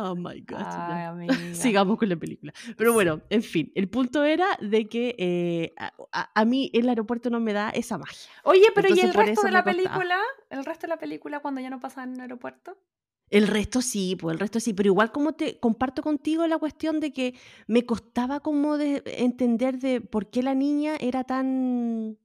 Oh 0.00 0.14
my 0.14 0.40
God. 0.42 1.54
Sigamos 1.54 1.98
con 1.98 2.08
la 2.08 2.16
película. 2.16 2.52
Pero 2.76 2.92
bueno, 2.92 3.20
en 3.30 3.42
fin, 3.42 3.72
el 3.74 3.88
punto 3.88 4.22
era 4.22 4.46
de 4.60 4.88
que 4.88 5.16
eh, 5.18 5.74
a, 6.12 6.44
mí 6.44 6.70
el 6.72 6.88
aeropuerto 6.88 7.30
no 7.30 7.40
me 7.40 7.52
da 7.52 7.70
esa 7.70 7.98
magia. 7.98 8.30
Oye, 8.44 8.66
pero 8.74 8.94
¿y 8.94 9.00
el 9.00 9.12
resto 9.12 9.42
de 9.42 9.50
la 9.50 9.64
película? 9.64 10.20
¿El 10.50 10.64
resto 10.64 10.86
de 10.86 10.90
la 10.90 10.98
película 10.98 11.40
cuando 11.40 11.60
ya 11.60 11.70
no 11.70 11.80
pasa 11.80 12.04
en 12.04 12.14
el 12.14 12.20
aeropuerto? 12.20 12.78
El 13.30 13.48
resto 13.48 13.82
sí, 13.82 14.16
pues 14.16 14.34
el 14.34 14.38
resto 14.38 14.60
sí, 14.60 14.72
pero 14.72 14.86
igual 14.86 15.10
como 15.10 15.32
te 15.32 15.58
comparto 15.58 16.02
contigo 16.02 16.46
la 16.46 16.58
cuestión 16.58 17.00
de 17.00 17.12
que 17.12 17.34
me 17.66 17.84
costaba 17.84 18.40
como 18.40 18.78
de 18.78 19.02
entender 19.04 19.78
de 19.78 20.00
por 20.00 20.30
qué 20.30 20.42
la 20.42 20.54
niña 20.54 20.94
era 20.98 21.24
tan 21.24 22.18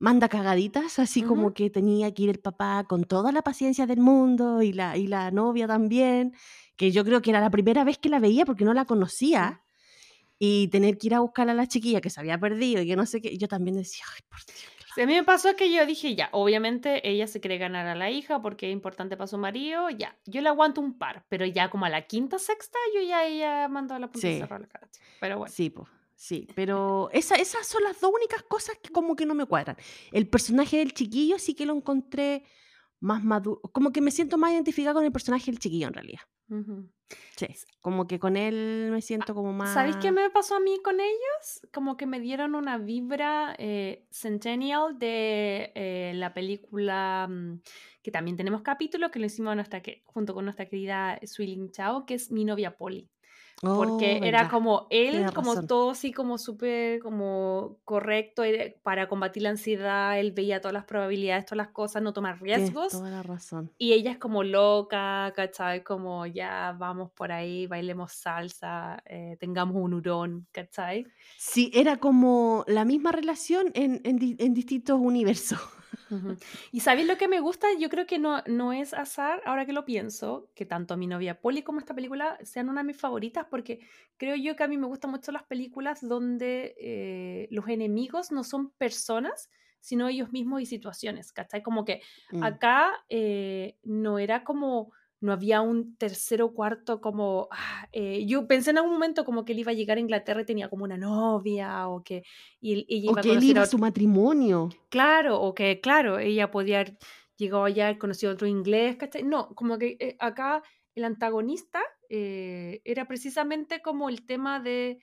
manda 0.00 0.28
cagaditas, 0.30 0.98
así 0.98 1.22
como 1.22 1.52
que 1.52 1.68
tenía 1.68 2.12
que 2.12 2.22
ir 2.24 2.30
el 2.30 2.40
papá 2.40 2.84
con 2.88 3.04
toda 3.04 3.32
la 3.32 3.42
paciencia 3.42 3.86
del 3.86 4.00
mundo 4.00 4.62
y 4.62 4.72
la, 4.72 4.96
y 4.96 5.06
la 5.06 5.30
novia 5.30 5.68
también, 5.68 6.34
que 6.76 6.90
yo 6.90 7.04
creo 7.04 7.20
que 7.20 7.30
era 7.30 7.40
la 7.40 7.50
primera 7.50 7.84
vez 7.84 7.98
que 7.98 8.08
la 8.08 8.18
veía 8.18 8.46
porque 8.46 8.64
no 8.64 8.74
la 8.74 8.86
conocía. 8.86 9.62
Y 10.42 10.68
tener 10.68 10.96
que 10.96 11.08
ir 11.08 11.14
a 11.14 11.20
buscar 11.20 11.50
a 11.50 11.54
la 11.54 11.66
chiquilla 11.66 12.00
que 12.00 12.08
se 12.08 12.18
había 12.18 12.40
perdido 12.40 12.80
y 12.80 12.86
que 12.86 12.96
no 12.96 13.04
sé 13.04 13.20
qué, 13.20 13.36
yo 13.36 13.46
también 13.46 13.76
decía, 13.76 14.02
ay, 14.14 14.22
por 14.26 14.38
Dios. 14.46 14.96
a 14.96 15.06
mí 15.06 15.12
me 15.12 15.22
pasó 15.22 15.54
que 15.54 15.70
yo 15.70 15.84
dije, 15.84 16.14
ya, 16.14 16.30
obviamente 16.32 17.06
ella 17.06 17.26
se 17.26 17.42
quiere 17.42 17.58
ganar 17.58 17.86
a 17.86 17.94
la 17.94 18.10
hija 18.10 18.40
porque 18.40 18.68
es 18.68 18.72
importante 18.72 19.18
para 19.18 19.26
su 19.26 19.36
marido, 19.36 19.90
ya, 19.90 20.16
yo 20.24 20.40
le 20.40 20.48
aguanto 20.48 20.80
un 20.80 20.96
par, 20.96 21.26
pero 21.28 21.44
ya 21.44 21.68
como 21.68 21.84
a 21.84 21.90
la 21.90 22.06
quinta, 22.06 22.38
sexta, 22.38 22.78
yo 22.94 23.02
ya 23.02 23.26
ella 23.26 23.68
mandó 23.68 23.92
a 23.92 23.98
la 23.98 24.06
punta 24.06 24.28
sí. 24.28 24.38
la 24.38 24.48
cara. 24.48 24.88
Pero 25.20 25.36
bueno. 25.36 25.52
Sí, 25.54 25.68
pues. 25.68 25.99
Sí, 26.20 26.46
pero 26.54 27.08
esa, 27.14 27.36
esas 27.36 27.66
son 27.66 27.82
las 27.82 27.98
dos 27.98 28.12
únicas 28.14 28.42
cosas 28.42 28.76
que 28.82 28.90
como 28.90 29.16
que 29.16 29.24
no 29.24 29.34
me 29.34 29.46
cuadran. 29.46 29.78
El 30.12 30.28
personaje 30.28 30.76
del 30.76 30.92
chiquillo 30.92 31.38
sí 31.38 31.54
que 31.54 31.64
lo 31.64 31.74
encontré 31.74 32.44
más 33.00 33.24
maduro, 33.24 33.62
como 33.72 33.90
que 33.90 34.02
me 34.02 34.10
siento 34.10 34.36
más 34.36 34.52
identificada 34.52 34.92
con 34.92 35.04
el 35.06 35.12
personaje 35.12 35.50
del 35.50 35.58
chiquillo 35.58 35.86
en 35.86 35.94
realidad. 35.94 36.20
Sí, 37.36 37.46
como 37.80 38.06
que 38.06 38.18
con 38.18 38.36
él 38.36 38.90
me 38.90 39.00
siento 39.00 39.34
como 39.34 39.54
más... 39.54 39.72
¿Sabéis 39.72 39.96
qué 39.96 40.12
me 40.12 40.28
pasó 40.28 40.56
a 40.56 40.60
mí 40.60 40.78
con 40.84 41.00
ellos? 41.00 41.66
Como 41.72 41.96
que 41.96 42.04
me 42.04 42.20
dieron 42.20 42.54
una 42.54 42.76
vibra 42.76 43.56
eh, 43.58 44.06
centennial 44.10 44.98
de 44.98 45.72
eh, 45.74 46.12
la 46.16 46.34
película, 46.34 47.28
mm, 47.30 47.62
que 48.02 48.10
también 48.10 48.36
tenemos 48.36 48.60
capítulo, 48.60 49.10
que 49.10 49.20
lo 49.20 49.24
hicimos 49.24 49.54
nuestra, 49.54 49.80
que, 49.80 50.02
junto 50.04 50.34
con 50.34 50.44
nuestra 50.44 50.66
querida 50.66 51.18
Suilin 51.24 51.70
Chao, 51.70 52.04
que 52.04 52.12
es 52.12 52.30
Mi 52.30 52.44
novia 52.44 52.76
Polly 52.76 53.08
porque 53.60 54.20
oh, 54.22 54.24
era 54.24 54.48
como 54.48 54.86
él, 54.88 55.32
como 55.34 55.66
todo 55.66 55.90
así 55.90 56.12
como 56.12 56.38
súper 56.38 57.00
como 57.00 57.78
correcto 57.84 58.42
eh, 58.42 58.78
para 58.82 59.06
combatir 59.06 59.42
la 59.42 59.50
ansiedad, 59.50 60.18
él 60.18 60.32
veía 60.32 60.60
todas 60.60 60.72
las 60.72 60.84
probabilidades, 60.84 61.44
todas 61.44 61.58
las 61.58 61.68
cosas, 61.68 62.02
no 62.02 62.14
tomar 62.14 62.40
riesgos. 62.40 62.92
toda 62.92 63.10
la 63.10 63.22
razón. 63.22 63.70
Y 63.76 63.92
ella 63.92 64.12
es 64.12 64.18
como 64.18 64.42
loca, 64.44 65.32
¿cachai? 65.36 65.84
Como 65.84 66.24
ya 66.26 66.74
vamos 66.78 67.10
por 67.10 67.32
ahí, 67.32 67.66
bailemos 67.66 68.12
salsa, 68.12 69.02
eh, 69.04 69.36
tengamos 69.38 69.76
un 69.76 69.92
hurón, 69.92 70.46
¿cachai? 70.52 71.06
Sí, 71.36 71.70
era 71.74 71.98
como 71.98 72.64
la 72.66 72.86
misma 72.86 73.12
relación 73.12 73.70
en, 73.74 74.00
en 74.04 74.54
distintos 74.54 74.98
universos. 74.98 75.60
Y 76.72 76.80
¿sabéis 76.80 77.06
lo 77.06 77.16
que 77.16 77.28
me 77.28 77.40
gusta? 77.40 77.68
Yo 77.78 77.88
creo 77.88 78.06
que 78.06 78.18
no, 78.18 78.42
no 78.46 78.72
es 78.72 78.94
azar, 78.94 79.42
ahora 79.44 79.66
que 79.66 79.72
lo 79.72 79.84
pienso, 79.84 80.50
que 80.54 80.66
tanto 80.66 80.96
mi 80.96 81.06
novia 81.06 81.40
Polly 81.40 81.62
como 81.62 81.78
esta 81.78 81.94
película 81.94 82.38
sean 82.42 82.68
una 82.68 82.82
de 82.82 82.88
mis 82.88 82.96
favoritas, 82.96 83.46
porque 83.50 83.80
creo 84.16 84.36
yo 84.36 84.56
que 84.56 84.64
a 84.64 84.68
mí 84.68 84.78
me 84.78 84.86
gustan 84.86 85.10
mucho 85.10 85.32
las 85.32 85.44
películas 85.44 86.00
donde 86.00 86.74
eh, 86.78 87.48
los 87.50 87.68
enemigos 87.68 88.32
no 88.32 88.44
son 88.44 88.70
personas, 88.70 89.50
sino 89.80 90.08
ellos 90.08 90.30
mismos 90.32 90.60
y 90.60 90.66
situaciones, 90.66 91.32
¿cachai? 91.32 91.62
Como 91.62 91.84
que 91.84 92.02
mm. 92.30 92.42
acá 92.42 92.92
eh, 93.08 93.78
no 93.82 94.18
era 94.18 94.44
como 94.44 94.92
no 95.20 95.32
había 95.32 95.60
un 95.60 95.96
tercero 95.96 96.52
cuarto 96.52 97.00
como... 97.00 97.48
Ah, 97.50 97.88
eh, 97.92 98.24
yo 98.26 98.46
pensé 98.46 98.70
en 98.70 98.78
algún 98.78 98.92
momento 98.92 99.24
como 99.24 99.44
que 99.44 99.52
él 99.52 99.60
iba 99.60 99.72
a 99.72 99.74
llegar 99.74 99.98
a 99.98 100.00
Inglaterra 100.00 100.42
y 100.42 100.46
tenía 100.46 100.70
como 100.70 100.84
una 100.84 100.96
novia 100.96 101.88
o 101.88 102.02
que... 102.02 102.24
Y, 102.60 102.86
iba 102.88 103.20
que 103.20 103.32
él 103.32 103.44
iba 103.44 103.62
a 103.62 103.66
su 103.66 103.78
matrimonio. 103.78 104.70
Claro, 104.88 105.40
o 105.40 105.54
que, 105.54 105.80
claro, 105.80 106.18
ella 106.18 106.50
podía 106.50 106.80
haber 106.80 106.98
llegado 107.36 107.64
allá 107.64 107.90
y 107.90 107.98
conocido 107.98 108.32
otro 108.32 108.46
inglés, 108.46 108.96
¿cachai? 108.96 109.22
No, 109.22 109.54
como 109.54 109.78
que 109.78 109.96
eh, 110.00 110.16
acá 110.18 110.62
el 110.94 111.04
antagonista 111.04 111.80
eh, 112.08 112.80
era 112.84 113.06
precisamente 113.06 113.82
como 113.82 114.08
el 114.08 114.24
tema 114.24 114.60
de 114.60 115.00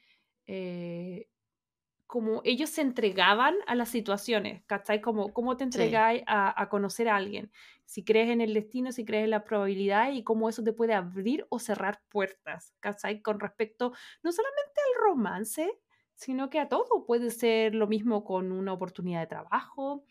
como 2.08 2.42
ellos 2.46 2.70
se 2.70 2.82
entregaban 2.82 3.56
a 3.68 3.76
las 3.76 3.90
situaciones, 3.90 4.64
¿cachai? 4.66 5.02
Como 5.02 5.34
cómo 5.34 5.58
te 5.58 5.66
entregáis 5.66 6.24
a, 6.26 6.68
conocer 6.70 7.10
a 7.10 7.18
alguien, 7.18 7.52
si 7.86 8.04
crees 8.04 8.30
en 8.30 8.40
el 8.40 8.54
destino, 8.54 8.94
si 8.94 9.04
crees 9.04 9.26
en 9.26 9.32
la 9.32 9.44
probabilidad 9.44 10.14
y 10.14 10.24
cómo 10.24 10.48
eso 10.48 10.64
te 10.64 10.72
puede 10.72 10.94
abrir 10.94 11.46
o 11.50 11.60
cerrar 11.60 12.02
puertas, 12.10 12.74
¿cachai? 12.80 13.22
Con 13.22 13.42
respecto 13.42 13.92
no 14.24 14.32
solamente 14.32 14.82
al 14.88 15.04
romance, 15.04 15.70
sino 16.16 16.50
que 16.50 16.60
a 16.60 16.70
todo. 16.70 17.06
Puede 17.06 17.30
ser 17.30 17.76
lo 17.76 17.88
mismo 17.88 18.24
con 18.24 18.54
una 18.54 18.72
oportunidad 18.72 19.20
de 19.20 19.28
trabajo, 19.28 20.06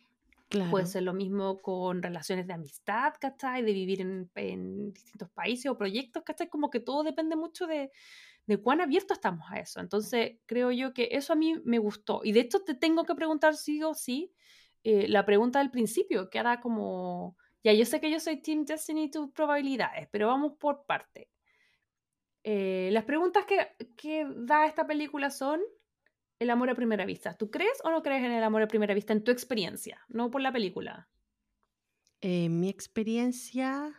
puede 0.71 0.87
ser 0.87 1.03
lo 1.03 1.15
mismo 1.15 1.61
con 1.61 2.03
relaciones 2.03 2.47
de 2.47 2.53
amistad, 2.53 3.15
¿cachai? 3.19 3.63
De 3.63 3.73
vivir 3.73 4.03
en, 4.03 4.31
en 4.35 4.93
distintos 4.93 5.31
países 5.31 5.71
o 5.71 5.79
proyectos, 5.79 6.23
¿cachai? 6.25 6.49
Como 6.51 6.71
que 6.71 6.81
todo 6.81 7.03
depende 7.03 7.37
mucho 7.37 7.67
de 7.67 7.91
de 8.47 8.59
cuán 8.59 8.81
abierto 8.81 9.13
estamos 9.13 9.47
a 9.51 9.59
eso. 9.59 9.81
Entonces, 9.81 10.39
creo 10.47 10.71
yo 10.71 10.93
que 10.93 11.09
eso 11.13 11.33
a 11.33 11.37
mí 11.37 11.61
me 11.65 11.79
gustó. 11.79 12.21
Y 12.25 12.33
de 12.33 12.41
hecho, 12.41 12.61
te 12.61 12.75
tengo 12.75 13.05
que 13.05 13.15
preguntar 13.15 13.57
sí 13.57 13.83
o 13.83 13.95
sí 13.95 14.33
eh, 14.85 15.09
la 15.09 15.27
pregunta 15.27 15.59
del 15.59 15.71
principio, 15.71 16.31
que 16.31 16.39
era 16.39 16.61
como, 16.61 17.37
ya 17.65 17.73
yo 17.73 17.85
sé 17.85 18.01
que 18.01 18.11
yo 18.11 18.21
soy 18.21 18.41
Team 18.41 18.65
Destiny 18.65 19.11
tus 19.11 19.33
probabilidades, 19.33 20.09
pero 20.13 20.29
vamos 20.29 20.53
por 20.59 20.87
parte. 20.87 21.29
Eh, 22.45 22.91
las 22.93 23.05
preguntas 23.05 23.45
que, 23.47 23.75
que 23.97 24.25
da 24.37 24.67
esta 24.67 24.87
película 24.87 25.31
son 25.31 25.61
el 26.39 26.51
amor 26.51 26.71
a 26.71 26.77
primera 26.77 27.05
vista. 27.05 27.37
¿Tú 27.37 27.51
crees 27.51 27.81
o 27.83 27.91
no 27.91 28.03
crees 28.03 28.23
en 28.23 28.31
el 28.31 28.45
amor 28.45 28.63
a 28.63 28.69
primera 28.69 28.95
vista 28.95 29.13
en 29.13 29.25
tu 29.25 29.33
experiencia, 29.33 30.05
no 30.09 30.31
por 30.31 30.41
la 30.41 30.53
película? 30.53 31.09
En 32.21 32.61
mi 32.61 32.69
experiencia, 32.69 33.93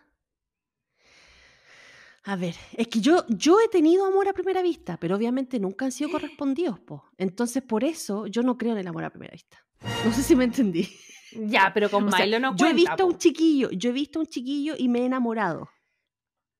a 2.27 2.35
ver, 2.35 2.55
es 2.73 2.89
que 2.89 2.99
yo, 2.99 3.23
yo 3.29 3.57
he 3.61 3.69
tenido 3.69 4.05
amor 4.05 4.27
a 4.27 4.33
primera 4.33 4.61
vista, 4.61 4.97
pero 4.97 5.15
obviamente 5.15 5.61
nunca 5.61 5.85
han 5.85 5.93
sido 5.93 6.09
correspondidos, 6.09 6.77
po. 6.77 7.05
Entonces, 7.17 7.63
por 7.63 7.85
eso 7.85 8.27
yo 8.27 8.43
no 8.43 8.57
creo 8.57 8.73
en 8.73 8.79
el 8.79 8.87
amor 8.87 9.05
a 9.05 9.09
primera 9.09 9.31
vista. 9.31 9.65
No 10.03 10.11
sé 10.11 10.23
si 10.23 10.35
me 10.35 10.43
entendí. 10.43 10.89
Ya, 11.31 11.71
pero 11.73 11.89
con 11.89 12.05
Milo 12.19 12.37
no 12.41 12.53
Yo 12.57 12.67
he 12.67 12.73
visto 12.73 13.03
a 13.03 13.05
un 13.05 13.17
chiquillo, 13.17 13.69
yo 13.71 13.91
he 13.91 13.93
visto 13.93 14.19
a 14.19 14.23
un 14.23 14.27
chiquillo 14.27 14.75
y 14.77 14.89
me 14.89 14.99
he 14.99 15.05
enamorado. 15.05 15.69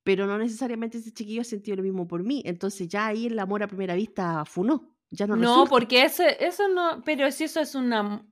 Pero 0.06 0.26
no 0.26 0.38
necesariamente 0.38 0.99
ese 0.99 1.11
chiquillo 1.11 1.41
ha 1.41 1.44
sentido 1.44 1.76
lo 1.76 1.84
mismo 1.84 2.07
por 2.07 2.23
mí. 2.23 2.41
Entonces 2.45 2.88
ya 2.88 3.07
ahí 3.07 3.26
el 3.26 3.38
amor 3.38 3.61
a 3.61 3.68
primera 3.68 3.95
vista 3.95 4.45
funó. 4.45 4.95
Ya 5.10 5.27
no, 5.27 5.35
no 5.35 5.65
porque 5.65 6.06
ese, 6.06 6.45
eso 6.45 6.69
no, 6.69 7.02
pero 7.03 7.30
si 7.30 7.44
eso 7.44 7.60
es 7.60 7.76
un 7.76 7.91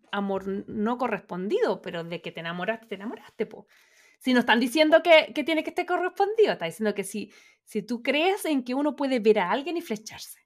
amor 0.10 0.70
no 0.70 0.98
correspondido, 0.98 1.82
pero 1.82 2.06
de 2.06 2.22
que 2.22 2.32
te 2.32 2.40
enamoraste, 2.40 2.88
te 2.88 2.95
enamoraste, 2.95 3.45
po. 3.45 3.68
Si 4.19 4.33
no 4.33 4.39
están 4.39 4.59
diciendo 4.59 5.01
que, 5.03 5.33
que 5.33 5.43
tiene 5.43 5.63
que 5.63 5.69
estar 5.69 5.85
correspondido, 5.85 6.53
está 6.53 6.65
diciendo 6.65 6.93
que 6.93 7.03
si, 7.03 7.31
si 7.63 7.81
tú 7.81 8.01
crees 8.01 8.45
en 8.45 8.63
que 8.63 8.73
uno 8.73 8.95
puede 8.95 9.19
ver 9.19 9.39
a 9.39 9.51
alguien 9.51 9.77
y 9.77 9.81
flecharse. 9.81 10.39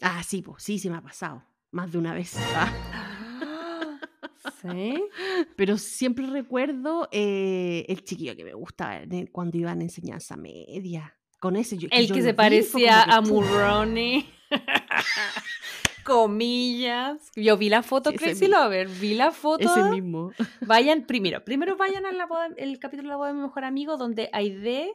Ah, 0.00 0.22
sí, 0.22 0.42
pues 0.42 0.62
sí, 0.62 0.78
sí 0.78 0.90
me 0.90 0.96
ha 0.96 1.02
pasado. 1.02 1.44
Más 1.70 1.92
de 1.92 1.98
una 1.98 2.14
vez. 2.14 2.34
Ah. 2.54 2.72
¿Sí? 4.60 5.02
Pero 5.56 5.78
siempre 5.78 6.26
recuerdo 6.26 7.08
eh, 7.12 7.84
el 7.88 8.04
chiquillo 8.04 8.36
que 8.36 8.44
me 8.44 8.54
gustaba 8.54 9.00
cuando 9.30 9.56
iba 9.56 9.72
en 9.72 9.82
enseñanza 9.82 10.36
media. 10.36 11.16
Con 11.40 11.56
ese 11.56 11.76
yo, 11.76 11.88
El 11.90 12.12
que, 12.12 12.22
se 12.22 12.34
parecía 12.34 13.02
a 13.02 13.20
Murroni. 13.20 14.28
comillas. 16.04 17.30
Yo 17.36 17.56
vi 17.56 17.68
la 17.68 17.82
foto, 17.82 18.12
Crazy 18.12 18.46
Lover, 18.48 18.88
vi 18.88 19.14
la 19.14 19.30
foto. 19.30 19.64
Ese 19.64 19.84
mismo. 19.90 20.32
Vayan, 20.60 21.06
primero, 21.06 21.44
primero 21.44 21.76
vayan 21.76 22.06
al 22.06 22.16
el 22.56 22.78
capítulo 22.78 23.08
de 23.08 23.12
la 23.12 23.16
boda 23.16 23.28
de 23.28 23.34
mi 23.34 23.42
mejor 23.42 23.64
amigo, 23.64 23.96
donde 23.96 24.28
Aide, 24.32 24.94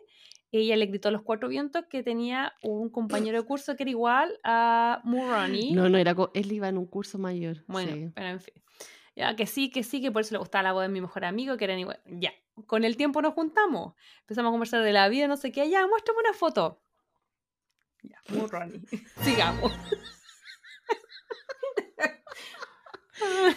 ella 0.52 0.76
le 0.76 0.86
gritó 0.86 1.10
a 1.10 1.12
los 1.12 1.22
cuatro 1.24 1.50
vientos 1.50 1.86
que 1.90 2.04
tenía 2.04 2.54
un 2.62 2.90
compañero 2.90 3.42
de 3.42 3.46
curso 3.46 3.76
que 3.76 3.84
era 3.84 3.90
igual 3.90 4.40
a 4.44 5.02
Murani. 5.04 5.74
No, 5.74 5.90
no, 5.90 5.98
era, 5.98 6.16
él 6.34 6.52
iba 6.52 6.70
en 6.70 6.78
un 6.78 6.86
curso 6.86 7.18
mayor. 7.18 7.64
Bueno, 7.68 8.12
pero 8.16 8.28
en 8.28 8.40
fin. 8.40 8.54
Ya, 9.16 9.36
que 9.36 9.48
sí, 9.48 9.72
que 9.72 9.84
sí, 9.84 10.00
que 10.00 10.12
por 10.12 10.22
eso 10.22 10.36
le 10.36 10.40
gustaba 10.40 10.62
la 10.62 10.74
boda 10.74 10.84
de 10.84 10.90
mi 10.94 11.02
mejor 11.02 11.26
amigo, 11.26 11.58
que 11.58 11.66
eran 11.66 11.80
igual. 11.80 12.00
Ya, 12.06 12.32
con 12.68 12.84
el 12.84 12.96
tiempo 12.98 13.22
nos 13.22 13.34
juntamos. 13.34 13.96
Empezamos 14.22 14.50
a 14.50 14.52
conversar 14.52 14.84
de 14.84 14.94
la 14.94 15.10
vida, 15.10 15.28
no 15.28 15.38
sé 15.38 15.52
qué. 15.52 15.70
Ya, 15.70 15.86
muéstrame 15.88 16.20
una 16.20 16.34
foto. 16.34 16.80
Ya, 18.04 18.22
Murani. 18.30 18.80
Sigamos. 19.22 19.72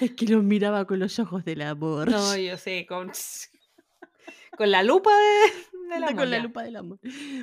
Es 0.01 0.13
que 0.13 0.27
los 0.27 0.43
miraba 0.43 0.87
con 0.87 0.99
los 0.99 1.19
ojos 1.19 1.45
del 1.45 1.63
amor. 1.63 2.11
No, 2.11 2.37
yo 2.37 2.57
sé, 2.57 2.87
con, 2.87 3.11
con 4.57 4.71
la 4.71 4.83
lupa 4.83 5.11
de, 5.11 5.89
del 5.95 6.05
amor. 6.05 6.17
Con 6.17 6.31
la 6.31 6.39
lupa 6.39 6.63
del 6.63 6.77
amor. 6.77 6.99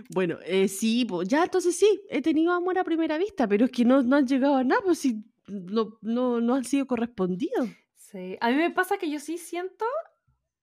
Bueno, 0.09 0.37
eh, 0.45 0.67
sí, 0.67 1.05
pues, 1.05 1.27
ya 1.27 1.43
entonces 1.43 1.77
sí, 1.77 2.01
he 2.09 2.21
tenido 2.21 2.53
amor 2.53 2.77
a 2.79 2.83
primera 2.83 3.17
vista, 3.17 3.47
pero 3.47 3.65
es 3.65 3.71
que 3.71 3.85
no, 3.85 4.01
no 4.03 4.15
han 4.15 4.27
llegado 4.27 4.55
a 4.55 4.63
nada, 4.63 4.81
pues 4.83 4.99
si 4.99 5.23
no, 5.47 5.97
no, 6.01 6.41
no 6.41 6.55
han 6.55 6.63
sido 6.63 6.87
correspondidos. 6.87 7.69
Sí, 7.95 8.37
a 8.39 8.49
mí 8.49 8.55
me 8.55 8.71
pasa 8.71 8.97
que 8.97 9.09
yo 9.09 9.19
sí 9.19 9.37
siento 9.37 9.85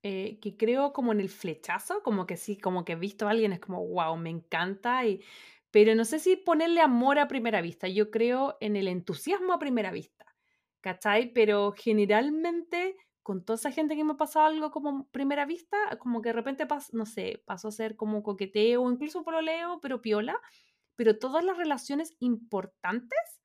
eh, 0.03 0.39
que 0.41 0.57
creo 0.57 0.93
como 0.93 1.13
en 1.13 1.21
el 1.21 1.31
flechazo, 1.31 2.03
como 2.03 2.27
que 2.27 2.37
sí, 2.37 2.59
como 2.59 2.85
que 2.85 2.93
he 2.93 2.97
visto 2.97 3.27
a 3.27 3.31
alguien, 3.31 3.53
es 3.53 3.61
como, 3.61 3.87
wow, 3.87 4.17
me 4.17 4.29
encanta, 4.31 5.07
y, 5.07 5.23
pero 5.71 5.95
no 5.95 6.05
sé 6.05 6.19
si 6.19 6.37
ponerle 6.37 6.83
amor 6.83 7.19
a 7.19 7.27
primera 7.27 7.63
vista, 7.63 7.89
yo 7.89 8.11
creo 8.11 8.57
en 8.61 8.77
el 8.77 8.87
entusiasmo 8.87 9.55
a 9.55 9.59
primera 9.59 9.91
vista. 9.93 10.24
¿Cachai? 10.85 11.33
Pero 11.33 11.73
generalmente 11.73 12.95
con 13.23 13.43
toda 13.43 13.57
esa 13.57 13.71
gente 13.71 13.97
que 13.97 14.05
me 14.05 14.13
ha 14.13 14.17
pasado 14.19 14.45
algo 14.45 14.71
como 14.71 15.09
primera 15.09 15.47
vista, 15.47 15.79
como 15.99 16.21
que 16.21 16.29
de 16.29 16.35
repente, 16.35 16.67
no 16.93 17.07
sé, 17.07 17.43
pasó 17.47 17.69
a 17.69 17.73
ser 17.73 17.97
como 17.97 18.23
coqueteo 18.23 18.91
incluso 18.91 19.25
leo 19.41 19.81
pero 19.81 20.03
piola, 20.03 20.39
pero 20.95 21.19
todas 21.19 21.43
las 21.43 21.57
relaciones 21.57 22.15
importantes, 22.21 23.41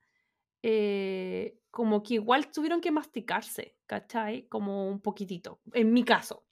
eh, 0.64 1.58
como 1.72 2.04
que 2.04 2.16
igual 2.16 2.52
tuvieron 2.52 2.82
que 2.82 2.92
masticarse, 2.92 3.78
¿cachai? 3.86 4.50
Como 4.50 4.90
un 4.90 5.00
poquitito, 5.00 5.62
en 5.72 5.94
mi 5.94 6.04
caso, 6.04 6.46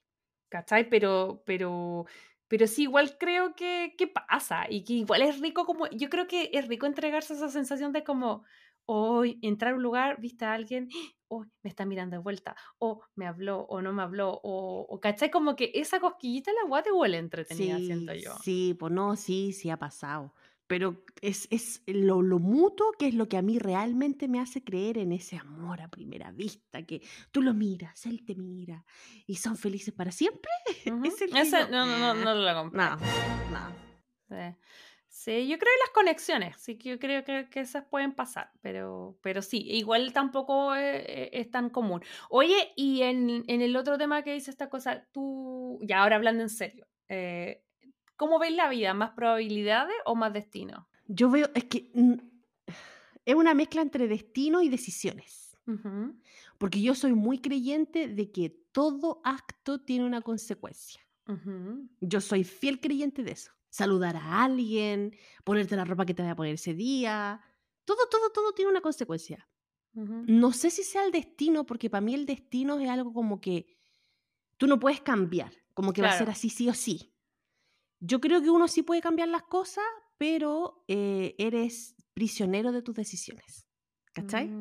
¿cachai? 0.47 0.89
Pero, 0.89 1.43
pero, 1.45 2.05
pero 2.47 2.65
sí, 2.65 2.83
igual 2.83 3.17
creo 3.17 3.55
que, 3.55 3.93
que 3.97 4.07
pasa 4.07 4.67
y 4.69 4.85
que 4.85 4.93
igual 4.93 5.21
es 5.23 5.41
rico 5.41 5.65
como, 5.65 5.87
yo 5.87 6.09
creo 6.09 6.27
que 6.27 6.49
es 6.53 6.69
rico 6.69 6.85
entregarse 6.85 7.33
esa 7.33 7.49
sensación 7.49 7.91
de 7.91 8.05
como, 8.05 8.45
hoy 8.87 9.37
entrar 9.41 9.73
a 9.73 9.75
un 9.75 9.83
lugar, 9.83 10.19
viste 10.19 10.45
a 10.45 10.53
alguien, 10.53 10.89
oh, 11.27 11.45
me 11.61 11.69
está 11.69 11.85
mirando 11.85 12.15
de 12.15 12.23
vuelta, 12.23 12.55
o 12.79 13.01
me 13.15 13.27
habló, 13.27 13.61
o 13.69 13.81
no 13.81 13.93
me 13.93 14.01
habló, 14.01 14.39
o, 14.43 14.85
o 14.89 14.99
¿cachai? 14.99 15.29
Como 15.29 15.55
que 15.55 15.71
esa 15.75 15.99
cosquillita 15.99 16.51
la 16.53 16.61
agua 16.61 16.83
te 16.83 16.91
huele 16.91 17.17
entretenida, 17.17 17.77
siento 17.77 18.13
yo. 18.13 18.35
Sí, 18.43 18.75
pues 18.79 18.91
no, 18.91 19.15
sí, 19.15 19.53
sí 19.53 19.69
ha 19.69 19.77
pasado. 19.77 20.33
Pero 20.67 21.05
es, 21.21 21.47
es 21.49 21.81
lo, 21.85 22.21
lo, 22.21 22.39
mutuo 22.39 22.91
que 22.99 23.07
es 23.07 23.13
lo 23.13 23.29
que 23.29 23.37
a 23.37 23.41
mí 23.41 23.57
realmente 23.57 24.27
me 24.27 24.41
hace 24.41 24.61
creer 24.61 24.97
en 24.97 25.13
ese 25.13 25.37
amor 25.37 25.79
a 25.79 25.87
primera 25.87 26.31
vista, 26.31 26.85
que 26.85 27.01
tú 27.31 27.41
lo 27.41 27.53
miras, 27.53 28.05
él 28.05 28.25
te 28.25 28.35
mira 28.35 28.85
y 29.25 29.35
son 29.35 29.55
felices 29.55 29.93
para 29.93 30.11
siempre. 30.11 30.51
no, 30.85 31.85
no, 31.85 31.85
no, 31.85 32.13
no 32.13 32.35
lo 32.35 32.53
compré. 32.53 32.81
No, 32.81 32.97
no. 32.97 33.87
Sí, 34.27 34.57
yo 35.25 35.57
creo 35.57 35.73
en 35.73 35.79
las 35.79 35.89
conexiones, 35.93 36.57
sí 36.57 36.77
que 36.77 36.89
yo 36.89 36.99
creo 36.99 37.23
que, 37.23 37.49
que, 37.49 37.59
esas 37.59 37.85
pueden 37.85 38.13
pasar, 38.13 38.51
pero, 38.61 39.17
pero 39.21 39.41
sí, 39.41 39.63
igual 39.67 40.13
tampoco 40.13 40.75
es, 40.75 41.03
es 41.31 41.51
tan 41.51 41.69
común. 41.69 42.01
Oye, 42.29 42.71
y 42.75 43.01
en, 43.01 43.43
en, 43.47 43.61
el 43.61 43.75
otro 43.75 43.97
tema 43.97 44.23
que 44.23 44.33
dice 44.33 44.51
esta 44.51 44.69
cosa, 44.69 45.05
tú, 45.11 45.79
ya 45.81 46.03
ahora 46.03 46.17
hablando 46.17 46.43
en 46.43 46.49
serio, 46.49 46.87
eh, 47.09 47.63
¿cómo 48.15 48.39
ves 48.39 48.53
la 48.53 48.69
vida? 48.69 48.93
¿Más 48.93 49.11
probabilidades 49.11 49.95
o 50.05 50.15
más 50.15 50.33
destino? 50.33 50.87
Yo 51.07 51.29
veo, 51.29 51.49
es 51.55 51.65
que 51.65 51.89
mm, 51.93 52.13
es 53.25 53.35
una 53.35 53.53
mezcla 53.53 53.81
entre 53.81 54.07
destino 54.07 54.61
y 54.61 54.69
decisiones. 54.69 55.45
Porque 56.57 56.81
yo 56.81 56.95
soy 56.95 57.11
muy 57.11 57.39
creyente 57.39 58.07
de 58.07 58.31
que 58.31 58.57
todo 58.71 59.19
acto 59.25 59.81
tiene 59.81 60.05
una 60.05 60.21
consecuencia. 60.21 61.01
Yo 61.99 62.21
soy 62.21 62.45
fiel 62.45 62.79
creyente 62.79 63.21
de 63.21 63.31
eso 63.31 63.56
saludar 63.77 64.15
a 64.15 64.43
alguien, 64.43 65.15
ponerte 65.43 65.75
la 65.75 65.85
ropa 65.85 66.05
que 66.05 66.13
te 66.15 66.23
voy 66.23 66.31
a 66.31 66.35
poner 66.35 66.55
ese 66.55 66.73
día. 66.73 67.39
Todo, 67.85 68.09
todo, 68.09 68.31
todo 68.31 68.53
tiene 68.53 68.71
una 68.71 68.81
consecuencia. 68.81 69.47
No 69.93 70.51
sé 70.51 70.69
si 70.69 70.83
sea 70.83 71.05
el 71.05 71.11
destino, 71.11 71.65
porque 71.65 71.89
para 71.89 72.01
mí 72.01 72.13
el 72.13 72.27
destino 72.27 72.79
es 72.79 72.89
algo 72.89 73.13
como 73.13 73.41
que 73.41 73.65
tú 74.57 74.67
no 74.67 74.79
puedes 74.79 75.01
cambiar, 75.01 75.51
como 75.73 75.91
que 75.91 76.03
va 76.03 76.09
a 76.09 76.17
ser 76.17 76.29
así 76.29 76.49
sí 76.49 76.69
o 76.69 76.73
sí. 76.73 77.15
Yo 77.99 78.19
creo 78.19 78.41
que 78.41 78.51
uno 78.51 78.67
sí 78.67 78.83
puede 78.83 79.01
cambiar 79.01 79.27
las 79.29 79.43
cosas, 79.43 79.85
pero 80.17 80.83
eh, 80.87 81.35
eres 81.39 81.95
prisionero 82.13 82.71
de 82.71 82.83
tus 82.83 82.95
decisiones. 82.95 83.67
¿Cachai? 84.13 84.51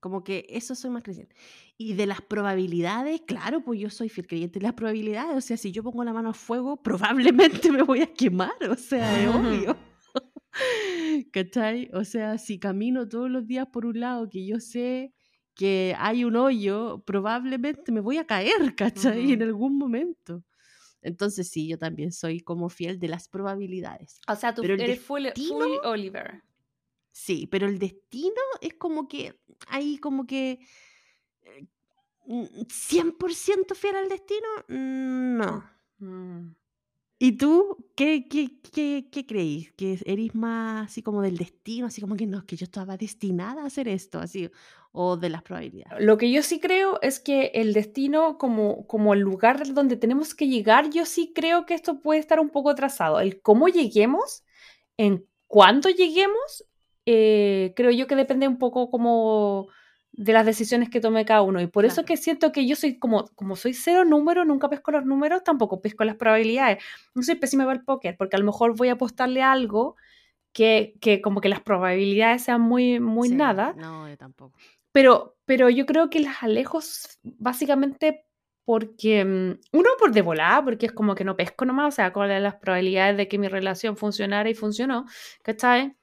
Como 0.00 0.24
que 0.24 0.46
eso 0.48 0.74
soy 0.74 0.90
más 0.90 1.02
creyente. 1.02 1.36
Y 1.76 1.92
de 1.92 2.06
las 2.06 2.22
probabilidades, 2.22 3.20
claro, 3.26 3.62
pues 3.62 3.78
yo 3.78 3.90
soy 3.90 4.08
fiel 4.08 4.26
creyente 4.26 4.58
de 4.58 4.64
las 4.64 4.74
probabilidades. 4.74 5.36
O 5.36 5.40
sea, 5.40 5.56
si 5.56 5.72
yo 5.72 5.82
pongo 5.82 6.02
la 6.04 6.12
mano 6.12 6.30
a 6.30 6.34
fuego, 6.34 6.82
probablemente 6.82 7.70
me 7.70 7.82
voy 7.82 8.00
a 8.00 8.12
quemar. 8.12 8.52
O 8.68 8.74
sea, 8.76 9.22
es 9.22 9.28
obvio. 9.34 9.76
¿Cachai? 11.32 11.90
O 11.92 12.04
sea, 12.04 12.38
si 12.38 12.58
camino 12.58 13.08
todos 13.08 13.30
los 13.30 13.46
días 13.46 13.66
por 13.70 13.86
un 13.86 14.00
lado 14.00 14.28
que 14.28 14.44
yo 14.46 14.58
sé 14.58 15.12
que 15.54 15.94
hay 15.98 16.24
un 16.24 16.36
hoyo, 16.36 17.02
probablemente 17.06 17.92
me 17.92 18.00
voy 18.00 18.16
a 18.16 18.26
caer, 18.26 18.74
¿cachai? 18.74 19.32
En 19.32 19.42
algún 19.42 19.76
momento. 19.76 20.42
Entonces 21.02 21.48
sí, 21.50 21.68
yo 21.68 21.78
también 21.78 22.12
soy 22.12 22.40
como 22.40 22.68
fiel 22.68 22.98
de 22.98 23.08
las 23.08 23.28
probabilidades. 23.28 24.20
O 24.28 24.36
sea, 24.36 24.54
tú 24.54 24.62
eres 24.62 25.00
full, 25.00 25.26
Oliver. 25.84 26.42
Sí, 27.12 27.46
pero 27.46 27.66
el 27.66 27.78
destino 27.78 28.40
es 28.60 28.74
como 28.74 29.08
que 29.08 29.40
hay 29.68 29.98
como 29.98 30.26
que 30.26 30.60
100% 32.26 33.72
eh, 33.72 33.74
fiel 33.74 33.96
al 33.96 34.08
destino, 34.08 34.48
no. 34.68 35.64
Mm. 35.98 36.54
¿Y 37.22 37.32
tú 37.32 37.76
qué, 37.96 38.26
qué, 38.28 38.58
qué, 38.72 39.08
qué 39.12 39.26
creís? 39.26 39.72
¿Que 39.72 39.98
eres 40.06 40.34
más 40.34 40.90
así 40.90 41.02
como 41.02 41.20
del 41.20 41.36
destino? 41.36 41.86
Así 41.86 42.00
como 42.00 42.16
que 42.16 42.26
no, 42.26 42.46
que 42.46 42.56
yo 42.56 42.64
estaba 42.64 42.96
destinada 42.96 43.62
a 43.62 43.66
hacer 43.66 43.88
esto, 43.88 44.20
así, 44.20 44.50
o 44.92 45.18
de 45.18 45.28
las 45.28 45.42
probabilidades. 45.42 46.02
Lo 46.02 46.16
que 46.16 46.32
yo 46.32 46.42
sí 46.42 46.60
creo 46.60 46.98
es 47.02 47.20
que 47.20 47.50
el 47.52 47.74
destino 47.74 48.38
como, 48.38 48.86
como 48.86 49.12
el 49.12 49.20
lugar 49.20 49.74
donde 49.74 49.96
tenemos 49.96 50.34
que 50.34 50.48
llegar, 50.48 50.88
yo 50.88 51.04
sí 51.04 51.32
creo 51.34 51.66
que 51.66 51.74
esto 51.74 52.00
puede 52.00 52.20
estar 52.20 52.40
un 52.40 52.48
poco 52.48 52.70
atrasado. 52.70 53.20
El 53.20 53.42
cómo 53.42 53.68
lleguemos, 53.68 54.42
en 54.96 55.26
cuánto 55.46 55.90
lleguemos, 55.90 56.64
eh, 57.12 57.72
creo 57.74 57.90
yo 57.90 58.06
que 58.06 58.14
depende 58.14 58.46
un 58.46 58.56
poco 58.56 58.88
como 58.88 59.66
de 60.12 60.32
las 60.32 60.46
decisiones 60.46 60.90
que 60.90 61.00
tome 61.00 61.24
cada 61.24 61.42
uno. 61.42 61.60
Y 61.60 61.66
por 61.66 61.84
eso 61.84 62.04
que 62.04 62.16
siento 62.16 62.52
que 62.52 62.68
yo 62.68 62.76
soy 62.76 63.00
como, 63.00 63.24
como 63.34 63.56
soy 63.56 63.74
cero 63.74 64.04
número, 64.04 64.44
nunca 64.44 64.68
pesco 64.68 64.92
los 64.92 65.04
números, 65.04 65.42
tampoco 65.42 65.80
pesco 65.80 66.04
las 66.04 66.14
probabilidades. 66.14 66.84
No 67.14 67.24
soy 67.24 67.34
pésima 67.34 67.64
para 67.64 67.80
el 67.80 67.84
póker, 67.84 68.16
porque 68.16 68.36
a 68.36 68.38
lo 68.38 68.44
mejor 68.44 68.76
voy 68.76 68.90
a 68.90 68.92
apostarle 68.92 69.42
algo 69.42 69.96
que, 70.52 70.94
que 71.00 71.20
como 71.20 71.40
que 71.40 71.48
las 71.48 71.60
probabilidades 71.60 72.44
sean 72.44 72.60
muy, 72.60 73.00
muy 73.00 73.28
nada. 73.30 73.74
No, 73.76 74.08
yo 74.08 74.16
tampoco. 74.16 74.56
Pero, 74.92 75.36
pero 75.46 75.68
yo 75.68 75.86
creo 75.86 76.10
que 76.10 76.20
las 76.20 76.44
alejo 76.44 76.78
básicamente 77.22 78.24
porque, 78.64 79.24
mm, 79.24 79.58
uno, 79.72 79.88
por 79.98 80.12
de 80.12 80.22
volada, 80.22 80.62
porque 80.62 80.86
es 80.86 80.92
como 80.92 81.16
que 81.16 81.24
no 81.24 81.36
pesco 81.36 81.64
nomás, 81.64 81.94
o 81.94 81.96
sea, 81.96 82.12
cuáles 82.12 82.40
las 82.40 82.54
probabilidades 82.54 83.16
de 83.16 83.26
que 83.26 83.36
mi 83.36 83.48
relación 83.48 83.96
funcionara 83.96 84.48
y 84.48 84.54
funcionó, 84.54 85.06
¿cachai? 85.42 85.96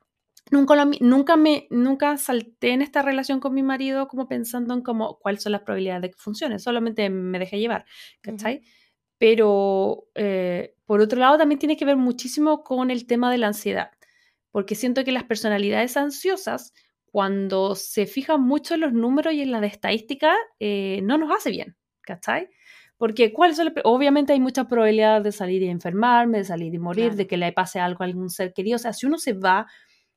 Nunca, 0.50 0.86
nunca, 1.02 1.36
me, 1.36 1.68
nunca 1.70 2.18
salté 2.18 2.72
en 2.72 2.82
esta 2.82 3.02
relación 3.02 3.40
con 3.40 3.54
mi 3.54 3.64
marido 3.64 4.08
como 4.08 4.28
pensando 4.28 4.74
en 4.74 4.82
cómo, 4.82 5.20
cuáles 5.20 5.44
son 5.44 5.52
las 5.52 5.62
probabilidades 5.62 6.04
de 6.04 6.10
que 6.12 6.18
funcione, 6.18 6.60
solamente 6.60 7.10
me 7.10 7.38
dejé 7.40 7.60
llevar, 7.60 7.86
¿cachai? 8.22 8.62
Pero 9.18 10.06
eh, 10.16 10.76
por 10.86 11.02
otro 11.02 11.20
lado 11.20 11.38
también 11.38 11.60
tiene 11.60 11.76
que 11.76 11.86
ver 11.86 11.98
muchísimo 11.98 12.64
con 12.64 12.92
el 12.92 13.08
tema 13.08 13.30
de 13.30 13.40
la 13.40 13.48
ansiedad, 13.48 13.92
porque 14.52 14.76
siento 14.76 15.04
que 15.04 15.12
las 15.12 15.26
personalidades 15.26 15.98
ansiosas, 15.98 16.74
cuando 17.12 17.76
se 17.76 18.06
fijan 18.06 18.42
mucho 18.42 18.76
en 18.76 18.82
los 18.82 18.94
números 18.94 19.34
y 19.34 19.42
en 19.42 19.52
la 19.52 19.66
estadística, 19.66 20.34
eh, 20.60 21.02
no 21.04 21.18
nos 21.18 21.36
hace 21.36 21.50
bien, 21.50 21.76
¿cachai? 22.02 22.50
Porque 22.98 23.34
¿cuáles 23.34 23.58
son 23.58 23.74
obviamente 23.84 24.34
hay 24.34 24.40
muchas 24.40 24.66
probabilidades 24.66 25.24
de 25.24 25.32
salir 25.32 25.62
y 25.62 25.68
enfermarme, 25.68 26.40
de 26.40 26.44
salir 26.46 26.74
y 26.74 26.80
morir, 26.80 27.14
de 27.16 27.28
que 27.28 27.38
le 27.38 27.52
pase 27.52 27.80
algo 27.80 28.04
a 28.04 28.08
algún 28.08 28.30
ser 28.30 28.54
querido. 28.54 28.78
O 28.78 28.80
sea, 28.80 28.94
si 28.94 29.06
uno 29.06 29.20
se 29.20 29.34
va 29.34 29.68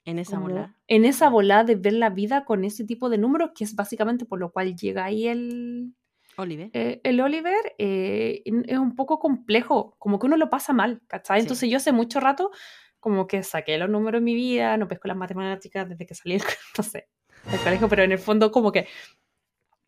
en 0.04 0.18
esa 0.18 0.38
bola. 0.38 0.76
En 0.86 1.04
esa 1.04 1.28
bola 1.28 1.64
de 1.64 1.76
ver 1.76 1.94
la 1.94 2.10
vida 2.10 2.44
con 2.44 2.64
ese 2.64 2.84
tipo 2.84 3.08
de 3.08 3.18
números, 3.18 3.50
que 3.54 3.64
es 3.64 3.74
básicamente 3.74 4.24
por 4.24 4.38
lo 4.38 4.52
cual 4.52 4.76
llega 4.76 5.04
ahí 5.04 5.28
el... 5.28 5.94
Oliver. 6.36 6.70
Eh, 6.72 7.00
el 7.04 7.20
Oliver 7.20 7.74
eh, 7.78 8.42
es 8.44 8.78
un 8.78 8.96
poco 8.96 9.18
complejo, 9.18 9.94
como 9.98 10.18
que 10.18 10.26
uno 10.26 10.36
lo 10.36 10.48
pasa 10.48 10.72
mal, 10.72 11.02
¿cachai? 11.06 11.40
Entonces 11.40 11.68
yo 11.68 11.76
hace 11.76 11.92
mucho 11.92 12.20
rato 12.20 12.50
como 12.98 13.26
que 13.26 13.42
saqué 13.42 13.76
los 13.78 13.90
números 13.90 14.20
en 14.20 14.24
mi 14.24 14.34
vida, 14.34 14.76
no 14.76 14.88
pesco 14.88 15.08
las 15.08 15.16
matemáticas 15.16 15.88
desde 15.88 16.06
que 16.06 16.14
salí, 16.14 16.38
no 16.78 16.84
sé, 16.84 17.08
del 17.50 17.60
colegio, 17.60 17.88
pero 17.88 18.04
en 18.04 18.12
el 18.12 18.18
fondo 18.18 18.50
como 18.52 18.72
que 18.72 18.86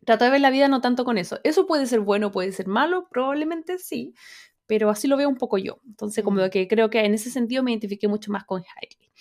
trato 0.05 0.25
de 0.25 0.31
ver 0.31 0.41
la 0.41 0.49
vida 0.49 0.67
no 0.67 0.81
tanto 0.81 1.05
con 1.05 1.17
eso. 1.17 1.39
Eso 1.43 1.65
puede 1.65 1.85
ser 1.85 2.01
bueno, 2.01 2.31
puede 2.31 2.51
ser 2.51 2.67
malo, 2.67 3.07
probablemente 3.09 3.77
sí, 3.77 4.13
pero 4.67 4.89
así 4.89 5.07
lo 5.07 5.17
veo 5.17 5.29
un 5.29 5.35
poco 5.35 5.57
yo. 5.57 5.79
Entonces, 5.85 6.23
como 6.23 6.45
mm. 6.45 6.49
que 6.49 6.67
creo 6.67 6.89
que 6.89 6.99
en 7.03 7.13
ese 7.13 7.29
sentido 7.29 7.63
me 7.63 7.71
identifiqué 7.71 8.07
mucho 8.07 8.31
más 8.31 8.45
con 8.45 8.61
Hailey. 8.61 9.11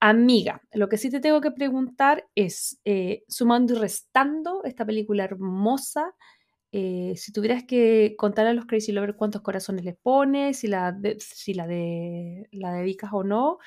Amiga, 0.00 0.62
lo 0.72 0.88
que 0.88 0.98
sí 0.98 1.10
te 1.10 1.20
tengo 1.20 1.40
que 1.40 1.50
preguntar 1.50 2.26
es, 2.34 2.80
eh, 2.84 3.24
sumando 3.28 3.74
y 3.74 3.78
restando 3.78 4.64
esta 4.64 4.84
película 4.84 5.24
hermosa, 5.24 6.14
eh, 6.72 7.12
si 7.16 7.32
tuvieras 7.32 7.64
que 7.64 8.14
contar 8.16 8.46
a 8.46 8.54
los 8.54 8.64
Crazy 8.64 8.92
Lovers 8.92 9.16
cuántos 9.16 9.42
corazones 9.42 9.84
les 9.84 9.96
pones, 9.96 10.58
si 10.58 10.68
la, 10.68 10.98
si 11.18 11.52
la, 11.52 11.66
de, 11.66 12.48
la 12.50 12.72
dedicas 12.72 13.10
o 13.12 13.22
no, 13.22 13.58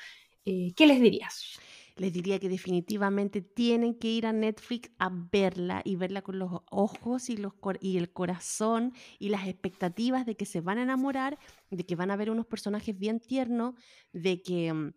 eh, 0.44 0.72
¿qué 0.74 0.86
les 0.86 1.00
dirías? 1.00 1.58
Les 1.96 2.12
diría 2.12 2.38
que 2.38 2.48
definitivamente 2.48 3.40
tienen 3.40 3.98
que 3.98 4.08
ir 4.08 4.26
a 4.26 4.32
Netflix 4.32 4.90
a 4.98 5.10
verla 5.10 5.80
y 5.84 5.96
verla 5.96 6.22
con 6.22 6.38
los 6.38 6.50
ojos 6.70 7.30
y, 7.30 7.36
los, 7.38 7.54
y 7.80 7.96
el 7.96 8.12
corazón 8.12 8.92
y 9.18 9.30
las 9.30 9.48
expectativas 9.48 10.26
de 10.26 10.36
que 10.36 10.44
se 10.44 10.60
van 10.60 10.78
a 10.78 10.82
enamorar, 10.82 11.38
de 11.70 11.86
que 11.86 11.96
van 11.96 12.10
a 12.10 12.16
ver 12.16 12.30
unos 12.30 12.46
personajes 12.46 12.96
bien 12.98 13.20
tiernos, 13.20 13.74
de 14.12 14.42
que... 14.42 14.72
Mm, 14.72 14.92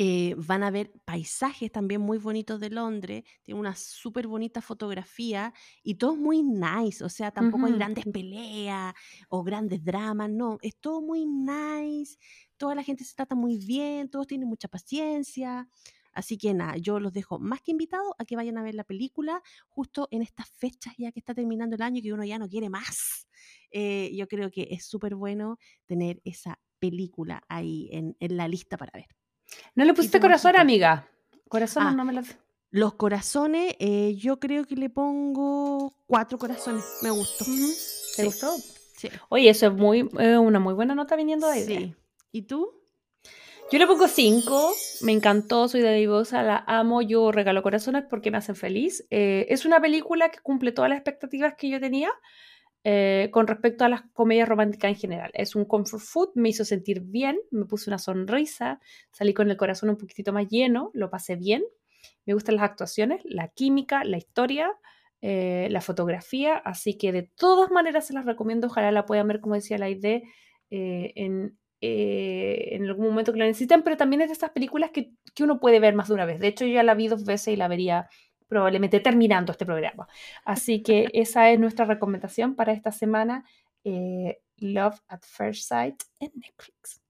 eh, 0.00 0.36
van 0.38 0.62
a 0.62 0.70
ver 0.70 0.92
paisajes 1.04 1.72
también 1.72 2.00
muy 2.00 2.18
bonitos 2.18 2.60
de 2.60 2.70
Londres, 2.70 3.24
tiene 3.42 3.58
una 3.58 3.74
súper 3.74 4.28
bonita 4.28 4.62
fotografía 4.62 5.52
y 5.82 5.96
todo 5.96 6.12
es 6.12 6.20
muy 6.20 6.44
nice, 6.44 7.02
o 7.02 7.08
sea, 7.08 7.32
tampoco 7.32 7.66
hay 7.66 7.72
grandes 7.72 8.04
peleas 8.12 8.94
o 9.28 9.42
grandes 9.42 9.82
dramas, 9.82 10.30
no, 10.30 10.58
es 10.62 10.76
todo 10.78 11.00
muy 11.00 11.26
nice, 11.26 12.16
toda 12.56 12.76
la 12.76 12.84
gente 12.84 13.02
se 13.02 13.16
trata 13.16 13.34
muy 13.34 13.56
bien, 13.56 14.08
todos 14.08 14.28
tienen 14.28 14.48
mucha 14.48 14.68
paciencia, 14.68 15.68
Así 16.18 16.36
que 16.36 16.52
nada, 16.52 16.76
yo 16.78 16.98
los 16.98 17.12
dejo 17.12 17.38
más 17.38 17.62
que 17.62 17.70
invitados 17.70 18.12
a 18.18 18.24
que 18.24 18.34
vayan 18.34 18.58
a 18.58 18.62
ver 18.64 18.74
la 18.74 18.82
película 18.82 19.40
justo 19.68 20.08
en 20.10 20.22
estas 20.22 20.50
fechas 20.50 20.92
ya 20.98 21.12
que 21.12 21.20
está 21.20 21.32
terminando 21.32 21.76
el 21.76 21.82
año 21.82 21.98
y 21.98 22.02
que 22.02 22.12
uno 22.12 22.24
ya 22.24 22.40
no 22.40 22.48
quiere 22.48 22.68
más. 22.68 23.28
Eh, 23.70 24.10
yo 24.16 24.26
creo 24.26 24.50
que 24.50 24.66
es 24.72 24.84
súper 24.84 25.14
bueno 25.14 25.60
tener 25.86 26.20
esa 26.24 26.58
película 26.80 27.44
ahí 27.48 27.88
en, 27.92 28.16
la 28.36 28.48
lista 28.48 28.76
para 28.76 28.90
ver. 28.92 29.06
¿No 29.76 29.84
le 29.84 29.94
pusiste 29.94 30.18
corazón, 30.18 30.56
amiga? 30.56 31.08
Corazón 31.48 31.84
ah, 31.86 31.92
no 31.92 32.04
me 32.04 32.12
lo... 32.12 32.22
Los 32.70 32.94
corazones, 32.94 33.76
eh, 33.78 34.16
yo 34.16 34.40
creo 34.40 34.64
que 34.64 34.74
le 34.74 34.90
pongo 34.90 35.94
cuatro 36.08 36.36
corazones. 36.36 36.82
Me 37.00 37.10
gustó. 37.10 37.44
¿Te 38.16 38.24
gustó? 38.24 38.56
Sí. 38.96 39.08
Oye, 39.28 39.50
eso 39.50 39.68
es 39.68 39.72
muy, 39.72 40.02
una 40.02 40.58
muy 40.58 40.74
buena 40.74 40.96
nota 40.96 41.14
viniendo 41.14 41.46
de 41.46 41.52
ahí. 41.52 41.64
Sí. 41.64 41.94
¿Y 42.32 42.42
tú? 42.42 42.77
Yo 43.70 43.78
le 43.78 43.86
pongo 43.86 44.08
5, 44.08 44.72
me 45.02 45.12
encantó, 45.12 45.68
soy 45.68 45.82
de 45.82 45.92
divosa, 45.92 46.42
la 46.42 46.64
amo, 46.66 47.02
yo 47.02 47.30
regalo 47.30 47.62
corazones 47.62 48.04
porque 48.08 48.30
me 48.30 48.38
hacen 48.38 48.56
feliz. 48.56 49.06
Eh, 49.10 49.44
es 49.50 49.66
una 49.66 49.78
película 49.78 50.30
que 50.30 50.38
cumple 50.38 50.72
todas 50.72 50.88
las 50.88 50.96
expectativas 50.96 51.54
que 51.54 51.68
yo 51.68 51.78
tenía 51.78 52.10
eh, 52.82 53.28
con 53.30 53.46
respecto 53.46 53.84
a 53.84 53.90
las 53.90 54.04
comedias 54.14 54.48
románticas 54.48 54.88
en 54.88 54.96
general. 54.96 55.30
Es 55.34 55.54
un 55.54 55.66
comfort 55.66 56.02
food, 56.02 56.30
me 56.34 56.48
hizo 56.48 56.64
sentir 56.64 57.02
bien, 57.02 57.38
me 57.50 57.66
puse 57.66 57.90
una 57.90 57.98
sonrisa, 57.98 58.80
salí 59.12 59.34
con 59.34 59.50
el 59.50 59.58
corazón 59.58 59.90
un 59.90 59.98
poquitito 59.98 60.32
más 60.32 60.48
lleno, 60.48 60.90
lo 60.94 61.10
pasé 61.10 61.36
bien. 61.36 61.62
Me 62.24 62.32
gustan 62.32 62.56
las 62.56 62.64
actuaciones, 62.64 63.20
la 63.24 63.48
química, 63.48 64.02
la 64.02 64.16
historia, 64.16 64.70
eh, 65.20 65.68
la 65.70 65.82
fotografía, 65.82 66.56
así 66.56 66.96
que 66.96 67.12
de 67.12 67.30
todas 67.36 67.70
maneras 67.70 68.06
se 68.06 68.14
las 68.14 68.24
recomiendo, 68.24 68.68
ojalá 68.68 68.92
la 68.92 69.04
puedan 69.04 69.28
ver, 69.28 69.40
como 69.40 69.56
decía 69.56 69.76
la 69.76 69.90
idea, 69.90 70.22
en, 70.70 71.58
eh, 71.80 72.70
en 72.72 72.86
algún 72.86 73.06
momento 73.06 73.32
que 73.32 73.38
la 73.38 73.46
necesiten, 73.46 73.82
pero 73.82 73.96
también 73.96 74.22
es 74.22 74.28
de 74.28 74.32
estas 74.32 74.50
películas 74.50 74.90
que, 74.90 75.12
que, 75.34 75.44
uno 75.44 75.60
puede 75.60 75.80
ver 75.80 75.94
más 75.94 76.08
de 76.08 76.14
una 76.14 76.24
vez. 76.24 76.40
De 76.40 76.48
hecho, 76.48 76.64
yo 76.64 76.74
ya 76.74 76.82
la 76.82 76.94
vi 76.94 77.08
dos 77.08 77.24
veces 77.24 77.54
y 77.54 77.56
la 77.56 77.68
vería 77.68 78.08
probablemente 78.48 79.00
terminando 79.00 79.52
este 79.52 79.66
programa. 79.66 80.08
Así 80.44 80.82
que 80.82 81.08
esa 81.12 81.50
es 81.50 81.60
nuestra 81.60 81.84
recomendación 81.84 82.56
para 82.56 82.72
esta 82.72 82.90
semana, 82.92 83.44
eh, 83.84 84.40
Love 84.56 85.00
at 85.08 85.20
First 85.22 85.68
Sight 85.68 86.02
en 86.20 86.32
Netflix. 86.34 87.00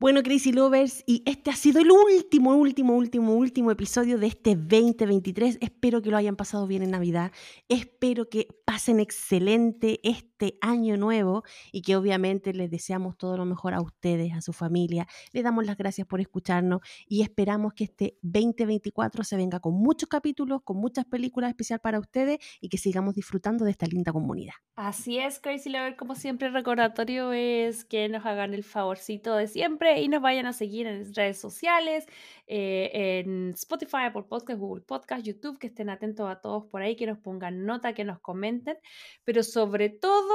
Bueno, 0.00 0.22
Crazy 0.22 0.52
Lovers, 0.52 1.02
y 1.08 1.24
este 1.26 1.50
ha 1.50 1.56
sido 1.56 1.80
el 1.80 1.90
último, 1.90 2.54
último, 2.54 2.94
último, 2.94 3.34
último 3.34 3.72
episodio 3.72 4.16
de 4.16 4.28
este 4.28 4.54
2023. 4.54 5.58
Espero 5.60 6.00
que 6.02 6.10
lo 6.12 6.16
hayan 6.16 6.36
pasado 6.36 6.68
bien 6.68 6.84
en 6.84 6.92
Navidad. 6.92 7.32
Espero 7.68 8.28
que 8.28 8.46
pasen 8.64 9.00
excelente 9.00 9.98
este 10.04 10.56
año 10.60 10.96
nuevo 10.96 11.42
y 11.72 11.82
que 11.82 11.96
obviamente 11.96 12.52
les 12.52 12.70
deseamos 12.70 13.18
todo 13.18 13.36
lo 13.36 13.44
mejor 13.44 13.74
a 13.74 13.80
ustedes, 13.80 14.34
a 14.34 14.40
su 14.40 14.52
familia. 14.52 15.08
Les 15.32 15.42
damos 15.42 15.66
las 15.66 15.76
gracias 15.76 16.06
por 16.06 16.20
escucharnos 16.20 16.80
y 17.08 17.22
esperamos 17.22 17.74
que 17.74 17.82
este 17.82 18.18
2024 18.22 19.24
se 19.24 19.36
venga 19.36 19.58
con 19.58 19.74
muchos 19.74 20.08
capítulos, 20.08 20.62
con 20.62 20.76
muchas 20.76 21.06
películas 21.06 21.48
especiales 21.48 21.82
para 21.82 21.98
ustedes 21.98 22.38
y 22.60 22.68
que 22.68 22.78
sigamos 22.78 23.16
disfrutando 23.16 23.64
de 23.64 23.72
esta 23.72 23.86
linda 23.86 24.12
comunidad. 24.12 24.54
Así 24.76 25.18
es, 25.18 25.40
Crazy 25.40 25.70
Lover, 25.70 25.96
como 25.96 26.14
siempre, 26.14 26.46
el 26.46 26.54
recordatorio 26.54 27.32
es 27.32 27.84
que 27.84 28.08
nos 28.08 28.24
hagan 28.24 28.54
el 28.54 28.62
favorcito 28.62 29.34
de 29.34 29.48
siempre 29.48 29.87
nombre 29.88 30.02
y 30.02 30.08
nos 30.08 30.22
vayan 30.22 30.46
a 30.46 30.52
seguir 30.52 30.86
en 30.86 31.14
redes 31.14 31.38
sociales, 31.38 32.06
eh, 32.46 32.90
en 33.24 33.50
Spotify, 33.50 34.10
por 34.12 34.26
Podcast, 34.26 34.58
Google 34.58 34.84
Podcast, 34.84 35.24
YouTube, 35.24 35.58
que 35.58 35.68
estén 35.68 35.90
atentos 35.90 36.28
a 36.28 36.40
todos 36.40 36.66
por 36.66 36.82
ahí, 36.82 36.96
que 36.96 37.06
nos 37.06 37.18
pongan 37.18 37.64
nota, 37.64 37.92
que 37.94 38.04
nos 38.04 38.20
comenten, 38.20 38.76
pero 39.24 39.42
sobre 39.42 39.90
todo 39.90 40.34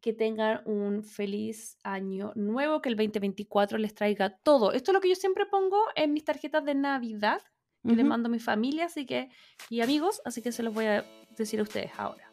que 0.00 0.12
tengan 0.12 0.60
un 0.66 1.02
feliz 1.02 1.78
año 1.82 2.32
nuevo, 2.34 2.82
que 2.82 2.90
el 2.90 2.96
2024 2.96 3.78
les 3.78 3.94
traiga 3.94 4.36
todo. 4.42 4.72
Esto 4.72 4.90
es 4.90 4.94
lo 4.94 5.00
que 5.00 5.08
yo 5.08 5.14
siempre 5.14 5.46
pongo 5.46 5.78
en 5.96 6.12
mis 6.12 6.24
tarjetas 6.24 6.64
de 6.64 6.74
Navidad, 6.74 7.40
que 7.86 7.96
les 7.96 8.04
mando 8.04 8.28
a 8.28 8.32
mi 8.32 8.38
familia, 8.38 8.86
así 8.86 9.04
que, 9.04 9.28
y 9.68 9.82
amigos, 9.82 10.22
así 10.24 10.40
que 10.40 10.52
se 10.52 10.62
los 10.62 10.72
voy 10.72 10.86
a 10.86 11.04
decir 11.36 11.60
a 11.60 11.64
ustedes 11.64 11.90
ahora. 11.98 12.30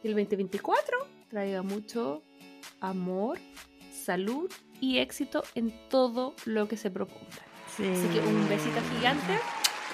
Que 0.00 0.08
el 0.08 0.14
2024 0.14 0.96
traiga 1.28 1.62
mucho 1.62 2.22
amor, 2.80 3.38
salud 3.92 4.48
y 4.82 4.98
éxito 4.98 5.44
en 5.54 5.72
todo 5.88 6.34
lo 6.44 6.66
que 6.66 6.76
se 6.76 6.90
proponga. 6.90 7.22
Así 7.68 8.08
que 8.12 8.18
un 8.18 8.48
besito 8.48 8.80
gigante. 8.96 9.38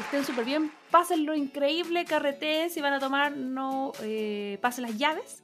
estén 0.00 0.24
súper 0.24 0.46
bien. 0.46 0.72
Pásenlo 0.90 1.34
increíble, 1.34 2.06
carreteen. 2.06 2.70
Si 2.70 2.80
van 2.80 2.94
a 2.94 2.98
tomar, 2.98 3.36
no 3.36 3.92
eh, 4.00 4.58
pasen 4.62 4.82
las 4.82 4.96
llaves. 4.96 5.42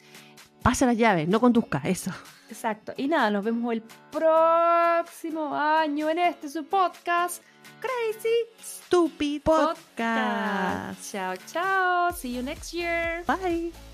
Pase 0.63 0.87
las 0.87 0.97
llaves, 0.97 1.29
no 1.29 1.41
conduzca, 1.41 1.83
eso. 1.85 2.11
Exacto. 2.49 2.95
Y 2.97 3.07
nada, 3.07 3.31
nos 3.31 3.45
vemos 3.45 3.71
el 3.75 3.83
próximo 4.11 5.55
año 5.55 6.09
en 6.09 6.19
este 6.21 6.49
su 6.49 6.65
podcast. 6.65 7.43
Crazy 7.81 8.29
Stupid 8.63 9.43
podcast. 9.43 11.13
Chao, 11.13 11.35
chao. 11.53 12.13
See 12.13 12.35
you 12.35 12.43
next 12.43 12.73
year. 12.73 13.25
Bye. 13.27 13.94